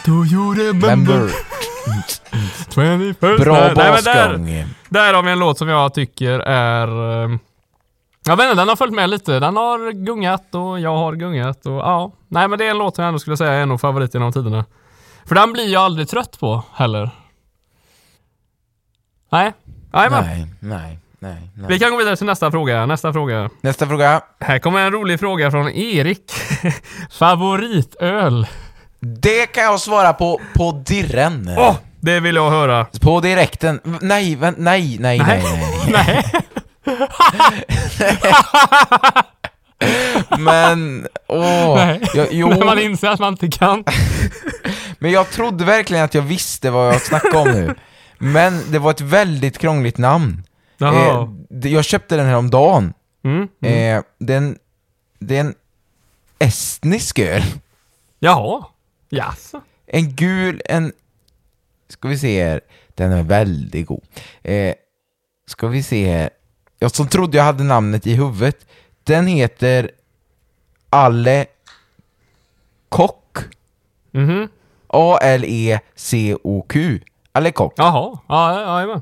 Do 0.06 0.26
you 0.26 0.56
remember 0.56 0.88
Member. 1.18 1.30
21st 2.70 3.40
Bra 3.44 3.56
där, 3.62 3.76
basgång. 3.76 4.66
där 4.90 5.14
har 5.14 5.24
vi 5.24 5.32
en 5.32 5.40
låt 5.40 5.58
som 5.58 5.68
jag 5.68 5.94
tycker 5.94 6.40
är... 6.40 6.88
eh, 7.24 7.38
Jag 8.26 8.38
vet 8.38 8.44
inte, 8.50 8.62
den 8.62 8.70
har 8.70 8.76
följt 8.76 8.94
med 8.94 9.10
lite. 9.10 9.40
Den 9.40 9.58
har 9.58 9.92
gungat 9.92 10.56
och 10.56 10.80
jag 10.80 10.96
har 10.98 11.14
gungat 11.14 11.66
och 11.66 11.72
ja. 11.74 12.12
Nej 12.28 12.48
men 12.48 12.60
det 12.60 12.66
är 12.66 12.72
en 12.72 12.78
låt 12.78 12.96
som 12.96 13.04
jag 13.04 13.08
ändå 13.08 13.20
skulle 13.20 13.38
säga 13.38 13.52
är 13.54 13.62
en 13.62 13.72
av 13.72 13.78
favorit 13.78 14.14
genom 14.14 14.34
tiderna. 14.34 14.66
För 15.26 15.36
den 15.36 15.54
blir 15.54 15.74
jag 15.74 15.82
aldrig 15.84 16.10
trött 16.10 16.40
på 16.40 16.64
heller. 16.74 17.10
Nej. 19.32 19.52
Men. 19.92 20.12
Nej, 20.26 20.48
nej. 20.60 21.00
Nej, 21.24 21.52
nej. 21.56 21.66
Vi 21.70 21.80
kan 21.80 21.92
gå 21.92 21.98
vidare 21.98 22.16
till 22.16 22.26
nästa 22.26 22.52
fråga. 22.52 22.86
Nästa 22.86 23.14
fråga. 23.14 23.50
Nästa 23.62 23.88
fråga. 23.88 24.22
Här 24.40 24.60
kommer 24.60 24.80
en 24.80 24.92
rolig 24.92 25.20
fråga 25.20 25.52
från 25.52 25.70
Erik. 25.70 26.32
Favoritöl? 27.12 28.48
Det 29.00 29.46
kan 29.46 29.64
jag 29.64 29.80
svara 29.80 30.14
på 30.14 30.42
på 30.54 30.72
dirren. 30.86 31.50
Åh, 31.58 31.76
det 32.00 32.20
vill 32.20 32.36
jag 32.36 32.50
höra. 32.50 32.86
På 33.02 33.20
direkten. 33.20 33.80
Nej, 34.02 34.36
vänt, 34.36 34.58
nej, 34.58 34.98
nej, 35.00 35.20
nej, 35.20 35.44
nej. 35.88 36.24
Men, 40.40 41.08
åh. 41.28 41.76
Nej. 41.76 42.02
Jag, 42.14 42.28
jo, 42.32 42.50
När 42.50 42.66
man 42.66 42.80
inser 42.80 43.10
att 43.10 43.20
man 43.20 43.34
inte 43.34 43.48
kan. 43.48 43.84
men 45.00 45.12
jag 45.12 45.30
trodde 45.30 45.66
verkligen 45.66 46.04
att 46.04 46.14
jag 46.14 46.22
visste 46.22 46.70
vad 46.70 46.94
jag 46.94 47.02
snackade 47.02 47.38
om 47.38 47.52
nu. 47.52 47.76
Men 48.18 48.72
det 48.72 48.80
var 48.80 48.92
ett 48.92 49.02
väldigt 49.02 49.58
krångligt 49.58 49.98
namn. 49.98 50.44
Eh, 50.84 51.28
jag 51.72 51.86
köpte 51.86 52.16
den 52.16 52.26
här 52.26 52.36
om 52.36 52.50
dagen. 52.50 52.94
Mm. 53.24 53.48
Eh, 53.62 54.04
den, 54.18 54.58
det 55.20 55.36
är 55.38 55.40
en 55.40 55.56
estnisk 56.40 57.20
öl. 57.20 57.44
Jaha. 58.20 58.66
Jaså? 59.10 59.62
En 59.86 60.16
gul, 60.16 60.62
en... 60.66 60.94
Ska 61.90 62.08
vi 62.08 62.18
se 62.18 62.44
här. 62.44 62.62
Den 62.96 63.12
är 63.12 63.24
väldigt 63.24 63.88
god. 63.88 64.04
Eh, 64.44 64.74
ska 65.48 65.68
vi 65.68 65.84
se 65.84 66.12
här. 66.12 66.30
Jag 66.80 66.92
som 66.92 67.08
trodde 67.08 67.38
jag 67.38 67.44
hade 67.44 67.64
namnet 67.64 68.08
i 68.08 68.14
huvudet. 68.14 68.68
Den 69.04 69.28
heter 69.28 69.92
Alle 70.90 71.46
Kock. 72.90 73.38
Mhm. 74.12 74.48
A-L-E-C-O-Q. 74.88 77.00
Alle 77.36 77.52
Kock. 77.52 77.74
Jaha. 77.78 78.18
Ja. 78.28 79.02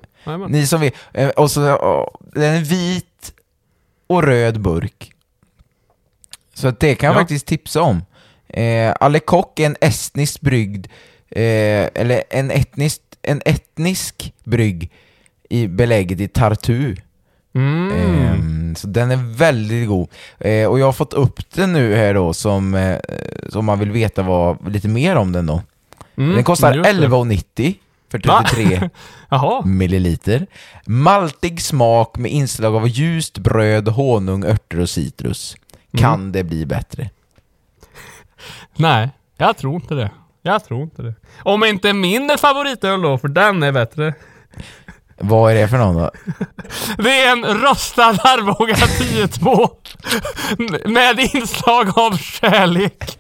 Ni 0.49 0.67
som 0.67 0.82
vet. 0.82 0.93
Eh, 1.13 1.29
och 1.29 1.51
så, 1.51 1.61
den 2.36 2.53
är 2.55 2.61
vit 2.61 3.34
och 4.07 4.23
röd 4.23 4.61
burk. 4.61 5.11
Så 6.53 6.67
att 6.67 6.79
det 6.79 6.95
kan 6.95 7.07
jag 7.07 7.15
Ja. 7.15 7.19
faktiskt 7.19 7.45
tipsa 7.45 7.82
om. 7.82 8.01
Eh, 8.47 8.93
Alle 8.99 9.19
Kock 9.19 9.59
är 9.59 9.65
en 9.65 9.75
estnisk 9.82 10.41
brygd, 10.41 10.88
eh, 11.29 11.89
eller 11.93 12.23
en 12.29 12.51
etnisk, 12.51 13.01
en 13.21 13.41
etnisk 13.45 14.34
brygg 14.43 14.91
i 15.49 15.67
beläget 15.67 16.19
i 16.19 16.27
Tartu. 16.27 16.95
Mm. 17.55 17.91
Ehm, 17.91 18.75
så 18.75 18.88
den 18.88 19.11
är 19.11 19.36
väldigt 19.38 19.88
god. 19.88 20.07
Eh, 20.39 20.67
och 20.67 20.79
jag 20.79 20.86
har 20.86 20.93
fått 20.93 21.13
upp 21.13 21.49
den 21.53 21.73
nu 21.73 21.95
här 21.95 22.13
då 22.13 22.34
som, 22.34 22.73
eh, 22.75 22.97
som 23.49 23.65
man 23.65 23.79
vill 23.79 23.91
veta 23.91 24.21
vad, 24.23 24.71
lite 24.71 24.88
mer 24.88 25.15
om 25.15 25.32
den 25.32 25.45
då. 25.45 25.61
Mm, 26.17 26.36
Den 26.36 26.43
kostar 26.43 26.73
just 26.73 26.84
det. 26.84 26.89
11,90 26.89 27.75
för 28.12 28.22
Va? 28.28 28.43
33 28.49 28.89
Jaha. 29.30 29.66
milliliter. 29.66 30.47
Maltig 30.86 31.62
smak 31.62 32.18
med 32.18 32.32
inslag 32.32 32.76
av 32.76 32.88
ljust 32.88 33.38
bröd, 33.38 33.88
honung, 33.88 34.43
örter 34.45 34.80
och 34.80 34.89
citrus. 34.89 35.55
Kan 35.97 36.14
Mm. 36.14 36.32
det 36.32 36.43
bli 36.43 36.66
bättre? 36.66 37.09
Nej, 38.76 39.09
jag 39.38 39.57
tror 39.57 39.76
inte 39.76 39.93
det. 39.95 40.12
Jag 40.41 40.66
tror 40.66 40.84
inte 40.84 41.01
det. 41.01 41.14
Om 41.43 41.64
inte 41.64 41.93
min 41.93 42.32
favoritöl 42.38 43.01
då, 43.01 43.18
för 43.18 43.28
den 43.28 43.64
är 43.64 43.72
bättre. 43.72 44.14
Vad 45.18 45.51
är 45.51 45.55
det 45.55 45.68
för 45.68 45.78
någon 45.78 45.95
då? 45.95 46.12
Det 47.03 47.22
är 47.22 47.32
en 47.32 47.45
rostad 47.62 48.20
Arboga 48.24 48.74
10-2 48.76 49.70
med 50.89 51.20
inslag 51.20 51.99
av 51.99 52.18
kärlek. 52.18 53.20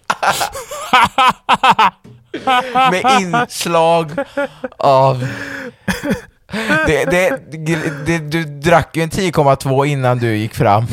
Med 2.91 3.21
inslag 3.21 4.11
av... 4.77 5.27
Det, 6.87 7.05
det, 7.05 7.39
det, 8.05 8.17
du 8.17 8.43
drack 8.43 8.97
ju 8.97 9.03
en 9.03 9.09
10,2 9.09 9.85
innan 9.85 10.17
du 10.17 10.35
gick 10.35 10.55
fram. 10.55 10.87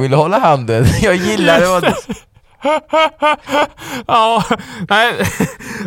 Vill 0.00 0.10
du 0.10 0.16
hålla 0.16 0.38
handen? 0.38 0.86
Jag 1.02 1.14
gillar 1.16 1.60
det. 1.60 1.66
Vad- 1.66 1.94
Ja, 4.06 4.44
nej. 4.88 5.12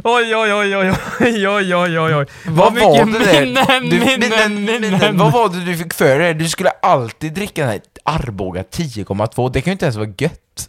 Oj, 0.04 0.36
oj, 0.36 0.54
oj, 0.54 0.76
oj, 0.78 0.92
oj, 1.20 1.48
oj, 1.48 1.76
oj, 1.76 2.00
oj, 2.00 2.16
oj. 2.16 2.26
Vad 2.48 2.74
var 2.80 3.06
det 3.06 3.20
där? 3.20 3.46
minnen, 3.46 3.90
Du, 3.90 4.00
minnen, 4.00 4.20
minnen, 4.20 4.66
minnen. 4.66 4.92
minnen. 4.92 5.18
Vad 5.18 5.32
var 5.32 5.50
det 5.50 5.66
du 5.66 5.78
fick 5.78 5.94
för 5.94 6.20
dig? 6.20 6.34
Du 6.34 6.50
skulle 6.50 6.70
alltid 6.70 7.34
dricka 7.34 7.62
den 7.62 7.72
här 7.72 7.82
Arboga 8.06 8.62
10,2. 8.62 9.50
Det 9.54 9.62
kan 9.62 9.72
ju 9.72 9.74
inte 9.74 9.86
ens 9.86 9.96
vara 9.96 10.10
gött. 10.18 10.68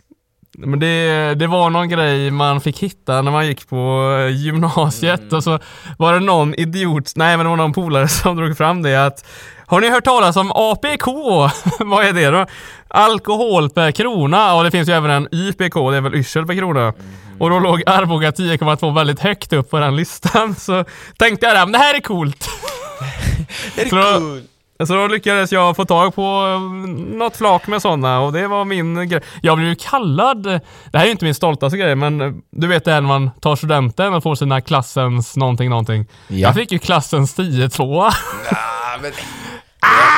Men 0.59 0.80
det, 0.80 1.34
det 1.34 1.46
var 1.46 1.70
någon 1.70 1.88
grej 1.88 2.30
man 2.30 2.61
fick 2.61 2.78
hitta 2.78 3.22
när 3.22 3.30
man 3.30 3.46
gick 3.46 3.68
på 3.68 4.12
eh, 4.20 4.36
gymnasiet 4.36 5.20
Mm. 5.20 5.36
och 5.36 5.44
så 5.44 5.59
var 5.99 6.12
det 6.12 6.20
någon 6.20 6.55
idiot, 6.55 7.12
nej 7.16 7.36
men 7.36 7.46
det 7.46 7.51
var 7.51 7.57
någon 7.57 7.72
polare 7.72 8.09
som 8.09 8.36
drog 8.36 8.57
fram 8.57 8.82
det 8.82 9.07
att 9.07 9.24
Har 9.66 9.80
ni 9.80 9.90
hört 9.90 10.05
talas 10.05 10.36
om 10.36 10.53
APK? 10.55 11.07
Vad 11.80 12.05
är 12.07 12.12
det 12.12 12.30
då? 12.30 12.46
Alkohol 12.88 13.70
per 13.70 13.90
krona 13.92 14.55
och 14.55 14.64
det 14.64 14.70
finns 14.70 14.88
ju 14.88 14.92
även 14.92 15.11
en 15.11 15.28
YPK, 15.34 15.74
det 15.90 15.96
är 15.96 16.01
väl 16.01 16.14
yrsel 16.14 16.46
per 16.46 16.55
krona. 16.55 16.80
Mm. 16.82 16.94
Och 17.38 17.51
då 17.51 17.59
låg 17.59 17.82
Arboga 17.86 18.30
10,2 18.30 18.94
väldigt 18.94 19.20
högt 19.20 19.53
upp 19.53 19.70
på 19.70 19.78
den 19.78 19.96
listan 19.96 20.55
så 20.59 20.84
tänkte 21.18 21.46
jag 21.46 21.72
det 21.72 21.78
här 21.78 21.94
är 21.94 22.01
coolt. 22.01 22.49
Det 23.76 23.82
är 23.82 23.88
Så 23.88 23.96
då- 23.96 24.18
cool. 24.20 24.42
Så 24.87 24.95
då 24.95 25.07
lyckades 25.07 25.53
jag 25.53 25.76
få 25.76 25.85
tag 25.85 26.14
på 26.14 26.22
eh, 26.22 26.91
något 27.16 27.37
flak 27.37 27.66
med 27.66 27.83
sådana 27.83 28.20
och 28.20 28.33
det 28.33 28.49
var 28.49 28.64
min 28.64 29.09
grej. 29.09 29.20
Jag 29.43 29.57
blev 29.57 29.68
ju 29.68 29.74
kallad, 29.74 30.43
det 30.43 30.61
här 30.93 31.01
är 31.01 31.05
ju 31.05 31.11
inte 31.11 31.24
min 31.24 31.35
stoltaste 31.35 31.79
grej 31.79 31.95
men 31.95 32.20
eh, 32.20 32.33
du 32.51 32.66
vet 32.66 32.85
det 32.85 32.93
här 32.93 33.01
när 33.01 33.09
man 33.09 33.31
tar 33.41 33.57
studenten 33.57 34.14
och 34.14 34.22
får 34.22 34.35
sina 34.35 34.61
klassens 34.61 35.37
någonting 35.37 35.70
någonting. 35.70 36.07
Ja. 36.29 36.37
Jag 36.37 36.55
fick 36.55 36.72
ju 36.72 36.79
klassens 36.79 37.39
10-2. 37.39 38.12
Ah, 38.51 39.01
men, 39.03 39.11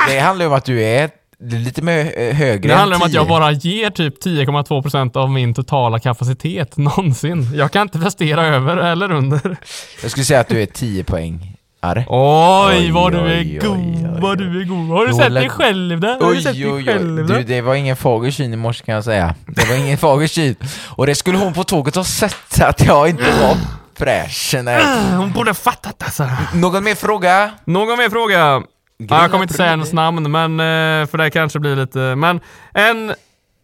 det, 0.09 0.13
det 0.15 0.21
handlar 0.21 0.45
ju 0.45 0.49
om 0.51 0.57
att 0.57 0.65
du 0.65 0.83
är 0.83 1.11
lite 1.41 1.83
mer 1.83 2.19
eh, 2.19 2.35
högre 2.35 2.69
Det 2.69 2.75
handlar 2.75 2.97
om 2.97 3.03
att 3.03 3.09
10. 3.09 3.17
jag 3.17 3.29
bara 3.29 3.53
ger 3.53 3.91
typ 3.91 4.25
10,2% 4.25 5.17
av 5.17 5.31
min 5.31 5.55
totala 5.55 5.99
kapacitet 5.99 6.77
någonsin. 6.77 7.49
Jag 7.55 7.73
kan 7.73 7.83
inte 7.83 7.99
prestera 7.99 8.47
över 8.47 8.77
eller 8.77 9.13
under. 9.13 9.57
Jag 10.03 10.11
skulle 10.11 10.25
säga 10.25 10.41
att 10.41 10.49
du 10.49 10.63
är 10.63 10.67
10 10.67 11.05
poäng. 11.05 11.57
Oj, 11.83 12.05
Oj, 12.09 12.91
vad 12.91 13.13
du 13.13 13.19
är 13.19 13.61
god, 13.61 14.21
vad 14.23 14.39
du 14.39 14.61
är 14.61 14.65
god. 14.65 14.89
Har 14.89 15.07
du 15.07 15.15
sett 15.15 15.35
dig 15.35 15.49
själv 15.49 16.01
där? 16.01 16.21
Har 16.21 16.35
du 16.35 16.43
sett 16.43 16.53
dig 16.53 16.85
själv 16.85 17.27
där? 17.27 17.37
Du, 17.37 17.43
det 17.43 17.61
var 17.61 17.75
ingen 17.75 17.97
fager 17.97 18.31
syn 18.31 18.53
i 18.53 18.57
morse 18.57 18.85
kan 18.85 18.95
jag 18.95 19.05
säga. 19.05 19.35
Det 19.47 19.69
var 19.69 19.77
ingen 19.77 19.99
fager 19.99 20.27
syn. 20.27 20.57
Och 20.89 21.07
det 21.07 21.15
skulle 21.15 21.39
hon 21.39 21.53
på 21.53 21.65
tåget 21.65 21.95
ha 21.95 22.05
sett 22.05 22.61
att 22.63 22.85
jag 22.85 23.09
inte 23.09 23.25
var 23.25 23.57
fräsch. 23.99 24.55
Nej. 24.63 24.83
Hon 25.17 25.33
borde 25.33 25.55
fattat 25.55 26.03
alltså. 26.03 26.29
Någon 26.55 26.85
mer 26.85 26.95
fråga? 26.95 27.51
Någon 27.65 27.99
mer 27.99 28.11
fråga? 28.11 28.39
Ja, 28.39 29.23
jag 29.23 29.31
kommer 29.31 29.43
inte 29.43 29.55
säga 29.55 29.71
hennes 29.71 29.93
namn, 29.93 30.31
men 30.31 30.61
eh, 30.61 31.07
för 31.07 31.19
det 31.19 31.31
kanske 31.31 31.59
blir 31.59 31.77
lite... 31.77 31.99
Men 31.99 32.41
en, 32.75 33.15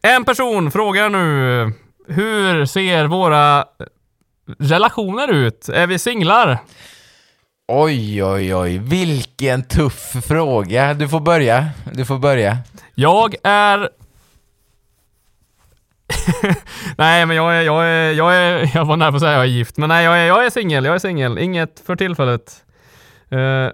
en 0.02 0.24
person 0.24 0.70
frågar 0.70 1.08
nu. 1.08 1.72
Hur 2.08 2.66
ser 2.66 3.04
våra 3.06 3.64
relationer 4.58 5.32
ut? 5.32 5.68
Är 5.68 5.86
vi 5.86 5.98
singlar? 5.98 6.58
Oj, 7.68 8.24
oj, 8.24 8.54
oj. 8.54 8.78
Vilken 8.78 9.62
tuff 9.62 10.12
fråga. 10.28 10.94
Du 10.94 11.08
får 11.08 11.20
börja. 11.20 11.66
Du 11.92 12.04
får 12.04 12.18
börja. 12.18 12.58
Jag 12.94 13.34
är... 13.42 13.78
nej, 16.98 17.26
men 17.26 17.36
jag 17.36 17.56
är, 17.56 17.62
jag 17.62 17.84
är, 17.86 18.12
jag 18.12 18.36
är, 18.36 18.70
jag 18.74 18.84
var 18.84 18.96
nära 18.96 19.10
på 19.10 19.16
att 19.16 19.22
säga 19.22 19.32
jag 19.32 19.42
är 19.42 19.46
gift, 19.46 19.76
men 19.76 19.88
nej, 19.88 20.04
jag 20.04 20.18
är, 20.18 20.26
jag 20.26 20.46
är 20.46 20.50
singel, 20.50 20.84
jag 20.84 20.94
är 20.94 20.98
singel. 20.98 21.38
Inget 21.38 21.82
för 21.86 21.96
tillfället. 21.96 22.64
Uh, 23.32 23.68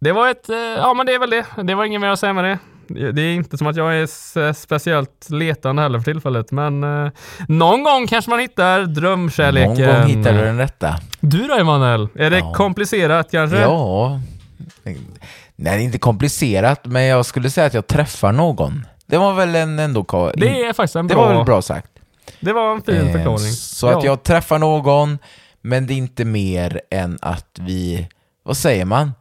det 0.00 0.12
var 0.12 0.28
ett, 0.28 0.50
uh, 0.50 0.56
ja 0.56 0.94
men 0.94 1.06
det 1.06 1.14
är 1.14 1.18
väl 1.18 1.30
det. 1.30 1.46
Det 1.62 1.74
var 1.74 1.84
inget 1.84 2.00
mer 2.00 2.08
att 2.08 2.18
säga 2.18 2.32
med 2.32 2.44
det. 2.44 2.58
Det 2.88 3.22
är 3.22 3.34
inte 3.34 3.58
som 3.58 3.66
att 3.66 3.76
jag 3.76 3.96
är 3.96 4.52
speciellt 4.52 5.26
letande 5.30 5.82
heller 5.82 5.98
för 5.98 6.04
tillfället, 6.12 6.52
men 6.52 6.84
eh, 7.06 7.10
någon 7.48 7.82
gång 7.84 8.06
kanske 8.06 8.30
man 8.30 8.40
hittar 8.40 8.80
drömkärleken. 8.82 9.74
Någon 9.74 10.00
gång 10.00 10.06
hittar 10.18 10.32
du 10.32 10.38
den 10.40 10.58
rätta. 10.58 10.96
Du 11.20 11.46
då 11.46 11.54
Emanuel? 11.54 12.08
Är 12.14 12.30
det 12.30 12.38
Ja. 12.38 12.52
komplicerat 12.54 13.30
kanske? 13.30 13.60
Ja. 13.60 14.20
Nej, 14.82 14.98
det 15.56 15.70
är 15.70 15.78
inte 15.78 15.98
komplicerat, 15.98 16.80
men 16.86 17.04
jag 17.04 17.26
skulle 17.26 17.50
säga 17.50 17.66
att 17.66 17.74
jag 17.74 17.86
träffar 17.86 18.32
någon. 18.32 18.86
Det 19.06 19.16
var 19.18 19.34
väl 19.34 19.54
en 19.54 19.78
ändå... 19.78 20.32
Det 20.36 20.60
är 20.64 20.72
faktiskt 20.72 20.96
en 20.96 21.06
det 21.06 21.14
bra, 21.14 21.26
var 21.26 21.34
väl 21.34 21.44
bra 21.44 21.62
sagt. 21.62 21.90
Det 22.40 22.52
var 22.52 22.72
en 22.74 22.82
fin 22.82 22.94
Eh, 22.94 23.12
förklaring. 23.12 23.38
Så 23.52 23.86
att 23.88 23.92
Ja. 24.04 24.10
jag 24.10 24.22
träffar 24.22 24.58
någon, 24.58 25.18
men 25.62 25.86
det 25.86 25.92
är 25.94 25.96
inte 25.96 26.24
mer 26.24 26.80
än 26.90 27.18
att 27.22 27.58
vi, 27.60 28.08
vad 28.42 28.56
säger 28.56 28.84
man? 28.84 29.12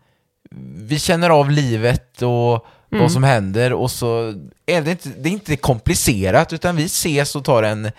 Vi 0.75 0.99
känner 0.99 1.29
av 1.29 1.51
livet 1.51 2.21
och 2.21 2.65
Mm. 2.93 3.01
vad 3.03 3.11
som 3.11 3.23
händer 3.23 3.73
och 3.73 3.91
så 3.91 4.33
är 4.65 4.81
det 4.81 4.91
inte, 4.91 5.09
det 5.09 5.29
är 5.29 5.33
inte 5.33 5.55
komplicerat 5.55 6.53
utan 6.53 6.75
vi 6.75 6.85
ses 6.85 7.35
och 7.35 7.45
tar 7.45 7.63
en, 7.63 7.91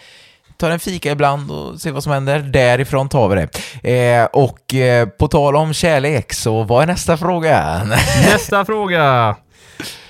tar 0.56 0.70
en 0.70 0.78
fika 0.80 1.10
ibland 1.10 1.50
och 1.50 1.80
ser 1.80 1.92
vad 1.92 2.02
som 2.02 2.12
händer. 2.12 2.38
Därifrån 2.38 3.08
tar 3.08 3.28
vi 3.28 3.46
det. 3.82 3.90
Eh, 3.90 4.24
och 4.24 4.74
eh, 4.74 5.08
på 5.08 5.28
tal 5.28 5.56
om 5.56 5.72
kärlek, 5.72 6.32
så 6.32 6.62
vad 6.62 6.82
är 6.82 6.86
nästa 6.86 7.16
fråga? 7.16 7.84
Nästa 8.32 8.64
fråga. 8.64 9.36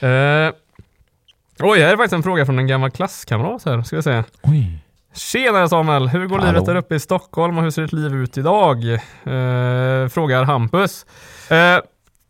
Eh, 0.01 0.51
oj, 1.61 1.80
här 1.80 1.93
är 1.93 1.97
faktiskt 1.97 2.12
en 2.12 2.22
fråga 2.22 2.47
från 2.47 2.59
en 2.59 2.66
gammal 2.66 2.91
klasskamrat 2.91 3.64
här. 3.64 3.82
Ska 3.82 3.97
vi 3.97 4.03
se. 4.03 4.22
Oj. 4.43 4.78
Tjenare 5.16 5.68
Samuel! 5.68 6.09
Hur 6.09 6.26
går 6.26 6.39
Hallå. 6.39 6.53
livet 6.53 6.66
där 6.66 6.74
uppe 6.76 6.95
i 6.95 7.01
Stockholm 7.01 7.59
och 7.59 7.64
hur 7.64 7.70
ser 7.70 7.82
ditt 7.82 7.93
liv 7.93 8.14
ut 8.14 8.39
idag? 8.39 8.93
Eh, 8.93 10.09
frågar 10.09 10.45
Hampus. 10.45 11.07
Eh, 11.51 11.78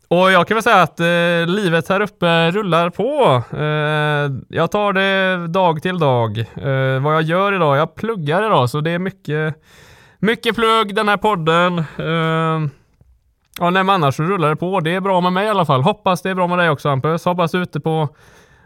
och 0.09 0.33
jag 0.33 0.49
kan 0.49 0.55
väl 0.55 0.63
säga 0.63 0.83
att 0.83 1.01
eh, 1.01 1.47
livet 1.47 1.89
här 1.89 2.01
uppe 2.01 2.51
rullar 2.51 2.91
på. 2.91 3.43
Eh, 3.57 4.57
jag 4.59 4.71
tar 4.71 4.93
det 4.93 5.47
dag 5.47 5.83
till 5.83 5.99
dag. 5.99 6.39
Eh, 6.39 7.03
vad 7.03 7.15
jag 7.15 7.23
gör 7.23 7.53
idag, 7.53 7.77
jag 7.77 7.95
pluggar 7.95 8.47
idag 8.47 8.71
så 8.71 8.81
det 8.81 8.91
är 8.91 8.99
mycket, 8.99 9.55
mycket 10.19 10.55
plugg 10.55 10.95
den 10.95 11.09
här 11.09 11.17
podden. 11.17 11.79
Eh, 11.79 12.71
ja, 13.59 13.71
nej, 13.71 13.85
men 13.85 13.91
annars 13.91 14.17
så 14.17 14.23
rullar 14.23 14.49
det 14.49 14.57
på. 14.57 14.81
Det 14.81 14.95
är 14.95 15.01
bra 15.01 15.21
med 15.21 15.33
mig 15.33 15.47
i 15.47 15.49
alla 15.49 15.67
fall. 15.67 15.83
Hoppas 15.83 16.23
det 16.23 16.31
är 16.31 16.35
bra 16.35 16.47
med 16.47 16.59
dig 16.59 16.71
också 16.71 16.89
Hampus. 16.89 17.25
Hoppas 17.25 17.53
du 17.53 17.59
är 17.59 17.63
ute 17.63 17.81
på 17.81 18.09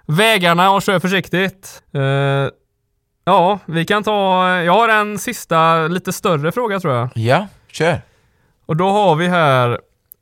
vägarna 0.06 0.70
och 0.70 0.82
kör 0.82 0.98
försiktigt. 0.98 1.82
Eh, 1.94 2.02
ja, 3.24 3.58
vi 3.66 3.84
kan 3.84 4.02
ta, 4.02 4.48
jag 4.48 4.72
har 4.72 4.88
en 4.88 5.18
sista 5.18 5.78
lite 5.78 6.12
större 6.12 6.52
fråga 6.52 6.80
tror 6.80 6.94
jag. 6.94 7.08
Ja, 7.14 7.46
kör. 7.72 8.00
Och 8.66 8.76
då 8.76 8.90
har 8.90 9.14
vi 9.16 9.28
här 9.28 9.80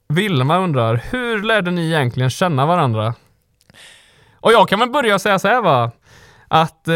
Vilma 0.09 0.59
undrar, 0.59 1.02
hur 1.11 1.42
lärde 1.42 1.70
ni 1.70 1.86
egentligen 1.86 2.30
känna 2.30 2.66
varandra? 2.66 3.14
Och 4.40 4.52
jag 4.52 4.68
kan 4.68 4.78
väl 4.78 4.90
börja 4.90 5.18
säga 5.18 5.38
så 5.38 5.48
här 5.48 5.62
va, 5.62 5.90
att 6.48 6.88
eh, 6.88 6.94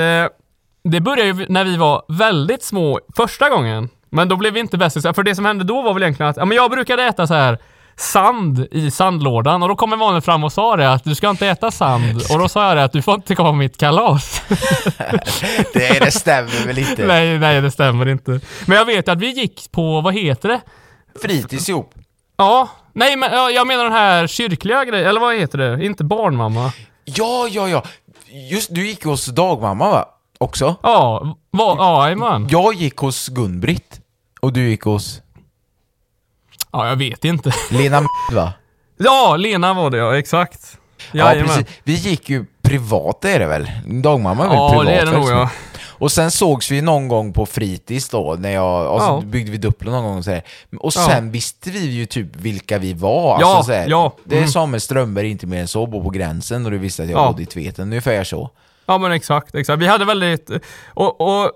det 0.84 1.00
började 1.00 1.28
ju 1.28 1.46
när 1.48 1.64
vi 1.64 1.76
var 1.76 2.02
väldigt 2.08 2.62
små 2.62 3.00
första 3.16 3.48
gången. 3.48 3.88
Men 4.10 4.28
då 4.28 4.36
blev 4.36 4.52
vi 4.52 4.60
inte 4.60 4.78
bästisar, 4.78 5.12
för 5.12 5.22
det 5.22 5.34
som 5.34 5.44
hände 5.44 5.64
då 5.64 5.82
var 5.82 5.94
väl 5.94 6.02
egentligen 6.02 6.30
att, 6.30 6.36
ja 6.36 6.44
men 6.44 6.56
jag 6.56 6.70
brukade 6.70 7.02
äta 7.02 7.26
så 7.26 7.34
här 7.34 7.58
sand 7.96 8.66
i 8.70 8.90
sandlådan 8.90 9.62
och 9.62 9.68
då 9.68 9.76
kom 9.76 9.92
en 9.92 9.98
vanlig 9.98 10.24
fram 10.24 10.44
och 10.44 10.52
sa 10.52 10.76
det 10.76 10.92
att 10.92 11.04
du 11.04 11.14
ska 11.14 11.30
inte 11.30 11.46
äta 11.46 11.70
sand 11.70 12.22
och 12.30 12.38
då 12.38 12.48
sa 12.48 12.68
jag 12.68 12.76
det 12.76 12.84
att 12.84 12.92
du 12.92 13.02
får 13.02 13.14
inte 13.14 13.34
komma 13.34 13.48
på 13.48 13.56
mitt 13.56 13.76
kalas. 13.76 14.42
Det, 15.72 16.04
det 16.04 16.10
stämmer 16.10 16.66
väl 16.66 16.78
inte? 16.78 17.06
nej, 17.06 17.38
nej 17.38 17.60
det 17.60 17.70
stämmer 17.70 18.08
inte. 18.08 18.40
Men 18.66 18.78
jag 18.78 18.84
vet 18.84 19.08
att 19.08 19.18
vi 19.18 19.30
gick 19.30 19.72
på, 19.72 20.00
vad 20.00 20.14
heter 20.14 20.48
det? 20.48 20.60
Fritids 21.22 21.68
ihop. 21.68 21.94
Ja, 22.40 22.68
nej 22.92 23.16
men 23.16 23.32
ja, 23.32 23.50
jag 23.50 23.66
menar 23.66 23.84
den 23.84 23.92
här 23.92 24.26
kyrkliga 24.26 24.84
grejen, 24.84 25.08
eller 25.08 25.20
vad 25.20 25.36
heter 25.36 25.58
det? 25.58 25.84
Inte 25.84 26.04
barnmamma. 26.04 26.72
Ja, 27.04 27.48
ja, 27.50 27.68
ja. 27.68 27.82
Just 28.50 28.74
du 28.74 28.86
gick 28.86 29.04
hos 29.04 29.26
dagmamma 29.26 29.90
va? 29.90 30.04
Också? 30.38 30.76
Ja, 30.82 31.36
vad, 31.50 31.78
ja, 31.78 32.04
jajamän. 32.04 32.48
Jag 32.50 32.74
gick 32.74 32.96
hos 32.96 33.28
Gun-Britt. 33.28 34.00
Och 34.40 34.52
du 34.52 34.68
gick 34.68 34.82
hos 34.82 35.20
Ja, 36.72 36.88
jag 36.88 36.96
vet 36.96 37.24
inte. 37.24 37.52
Lena 37.70 38.00
va? 38.32 38.52
Ja, 38.98 39.36
Lena 39.36 39.74
var 39.74 39.90
det 39.90 39.96
ja, 39.98 40.18
exakt. 40.18 40.78
Ja, 41.12 41.24
Jajamän. 41.24 41.46
precis. 41.56 41.66
Vi 41.84 41.94
gick 41.94 42.28
ju 42.30 42.44
privat 42.62 43.24
är 43.24 43.38
det 43.38 43.46
väl? 43.46 43.70
Dagmamma 43.86 44.44
är 44.44 44.48
väl 44.48 44.56
Ja, 44.56 44.68
privat? 44.70 44.86
det 44.86 44.92
är 44.94 45.06
det 45.06 45.12
nog 45.12 45.28
ja. 45.30 45.50
Och 46.00 46.12
sen 46.12 46.30
sågs 46.30 46.70
vi 46.70 46.80
någon 46.82 47.08
gång 47.08 47.32
på 47.32 47.46
fritids 47.46 48.08
då, 48.08 48.36
när 48.38 48.50
jag, 48.50 48.94
och 48.94 49.00
så 49.00 49.06
Ja. 49.06 49.22
byggde 49.26 49.50
vi 49.52 49.58
Duplo 49.58 49.90
någon 49.90 50.04
gång 50.04 50.18
och 50.18 50.24
så 50.24 50.30
här. 50.30 50.42
Och 50.78 50.92
Ja. 50.96 51.06
sen 51.08 51.30
visste 51.30 51.70
vi 51.70 51.78
ju 51.90 52.06
typ 52.06 52.36
vilka 52.36 52.78
vi 52.78 52.92
var. 52.92 53.40
Ja, 53.40 53.56
alltså, 53.56 53.72
så 53.72 53.78
här, 53.78 53.88
ja, 53.88 54.12
Det 54.24 54.34
är 54.34 54.38
mm. 54.38 54.50
Samuel 54.50 54.80
Strömberg, 54.80 55.28
inte 55.30 55.46
mer 55.46 55.60
än 55.60 55.68
så, 55.68 55.86
bor 55.86 56.02
på 56.02 56.10
gränsen 56.10 56.64
och 56.64 56.70
du 56.70 56.78
visste 56.78 57.02
att 57.02 57.10
jag 57.10 57.20
Ja. 57.20 57.30
bodde 57.30 57.42
i 57.42 57.46
Tveten, 57.46 57.88
ungefär 57.88 58.24
så. 58.24 58.50
Ja 58.86 58.98
men 58.98 59.12
exakt, 59.12 59.54
exakt. 59.54 59.82
Vi 59.82 59.86
hade 59.86 60.04
väldigt, 60.04 60.50
och, 60.88 61.20
och 61.20 61.50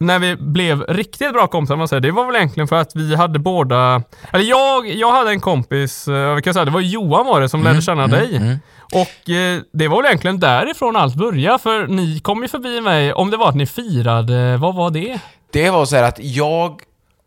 när 0.00 0.18
vi 0.18 0.36
blev 0.36 0.82
riktigt 0.82 1.32
bra 1.32 1.46
kompisar, 1.46 1.76
man 1.76 1.88
säger, 1.88 2.00
det 2.00 2.10
var 2.10 2.26
väl 2.26 2.36
egentligen 2.36 2.68
för 2.68 2.76
att 2.76 2.90
vi 2.96 3.14
hade 3.16 3.38
båda, 3.38 4.02
eller 4.32 4.44
jag, 4.44 4.88
jag 4.88 5.12
hade 5.12 5.30
en 5.30 5.40
kompis, 5.40 6.08
eh, 6.08 6.34
vi 6.34 6.42
kan 6.42 6.54
säga 6.54 6.64
det 6.64 6.70
var 6.70 6.80
Johan 6.80 7.26
var 7.26 7.40
det 7.40 7.48
som 7.48 7.60
Mm, 7.60 7.72
lärde 7.72 7.82
känna 7.84 8.06
dig. 8.06 8.58
Och 8.92 9.30
eh, 9.30 9.60
det 9.72 9.88
var 9.88 9.96
väl 9.96 10.06
egentligen 10.06 10.40
därifrån 10.40 10.96
allt 10.96 11.14
började, 11.14 11.58
för 11.58 11.86
ni 11.86 12.20
kom 12.20 12.42
ju 12.42 12.48
förbi 12.48 12.80
mig, 12.80 13.12
om 13.12 13.30
det 13.30 13.36
var 13.36 13.48
att 13.48 13.54
ni 13.54 13.66
firade, 13.66 14.56
vad 14.56 14.74
var 14.74 14.90
det? 14.90 15.18
Det 15.52 15.70
var 15.70 15.84
så 15.84 15.96
här 15.96 16.02
att 16.02 16.18
jag 16.22 16.80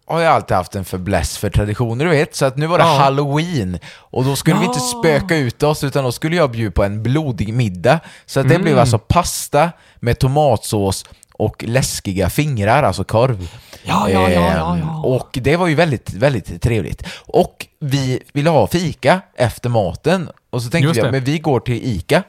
har 0.07 0.19
ju 0.19 0.26
alltid 0.26 0.57
haft 0.57 0.76
en 0.76 0.86
fäbless 0.86 1.38
för 1.38 1.49
traditioner, 1.49 2.05
du 2.05 2.11
vet. 2.11 2.36
Så 2.36 2.45
att 2.45 2.57
nu 2.57 2.67
var 2.67 2.78
det 2.78 2.84
Ja. 2.84 2.97
halloween 2.97 3.80
och 3.99 4.24
då 4.26 4.36
skulle 4.36 4.59
vi 4.59 4.65
inte 4.65 4.80
Ja. 4.80 4.99
spöka 4.99 5.36
ut 5.38 5.63
oss 5.63 5.84
utan 5.84 6.03
då 6.03 6.11
skulle 6.11 6.36
jag 6.36 6.51
bjuda 6.51 6.71
på 6.71 6.84
en 6.84 7.03
blodig 7.03 7.53
middag. 7.53 7.99
Så 8.26 8.39
att 8.39 8.47
det 8.49 8.55
Mm. 8.55 8.63
blev 8.65 8.80
alltså 8.80 8.99
pasta 8.99 9.69
med 9.99 10.19
tomatsås 10.19 11.05
och 11.34 11.63
läskiga 11.63 12.29
fingrar, 12.29 12.84
alltså 12.84 13.03
korv. 13.03 13.49
Ja, 13.84 14.09
ja, 14.09 14.29
ja, 14.29 14.41
ja, 14.41 14.53
ja. 14.57 14.75
Ehm, 14.77 14.89
Och 15.05 15.29
det 15.41 15.55
var 15.57 15.67
ju 15.67 15.75
väldigt, 15.75 16.13
väldigt 16.13 16.61
trevligt. 16.61 17.03
Och 17.15 17.67
vi 17.79 18.19
ville 18.34 18.49
ha 18.49 18.67
fika 18.67 19.21
efter 19.36 19.69
maten 19.69 20.29
och 20.49 20.61
så 20.63 20.69
tänkte 20.69 20.88
Just 20.88 20.97
vi, 20.97 21.01
det. 21.01 21.07
ja, 21.07 21.11
men 21.11 21.23
vi 21.23 21.39
går 21.39 21.59
till 21.59 21.86
ICA. 21.86 22.23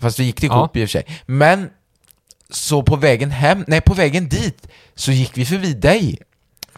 Fast 0.00 0.18
vi 0.18 0.24
gick 0.24 0.40
till 0.40 0.48
Ja. 0.52 0.60
Coop 0.60 0.76
i 0.76 0.84
och 0.84 0.88
för 0.88 0.92
sig. 0.92 1.04
Men 1.26 1.70
så 2.50 2.82
på 2.82 2.96
vägen 2.96 3.30
hem, 3.30 3.64
nej 3.66 3.80
på 3.80 3.94
vägen 3.94 4.28
dit, 4.28 4.68
så 4.94 5.12
gick 5.12 5.36
vi 5.38 5.44
förbi 5.46 5.74
dig. 5.74 6.18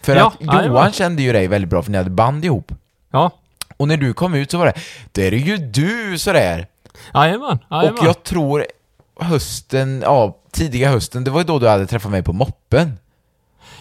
För 0.03 0.17
Ja, 0.17 0.27
att 0.27 0.35
Johan 0.41 0.57
jajamän. 0.57 0.93
kände 0.93 1.23
ju 1.23 1.33
dig 1.33 1.47
väldigt 1.49 1.71
bra 1.71 1.83
för 1.83 1.91
ni 1.91 1.99
hade 1.99 2.11
band 2.11 2.45
ihop. 2.45 2.73
Ja, 3.13 3.31
Och 3.77 3.89
när 3.89 3.97
du 3.97 4.13
kom 4.15 4.35
ut 4.35 4.51
så 4.51 4.59
var 4.59 4.67
det, 4.67 4.75
det 5.13 5.27
är 5.27 5.33
ju 5.33 5.57
du 5.57 6.19
sådär. 6.19 6.67
jajamän, 7.15 7.59
jajamän. 7.71 7.99
Och 7.99 8.07
jag 8.07 8.23
tror 8.23 8.67
hösten, 9.21 10.01
ja 10.07 10.37
tidiga 10.53 10.91
hösten, 10.91 11.25
det 11.25 11.31
var 11.31 11.41
ju 11.41 11.45
då 11.47 11.59
du 11.59 11.69
hade 11.69 11.87
träffat 11.87 12.11
mig 12.11 12.23
på 12.23 12.33
moppen. 12.33 12.99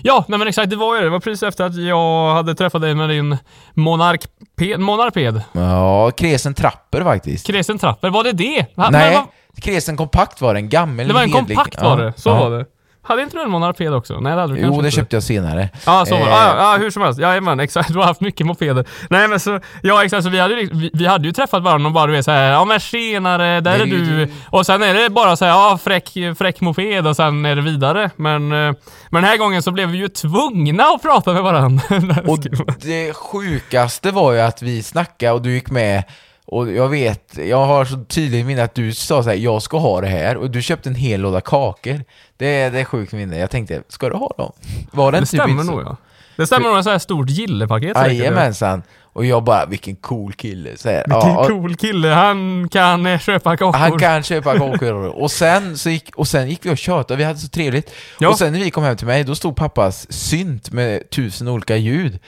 Ja, 0.01 0.25
nej 0.27 0.39
men 0.39 0.47
exakt, 0.47 0.69
det 0.69 0.75
var 0.75 0.95
ju 0.95 0.99
det. 1.01 1.05
Det 1.05 1.11
var 1.11 1.19
precis 1.19 1.43
efter 1.43 1.63
att 1.65 1.75
jag 1.75 2.33
hade 2.33 2.55
träffat 2.55 2.81
dig 2.81 2.95
med 2.95 3.09
din 3.09 3.37
monarkped, 3.73 4.79
monarped. 4.79 5.41
Ja, 5.51 6.11
Kresen 6.11 6.53
Trapper 6.53 7.03
faktiskt. 7.03 7.47
Kresen 7.47 7.77
Trapper, 7.77 8.09
var 8.09 8.23
det 8.23 8.31
det? 8.31 8.59
Ha, 8.75 8.83
men 8.83 8.91
nej, 8.91 9.15
vad- 9.15 9.63
Kresen 9.63 9.97
Kompakt 9.97 10.41
var 10.41 10.53
det, 10.53 10.59
en 10.59 10.69
gammal 10.69 11.07
Det 11.07 11.13
var 11.13 11.21
en 11.23 11.31
kompakt 11.31 11.81
var 11.81 11.97
det, 11.97 12.13
så 12.17 12.29
ja. 12.29 12.39
var 12.49 12.57
det. 12.57 12.65
Hade 13.01 13.21
inte 13.21 13.37
du 13.37 13.43
en 13.43 13.49
monarped 13.49 13.93
också? 13.93 14.19
Nej 14.19 14.35
det 14.35 14.41
hade 14.41 14.53
du 14.53 14.59
Jo, 14.61 14.81
det 14.81 14.91
köpte 14.91 15.15
jag 15.15 15.23
senare. 15.23 15.69
Ja, 15.85 16.05
så 16.05 16.13
var 16.15 16.25
det. 16.25 16.31
Eh, 16.31 16.37
Ja, 16.37 16.71
ja, 16.73 16.77
hur 16.79 16.91
som 16.91 17.01
helst. 17.01 17.19
Jajamän, 17.19 17.59
exakt. 17.65 17.89
Du 17.93 17.97
har 17.99 18.05
haft 18.05 18.21
mycket 18.21 18.45
mopeder. 18.45 18.85
Nej 19.09 19.27
men 19.27 19.39
så, 19.39 19.59
ja 19.83 20.03
exakt, 20.03 20.23
så 20.23 20.29
vi 20.29 20.39
hade, 20.39 20.53
ju- 20.61 20.69
vi, 20.73 20.89
vi 20.93 21.05
hade 21.05 21.27
ju 21.27 21.31
träffat 21.33 21.63
varandra 21.63 21.87
och 21.87 21.93
bara 21.93 22.07
du 22.07 22.13
vet 22.13 22.25
såhär, 22.25 22.51
ja 22.51 22.65
men 22.65 22.79
tjenare, 22.79 23.61
där 23.61 23.79
är 23.79 23.85
du- 23.85 24.27
Och 24.49 24.65
sen 24.65 24.83
är 24.83 24.93
det 24.93 25.09
bara 25.09 25.35
såhär, 25.35 25.51
ja 25.51 25.79
fräck, 25.83 26.09
fräck 26.37 26.61
moped 26.61 27.07
och 27.07 27.15
sen 27.15 27.45
är 27.45 27.55
det 27.55 27.61
vidare. 27.61 28.09
Men, 28.15 28.51
eh, 28.51 28.73
men 29.09 29.21
den 29.21 29.23
här 29.23 29.37
gången 29.37 29.63
så 29.63 29.71
blev 29.71 29.89
vi 29.89 29.97
ju 29.97 30.07
tvungna 30.07 30.83
att 30.83 31.01
prata 31.01 31.33
med 31.33 31.43
varandra. 31.43 31.83
Och 32.27 32.39
det 32.81 33.13
sjukaste 33.15 34.11
var 34.11 34.33
ju 34.33 34.39
att 34.39 34.61
vi 34.61 34.83
snackade 34.83 35.31
och 35.33 35.41
du 35.41 35.51
gick 35.51 35.69
med 35.71 36.03
och 36.51 36.71
jag 36.71 36.89
vet, 36.89 37.37
jag 37.37 37.65
har 37.65 37.85
så 37.85 38.03
tydligt 38.03 38.45
minne 38.45 38.63
att 38.63 38.75
du 38.75 38.93
sa 38.93 39.23
så 39.23 39.29
här, 39.29 39.37
jag 39.37 39.61
ska 39.61 39.77
ha 39.77 40.01
det 40.01 40.07
här 40.07 40.37
och 40.37 40.51
du 40.51 40.61
köpte 40.61 40.89
en 40.89 40.95
hel 40.95 41.21
låda 41.21 41.41
kakor. 41.41 42.03
Det 42.37 42.45
är, 42.45 42.71
det 42.71 42.79
är 42.79 42.83
sjukt 42.83 43.13
minne. 43.13 43.37
Jag 43.37 43.49
tänkte, 43.49 43.83
ska 43.87 44.09
du 44.09 44.15
ha 44.15 44.33
dem? 44.37 44.51
Var 44.91 45.11
det, 45.11 45.19
det 45.19 45.25
typ 45.25 45.41
stämmer 45.41 45.63
nog 45.63 45.81
ja. 45.81 45.97
Det 46.35 46.47
stämmer 46.47 46.67
nog, 46.67 46.77
en 46.77 46.83
sån 46.83 46.91
här 46.91 46.99
stort 46.99 47.29
gillepaket. 47.29 47.97
Jajamensan. 47.97 48.83
Och 49.13 49.25
jag 49.25 49.43
bara, 49.43 49.65
vilken 49.65 49.95
cool 49.95 50.33
kille. 50.33 50.77
Så 50.77 50.89
här, 50.89 51.03
Vilken 51.07 51.29
ja, 51.29 51.47
cool 51.47 51.75
kille, 51.75 52.07
han 52.07 52.69
kan 52.69 53.19
köpa 53.19 53.57
kakor. 53.57 53.79
Han 53.79 53.99
kan 53.99 54.23
köpa 54.23 54.57
kakor. 54.57 54.93
och, 54.93 55.31
sen, 55.31 55.77
så 55.77 55.89
gick, 55.89 56.15
och 56.15 56.27
sen 56.27 56.49
gick 56.49 56.65
vi 56.65 56.69
och 56.69 56.77
tjötade, 56.77 57.15
vi 57.17 57.23
hade 57.23 57.39
så 57.39 57.47
trevligt. 57.47 57.91
Ja. 58.19 58.29
Och 58.29 58.37
sen 58.37 58.53
när 58.53 58.59
vi 58.59 58.71
kom 58.71 58.83
hem 58.83 58.97
till 58.97 59.07
mig, 59.07 59.23
då 59.23 59.35
stod 59.35 59.55
pappas 59.55 60.11
synt 60.11 60.71
med 60.71 61.09
tusen 61.09 61.47
olika 61.47 61.75
ljud. 61.75 62.19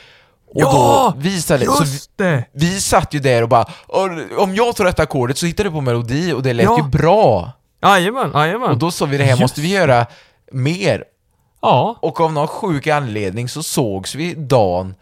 Och 0.56 0.62
Ja, 0.62 1.14
då 1.16 1.22
visade 1.22 1.66
så 1.66 1.84
vi, 1.84 1.92
Just 1.92 2.18
det! 2.18 2.46
vi 2.52 2.82
satt 2.82 3.14
ju 3.14 3.20
där 3.20 3.44
och 3.44 3.50
bara 3.50 3.66
om 4.38 4.56
jag 4.56 4.76
tar 4.76 4.86
rätta 4.86 5.04
ackordet 5.04 5.38
så 5.38 5.46
hittar 5.46 5.64
du 5.64 5.72
på 5.72 5.82
melodi 5.82 6.34
och 6.34 6.44
det 6.44 6.54
lät 6.54 6.64
Ja. 6.66 6.78
ju 6.78 6.84
bra. 6.84 7.52
Jajamän, 7.84 8.32
jajamän. 8.34 8.70
Och 8.70 8.78
då 8.78 8.92
sa 8.92 9.06
vi 9.06 9.18
det 9.18 9.24
här 9.24 9.40
måste 9.40 9.62
vi 9.62 9.68
göra 9.68 10.06
mer. 10.52 11.04
Ja. 11.62 11.96
Och 12.02 12.22
av 12.22 12.34
någon 12.34 12.48
sjuk 12.48 12.88
anledning 12.88 13.50
så 13.50 13.64
sågs 13.64 14.16
vi 14.16 14.34
dagen 14.34 14.96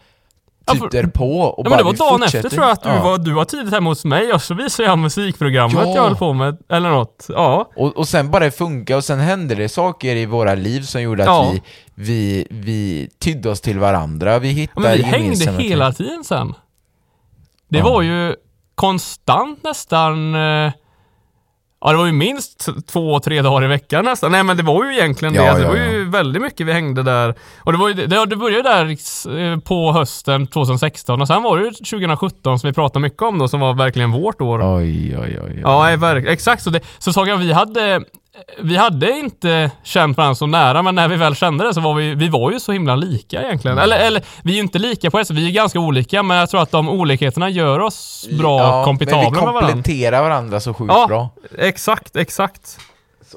Ja, 0.70 0.74
typ 0.74 0.82
för- 0.82 0.90
därpå 1.02 1.42
och 1.42 1.66
Ja, 1.66 1.70
bara 1.70 1.70
men 1.70 1.78
det 1.78 1.84
var 1.84 2.10
dagen 2.10 2.20
fortsätter. 2.20 2.38
efter 2.38 2.50
tror 2.50 2.64
jag 2.64 2.72
att 2.72 2.84
du, 2.84 2.90
Ja. 2.90 3.04
var, 3.04 3.18
du 3.18 3.34
var 3.34 3.46
tidigt 3.46 3.74
hemma 3.74 3.90
hos 3.90 4.06
mig 4.06 4.34
och 4.34 4.42
så 4.42 4.54
visade 4.54 4.90
jag 4.90 4.98
musikprogrammet 5.00 5.76
Ja. 5.88 5.96
jag 5.96 6.04
höll 6.04 6.16
på 6.16 6.34
med, 6.34 6.58
eller 6.70 6.90
något. 6.90 7.26
Ja. 7.30 7.70
Och, 7.76 7.98
och 7.98 8.08
sen 8.08 8.32
bara 8.32 8.44
det 8.44 8.52
funkade 8.52 8.98
och 8.98 9.04
sen 9.04 9.20
hände 9.20 9.56
det 9.56 9.70
saker 9.70 10.16
i 10.16 10.26
våra 10.26 10.56
liv 10.56 10.82
som 10.82 11.02
gjorde 11.02 11.24
att 11.24 11.28
Ja. 11.28 11.52
vi, 11.52 11.62
vi, 11.96 12.48
vi 12.50 13.10
tydde 13.20 13.50
oss 13.50 13.62
till 13.62 13.80
varandra. 13.80 14.40
Vi 14.40 14.48
ja 14.50 14.54
hittade 14.56 14.88
men 14.88 14.98
vi 14.98 15.04
hängde 15.04 15.52
hela 15.64 15.92
tiden 15.94 16.24
sen. 16.24 16.54
Det 17.70 17.78
Ja. 17.78 17.84
var 17.86 18.02
ju 18.02 18.36
konstant 18.76 19.64
nästan, 19.64 20.36
eh, 20.36 20.72
ja 21.82 21.92
det 21.92 21.98
var 21.98 22.06
ju 22.06 22.12
minst 22.12 22.70
två, 22.88 23.20
tre 23.20 23.42
dagar 23.42 23.66
i 23.66 23.68
veckan 23.68 24.06
nästan. 24.06 24.32
Nej 24.32 24.44
men 24.44 24.58
det 24.58 24.64
var 24.64 24.86
ju 24.86 24.94
egentligen 24.94 25.34
det. 25.34 25.40
Ja, 25.44 25.50
Alltså, 25.50 25.66
ja, 25.66 25.74
det 25.74 25.80
var 25.80 25.92
ju 25.92 26.10
väldigt 26.10 26.42
mycket 26.42 26.68
vi 26.68 26.74
hängde 26.74 27.04
där. 27.04 27.36
Och 27.64 27.72
det 27.72 27.78
var 27.78 27.88
ju, 27.88 27.94
det, 27.94 28.26
det 28.26 28.36
började 28.36 28.70
där 28.70 28.86
eh, 29.38 29.60
på 29.60 29.92
hösten 29.92 30.48
2016 30.48 31.22
och 31.22 31.28
sen 31.28 31.44
var 31.44 31.58
det 31.58 31.64
ju 31.64 31.72
2017 31.72 32.60
som 32.60 32.68
vi 32.68 32.74
pratade 32.74 33.04
mycket 33.04 33.22
om 33.22 33.40
då 33.40 33.48
som 33.48 33.60
var 33.60 33.74
verkligen 33.74 34.12
vårt 34.12 34.42
år. 34.42 34.78
Oj, 34.78 35.18
oj, 35.18 35.40
oj. 35.42 35.42
oj. 35.48 35.60
Ja. 35.64 35.92
Exakt 36.18 36.64
så. 36.64 36.70
Det, 36.70 36.82
så 36.98 37.14
sa 37.14 37.28
jag, 37.28 37.38
vi 37.38 37.54
hade, 37.54 38.02
vi 38.62 38.78
hade 38.78 39.12
inte 39.12 39.72
känt 39.84 40.18
varandra 40.18 40.36
så 40.36 40.46
nära, 40.48 40.82
men 40.82 40.96
när 40.96 41.08
vi 41.08 41.16
väl 41.16 41.36
kände 41.36 41.64
det 41.68 41.74
så 41.74 41.82
var 41.82 41.94
vi, 41.94 42.16
vi 42.16 42.30
var 42.30 42.52
ju 42.52 42.60
så 42.60 42.72
himla 42.72 42.96
lika 42.96 43.42
egentligen. 43.44 43.78
Mm. 43.78 43.84
Eller, 43.84 43.98
eller 44.08 44.24
vi 44.44 44.52
är 44.52 44.56
ju 44.56 44.62
inte 44.62 44.80
lika 44.80 45.12
på 45.12 45.20
ett 45.20 45.28
sätt, 45.28 45.38
vi 45.38 45.48
är 45.48 45.52
ganska 45.52 45.80
olika, 45.80 46.24
men 46.24 46.38
jag 46.38 46.50
tror 46.50 46.62
att 46.62 46.72
de 46.72 46.90
olikheterna 46.90 47.50
gör 47.50 47.80
oss 47.80 48.28
bra 48.40 48.60
Ja, 48.60 48.96
vi 49.00 49.06
med 49.06 49.14
varandra. 49.34 49.62
kompletterar 49.62 50.22
varandra 50.22 50.60
så 50.60 50.74
sjukt 50.74 50.94
Ja, 50.94 51.08
bra. 51.08 51.30
exakt, 51.58 52.16
exakt. 52.16 52.78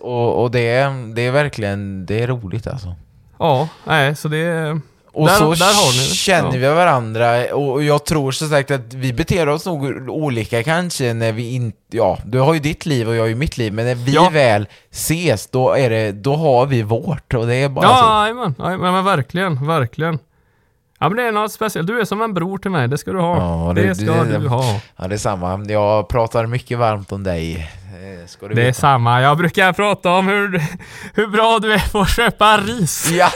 Och, 0.00 0.42
och 0.42 0.50
det, 0.50 0.68
är, 0.68 1.14
det 1.14 1.26
är 1.26 1.30
verkligen, 1.32 2.06
det 2.06 2.22
är 2.22 2.26
roligt 2.26 2.66
alltså. 2.66 2.94
Ja, 3.38 3.68
nej, 3.84 4.16
så 4.16 4.28
det... 4.28 4.80
Och 5.14 5.26
Där- 5.26 5.36
så 5.36 5.50
där 5.54 6.14
känner 6.14 6.58
vi 6.58 6.66
varandra 6.68 7.54
och 7.54 7.82
jag 7.82 8.04
tror 8.04 8.32
som 8.32 8.48
sagt 8.48 8.70
att 8.70 8.94
vi 8.94 9.12
beter 9.12 9.48
oss 9.48 9.66
nog 9.66 10.08
olika 10.10 10.62
kanske 10.62 11.12
när 11.14 11.32
vi 11.32 11.54
inte, 11.54 11.78
ja, 11.90 12.18
du 12.24 12.38
har 12.38 12.54
ju 12.54 12.60
ditt 12.60 12.86
liv 12.86 13.08
och 13.08 13.14
jag 13.16 13.20
har 13.22 13.26
ju 13.28 13.34
mitt 13.34 13.58
liv, 13.58 13.72
men 13.72 13.86
när 13.86 13.94
vi 13.94 14.12
Ja. 14.12 14.30
väl 14.32 14.66
ses 14.90 15.46
då 15.46 15.72
är 15.72 15.90
det, 15.90 16.12
då 16.12 16.36
har 16.36 16.66
vi 16.66 16.82
vårt 16.82 17.34
och 17.34 17.46
det 17.46 17.54
är 17.54 17.68
bara 17.68 17.86
så. 17.88 17.92
Ja, 17.94 18.22
jajamän. 18.22 18.54
Jajamän, 18.58 18.92
men 18.94 19.04
verkligen, 19.04 19.66
verkligen. 19.66 20.18
Ja 21.00 21.08
men 21.08 21.16
det 21.16 21.22
är 21.22 21.32
något 21.32 21.52
speciellt. 21.52 21.86
Du 21.86 22.00
är 22.00 22.04
som 22.04 22.22
en 22.22 22.34
bror 22.34 22.58
till 22.58 22.70
mig, 22.70 22.88
det 22.88 22.98
ska 22.98 23.12
du 23.12 23.20
ha. 23.20 23.36
Ja, 23.36 23.72
det, 23.74 23.82
det- 23.82 23.94
ska 23.94 24.04
det- 24.24 24.38
du 24.38 24.48
ha. 24.48 24.80
Ja, 24.96 25.08
det 25.08 25.14
är 25.14 25.18
samma. 25.18 25.64
Jag 25.68 26.08
pratar 26.08 26.46
mycket 26.46 26.78
varmt 26.78 27.12
om 27.12 27.22
dig. 27.22 27.56
eh, 27.56 28.26
Ska 28.26 28.48
du 28.48 28.54
Det 28.54 28.60
är 28.62 28.66
veta. 28.66 28.80
samma. 28.80 29.20
Jag 29.22 29.38
brukar 29.38 29.72
prata 29.72 30.10
om 30.12 30.28
hur, 30.28 30.62
hur 31.14 31.26
bra 31.26 31.58
du 31.62 31.72
är 31.72 31.92
på 31.92 32.00
att 32.00 32.10
köpa 32.16 32.56
ris. 32.56 33.10
Ja, 33.12 33.30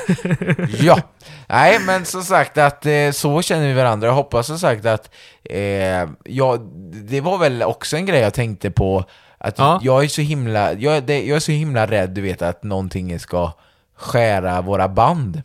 ja. 0.80 0.98
Nej, 1.48 1.78
men 1.86 2.04
som 2.04 2.22
sagt 2.22 2.58
att 2.58 2.86
eh, 2.86 3.10
så 3.12 3.42
känner 3.42 3.66
vi 3.66 3.72
varandra. 3.74 4.08
Jag 4.08 4.14
hoppas 4.14 4.46
som 4.46 4.58
sagt 4.58 4.86
att, 4.86 5.10
eh, 5.44 6.06
ja, 6.24 6.56
det 6.92 7.20
var 7.20 7.38
väl 7.38 7.62
också 7.62 7.96
en 7.96 8.06
grej 8.06 8.20
jag 8.20 8.34
tänkte 8.34 8.70
på, 8.70 9.04
att 9.38 9.58
Ja. 9.58 9.80
jag 9.82 10.04
är 10.04 10.08
så 10.08 10.20
himla, 10.22 10.72
jag, 10.72 11.02
det, 11.02 11.24
jag 11.26 11.36
är 11.36 11.40
så 11.40 11.52
himla 11.52 11.86
rädd, 11.86 12.10
du 12.10 12.20
vet, 12.20 12.42
att 12.42 12.62
någonting 12.62 13.18
ska 13.20 13.52
skära 13.96 14.60
våra 14.60 14.88
band. 14.88 15.42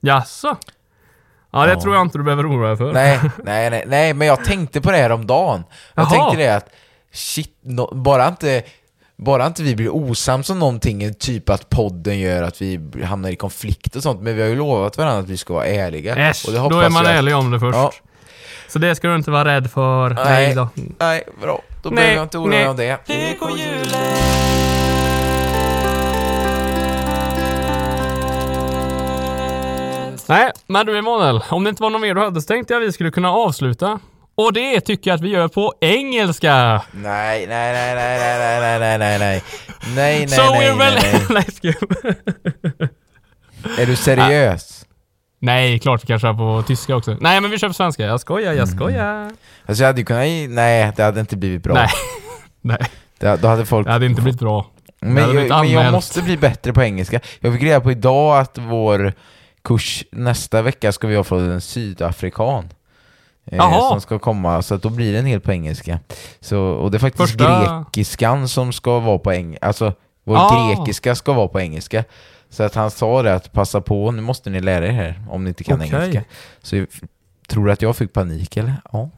Jaså? 0.00 0.56
Ja, 1.50 1.66
det 1.66 1.72
Ja. 1.72 1.80
tror 1.80 1.94
jag 1.94 2.02
inte 2.02 2.18
du 2.18 2.24
behöver 2.24 2.50
oroa 2.50 2.68
dig 2.68 2.76
för. 2.76 2.92
Nej, 2.92 3.20
nej, 3.44 3.70
nej, 3.70 3.84
nej, 3.86 4.14
men 4.14 4.28
jag 4.28 4.44
tänkte 4.44 4.80
på 4.80 4.90
det 4.90 4.96
här 4.98 5.12
om 5.12 5.26
dagen. 5.26 5.64
Jag 5.94 6.02
Jaha. 6.04 6.10
tänkte 6.10 6.36
det 6.44 6.56
att, 6.56 6.68
shit, 7.12 7.56
no, 7.62 7.94
bara 7.94 8.28
inte 8.28 8.62
bara 9.16 9.46
inte 9.46 9.62
vi 9.62 9.76
blir 9.76 9.94
osams 9.94 10.50
om 10.50 10.58
någonting, 10.58 11.14
typ 11.14 11.48
att 11.50 11.70
podden 11.70 12.18
gör 12.18 12.42
att 12.42 12.62
vi 12.62 12.80
hamnar 13.04 13.30
i 13.30 13.36
konflikt 13.36 13.96
och 13.96 14.02
sånt, 14.02 14.20
men 14.22 14.36
vi 14.36 14.42
har 14.42 14.48
ju 14.48 14.56
lovat 14.56 14.98
varandra 14.98 15.18
att 15.18 15.28
vi 15.28 15.36
ska 15.36 15.54
vara 15.54 15.66
ärliga. 15.66 16.16
Äsch, 16.16 16.44
Och 16.46 16.52
det 16.52 16.58
då 16.58 16.80
är 16.80 16.90
man 16.90 17.04
jag 17.04 17.12
att- 17.12 17.18
ärlig 17.18 17.36
om 17.36 17.50
det 17.50 17.60
först. 17.60 17.76
Ja. 17.78 17.92
Så 18.68 18.78
det 18.78 18.94
ska 18.94 19.08
du 19.08 19.14
inte 19.14 19.30
vara 19.30 19.44
rädd 19.44 19.70
för. 19.70 20.10
Nej, 20.10 20.24
Nej, 20.24 20.54
då. 20.54 20.68
nej, 20.98 21.24
bra. 21.42 21.62
Då 21.82 21.88
Nej, 21.90 21.96
behöver 21.96 22.14
jag 22.16 22.24
inte 22.24 22.38
oroa 22.38 22.48
mig 22.48 22.58
nej. 22.58 22.68
om 22.68 22.76
det. 22.76 22.98
Nej, 30.28 30.50
men 30.66 30.86
du 30.86 30.98
Emanuel, 30.98 31.40
om 31.50 31.64
det 31.64 31.70
inte 31.70 31.82
var 31.82 31.90
något 31.90 32.00
mer 32.00 32.14
du 32.14 32.20
hade 32.20 32.40
så 32.40 32.46
tänkte 32.46 32.74
jag 32.74 32.80
vi 32.80 32.92
skulle 32.92 33.10
kunna 33.10 33.30
avsluta. 33.32 34.00
Och 34.38 34.52
det 34.52 34.80
tycker 34.80 35.10
jag 35.10 35.14
att 35.16 35.20
vi 35.20 35.28
gör 35.28 35.48
på 35.48 35.74
engelska. 35.80 36.82
Nej, 36.92 37.46
nej, 37.46 37.72
nej, 37.72 37.94
nej, 37.94 38.18
nej, 38.18 38.38
nej, 38.38 38.78
nej, 38.78 38.98
nej, 38.98 38.98
nej, 38.98 39.18
nej. 39.18 39.42
Nej, 39.94 40.18
nej, 40.18 40.28
so 40.28 40.42
nej, 40.42 40.74
nej, 40.76 40.98
nej. 41.02 41.22
Nej, 41.30 41.44
skruv. 41.52 41.74
Är 43.78 43.86
du 43.86 43.96
seriös? 43.96 44.86
Nej, 45.38 45.78
klart 45.78 46.02
vi 46.02 46.06
kan 46.06 46.18
köra 46.20 46.34
på 46.34 46.64
tyska 46.66 46.96
också. 46.96 47.16
Nej, 47.20 47.40
men 47.40 47.50
vi 47.50 47.58
kör 47.58 47.68
på 47.68 47.74
svenska. 47.74 48.04
Jag 48.04 48.20
skojar, 48.20 48.52
jag 48.52 48.68
skojar. 48.68 49.30
Alltså 49.66 49.82
jag 49.82 49.88
hade 49.88 50.00
ju 50.00 50.04
kunnat... 50.04 50.50
Nej, 50.50 50.92
det 50.96 51.02
hade 51.02 51.20
inte 51.20 51.36
blivit 51.36 51.62
bra. 51.62 51.74
Nej. 51.74 51.88
Nej, 52.60 52.90
Det, 53.18 53.36
då 53.36 53.48
hade 53.48 53.66
folk... 53.66 53.86
det 53.86 53.92
hade 53.92 54.06
inte 54.06 54.22
blivit 54.22 54.40
bra. 54.40 54.66
Men, 55.00 55.16
jag, 55.16 55.34
men 55.34 55.46
jag 55.48 55.60
anmält. 55.60 55.92
måste 55.92 56.22
bli 56.22 56.36
bättre 56.36 56.72
på 56.72 56.82
engelska. 56.82 57.20
Jag 57.40 57.52
fick 57.52 57.62
reda 57.62 57.80
på 57.80 57.90
idag 57.90 58.38
att 58.38 58.58
vår 58.58 59.12
kurs 59.64 60.04
nästa 60.12 60.62
vecka 60.62 60.92
ska 60.92 61.06
vi 61.06 61.16
ha 61.16 61.24
från 61.24 61.50
en 61.50 61.60
sydafrikan. 61.60 62.68
Eh, 63.46 63.56
Jaha. 63.56 63.88
som 63.90 64.00
ska 64.00 64.18
komma, 64.18 64.62
så 64.62 64.74
att 64.74 64.82
då 64.82 64.88
blir 64.90 65.12
den 65.12 65.26
helt 65.26 65.44
på 65.44 65.52
engelska. 65.52 65.98
Så, 66.40 66.60
och 66.60 66.90
det 66.90 66.96
är 66.96 66.98
faktiskt 66.98 67.30
Första- 67.30 67.84
grekiskan 67.84 68.48
som 68.48 68.72
ska 68.72 68.98
vara 69.00 69.18
på 69.18 69.32
engelska. 69.32 69.66
Alltså, 69.66 69.92
vår 70.24 70.36
Ah. 70.36 70.74
grekiska 70.76 71.14
ska 71.14 71.32
vara 71.32 71.48
på 71.48 71.60
engelska. 71.60 72.04
Så 72.50 72.62
att 72.62 72.74
han 72.74 72.90
sa 72.90 73.22
det 73.22 73.34
att 73.34 73.52
passa 73.52 73.80
på, 73.80 74.10
nu 74.10 74.22
måste 74.22 74.50
ni 74.50 74.60
lära 74.60 74.86
er 74.86 74.90
här 74.92 75.22
om 75.30 75.44
ni 75.44 75.48
inte 75.48 75.64
kan 75.64 75.80
Okej. 75.80 75.94
engelska. 75.94 76.22
Så 76.62 76.76
jag- 76.76 76.86
tror 77.48 77.66
du 77.66 77.72
att 77.72 77.82
jag 77.82 77.96
fick 77.96 78.12
panik 78.12 78.56
eller? 78.56 78.74
Ja. 78.92 79.10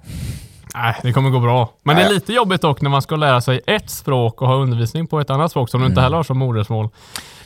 Nej, 0.75 0.95
det 1.03 1.13
kommer 1.13 1.31
gå 1.31 1.41
bra. 1.41 1.73
Men 1.83 1.97
det 1.97 2.03
är 2.03 2.07
Nej. 2.07 2.15
lite 2.15 2.33
jobbigt 2.33 2.61
dock 2.63 2.81
när 2.81 2.91
man 2.91 3.03
ska 3.03 3.17
lära 3.17 3.41
sig 3.41 3.61
ett 3.67 3.91
språk 3.91 4.43
och 4.43 4.49
ha 4.49 4.55
undervisning 4.55 5.07
på 5.07 5.21
ett 5.21 5.31
annat 5.31 5.51
språk 5.51 5.69
som 5.71 5.81
du 5.81 5.85
Mm. 5.87 5.93
inte 5.93 6.01
heller 6.03 6.17
har 6.17 6.25
som 6.25 6.39
modersmål. 6.39 6.89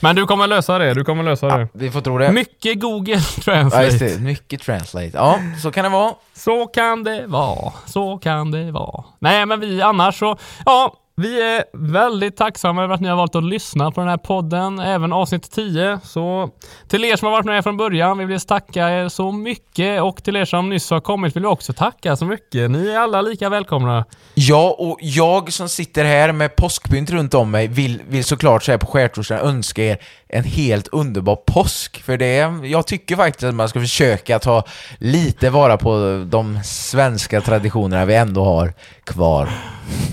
Men 0.03 0.17
du 0.17 0.27
kommer 0.27 0.47
lösa 0.47 0.79
det, 0.79 0.95
du 0.95 1.05
kommer 1.05 1.23
lösa 1.23 1.47
ja, 1.47 1.57
det. 1.59 1.69
vi 1.73 1.91
får 1.91 2.01
tro 2.01 2.19
det. 2.19 2.33
Mycket 2.33 2.81
Google 2.81 3.13
Ja, 3.37 3.43
Translate. 3.45 3.85
just 3.85 3.99
det. 3.99 4.19
Mycket 4.21 4.63
translate. 4.63 5.11
Ja, 5.15 5.39
så 5.63 5.71
kan 5.71 5.85
det 5.85 5.91
vara. 5.91 6.15
Så 6.35 6.67
kan 6.67 7.05
det 7.05 7.27
vara, 7.27 7.73
så 7.87 8.19
kan 8.19 8.51
det 8.51 8.71
vara. 8.73 9.05
Nej, 9.19 9.47
men 9.47 9.61
vi 9.61 9.83
annars 9.83 10.19
så, 10.19 10.37
ja, 10.67 10.95
vi 11.15 11.43
är 11.43 11.65
väldigt 11.73 12.37
tacksamma 12.37 12.83
över 12.83 12.95
att 12.95 13.01
ni 13.01 13.09
har 13.09 13.17
valt 13.17 13.35
att 13.35 13.45
lyssna 13.45 13.91
på 13.91 14.01
den 14.01 14.11
här 14.11 14.17
podden, 14.17 14.79
även 14.79 15.13
avsnitt 15.13 15.51
10. 15.51 15.99
Så 16.05 16.51
till 16.89 17.05
er 17.05 17.17
som 17.17 17.27
har 17.27 17.33
varit 17.33 17.47
med 17.47 17.63
från 17.63 17.77
början, 17.77 18.19
vi 18.19 18.25
vill 18.25 18.41
tacka 18.41 18.91
er 18.91 19.09
så 19.09 19.33
mycket 19.33 20.03
och 20.03 20.25
till 20.25 20.37
er 20.37 20.45
som 20.45 20.69
nyss 20.69 20.91
har 20.91 21.01
kommit 21.01 21.37
vill 21.37 21.43
vi 21.43 21.49
också 21.49 21.73
tacka 21.73 22.17
så 22.17 22.25
mycket. 22.25 22.71
Ni 22.71 22.89
är 22.89 22.99
alla 22.99 23.23
lika 23.23 23.49
välkomna. 23.49 24.05
Ja, 24.35 24.77
och 24.79 24.99
jag 25.01 25.53
som 25.53 25.69
sitter 25.69 26.05
här 26.05 26.33
med 26.33 26.57
påskpynt 26.57 27.11
runt 27.11 27.35
om 27.35 27.51
mig 27.51 27.69
vill, 27.69 28.03
vill 28.09 28.25
såklart 28.25 28.63
så 28.63 28.71
här 28.71 28.79
på 28.79 28.87
skärtorsdagen 28.87 29.47
önska 29.47 29.85
er 29.85 29.99
en 30.33 30.45
helt 30.45 30.89
underbar 30.89 31.37
påsk. 31.37 32.03
För 32.03 32.17
det, 32.17 32.67
jag 32.69 32.87
tycker 32.87 33.17
faktiskt 33.17 33.45
att 33.45 33.55
man 33.55 33.69
ska 33.69 33.81
försöka 33.81 34.39
ta 34.39 34.65
lite 34.99 35.51
vara 35.51 35.77
på 35.77 36.25
de 36.27 36.61
svenska 36.65 37.41
traditionerna 37.41 38.05
vi 38.05 38.15
ändå 38.15 38.45
har 38.45 38.73
kvar. 39.05 39.49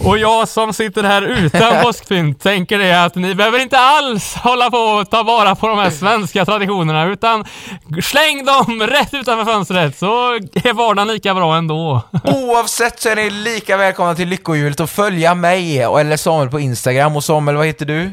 Och 0.04 0.18
jag 0.18 0.48
som 0.48 0.74
sitter 0.74 1.04
här 1.04 1.22
utan 1.22 1.82
påskpynt 1.84 2.42
tänker 2.42 2.80
det 2.80 3.04
att 3.04 3.16
ni 3.16 3.36
behöver 3.36 3.60
inte 3.60 3.78
alls 3.80 4.36
hålla 4.36 4.72
på 4.72 4.78
och 4.78 5.10
ta 5.10 5.24
vara 5.24 5.56
på 5.56 5.68
de 5.68 5.78
här 5.78 5.90
svenska 5.90 6.46
traditionerna 6.46 7.06
utan 7.06 7.46
släng 8.04 8.46
dem 8.46 8.82
rätt 8.88 9.14
utanför 9.14 9.46
fönstret 9.46 9.98
så 9.98 10.34
är 10.54 10.74
vardagen 10.74 11.08
lika 11.08 11.34
bra 11.34 11.58
ändå. 11.58 12.02
Oavsett 12.24 13.00
så 13.00 13.10
är 13.10 13.16
ni 13.16 13.30
lika 13.30 13.78
välkomna 13.78 14.16
till 14.16 14.30
Lyckohjulet 14.30 14.80
och 14.80 14.90
följa 14.90 15.36
mig 15.36 15.80
eller 15.80 16.18
Samuel 16.18 16.50
på 16.50 16.60
Instagram. 16.60 17.16
Och 17.16 17.24
Samuel, 17.24 17.58
vad 17.58 17.66
heter 17.66 17.86
du? 17.86 18.12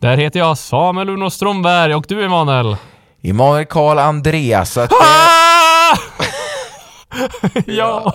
Där 0.00 0.16
heter 0.16 0.38
jag 0.38 0.58
Samuel 0.58 1.08
Uno 1.08 1.30
Strömberg 1.30 1.94
och 1.94 2.04
du 2.08 2.24
Emanuel. 2.24 2.76
Emanuel 3.22 3.64
Karl 3.66 3.98
Andreas. 3.98 4.72
Så 4.72 4.80
att, 4.80 4.92
Ah! 4.92 5.96
ja. 7.66 8.12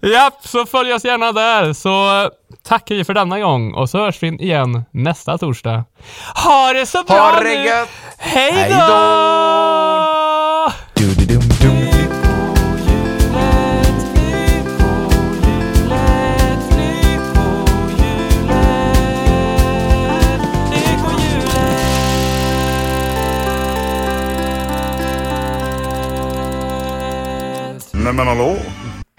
Japp, 0.00 0.34
så 0.46 0.66
följ 0.66 0.92
oss 0.92 1.04
gärna 1.04 1.32
där 1.32 1.72
så 1.72 2.22
eh, 2.22 2.28
tackar 2.68 2.94
vi 2.94 3.04
för 3.04 3.14
denna 3.14 3.40
gång 3.40 3.74
och 3.74 3.90
så 3.90 3.98
hörs 3.98 4.22
vi 4.22 4.28
igen 4.28 4.84
nästa 4.90 5.38
torsdag. 5.38 5.84
Ha 6.44 6.72
det 6.72 6.86
så 6.86 7.02
bra 7.02 7.16
ha 7.16 7.40
det 7.40 7.48
nu! 7.48 7.86
Hej 8.18 8.66
då! 8.70 9.65
Hallå? 28.36 28.56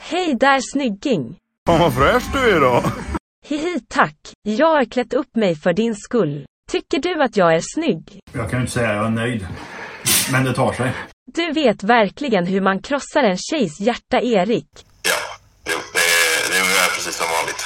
Hej 0.02 0.36
där 0.36 0.60
snygging! 0.72 1.36
Fan 1.68 1.80
vad 1.80 1.94
fräsch 1.96 2.24
du 2.34 2.40
är 2.40 2.58
idag. 2.58 2.84
Hihi 3.46 3.80
tack, 3.88 4.16
jag 4.44 4.68
har 4.68 4.86
klätt 4.86 5.14
upp 5.14 5.36
mig 5.36 5.56
för 5.56 5.74
din 5.74 5.96
skull. 5.96 6.46
Tycker 6.72 7.00
du 7.00 7.24
att 7.24 7.38
jag 7.38 7.56
är 7.56 7.62
snygg? 7.64 8.20
Jag 8.34 8.50
kan 8.50 8.60
inte 8.62 8.72
säga 8.72 8.94
jag 8.94 9.06
är 9.06 9.10
nöjd. 9.10 9.48
Men 10.32 10.44
det 10.44 10.54
tar 10.54 10.74
sig. 10.74 10.92
Du 11.34 11.52
vet 11.52 11.84
verkligen 11.84 12.46
hur 12.46 12.62
man 12.62 12.82
krossar 12.82 13.24
en 13.24 13.38
tjejs 13.38 13.80
hjärta, 13.80 14.22
Erik. 14.22 14.68
Ja, 15.04 15.12
det 15.64 15.72
är, 15.72 16.52
det 16.52 16.58
är 16.58 16.96
precis 16.96 17.16
som 17.16 17.28
vanligt. 17.28 17.64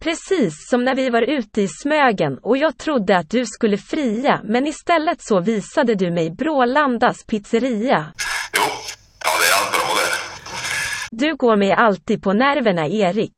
Precis 0.00 0.68
som 0.70 0.84
när 0.84 0.94
vi 0.94 1.10
var 1.10 1.22
ute 1.22 1.62
i 1.62 1.68
Smögen 1.68 2.38
och 2.42 2.56
jag 2.56 2.78
trodde 2.78 3.16
att 3.16 3.30
du 3.30 3.46
skulle 3.46 3.78
fria, 3.78 4.40
men 4.44 4.66
istället 4.66 5.22
så 5.22 5.40
visade 5.40 5.94
du 5.94 6.10
mig 6.10 6.30
Brålandas 6.30 7.24
pizzeria. 7.26 8.12
Jo, 8.56 8.62
ja 9.24 9.30
det 9.40 9.46
är 9.46 9.54
allt 9.60 9.72
bra 9.72 9.94
det. 9.94 10.26
Du 11.10 11.36
går 11.36 11.56
mig 11.56 11.72
alltid 11.72 12.22
på 12.22 12.32
nerverna, 12.32 12.86
Erik. 12.86 13.32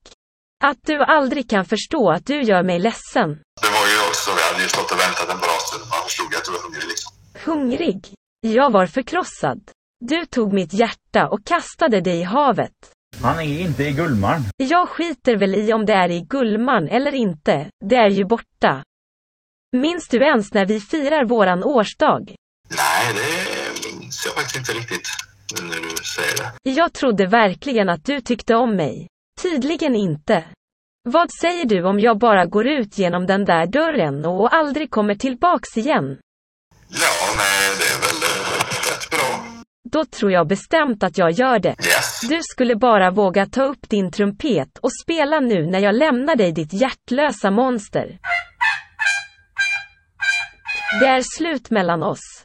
Att 0.65 0.79
du 0.87 0.99
aldrig 1.05 1.51
kan 1.51 1.65
förstå 1.65 2.11
att 2.11 2.27
du 2.27 2.43
gör 2.43 2.63
mig 2.63 2.79
ledsen. 2.79 3.29
Det 3.63 3.71
var 3.71 3.87
ju 3.93 4.09
också, 4.09 4.31
vi 4.37 4.43
hade 4.53 4.63
ju 4.63 4.69
stått 4.69 4.91
och 4.93 4.99
väntat 4.99 5.29
en 5.35 5.41
bra 5.41 5.57
stund. 5.67 5.85
Man 5.91 6.03
förstod 6.05 6.35
att 6.37 6.45
du 6.45 6.51
var 6.53 6.63
hungrig 6.63 6.89
liksom. 6.89 7.13
Hungrig. 7.45 8.15
Jag 8.41 8.73
var 8.73 8.87
förkrossad. 8.87 9.61
Du 10.01 10.27
tog 10.27 10.53
mitt 10.53 10.73
hjärta 10.73 11.29
och 11.29 11.45
kastade 11.45 12.01
det 12.01 12.15
i 12.15 12.23
havet. 12.23 12.93
Han 13.23 13.39
är 13.39 13.61
inte 13.61 13.85
i 13.85 13.93
Gullmarn. 13.93 14.43
Jag 14.57 14.89
skiter 14.89 15.37
väl 15.37 15.55
i 15.55 15.73
om 15.73 15.87
det 15.87 15.93
är 15.93 16.11
i 16.11 16.21
Gullman 16.21 16.89
eller 16.89 17.15
inte, 17.15 17.71
det 17.85 17.97
är 17.97 18.11
ju 18.11 18.25
borta. 18.25 18.83
Minns 19.77 20.09
du 20.09 20.25
ens 20.25 20.55
när 20.55 20.67
vi 20.67 20.81
firar 20.81 21.25
våran 21.25 21.65
årsdag? 21.65 22.35
Nej, 22.69 23.15
det 23.15 24.01
minns 24.01 24.27
jag 24.27 24.35
faktiskt 24.35 24.57
inte 24.57 24.73
riktigt 24.73 25.09
nu 25.61 25.67
när 25.69 25.77
du 25.97 26.05
säger 26.05 26.37
det. 26.37 26.71
Jag 26.71 26.93
trodde 26.93 27.27
verkligen 27.27 27.89
att 27.89 28.05
du 28.05 28.21
tyckte 28.21 28.55
om 28.55 28.77
mig. 28.77 29.09
Tydligen 29.43 29.95
inte. 29.95 30.45
Vad 31.03 31.33
säger 31.41 31.65
du 31.65 31.85
om 31.85 32.01
jag 32.01 32.19
bara 32.19 32.47
går 32.47 32.67
ut 32.67 32.99
genom 32.99 33.27
den 33.27 33.45
där 33.45 33.67
dörren 33.67 34.25
och 34.25 34.55
aldrig 34.55 34.91
kommer 34.91 35.15
tillbaks 35.15 35.77
igen? 35.77 36.19
Ja, 36.89 37.35
nej, 37.37 37.71
det 37.79 37.85
är 37.95 38.01
väl 38.01 38.23
eh, 38.23 38.93
rätt 38.93 39.11
bra. 39.11 39.45
Då 39.91 40.05
tror 40.05 40.33
jag 40.33 40.47
bestämt 40.49 41.03
att 41.03 41.19
jag 41.19 41.31
gör 41.31 41.59
det. 41.59 41.77
Du 42.29 42.41
skulle 42.43 42.77
bara 42.77 43.11
våga 43.11 43.47
ta 43.47 43.63
upp 43.65 43.89
din 43.89 44.11
trumpet 44.11 44.79
och 44.79 44.91
spela 45.05 45.41
nu 45.41 45.67
när 45.67 45.79
jag 45.79 45.95
lämnar 45.95 46.37
dig 46.37 46.53
ditt 46.53 46.73
hjärtlösa 46.73 47.51
monster. 47.51 48.19
Det 51.01 51.07
är 51.07 51.23
slut 51.39 51.71
mellan 51.71 52.03
oss. 52.03 52.45